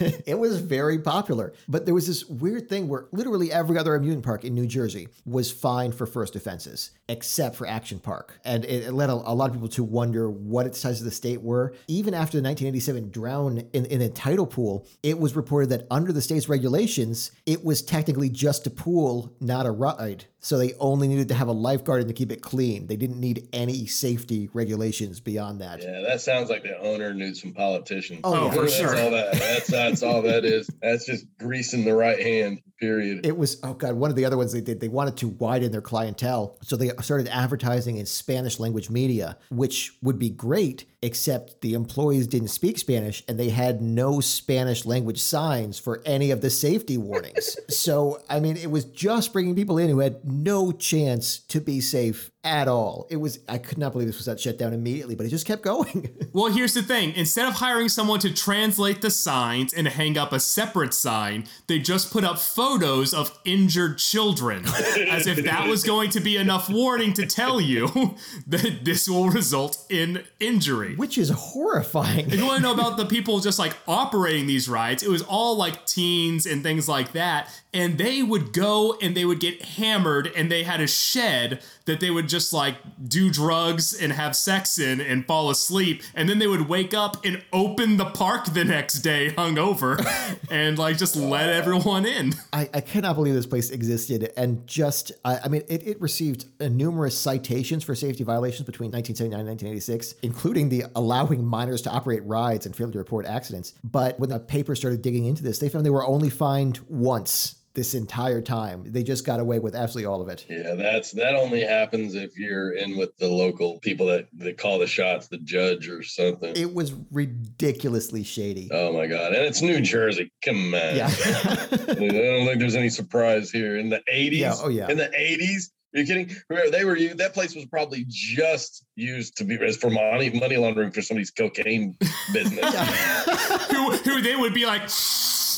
it 0.26 0.38
was 0.38 0.60
very 0.60 0.98
popular. 0.98 1.52
But 1.68 1.86
there 1.86 1.94
was 1.94 2.06
this 2.06 2.24
weird 2.26 2.68
thing 2.68 2.88
where 2.88 3.06
literally 3.12 3.52
every 3.52 3.78
other 3.78 3.94
amusement 3.94 4.24
park 4.24 4.44
in 4.44 4.54
New 4.54 4.66
Jersey 4.66 5.08
was 5.24 5.50
fined 5.50 5.94
for 5.94 6.06
first 6.06 6.36
offenses, 6.36 6.92
except 7.08 7.56
for 7.56 7.66
Action 7.66 7.98
Park. 7.98 8.38
And 8.44 8.64
it, 8.64 8.84
it 8.84 8.92
led 8.92 9.10
a, 9.10 9.14
a 9.14 9.34
lot 9.34 9.48
of 9.48 9.54
people 9.54 9.68
to 9.68 9.84
wonder 9.84 10.30
what 10.30 10.66
its 10.66 10.78
size 10.78 11.00
of 11.00 11.04
the 11.04 11.10
state 11.10 11.42
were. 11.42 11.74
Even 11.88 12.14
after 12.14 12.38
the 12.38 12.46
1987 12.46 13.10
drown 13.10 13.58
in, 13.72 13.86
in 13.86 14.02
a 14.02 14.08
tidal 14.08 14.46
pool, 14.46 14.86
it 15.02 15.18
was 15.18 15.36
reported 15.36 15.70
that 15.70 15.86
under 15.90 16.12
the 16.12 16.22
state's 16.22 16.48
regulations, 16.48 17.30
it 17.46 17.64
was 17.64 17.82
technically 17.82 18.28
just 18.28 18.66
a 18.66 18.70
pool, 18.70 19.15
not 19.40 19.66
a 19.66 19.70
ride. 19.70 20.26
So 20.46 20.58
they 20.58 20.74
only 20.74 21.08
needed 21.08 21.26
to 21.30 21.34
have 21.34 21.48
a 21.48 21.52
lifeguard 21.52 22.02
and 22.02 22.08
to 22.08 22.14
keep 22.14 22.30
it 22.30 22.40
clean. 22.40 22.86
They 22.86 22.94
didn't 22.94 23.18
need 23.18 23.48
any 23.52 23.86
safety 23.86 24.48
regulations 24.52 25.18
beyond 25.18 25.60
that. 25.60 25.82
Yeah, 25.82 26.02
that 26.06 26.20
sounds 26.20 26.50
like 26.50 26.62
the 26.62 26.78
owner 26.78 27.12
knew 27.12 27.34
some 27.34 27.52
politicians. 27.52 28.20
Oh, 28.22 28.44
yeah. 28.44 28.50
for 28.52 28.60
that's 28.60 28.76
sure. 28.76 28.96
All 28.96 29.10
that. 29.10 29.32
That's 29.32 29.66
that's 29.66 30.02
all 30.04 30.22
that 30.22 30.44
is. 30.44 30.70
That's 30.80 31.04
just 31.04 31.26
greasing 31.38 31.84
the 31.84 31.94
right 31.94 32.20
hand. 32.20 32.62
Period. 32.78 33.24
It 33.24 33.36
was 33.36 33.58
oh 33.62 33.72
god, 33.72 33.94
one 33.94 34.10
of 34.10 34.16
the 34.16 34.26
other 34.26 34.36
ones 34.36 34.52
they 34.52 34.60
did. 34.60 34.80
They 34.80 34.88
wanted 34.88 35.16
to 35.16 35.28
widen 35.28 35.72
their 35.72 35.80
clientele, 35.80 36.58
so 36.62 36.76
they 36.76 36.90
started 37.00 37.26
advertising 37.28 37.96
in 37.96 38.04
Spanish 38.04 38.60
language 38.60 38.90
media, 38.90 39.38
which 39.48 39.96
would 40.02 40.18
be 40.18 40.28
great, 40.28 40.84
except 41.00 41.62
the 41.62 41.72
employees 41.72 42.26
didn't 42.26 42.48
speak 42.48 42.76
Spanish 42.76 43.24
and 43.26 43.40
they 43.40 43.48
had 43.48 43.80
no 43.80 44.20
Spanish 44.20 44.84
language 44.84 45.22
signs 45.22 45.78
for 45.78 46.02
any 46.04 46.30
of 46.30 46.42
the 46.42 46.50
safety 46.50 46.98
warnings. 46.98 47.56
so 47.70 48.20
I 48.28 48.40
mean, 48.40 48.58
it 48.58 48.70
was 48.70 48.84
just 48.84 49.32
bringing 49.32 49.54
people 49.54 49.78
in 49.78 49.88
who 49.88 50.00
had 50.00 50.20
no 50.44 50.72
chance 50.72 51.38
to 51.38 51.60
be 51.60 51.80
safe 51.80 52.30
at 52.46 52.68
all. 52.68 53.06
It 53.10 53.16
was 53.16 53.40
I 53.48 53.58
could 53.58 53.76
not 53.76 53.92
believe 53.92 54.06
this 54.06 54.16
was 54.16 54.26
that 54.26 54.38
shut 54.38 54.56
down 54.56 54.72
immediately, 54.72 55.16
but 55.16 55.26
it 55.26 55.30
just 55.30 55.46
kept 55.46 55.62
going. 55.62 56.08
Well, 56.36 56.52
here's 56.52 56.74
the 56.74 56.82
thing 56.82 57.14
instead 57.14 57.48
of 57.48 57.54
hiring 57.54 57.88
someone 57.88 58.20
to 58.20 58.32
translate 58.32 59.00
the 59.00 59.08
signs 59.08 59.72
and 59.72 59.88
hang 59.88 60.18
up 60.18 60.34
a 60.34 60.40
separate 60.40 60.92
sign, 60.92 61.46
they 61.66 61.78
just 61.78 62.12
put 62.12 62.24
up 62.24 62.38
photos 62.38 63.14
of 63.14 63.36
injured 63.46 63.96
children, 63.96 64.64
as 65.08 65.26
if 65.26 65.42
that 65.44 65.66
was 65.66 65.82
going 65.82 66.10
to 66.10 66.20
be 66.20 66.36
enough 66.36 66.68
warning 66.68 67.14
to 67.14 67.24
tell 67.24 67.58
you 67.58 67.88
that 68.46 68.80
this 68.84 69.08
will 69.08 69.30
result 69.30 69.86
in 69.88 70.24
injury. 70.40 70.94
which 70.96 71.16
is 71.16 71.30
horrifying. 71.30 72.26
If 72.30 72.34
you 72.34 72.44
want 72.44 72.58
to 72.58 72.62
know 72.62 72.74
about 72.74 72.98
the 72.98 73.06
people 73.06 73.40
just 73.40 73.58
like 73.58 73.74
operating 73.88 74.46
these 74.46 74.68
rides, 74.68 75.02
it 75.02 75.08
was 75.08 75.22
all 75.22 75.56
like 75.56 75.86
teens 75.86 76.44
and 76.44 76.62
things 76.62 76.86
like 76.86 77.12
that. 77.12 77.48
And 77.72 77.96
they 77.96 78.22
would 78.22 78.52
go 78.52 78.98
and 79.00 79.16
they 79.16 79.24
would 79.24 79.40
get 79.40 79.62
hammered, 79.62 80.30
and 80.36 80.50
they 80.50 80.64
had 80.64 80.82
a 80.82 80.86
shed 80.86 81.62
that 81.86 82.00
they 82.00 82.10
would 82.10 82.28
just 82.28 82.52
like 82.52 82.76
do 83.08 83.30
drugs 83.30 83.92
and 83.92 84.12
have 84.12 84.36
sex 84.36 84.78
in 84.78 85.00
and 85.00 85.26
fall 85.26 85.50
asleep. 85.50 86.02
And 86.14 86.28
then 86.28 86.38
they 86.38 86.46
would 86.46 86.68
wake 86.68 86.94
up 86.94 87.24
and 87.24 87.42
open 87.52 87.96
the 87.96 88.04
park 88.04 88.46
the 88.46 88.64
next 88.64 89.00
day 89.00 89.30
hungover 89.30 90.04
and 90.50 90.78
like 90.78 90.98
just 90.98 91.16
let 91.16 91.48
everyone 91.48 92.04
in. 92.04 92.34
I, 92.52 92.68
I 92.74 92.80
cannot 92.80 93.14
believe 93.14 93.34
this 93.34 93.46
place 93.46 93.70
existed 93.70 94.32
and 94.36 94.66
just 94.66 95.12
I, 95.24 95.38
I 95.44 95.48
mean 95.48 95.62
it, 95.68 95.86
it 95.86 96.00
received 96.00 96.46
numerous 96.60 97.16
citations 97.16 97.84
for 97.84 97.94
safety 97.94 98.24
violations 98.24 98.66
between 98.66 98.90
1979 98.90 99.40
and 99.40 99.48
1986 99.48 100.14
including 100.22 100.68
the 100.68 100.84
allowing 100.94 101.44
minors 101.44 101.82
to 101.82 101.90
operate 101.90 102.24
rides 102.24 102.66
and 102.66 102.74
failing 102.74 102.92
to 102.92 102.98
report 102.98 103.26
accidents 103.26 103.74
but 103.84 104.18
when 104.18 104.30
the 104.30 104.38
paper 104.38 104.74
started 104.74 105.02
digging 105.02 105.26
into 105.26 105.42
this 105.42 105.58
they 105.58 105.68
found 105.68 105.84
they 105.84 105.90
were 105.90 106.06
only 106.06 106.30
fined 106.30 106.80
once 106.88 107.56
this 107.76 107.94
entire 107.94 108.40
time 108.42 108.82
they 108.86 109.04
just 109.04 109.24
got 109.24 109.38
away 109.38 109.60
with 109.60 109.76
absolutely 109.76 110.06
all 110.06 110.20
of 110.20 110.28
it 110.28 110.44
Yeah, 110.48 110.74
that's 110.74 111.12
that 111.12 111.36
only 111.36 111.60
happens 111.60 112.14
if 112.16 112.36
you're 112.36 112.72
in 112.72 112.96
with 112.96 113.16
the 113.18 113.28
local 113.28 113.78
people 113.78 114.06
that, 114.06 114.26
that 114.38 114.58
call 114.58 114.80
the 114.80 114.86
shots, 114.88 115.28
the 115.28 115.38
judge 115.38 115.88
or 115.88 116.02
something. 116.02 116.56
it 116.56 116.74
was 116.74 116.92
ridiculously 117.12 118.24
shady 118.24 118.68
Oh 118.72 118.92
my 118.92 119.06
god. 119.06 119.32
And 119.32 119.44
it's 119.44 119.62
New 119.62 119.80
Jersey. 119.80 120.32
Come 120.44 120.74
on. 120.74 120.96
yeah 120.96 121.06
I 121.30 121.76
don't 121.76 122.46
think 122.46 122.58
there's 122.58 122.74
any 122.74 122.88
surprise 122.88 123.50
here. 123.50 123.78
In 123.78 123.88
the 123.88 124.02
80s. 124.12 124.38
Yeah, 124.38 124.54
oh, 124.62 124.68
yeah. 124.68 124.88
In 124.88 124.96
the 124.96 125.08
80s. 125.08 125.70
Are 125.94 126.00
you 126.00 126.06
kidding? 126.06 126.36
Remember, 126.50 126.70
they 126.70 126.84
were 126.84 126.98
that 127.14 127.32
place 127.32 127.54
was 127.54 127.64
probably 127.66 128.04
just 128.08 128.84
used 128.96 129.36
to 129.38 129.44
be 129.44 129.54
as 129.64 129.76
for 129.76 129.88
money 129.88 130.28
money 130.30 130.56
laundering 130.56 130.90
for 130.90 131.00
somebody's 131.00 131.30
cocaine 131.30 131.96
business. 132.32 132.74
who, 133.70 133.92
who 133.92 134.20
they 134.20 134.36
would 134.36 134.52
be 134.52 134.66
like, 134.66 134.82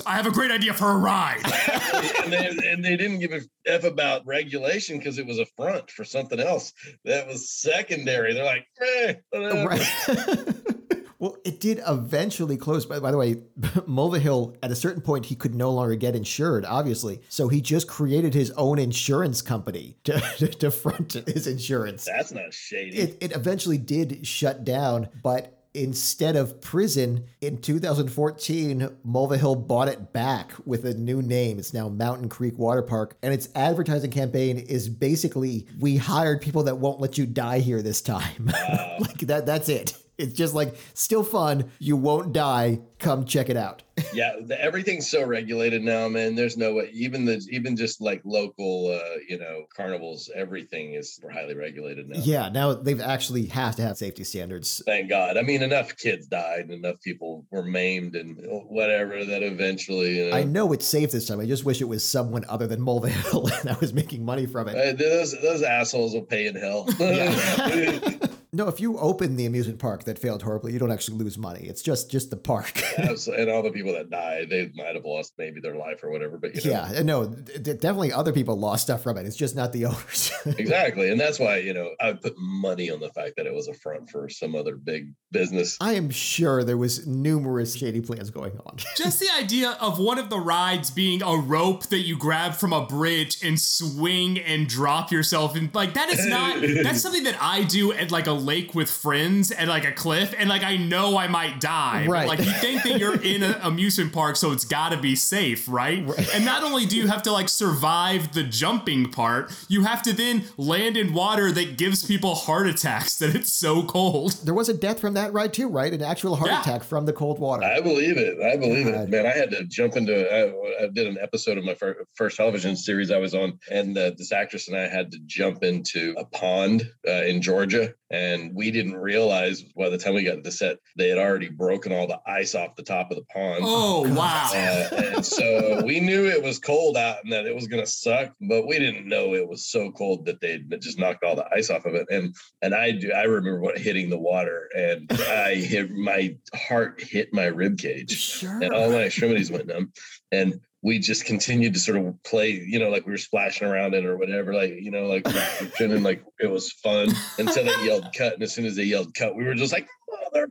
I 0.06 0.14
have 0.14 0.26
a 0.26 0.30
great 0.30 0.50
idea 0.52 0.74
for 0.74 0.90
a 0.90 0.96
ride. 0.96 1.42
and, 2.22 2.32
they, 2.32 2.70
and 2.70 2.84
they 2.84 2.96
didn't 2.96 3.18
give 3.18 3.32
a 3.32 3.40
f 3.66 3.84
about 3.84 4.26
regulation 4.26 4.98
because 4.98 5.18
it 5.18 5.26
was 5.26 5.38
a 5.38 5.46
front 5.56 5.90
for 5.90 6.04
something 6.04 6.40
else 6.40 6.72
that 7.04 7.26
was 7.26 7.50
secondary. 7.50 8.34
They're 8.34 8.44
like, 8.44 8.66
eh. 8.80 9.14
Right. 9.34 9.86
well, 11.18 11.36
it 11.44 11.60
did 11.60 11.80
eventually 11.86 12.56
close. 12.56 12.86
By, 12.86 13.00
by 13.00 13.10
the 13.10 13.16
way, 13.16 13.34
Mulvihill, 13.86 14.56
at 14.62 14.70
a 14.70 14.76
certain 14.76 15.02
point, 15.02 15.26
he 15.26 15.34
could 15.34 15.54
no 15.54 15.70
longer 15.70 15.96
get 15.96 16.14
insured, 16.14 16.64
obviously. 16.64 17.20
So 17.28 17.48
he 17.48 17.60
just 17.60 17.88
created 17.88 18.34
his 18.34 18.50
own 18.52 18.78
insurance 18.78 19.42
company 19.42 19.96
to, 20.04 20.20
to 20.20 20.70
front 20.70 21.14
his 21.26 21.46
insurance. 21.46 22.04
That's 22.04 22.32
not 22.32 22.54
shady. 22.54 22.96
It, 22.98 23.18
it 23.20 23.32
eventually 23.36 23.78
did 23.78 24.26
shut 24.26 24.64
down, 24.64 25.08
but 25.22 25.57
instead 25.78 26.34
of 26.36 26.60
prison 26.60 27.24
in 27.40 27.60
2014 27.60 28.88
mulvihill 29.06 29.66
bought 29.66 29.88
it 29.88 30.12
back 30.12 30.52
with 30.66 30.84
a 30.84 30.94
new 30.94 31.22
name. 31.22 31.58
It's 31.58 31.72
now 31.72 31.88
mountain 31.88 32.28
creek 32.28 32.58
water 32.58 32.82
park 32.82 33.16
and 33.22 33.32
its 33.32 33.48
advertising 33.54 34.10
campaign 34.10 34.58
is 34.58 34.88
basically 34.88 35.66
we 35.78 35.96
hired 35.96 36.42
people 36.42 36.64
that 36.64 36.78
won't 36.78 37.00
let 37.00 37.16
you 37.16 37.26
die 37.26 37.60
here 37.60 37.82
this 37.82 38.02
time. 38.02 38.52
Like 38.98 39.18
that 39.20 39.46
that's 39.46 39.68
it 39.68 39.96
it's 40.18 40.34
just 40.34 40.54
like 40.54 40.74
still 40.94 41.22
fun 41.22 41.70
you 41.78 41.96
won't 41.96 42.32
die 42.32 42.78
come 42.98 43.24
check 43.24 43.48
it 43.48 43.56
out 43.56 43.82
yeah, 44.14 44.36
the, 44.40 44.60
everything's 44.60 45.08
so 45.08 45.24
regulated 45.24 45.82
now, 45.82 46.08
man. 46.08 46.34
There's 46.34 46.56
no 46.56 46.74
way. 46.74 46.90
Even 46.92 47.24
the 47.24 47.44
even 47.50 47.76
just 47.76 48.00
like 48.00 48.20
local, 48.24 48.92
uh, 48.92 49.18
you 49.28 49.38
know, 49.38 49.64
carnivals, 49.74 50.30
everything 50.34 50.94
is 50.94 51.20
highly 51.32 51.54
regulated 51.54 52.08
now. 52.08 52.18
yeah 52.22 52.48
now 52.48 52.74
they've 52.74 53.00
actually 53.00 53.46
have 53.46 53.76
to 53.76 53.82
have 53.82 53.96
safety 53.96 54.24
standards 54.24 54.82
Thank 54.84 55.08
God. 55.08 55.36
I 55.36 55.42
mean, 55.42 55.62
enough 55.62 55.96
kids 55.96 56.26
died, 56.26 56.68
and 56.68 56.72
enough 56.72 57.00
people 57.02 57.46
were 57.50 57.62
maimed, 57.62 58.14
and 58.16 58.38
whatever. 58.68 59.24
That 59.24 59.42
eventually, 59.42 60.18
you 60.18 60.30
know, 60.30 60.36
I 60.36 60.44
know 60.44 60.72
it's 60.72 60.86
safe 60.86 61.10
this 61.10 61.26
time. 61.26 61.40
I 61.40 61.46
just 61.46 61.64
wish 61.64 61.80
it 61.80 61.88
was 61.88 62.04
someone 62.04 62.44
other 62.48 62.66
than 62.66 62.80
Mulvihill 62.80 63.62
that 63.62 63.80
was 63.80 63.92
making 63.92 64.24
money 64.24 64.46
from 64.46 64.68
it. 64.68 64.76
Uh, 64.76 64.96
those 64.96 65.32
those 65.40 65.62
assholes 65.62 66.14
will 66.14 66.22
pay 66.22 66.46
in 66.46 66.54
hell. 66.54 66.86
Yeah. 68.52 68.64
No, 68.64 68.68
if 68.68 68.80
you 68.80 68.98
open 68.98 69.36
the 69.36 69.44
amusement 69.44 69.78
park 69.78 70.04
that 70.04 70.18
failed 70.18 70.42
horribly, 70.42 70.72
you 70.72 70.78
don't 70.78 70.90
actually 70.90 71.18
lose 71.18 71.36
money. 71.36 71.66
It's 71.66 71.82
just 71.82 72.10
just 72.10 72.30
the 72.30 72.36
park. 72.36 72.82
and 72.98 73.50
all 73.50 73.62
the 73.62 73.70
people 73.70 73.92
that 73.92 74.08
died, 74.08 74.48
they 74.48 74.70
might 74.74 74.94
have 74.94 75.04
lost 75.04 75.34
maybe 75.36 75.60
their 75.60 75.76
life 75.76 76.02
or 76.02 76.10
whatever. 76.10 76.38
But 76.38 76.54
you 76.54 76.70
know. 76.70 76.86
yeah, 76.90 77.02
no, 77.02 77.26
definitely 77.26 78.12
other 78.12 78.32
people 78.32 78.58
lost 78.58 78.84
stuff 78.84 79.02
from 79.02 79.18
it. 79.18 79.26
It's 79.26 79.36
just 79.36 79.54
not 79.54 79.72
the 79.72 79.84
owners. 79.86 80.32
exactly, 80.46 81.10
and 81.10 81.20
that's 81.20 81.38
why 81.38 81.58
you 81.58 81.74
know 81.74 81.90
I 82.00 82.14
put 82.14 82.34
money 82.38 82.90
on 82.90 83.00
the 83.00 83.10
fact 83.10 83.34
that 83.36 83.46
it 83.46 83.52
was 83.52 83.68
a 83.68 83.74
front 83.74 84.08
for 84.08 84.30
some 84.30 84.54
other 84.54 84.76
big 84.76 85.12
business. 85.30 85.76
I 85.80 85.94
am 85.94 86.08
sure 86.08 86.64
there 86.64 86.78
was 86.78 87.06
numerous 87.06 87.74
shady 87.74 88.00
plans 88.00 88.30
going 88.30 88.58
on. 88.64 88.76
just 88.96 89.20
the 89.20 89.28
idea 89.38 89.76
of 89.80 89.98
one 89.98 90.18
of 90.18 90.30
the 90.30 90.38
rides 90.38 90.90
being 90.90 91.22
a 91.22 91.36
rope 91.36 91.86
that 91.88 92.00
you 92.00 92.16
grab 92.16 92.54
from 92.54 92.72
a 92.72 92.86
bridge 92.86 93.44
and 93.44 93.60
swing 93.60 94.38
and 94.38 94.68
drop 94.68 95.12
yourself 95.12 95.54
in, 95.54 95.70
like 95.74 95.92
that 95.94 96.08
is 96.08 96.26
not. 96.26 96.62
that's 96.82 97.02
something 97.02 97.24
that 97.24 97.36
I 97.40 97.64
do 97.64 97.92
at 97.92 98.10
like 98.10 98.26
a 98.26 98.37
lake 98.38 98.74
with 98.74 98.90
friends 98.90 99.50
at 99.50 99.68
like 99.68 99.84
a 99.84 99.92
cliff, 99.92 100.34
and 100.36 100.48
like 100.48 100.62
I 100.62 100.76
know 100.76 101.16
I 101.18 101.28
might 101.28 101.60
die. 101.60 102.06
Right. 102.06 102.28
Like 102.28 102.38
you 102.38 102.52
think 102.52 102.82
that 102.84 102.98
you're 102.98 103.20
in 103.22 103.42
an 103.42 103.56
amusement 103.62 104.12
park, 104.12 104.36
so 104.36 104.52
it's 104.52 104.64
got 104.64 104.90
to 104.90 104.96
be 104.96 105.16
safe, 105.16 105.68
right? 105.68 106.06
right? 106.06 106.34
And 106.34 106.44
not 106.44 106.62
only 106.62 106.86
do 106.86 106.96
you 106.96 107.08
have 107.08 107.22
to 107.24 107.32
like 107.32 107.48
survive 107.48 108.32
the 108.32 108.42
jumping 108.44 109.10
part, 109.10 109.52
you 109.68 109.84
have 109.84 110.02
to 110.02 110.12
then 110.12 110.44
land 110.56 110.96
in 110.96 111.12
water 111.12 111.52
that 111.52 111.76
gives 111.76 112.04
people 112.04 112.34
heart 112.34 112.66
attacks 112.66 113.18
that 113.18 113.34
it's 113.34 113.52
so 113.52 113.82
cold. 113.82 114.32
There 114.44 114.54
was 114.54 114.68
a 114.68 114.74
death 114.74 115.00
from 115.00 115.14
that 115.14 115.32
ride 115.32 115.52
too, 115.52 115.68
right? 115.68 115.92
An 115.92 116.02
actual 116.02 116.36
heart 116.36 116.50
yeah. 116.50 116.60
attack 116.60 116.82
from 116.82 117.06
the 117.06 117.12
cold 117.12 117.38
water. 117.38 117.64
I 117.64 117.80
believe 117.80 118.16
it. 118.16 118.40
I 118.40 118.56
believe 118.56 118.86
God. 118.86 118.94
it, 118.94 119.08
man. 119.10 119.26
I 119.26 119.30
had 119.30 119.50
to 119.50 119.64
jump 119.64 119.96
into. 119.96 120.14
I, 120.32 120.84
I 120.84 120.88
did 120.88 121.06
an 121.06 121.18
episode 121.20 121.58
of 121.58 121.64
my 121.64 121.74
fir- 121.74 122.04
first 122.14 122.36
television 122.36 122.76
series 122.76 123.10
I 123.10 123.18
was 123.18 123.34
on, 123.34 123.58
and 123.70 123.96
uh, 123.96 124.12
this 124.16 124.32
actress 124.32 124.68
and 124.68 124.76
I 124.76 124.88
had 124.88 125.10
to 125.12 125.18
jump 125.26 125.62
into 125.62 126.14
a 126.16 126.24
pond 126.24 126.90
uh, 127.06 127.24
in 127.24 127.42
Georgia 127.42 127.94
and 128.10 128.54
we 128.54 128.70
didn't 128.70 128.96
realize 128.96 129.62
by 129.62 129.88
the 129.88 129.98
time 129.98 130.14
we 130.14 130.24
got 130.24 130.36
to 130.36 130.40
the 130.40 130.50
set, 130.50 130.78
they 130.96 131.08
had 131.08 131.18
already 131.18 131.48
broken 131.48 131.92
all 131.92 132.06
the 132.06 132.20
ice 132.26 132.54
off 132.54 132.74
the 132.74 132.82
top 132.82 133.10
of 133.10 133.18
the 133.18 133.24
pond. 133.24 133.60
Oh, 133.62 134.08
wow. 134.14 134.50
Uh, 134.52 134.88
and 134.92 135.26
so 135.26 135.82
we 135.84 136.00
knew 136.00 136.26
it 136.26 136.42
was 136.42 136.58
cold 136.58 136.96
out 136.96 137.22
and 137.22 137.32
that 137.32 137.46
it 137.46 137.54
was 137.54 137.66
going 137.66 137.84
to 137.84 137.90
suck, 137.90 138.32
but 138.40 138.66
we 138.66 138.78
didn't 138.78 139.06
know 139.06 139.34
it 139.34 139.46
was 139.46 139.66
so 139.66 139.90
cold 139.92 140.24
that 140.24 140.40
they 140.40 140.58
just 140.78 140.98
knocked 140.98 141.22
all 141.22 141.36
the 141.36 141.48
ice 141.54 141.70
off 141.70 141.84
of 141.84 141.94
it. 141.94 142.06
And 142.10 142.34
and 142.62 142.74
I 142.74 142.92
do 142.92 143.12
I 143.12 143.24
remember 143.24 143.60
what 143.60 143.78
hitting 143.78 144.08
the 144.08 144.18
water 144.18 144.68
and 144.76 145.10
I 145.28 145.54
hit 145.54 145.90
my 145.90 146.36
heart 146.54 147.02
hit 147.02 147.32
my 147.34 147.46
rib 147.46 147.78
cage. 147.78 148.18
Sure. 148.18 148.62
And 148.62 148.72
all 148.72 148.90
my 148.90 149.04
extremities 149.04 149.50
went 149.50 149.66
numb. 149.66 149.92
And 150.32 150.60
we 150.82 150.98
just 150.98 151.24
continued 151.24 151.74
to 151.74 151.80
sort 151.80 151.98
of 151.98 152.22
play, 152.22 152.50
you 152.50 152.78
know, 152.78 152.88
like 152.88 153.04
we 153.04 153.12
were 153.12 153.18
splashing 153.18 153.66
around 153.66 153.94
in 153.94 154.06
or 154.06 154.16
whatever, 154.16 154.54
like, 154.54 154.74
you 154.78 154.90
know, 154.90 155.06
like 155.06 155.24
pretending 155.24 156.02
like 156.02 156.22
it 156.38 156.50
was 156.50 156.72
fun 156.72 157.08
until 157.38 157.64
they 157.64 157.84
yelled 157.84 158.06
cut. 158.16 158.34
And 158.34 158.42
as 158.42 158.54
soon 158.54 158.64
as 158.64 158.76
they 158.76 158.84
yelled 158.84 159.14
cut, 159.14 159.34
we 159.34 159.44
were 159.44 159.54
just 159.54 159.72
like, 159.72 159.88
motherfucker. 160.08 160.50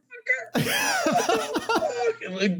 Like, 2.29 2.59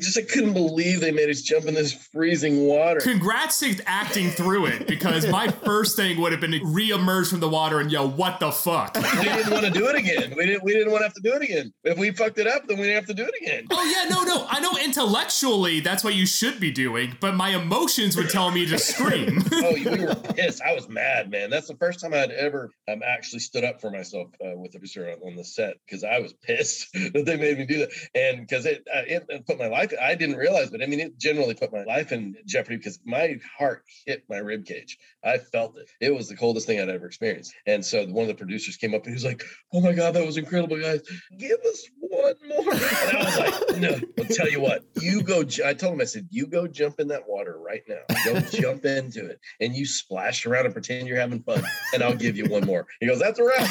just 0.00 0.18
I 0.18 0.22
couldn't 0.22 0.52
believe 0.52 1.00
they 1.00 1.12
made 1.12 1.30
us 1.30 1.42
jump 1.42 1.66
in 1.66 1.74
this 1.74 1.92
freezing 1.92 2.66
water. 2.66 3.00
Congrats 3.00 3.60
to 3.60 3.76
acting 3.86 4.30
through 4.30 4.66
it 4.66 4.86
because 4.86 5.26
my 5.28 5.48
first 5.48 5.96
thing 5.96 6.20
would 6.20 6.32
have 6.32 6.40
been 6.40 6.52
to 6.52 6.60
reemerge 6.60 7.30
from 7.30 7.40
the 7.40 7.48
water 7.48 7.80
and 7.80 7.90
yell, 7.90 8.08
"What 8.08 8.40
the 8.40 8.52
fuck?" 8.52 8.94
we 8.94 9.24
didn't 9.24 9.52
want 9.52 9.64
to 9.64 9.70
do 9.70 9.86
it 9.88 9.96
again. 9.96 10.34
We 10.36 10.46
didn't. 10.46 10.64
We 10.64 10.72
didn't 10.72 10.90
want 10.90 11.00
to 11.00 11.04
have 11.04 11.14
to 11.14 11.22
do 11.22 11.34
it 11.34 11.42
again. 11.42 11.72
If 11.84 11.98
we 11.98 12.10
fucked 12.10 12.38
it 12.38 12.46
up, 12.46 12.66
then 12.66 12.78
we 12.78 12.84
didn't 12.84 12.96
have 12.96 13.16
to 13.16 13.22
do 13.22 13.24
it 13.24 13.34
again. 13.40 13.66
Oh 13.70 13.84
yeah, 13.84 14.08
no, 14.08 14.22
no. 14.22 14.46
I 14.48 14.60
know 14.60 14.76
intellectually 14.82 15.80
that's 15.80 16.04
what 16.04 16.14
you 16.14 16.26
should 16.26 16.60
be 16.60 16.70
doing, 16.70 17.16
but 17.20 17.34
my 17.34 17.50
emotions 17.50 18.16
would 18.16 18.30
tell 18.30 18.50
me 18.50 18.66
to 18.66 18.78
scream. 18.78 19.42
oh, 19.52 19.72
we 19.72 20.04
were 20.04 20.14
pissed. 20.14 20.62
I 20.62 20.74
was 20.74 20.88
mad, 20.88 21.30
man. 21.30 21.50
That's 21.50 21.68
the 21.68 21.76
first 21.76 22.00
time 22.00 22.14
I'd 22.14 22.30
ever 22.30 22.70
um, 22.88 23.02
actually 23.04 23.40
stood 23.40 23.64
up 23.64 23.80
for 23.80 23.90
myself 23.90 24.28
uh, 24.44 24.56
with 24.56 24.74
a 24.74 24.78
producer 24.78 25.08
on, 25.08 25.30
on 25.30 25.36
the 25.36 25.44
set 25.44 25.76
because 25.86 26.04
I 26.04 26.18
was 26.18 26.32
pissed 26.32 26.94
that 27.12 27.26
they 27.26 27.36
made 27.36 27.58
me 27.58 27.66
do 27.66 27.78
that, 27.78 27.90
and 28.14 28.40
because 28.40 28.66
it, 28.66 28.86
uh, 28.92 29.02
it, 29.06 29.24
it 29.28 29.46
put 29.46 29.58
my 29.58 29.68
life. 29.68 29.92
I 30.00 30.14
didn't 30.14 30.36
realize, 30.36 30.70
but 30.70 30.82
I 30.82 30.86
mean, 30.86 31.00
it 31.00 31.18
generally 31.18 31.54
put 31.54 31.72
my 31.72 31.84
life 31.84 32.12
in 32.12 32.36
jeopardy 32.46 32.76
because 32.76 32.98
my 33.04 33.38
heart 33.58 33.84
hit 34.06 34.24
my 34.28 34.38
rib 34.38 34.64
cage. 34.66 34.98
I 35.24 35.38
felt 35.38 35.76
it. 35.76 35.90
It 36.00 36.14
was 36.14 36.28
the 36.28 36.36
coldest 36.36 36.66
thing 36.66 36.80
I'd 36.80 36.88
ever 36.88 37.06
experienced. 37.06 37.54
And 37.66 37.84
so 37.84 38.06
one 38.06 38.22
of 38.22 38.28
the 38.28 38.34
producers 38.34 38.76
came 38.76 38.94
up 38.94 39.02
and 39.04 39.10
he 39.10 39.14
was 39.14 39.24
like, 39.24 39.42
"Oh 39.72 39.80
my 39.80 39.92
god, 39.92 40.14
that 40.14 40.24
was 40.24 40.36
incredible, 40.36 40.80
guys! 40.80 41.00
Give 41.38 41.58
us 41.60 41.88
one 41.98 42.34
more." 42.48 42.72
And 42.72 43.18
I 43.18 43.24
was 43.24 43.38
like, 43.38 43.78
"No, 43.78 44.00
I'll 44.18 44.24
tell 44.24 44.48
you 44.48 44.60
what. 44.60 44.84
You 45.00 45.22
go." 45.22 45.44
I 45.64 45.74
told 45.74 45.94
him, 45.94 46.00
I 46.00 46.04
said, 46.04 46.28
"You 46.30 46.46
go 46.46 46.66
jump 46.66 47.00
in 47.00 47.08
that 47.08 47.28
water 47.28 47.58
right 47.58 47.82
now. 47.88 48.02
Go 48.24 48.40
jump 48.40 48.84
into 48.84 49.26
it, 49.26 49.40
and 49.60 49.74
you 49.74 49.86
splash 49.86 50.46
around 50.46 50.66
and 50.66 50.74
pretend 50.74 51.08
you're 51.08 51.20
having 51.20 51.42
fun, 51.42 51.62
and 51.92 52.02
I'll 52.02 52.14
give 52.14 52.36
you 52.36 52.46
one 52.46 52.64
more." 52.64 52.86
He 53.00 53.06
goes, 53.06 53.18
"That's 53.18 53.38
a 53.38 53.44
wrap." 53.44 53.66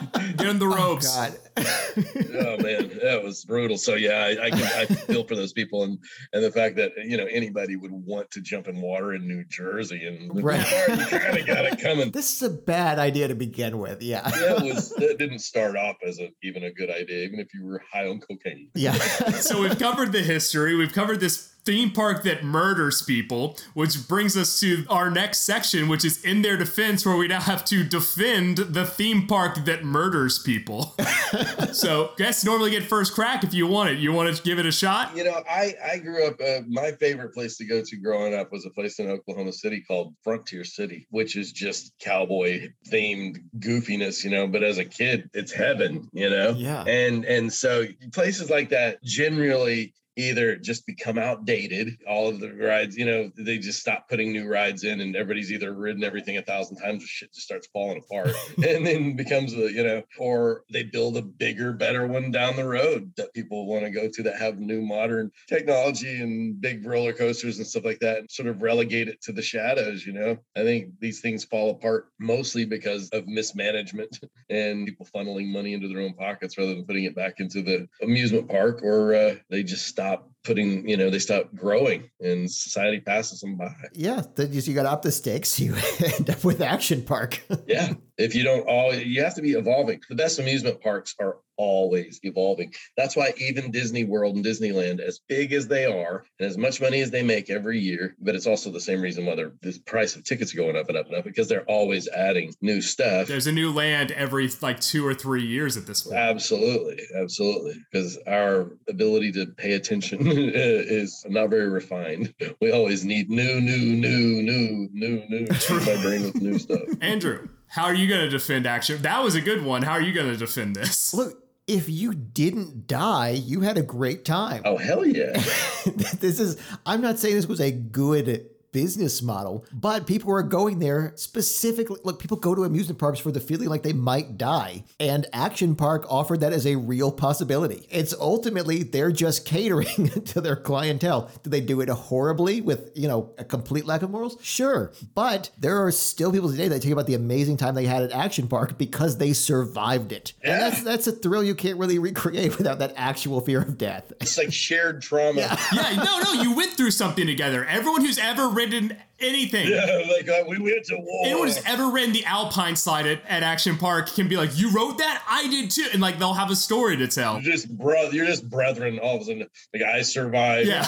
Get 0.36 0.46
in 0.46 0.58
the 0.58 0.66
oh, 0.70 0.76
ropes. 0.76 1.16
Oh, 1.16 1.34
oh 1.56 2.62
man, 2.62 2.90
that 3.02 3.20
was 3.22 3.44
brutal. 3.44 3.76
So 3.76 3.94
yeah, 3.94 4.24
I, 4.24 4.44
I, 4.46 4.50
can, 4.50 4.62
I 4.62 4.84
feel 4.86 5.24
for 5.24 5.34
those 5.34 5.52
people 5.52 5.84
and 5.84 5.98
and 6.32 6.44
the 6.44 6.50
fact 6.50 6.76
that 6.76 6.92
you 7.04 7.16
know 7.16 7.26
anybody 7.26 7.76
would 7.76 7.92
want 7.92 8.30
to 8.32 8.40
jump 8.40 8.68
in 8.68 8.80
water 8.80 9.14
in 9.14 9.26
New 9.26 9.44
Jersey 9.44 10.06
and 10.06 10.42
right. 10.44 10.58
you 10.88 11.18
kind 11.18 11.38
of 11.38 11.46
got 11.46 11.64
it 11.64 11.80
coming. 11.80 12.10
This 12.10 12.34
is 12.34 12.42
a 12.42 12.50
bad 12.50 12.98
idea 12.98 13.28
to 13.28 13.34
begin 13.34 13.78
with. 13.78 14.02
Yeah, 14.02 14.28
yeah, 14.40 14.56
it 14.56 14.74
was. 14.74 14.90
That 14.90 15.18
didn't 15.18 15.40
start 15.40 15.76
off 15.76 15.96
as 16.06 16.18
a, 16.20 16.30
even 16.42 16.64
a 16.64 16.72
good 16.72 16.90
idea, 16.90 17.24
even 17.24 17.40
if 17.40 17.52
you 17.54 17.64
were 17.64 17.82
high 17.92 18.06
on 18.06 18.20
cocaine. 18.20 18.68
Yeah. 18.74 18.92
so 18.92 19.62
we've 19.62 19.78
covered 19.78 20.12
the 20.12 20.22
history. 20.22 20.74
We've 20.74 20.92
covered 20.92 21.20
this 21.20 21.49
theme 21.64 21.90
park 21.90 22.22
that 22.24 22.44
murders 22.44 23.02
people, 23.02 23.56
which 23.74 24.08
brings 24.08 24.36
us 24.36 24.58
to 24.60 24.84
our 24.88 25.10
next 25.10 25.38
section, 25.38 25.88
which 25.88 26.04
is 26.04 26.24
in 26.24 26.42
their 26.42 26.56
defense, 26.56 27.04
where 27.04 27.16
we 27.16 27.28
now 27.28 27.40
have 27.40 27.64
to 27.66 27.84
defend 27.84 28.58
the 28.58 28.84
theme 28.84 29.26
park 29.26 29.64
that 29.64 29.84
murders 29.84 30.38
people. 30.38 30.94
so, 31.72 32.12
guests 32.16 32.44
normally 32.44 32.70
get 32.70 32.84
first 32.84 33.14
crack 33.14 33.44
if 33.44 33.54
you 33.54 33.66
want 33.66 33.90
it. 33.90 33.98
You 33.98 34.12
want 34.12 34.34
to 34.34 34.42
give 34.42 34.58
it 34.58 34.66
a 34.66 34.72
shot? 34.72 35.16
You 35.16 35.24
know, 35.24 35.42
I 35.48 35.74
I 35.84 35.98
grew 35.98 36.26
up. 36.26 36.40
Uh, 36.40 36.60
my 36.68 36.92
favorite 36.92 37.34
place 37.34 37.56
to 37.58 37.64
go 37.64 37.82
to 37.82 37.96
growing 37.96 38.34
up 38.34 38.52
was 38.52 38.66
a 38.66 38.70
place 38.70 38.98
in 38.98 39.08
Oklahoma 39.08 39.52
City 39.52 39.80
called 39.80 40.14
Frontier 40.22 40.64
City, 40.64 41.06
which 41.10 41.36
is 41.36 41.52
just 41.52 41.92
cowboy 42.00 42.68
themed 42.88 43.38
goofiness. 43.58 44.24
You 44.24 44.30
know, 44.30 44.46
but 44.46 44.62
as 44.62 44.78
a 44.78 44.84
kid, 44.84 45.30
it's 45.34 45.52
heaven. 45.52 46.08
You 46.12 46.30
know, 46.30 46.50
yeah. 46.50 46.84
And 46.84 47.24
and 47.24 47.52
so 47.52 47.86
places 48.12 48.50
like 48.50 48.70
that 48.70 49.02
generally 49.04 49.94
either 50.16 50.56
just 50.56 50.86
become 50.86 51.18
outdated. 51.18 51.96
All 52.06 52.28
of 52.28 52.40
the 52.40 52.52
rides, 52.52 52.96
you 52.96 53.06
know, 53.06 53.30
they 53.36 53.58
just 53.58 53.80
stop 53.80 54.08
putting 54.08 54.32
new 54.32 54.48
rides 54.48 54.84
in, 54.84 55.00
and 55.00 55.16
everybody's 55.16 55.52
either 55.52 55.72
ridden 55.72 56.04
everything 56.04 56.36
a 56.36 56.42
thousand 56.42 56.76
times, 56.76 57.04
or 57.04 57.06
shit 57.06 57.32
just 57.32 57.46
starts 57.46 57.68
falling 57.72 57.98
apart, 57.98 58.32
and 58.56 58.86
then 58.86 59.16
becomes 59.16 59.54
a, 59.54 59.72
you 59.72 59.82
know, 59.82 60.02
or 60.18 60.64
they 60.72 60.82
build 60.82 61.16
a 61.16 61.22
bigger, 61.22 61.72
better 61.72 62.06
one 62.06 62.30
down 62.30 62.56
the 62.56 62.66
road 62.66 63.12
that 63.16 63.32
people 63.34 63.66
want 63.66 63.84
to 63.84 63.90
go 63.90 64.08
to 64.08 64.22
that 64.22 64.38
have 64.38 64.58
new 64.58 64.82
modern 64.82 65.30
technology 65.48 66.20
and 66.20 66.60
big 66.60 66.84
roller 66.84 67.12
coasters 67.12 67.58
and 67.58 67.66
stuff 67.66 67.84
like 67.84 68.00
that, 68.00 68.18
and 68.18 68.30
sort 68.30 68.48
of 68.48 68.62
relegate 68.62 69.08
it 69.08 69.20
to 69.22 69.32
the 69.32 69.42
shadows. 69.42 70.06
You 70.06 70.12
know, 70.12 70.38
I 70.56 70.62
think 70.62 70.98
these 71.00 71.20
things 71.20 71.44
fall 71.44 71.70
apart 71.70 72.08
mostly 72.18 72.64
because 72.64 73.08
of 73.10 73.26
mismanagement 73.26 74.18
and 74.50 74.86
people 74.86 75.06
funneling 75.14 75.48
money 75.48 75.74
into 75.74 75.88
their 75.88 76.00
own 76.00 76.14
pockets 76.14 76.58
rather 76.58 76.74
than 76.74 76.84
putting 76.84 77.04
it 77.04 77.14
back 77.14 77.40
into 77.40 77.62
the 77.62 77.88
amusement 78.02 78.48
park, 78.48 78.82
or 78.82 79.14
uh, 79.14 79.34
they 79.48 79.62
just 79.62 79.86
stop 80.00 80.39
putting, 80.44 80.88
you 80.88 80.96
know, 80.96 81.10
they 81.10 81.18
stop 81.18 81.54
growing 81.54 82.10
and 82.20 82.50
society 82.50 83.00
passes 83.00 83.40
them 83.40 83.56
by. 83.56 83.72
Yeah. 83.92 84.22
Then 84.34 84.52
you 84.52 84.74
got 84.74 84.86
up 84.86 85.02
the 85.02 85.12
stakes, 85.12 85.58
you 85.60 85.74
end 86.02 86.30
up 86.30 86.44
with 86.44 86.60
Action 86.60 87.02
Park. 87.02 87.42
yeah. 87.66 87.94
If 88.18 88.34
you 88.34 88.42
don't 88.42 88.66
all, 88.66 88.94
you 88.94 89.22
have 89.22 89.34
to 89.36 89.42
be 89.42 89.52
evolving. 89.52 90.00
The 90.08 90.14
best 90.14 90.38
amusement 90.38 90.82
parks 90.82 91.14
are 91.18 91.38
always 91.60 92.20
evolving. 92.22 92.72
That's 92.96 93.14
why 93.16 93.34
even 93.36 93.70
Disney 93.70 94.04
World 94.04 94.34
and 94.34 94.44
Disneyland, 94.44 94.98
as 94.98 95.20
big 95.28 95.52
as 95.52 95.68
they 95.68 95.84
are 95.84 96.24
and 96.38 96.48
as 96.48 96.56
much 96.56 96.80
money 96.80 97.02
as 97.02 97.10
they 97.10 97.22
make 97.22 97.50
every 97.50 97.78
year, 97.78 98.16
but 98.18 98.34
it's 98.34 98.46
also 98.46 98.70
the 98.70 98.80
same 98.80 99.02
reason 99.02 99.26
why 99.26 99.34
the 99.34 99.80
price 99.84 100.16
of 100.16 100.24
tickets 100.24 100.54
are 100.54 100.56
going 100.56 100.76
up 100.76 100.88
and 100.88 100.96
up 100.96 101.06
and 101.08 101.16
up 101.16 101.24
because 101.24 101.48
they're 101.48 101.64
always 101.64 102.08
adding 102.08 102.54
new 102.62 102.80
stuff. 102.80 103.28
There's 103.28 103.46
a 103.46 103.52
new 103.52 103.72
land 103.72 104.10
every 104.12 104.50
like 104.62 104.80
two 104.80 105.06
or 105.06 105.12
three 105.12 105.44
years 105.44 105.76
at 105.76 105.86
this 105.86 106.02
point. 106.02 106.16
Absolutely, 106.16 106.98
absolutely, 107.14 107.74
because 107.92 108.18
our 108.26 108.70
ability 108.88 109.32
to 109.32 109.46
pay 109.46 109.72
attention 109.72 110.24
is 110.36 111.24
not 111.28 111.50
very 111.50 111.68
refined. 111.68 112.34
We 112.60 112.72
always 112.72 113.04
need 113.04 113.30
new, 113.30 113.60
new, 113.60 113.76
new, 113.78 114.42
new, 114.42 114.88
new, 114.92 115.24
new. 115.28 115.46
my 115.46 116.02
brain 116.02 116.22
with 116.24 116.36
new 116.36 116.58
stuff. 116.58 116.82
Andrew. 117.00 117.48
How 117.66 117.84
are 117.84 117.94
you 117.94 118.08
going 118.08 118.22
to 118.22 118.28
defend 118.28 118.66
action? 118.66 119.00
That 119.02 119.22
was 119.22 119.36
a 119.36 119.40
good 119.40 119.64
one. 119.64 119.82
How 119.82 119.92
are 119.92 120.02
you 120.02 120.12
going 120.12 120.26
to 120.26 120.36
defend 120.36 120.74
this? 120.74 121.14
Look, 121.14 121.40
if 121.68 121.88
you 121.88 122.14
didn't 122.14 122.88
die, 122.88 123.30
you 123.30 123.60
had 123.60 123.78
a 123.78 123.82
great 123.82 124.24
time. 124.24 124.62
Oh 124.64 124.76
hell 124.76 125.06
yeah! 125.06 125.32
this 126.18 126.40
is 126.40 126.60
I'm 126.84 127.00
not 127.00 127.20
saying 127.20 127.36
this 127.36 127.46
was 127.46 127.60
a 127.60 127.70
good 127.70 128.49
business 128.72 129.22
model, 129.22 129.64
but 129.72 130.06
people 130.06 130.32
are 130.32 130.42
going 130.42 130.78
there 130.78 131.12
specifically. 131.16 131.98
Look, 132.04 132.20
people 132.20 132.36
go 132.36 132.54
to 132.54 132.64
amusement 132.64 132.98
parks 132.98 133.18
for 133.18 133.32
the 133.32 133.40
feeling 133.40 133.68
like 133.68 133.82
they 133.82 133.92
might 133.92 134.38
die, 134.38 134.84
and 134.98 135.26
Action 135.32 135.74
Park 135.76 136.06
offered 136.08 136.40
that 136.40 136.52
as 136.52 136.66
a 136.66 136.76
real 136.76 137.12
possibility. 137.12 137.86
It's 137.90 138.14
ultimately 138.14 138.82
they're 138.82 139.12
just 139.12 139.44
catering 139.44 140.08
to 140.26 140.40
their 140.40 140.56
clientele. 140.56 141.30
Do 141.42 141.50
they 141.50 141.60
do 141.60 141.80
it 141.80 141.88
horribly 141.88 142.60
with, 142.60 142.90
you 142.94 143.08
know, 143.08 143.32
a 143.38 143.44
complete 143.44 143.86
lack 143.86 144.02
of 144.02 144.10
morals? 144.10 144.36
Sure. 144.42 144.92
But 145.14 145.50
there 145.58 145.84
are 145.84 145.90
still 145.90 146.32
people 146.32 146.50
today 146.50 146.68
that 146.68 146.82
talk 146.82 146.92
about 146.92 147.06
the 147.06 147.14
amazing 147.14 147.56
time 147.56 147.74
they 147.74 147.86
had 147.86 148.02
at 148.02 148.12
Action 148.12 148.48
Park 148.48 148.78
because 148.78 149.18
they 149.18 149.32
survived 149.32 150.12
it. 150.12 150.32
And 150.42 150.60
that's 150.60 150.82
that's 150.82 151.06
a 151.06 151.12
thrill 151.12 151.42
you 151.42 151.54
can't 151.54 151.78
really 151.78 151.98
recreate 151.98 152.58
without 152.58 152.78
that 152.78 152.92
actual 152.96 153.40
fear 153.40 153.60
of 153.62 153.78
death. 153.78 154.12
It's 154.20 154.38
like 154.38 154.52
shared 154.52 155.02
trauma. 155.02 155.40
Yeah, 155.40 155.58
yeah 155.72 156.02
no, 156.02 156.20
no, 156.20 156.42
you 156.42 156.54
went 156.54 156.72
through 156.72 156.90
something 156.92 157.26
together. 157.26 157.64
Everyone 157.64 158.04
who's 158.04 158.18
ever 158.18 158.48
ridden 158.60 158.96
anything. 159.20 159.68
Yeah, 159.68 160.02
like 160.10 160.28
uh, 160.28 160.44
we 160.48 160.58
went 160.58 160.84
to 160.86 160.96
war. 160.96 161.26
Anyone 161.26 161.48
who's 161.48 161.64
ever 161.64 161.88
ridden 161.90 162.12
the 162.12 162.24
Alpine 162.24 162.76
slide 162.76 163.06
at, 163.06 163.20
at 163.28 163.42
Action 163.42 163.76
Park 163.76 164.08
can 164.08 164.28
be 164.28 164.36
like, 164.36 164.58
"You 164.58 164.70
wrote 164.70 164.98
that? 164.98 165.22
I 165.28 165.48
did 165.48 165.70
too," 165.70 165.88
and 165.92 166.00
like 166.00 166.18
they'll 166.18 166.34
have 166.34 166.50
a 166.50 166.56
story 166.56 166.96
to 166.98 167.08
tell. 167.08 167.34
You're 167.40 167.52
just 167.52 167.76
bro, 167.76 168.10
you're 168.10 168.26
just 168.26 168.48
brethren. 168.48 168.98
All 168.98 169.16
of 169.16 169.22
a 169.22 169.24
sudden, 169.24 169.46
like 169.72 169.82
I 169.82 170.02
survived. 170.02 170.68
Yeah, 170.68 170.86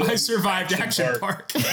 I 0.00 0.16
survived 0.16 0.72
Action, 0.72 1.04
Action 1.06 1.20
Park. 1.20 1.52
Park. 1.52 1.64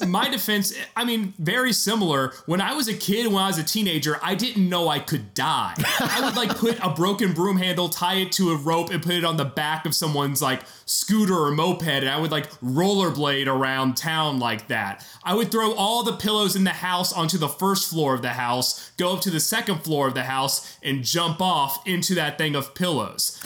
My 0.06 0.28
defense, 0.28 0.72
I 0.96 1.04
mean, 1.04 1.34
very 1.38 1.72
similar. 1.72 2.32
When 2.46 2.60
I 2.60 2.72
was 2.72 2.88
a 2.88 2.94
kid, 2.94 3.26
when 3.26 3.42
I 3.42 3.48
was 3.48 3.58
a 3.58 3.64
teenager, 3.64 4.18
I 4.22 4.34
didn't 4.34 4.66
know 4.68 4.88
I 4.88 5.00
could 5.00 5.34
die. 5.34 5.74
I 6.00 6.20
would 6.24 6.36
like 6.36 6.56
put 6.56 6.78
a 6.82 6.90
broken 6.90 7.32
broom 7.32 7.56
handle, 7.58 7.88
tie 7.88 8.14
it 8.14 8.32
to 8.32 8.52
a 8.52 8.56
rope, 8.56 8.90
and 8.90 9.02
put 9.02 9.14
it 9.14 9.24
on 9.24 9.36
the 9.36 9.44
back 9.44 9.84
of 9.86 9.94
someone's 9.94 10.40
like 10.40 10.62
scooter 10.86 11.34
or 11.34 11.50
moped, 11.50 11.82
and 11.82 12.08
I 12.08 12.18
would 12.18 12.30
like 12.30 12.50
rollerblade 12.60 13.46
around 13.48 13.96
town 13.96 14.38
like 14.38 14.68
that. 14.68 14.77
I 15.24 15.34
would 15.34 15.50
throw 15.50 15.72
all 15.74 16.02
the 16.02 16.12
pillows 16.12 16.56
in 16.56 16.64
the 16.64 16.70
house 16.70 17.12
onto 17.12 17.38
the 17.38 17.48
first 17.48 17.90
floor 17.90 18.14
of 18.14 18.22
the 18.22 18.30
house, 18.30 18.90
go 18.96 19.14
up 19.14 19.20
to 19.22 19.30
the 19.30 19.40
second 19.40 19.78
floor 19.84 20.08
of 20.08 20.14
the 20.14 20.24
house, 20.24 20.78
and 20.82 21.04
jump 21.04 21.40
off 21.40 21.86
into 21.86 22.14
that 22.14 22.38
thing 22.38 22.54
of 22.54 22.74
pillows. 22.74 23.40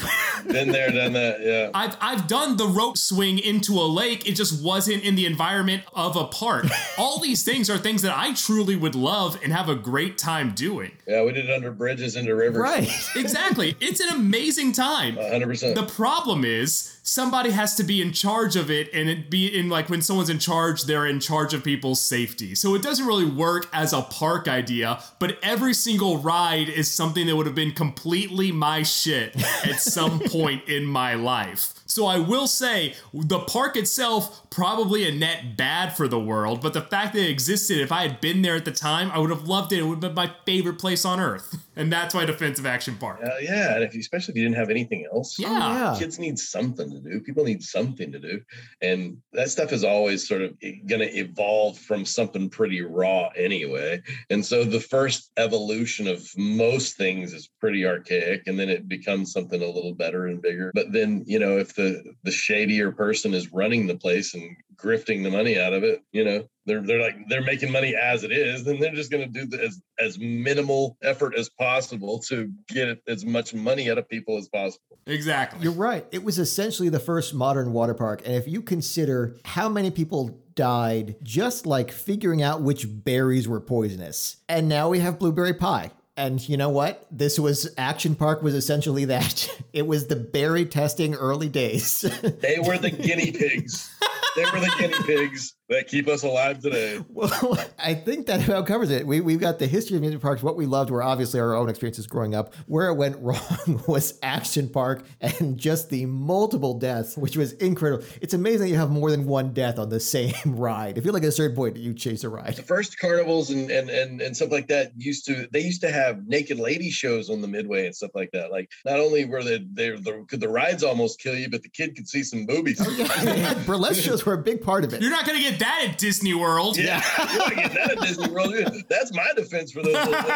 Been 0.47 0.73
there, 0.73 0.91
done 0.91 1.13
that, 1.13 1.41
yeah. 1.41 1.71
I've, 1.75 1.97
I've 2.01 2.27
done 2.27 2.57
the 2.57 2.67
rope 2.67 2.97
swing 2.97 3.39
into 3.39 3.73
a 3.75 3.87
lake. 3.87 4.29
It 4.29 4.33
just 4.35 4.63
wasn't 4.63 5.05
in 5.05 5.15
the 5.15 5.27
environment 5.27 5.85
of 5.95 6.17
a 6.17 6.25
park. 6.25 6.67
all 6.99 7.21
these 7.21 7.43
things 7.43 7.71
are 7.71 7.79
things 7.79 8.03
that 8.03 8.17
I 8.17 8.35
truly 8.35 8.77
would 8.77 8.95
love 8.95 9.39
and 9.43 9.53
have 9.53 9.69
a 9.69 9.75
great 9.75 10.19
time 10.19 10.53
doing. 10.55 10.93
Yeah, 11.07 11.25
we 11.25 11.33
did 11.33 11.49
it 11.49 11.55
under 11.55 11.71
bridges 11.71 12.17
into 12.17 12.35
rivers. 12.35 12.61
Right. 12.61 12.91
exactly. 13.17 13.77
It's 13.81 14.01
an 14.01 14.11
amazing 14.11 14.73
time. 14.73 15.17
100%. 15.17 15.75
The 15.75 15.87
problem 15.87 16.45
is 16.45 16.92
somebody 17.03 17.51
has 17.51 17.75
to 17.77 17.83
be 17.83 18.01
in 18.01 18.13
charge 18.13 18.57
of 18.57 18.71
it 18.71 18.89
and 18.95 19.09
it 19.09 19.29
be 19.29 19.47
in 19.47 19.69
like 19.69 19.91
when 19.91 20.01
someone's 20.01 20.31
in 20.31 20.39
charge 20.39 20.85
they're 20.85 21.07
in 21.07 21.21
charge 21.21 21.53
of 21.53 21.65
people's 21.65 22.01
safety. 22.01 22.55
So 22.55 22.75
it 22.75 22.83
doesn't 22.83 23.07
really 23.07 23.27
work 23.27 23.69
as 23.73 23.93
a 23.93 24.03
park 24.03 24.49
idea 24.49 25.03
but 25.19 25.39
every 25.43 25.75
single 25.75 26.19
ride 26.19 26.69
is 26.69 26.91
something 26.91 27.27
that 27.27 27.37
would 27.37 27.47
have 27.47 27.55
been 27.55 27.73
completely 27.73 28.53
my 28.53 28.83
shit 28.83 29.35
at 29.65 29.81
some 29.81 30.21
point 30.27 30.69
in 30.69 30.85
my 30.85 31.15
life. 31.15 31.75
So 31.87 32.07
I 32.07 32.19
will 32.19 32.47
say 32.47 32.95
the 33.13 33.41
park 33.41 33.77
itself 33.77 34.42
probably 34.53 35.09
a 35.09 35.13
net 35.13 35.57
bad 35.57 35.97
for 35.97 36.07
the 36.09 36.21
world, 36.21 36.61
but 36.61 36.73
the 36.73 36.81
fact 36.81 37.15
that 37.15 37.21
it 37.23 37.31
existed, 37.31 37.81
if 37.81 37.91
I 37.91 38.03
had 38.03 38.21
been 38.21 38.43
there 38.43 38.57
at 38.57 38.65
the 38.65 38.73
time, 38.73 39.11
I 39.11 39.19
would 39.19 39.31
have 39.31 39.49
loved 39.49 39.73
it. 39.73 39.81
It 39.81 39.83
would 39.83 40.03
have 40.03 40.15
been 40.15 40.15
my 40.15 40.33
favorite 40.47 40.79
place 40.79 41.05
on 41.05 41.21
earth. 41.21 41.57
And 41.75 41.91
that's 41.91 42.15
my 42.15 42.27
defensive 42.27 42.67
action 42.67 42.97
park. 42.97 43.21
Uh, 43.25 43.31
yeah, 43.41 43.75
and 43.75 43.83
if, 43.83 43.95
especially 43.95 44.33
if 44.33 44.37
you 44.37 44.45
didn't 44.45 44.59
have 44.59 44.69
anything 44.69 45.09
else. 45.11 45.39
Yeah. 45.39 45.49
Oh, 45.49 45.53
yeah. 45.73 45.97
Kids 45.99 46.19
need 46.19 46.39
something 46.39 46.91
to 46.91 47.01
do. 47.01 47.19
People 47.21 47.45
need 47.45 47.63
something 47.63 48.13
to 48.13 48.19
do. 48.19 48.43
And 48.83 49.17
that 49.33 49.49
stuff 49.49 49.73
is 49.73 49.83
always 49.83 50.29
sort 50.29 50.43
of 50.43 50.55
going 50.61 51.01
to 51.01 51.09
evolve 51.09 51.79
from 51.79 52.05
something 52.05 52.51
pretty 52.51 52.83
raw 52.83 53.31
anyway. 53.35 54.03
And 54.29 54.45
so 54.45 54.65
the 54.65 54.81
first 54.81 55.31
evolution 55.39 56.07
of 56.07 56.29
most 56.37 56.99
things 56.99 57.33
is 57.33 57.49
pretty 57.59 57.87
archaic 57.87 58.43
and 58.47 58.61
then 58.61 58.69
it 58.69 58.87
becomes 58.87 59.33
something 59.33 59.63
a 59.63 59.67
little 59.67 59.95
better 59.95 60.27
and 60.27 60.43
bigger. 60.43 60.73
But 60.75 60.93
then, 60.93 61.25
you 61.27 61.39
know, 61.39 61.57
if 61.57 61.75
the 61.75 61.93
the 61.93 62.15
the 62.25 62.31
shadier 62.31 62.93
person 62.93 63.35
is 63.35 63.53
running 63.53 63.87
the 63.87 63.97
place 63.97 64.35
and 64.35 64.42
grifting 64.83 65.23
the 65.23 65.31
money 65.31 65.59
out 65.59 65.73
of 65.73 65.85
it, 65.85 66.03
you 66.13 66.25
know, 66.25 66.49
they're 66.67 66.83
they're 66.83 67.01
like 67.01 67.17
they're 67.29 67.43
making 67.43 67.71
money 67.73 67.95
as 67.95 68.25
it 68.25 68.33
is, 68.33 68.65
then 68.65 68.79
they're 68.79 68.95
just 68.95 69.11
going 69.11 69.33
to 69.33 69.41
do 69.41 69.47
the, 69.47 69.63
as 69.63 69.81
as 69.99 70.19
minimal 70.19 70.97
effort 71.03 71.35
as 71.37 71.49
possible 71.49 72.19
to 72.29 72.51
get 72.69 72.99
as 73.09 73.25
much 73.25 73.55
money 73.55 73.91
out 73.91 73.99
of 73.99 74.09
people 74.09 74.37
as 74.39 74.49
possible. 74.49 74.99
Exactly. 75.07 75.61
You're 75.63 75.73
right. 75.73 76.07
It 76.13 76.23
was 76.23 76.39
essentially 76.39 76.89
the 76.89 77.01
first 77.01 77.35
modern 77.35 77.73
water 77.73 77.95
park, 77.95 78.23
and 78.25 78.35
if 78.35 78.47
you 78.47 78.63
consider 78.63 79.37
how 79.45 79.69
many 79.69 79.91
people 79.91 80.39
died 80.55 81.17
just 81.23 81.65
like 81.67 81.91
figuring 81.91 82.43
out 82.43 82.61
which 82.61 82.87
berries 82.89 83.49
were 83.49 83.61
poisonous, 83.61 84.37
and 84.49 84.69
now 84.69 84.89
we 84.89 84.99
have 85.01 85.19
blueberry 85.19 85.55
pie. 85.55 85.91
And 86.15 86.47
you 86.47 86.59
know 86.59 86.69
what? 86.69 87.07
This 87.11 87.39
was 87.39 87.73
Action 87.79 88.15
Park 88.15 88.43
was 88.43 88.55
essentially 88.55 89.07
that. 89.07 89.49
It 89.73 89.87
was 89.87 90.07
the 90.07 90.17
berry 90.17 90.67
testing 90.67 91.15
early 91.15 91.49
days. 91.49 92.03
they 92.03 92.59
were 92.63 92.77
the 92.77 92.91
guinea 93.07 93.33
pigs. 93.33 93.91
They 94.37 94.45
were 94.45 94.61
the 94.61 94.73
guinea 94.79 95.03
pigs 95.05 95.55
that 95.73 95.89
keep 95.89 96.09
us 96.09 96.23
alive 96.23 96.61
today. 96.61 97.01
Well, 97.13 97.59
I 97.79 97.95
think 97.95 98.27
that 98.27 98.47
about 98.47 98.67
covers 98.67 98.91
it. 98.91 99.07
We, 99.07 99.21
we've 99.21 99.41
got 99.41 99.59
the 99.59 99.67
history 99.67 99.97
of 99.97 100.01
amusement 100.01 100.23
parks. 100.23 100.43
What 100.43 100.57
we 100.57 100.67
loved 100.67 100.91
were 100.91 101.03
obviously 101.03 101.41
our 101.41 101.55
own 101.55 101.69
experiences 101.69 102.07
growing 102.07 102.35
up. 102.35 102.55
Where 102.67 102.89
it 102.89 102.95
went 102.95 103.17
wrong 103.21 103.83
was 103.87 104.19
Action 104.23 104.69
Park 104.69 105.05
and 105.21 105.59
just 105.59 105.91
the 105.91 106.07
multiple 106.07 106.79
deaths, 106.79 107.17
which 107.17 107.37
was 107.37 107.53
incredible. 107.55 108.05
It's 108.21 108.35
amazing 108.35 108.61
that 108.63 108.69
you 108.69 108.77
have 108.77 108.91
more 108.91 109.11
than 109.11 109.27
one 109.27 109.53
death 109.53 109.79
on 109.79 109.89
the 109.91 110.01
same 110.01 110.33
ride. 110.47 110.97
If 110.97 111.05
you're 111.05 111.13
like 111.13 111.23
at 111.23 111.29
a 111.29 111.33
certain 111.33 111.55
point, 111.55 111.77
you 111.77 111.93
chase 111.93 112.25
a 112.25 112.29
ride. 112.29 112.57
The 112.57 112.63
first 112.63 112.99
carnivals 112.99 113.51
and, 113.51 113.71
and, 113.71 113.91
and, 113.91 114.21
and 114.21 114.35
stuff 114.35 114.51
like 114.51 114.69
that 114.69 114.93
used 114.97 115.27
to, 115.27 115.47
they 115.53 115.61
used 115.61 115.83
to 115.83 115.91
have 115.91 116.27
naked 116.27 116.59
lady 116.59 116.91
shows 116.91 117.29
on 117.29 117.41
the 117.41 117.49
midway 117.49 117.87
and 117.87 117.95
stuff 117.95 118.13
like 118.15 118.31
that. 118.33 118.51
Like 118.51 118.71
not 118.85 118.99
only 118.99 119.27
were 119.27 119.45
they, 119.45 119.59
they 119.73 119.91
the, 119.91 120.25
could 120.29 120.41
the 120.41 120.49
rides 120.49 120.83
almost 120.83 121.21
kill 121.21 121.37
you, 121.37 121.51
but 121.51 121.63
the 121.63 121.69
kid 121.69 121.95
could 121.95 122.09
see 122.09 122.23
some 122.23 122.47
boobies. 122.47 122.81
Oh, 122.81 122.91
yeah. 122.91 123.55
Burlesque 123.67 124.03
shows 124.03 124.25
were 124.25 124.35
a 124.35 124.43
big 124.43 124.63
part 124.63 124.85
of 124.85 124.95
it. 124.95 125.03
You're 125.03 125.11
not 125.11 125.27
going 125.27 125.37
to 125.39 125.51
get 125.51 125.59
that 125.63 125.89
at 125.89 125.99
Disney 125.99 126.35
World. 126.35 126.77
Yeah, 126.77 127.03
you 127.33 127.39
want 127.39 127.51
to 127.51 127.57
get 127.57 127.75
that 127.75 127.93
at 127.93 128.01
Disney 128.01 128.29
World. 128.29 128.55
That's 128.89 129.15
my 129.15 129.27
defense 129.37 129.73
for 129.73 129.83
those 129.83 129.95
little 129.95 130.13
things. 130.13 130.27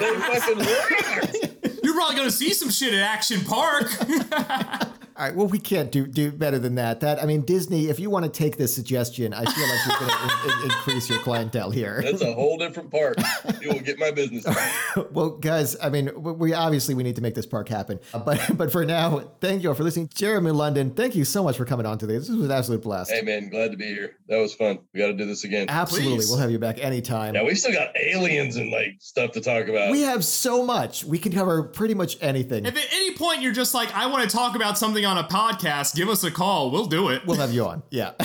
They 0.00 0.14
fucking 0.38 0.58
work. 0.58 1.80
You're 1.82 1.94
probably 1.94 2.16
going 2.16 2.28
to 2.28 2.34
see 2.34 2.52
some 2.52 2.70
shit 2.70 2.94
at 2.94 3.00
Action 3.00 3.40
Park. 3.44 3.90
All 5.20 5.26
right. 5.26 5.36
Well, 5.36 5.48
we 5.48 5.58
can't 5.58 5.92
do 5.92 6.06
do 6.06 6.32
better 6.32 6.58
than 6.58 6.76
that. 6.76 7.00
That 7.00 7.22
I 7.22 7.26
mean, 7.26 7.42
Disney. 7.42 7.90
If 7.90 8.00
you 8.00 8.08
want 8.08 8.24
to 8.24 8.30
take 8.30 8.56
this 8.56 8.74
suggestion, 8.74 9.34
I 9.34 9.44
feel 9.44 9.68
like 9.68 9.86
you're 9.86 9.98
going 9.98 10.10
to 10.10 10.56
in- 10.56 10.62
increase 10.70 11.10
your 11.10 11.18
clientele 11.18 11.70
here. 11.70 12.00
That's 12.04 12.22
a 12.22 12.32
whole 12.32 12.56
different 12.56 12.90
park. 12.90 13.18
You 13.60 13.68
will 13.68 13.80
get 13.80 13.98
my 13.98 14.12
business. 14.12 14.46
well, 15.10 15.32
guys, 15.32 15.76
I 15.78 15.90
mean, 15.90 16.10
we 16.16 16.54
obviously 16.54 16.94
we 16.94 17.02
need 17.02 17.16
to 17.16 17.20
make 17.20 17.34
this 17.34 17.44
park 17.44 17.68
happen. 17.68 18.00
Uh, 18.14 18.20
but 18.20 18.40
but 18.56 18.72
for 18.72 18.86
now, 18.86 19.30
thank 19.42 19.62
you 19.62 19.68
all 19.68 19.74
for 19.74 19.82
listening. 19.82 20.08
Jeremy 20.14 20.52
London, 20.52 20.90
thank 20.94 21.14
you 21.14 21.26
so 21.26 21.44
much 21.44 21.58
for 21.58 21.66
coming 21.66 21.84
on 21.84 21.98
today. 21.98 22.16
This 22.16 22.30
was 22.30 22.46
an 22.46 22.50
absolute 22.50 22.80
blast. 22.80 23.10
Hey 23.10 23.20
man, 23.20 23.50
glad 23.50 23.72
to 23.72 23.76
be 23.76 23.88
here. 23.88 24.16
That 24.28 24.38
was 24.38 24.54
fun. 24.54 24.78
We 24.94 25.00
got 25.00 25.08
to 25.08 25.12
do 25.12 25.26
this 25.26 25.44
again. 25.44 25.66
Absolutely, 25.68 26.16
Please. 26.16 26.30
we'll 26.30 26.38
have 26.38 26.50
you 26.50 26.58
back 26.58 26.82
anytime. 26.82 27.34
Yeah, 27.34 27.42
we 27.42 27.56
still 27.56 27.74
got 27.74 27.94
aliens 27.94 28.56
and 28.56 28.72
like 28.72 28.96
stuff 29.00 29.32
to 29.32 29.42
talk 29.42 29.68
about. 29.68 29.90
We 29.90 30.00
have 30.00 30.24
so 30.24 30.64
much. 30.64 31.04
We 31.04 31.18
can 31.18 31.32
cover 31.32 31.64
pretty 31.64 31.92
much 31.92 32.16
anything. 32.22 32.64
if 32.64 32.74
at 32.74 32.92
any 32.94 33.14
point 33.16 33.42
you're 33.42 33.52
just 33.52 33.74
like, 33.74 33.94
I 33.94 34.06
want 34.06 34.22
to 34.22 34.34
talk 34.34 34.56
about 34.56 34.78
something 34.78 35.04
on 35.10 35.18
a 35.18 35.24
podcast, 35.24 35.96
give 35.96 36.08
us 36.08 36.22
a 36.22 36.30
call. 36.30 36.70
We'll 36.70 36.86
do 36.86 37.08
it. 37.08 37.26
We'll 37.26 37.38
have 37.38 37.52
you 37.52 37.66
on. 37.66 37.82
Yeah. 37.90 38.12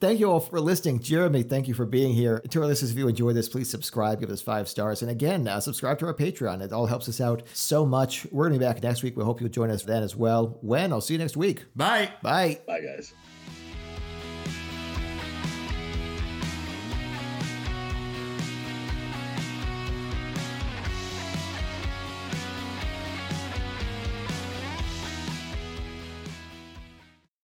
thank 0.00 0.20
you 0.20 0.30
all 0.30 0.38
for 0.38 0.60
listening. 0.60 1.00
Jeremy, 1.00 1.42
thank 1.42 1.66
you 1.66 1.74
for 1.74 1.84
being 1.84 2.14
here. 2.14 2.38
To 2.50 2.60
our 2.60 2.66
listeners, 2.66 2.92
if 2.92 2.96
you 2.96 3.08
enjoyed 3.08 3.34
this, 3.34 3.48
please 3.48 3.68
subscribe, 3.68 4.20
give 4.20 4.30
us 4.30 4.40
five 4.40 4.68
stars. 4.68 5.02
And 5.02 5.10
again, 5.10 5.48
uh, 5.48 5.58
subscribe 5.58 5.98
to 5.98 6.06
our 6.06 6.14
Patreon. 6.14 6.62
It 6.62 6.72
all 6.72 6.86
helps 6.86 7.08
us 7.08 7.20
out 7.20 7.42
so 7.54 7.84
much. 7.84 8.24
We're 8.30 8.48
going 8.48 8.60
to 8.60 8.64
be 8.64 8.64
back 8.64 8.84
next 8.84 9.02
week. 9.02 9.16
We 9.16 9.24
hope 9.24 9.40
you'll 9.40 9.50
join 9.50 9.70
us 9.70 9.82
then 9.82 10.04
as 10.04 10.14
well. 10.14 10.60
Wen? 10.62 10.92
I'll 10.92 11.00
see 11.00 11.14
you 11.14 11.18
next 11.18 11.36
week. 11.36 11.64
Bye. 11.74 12.12
Bye. 12.22 12.60
Bye 12.68 12.80
guys. 12.80 13.12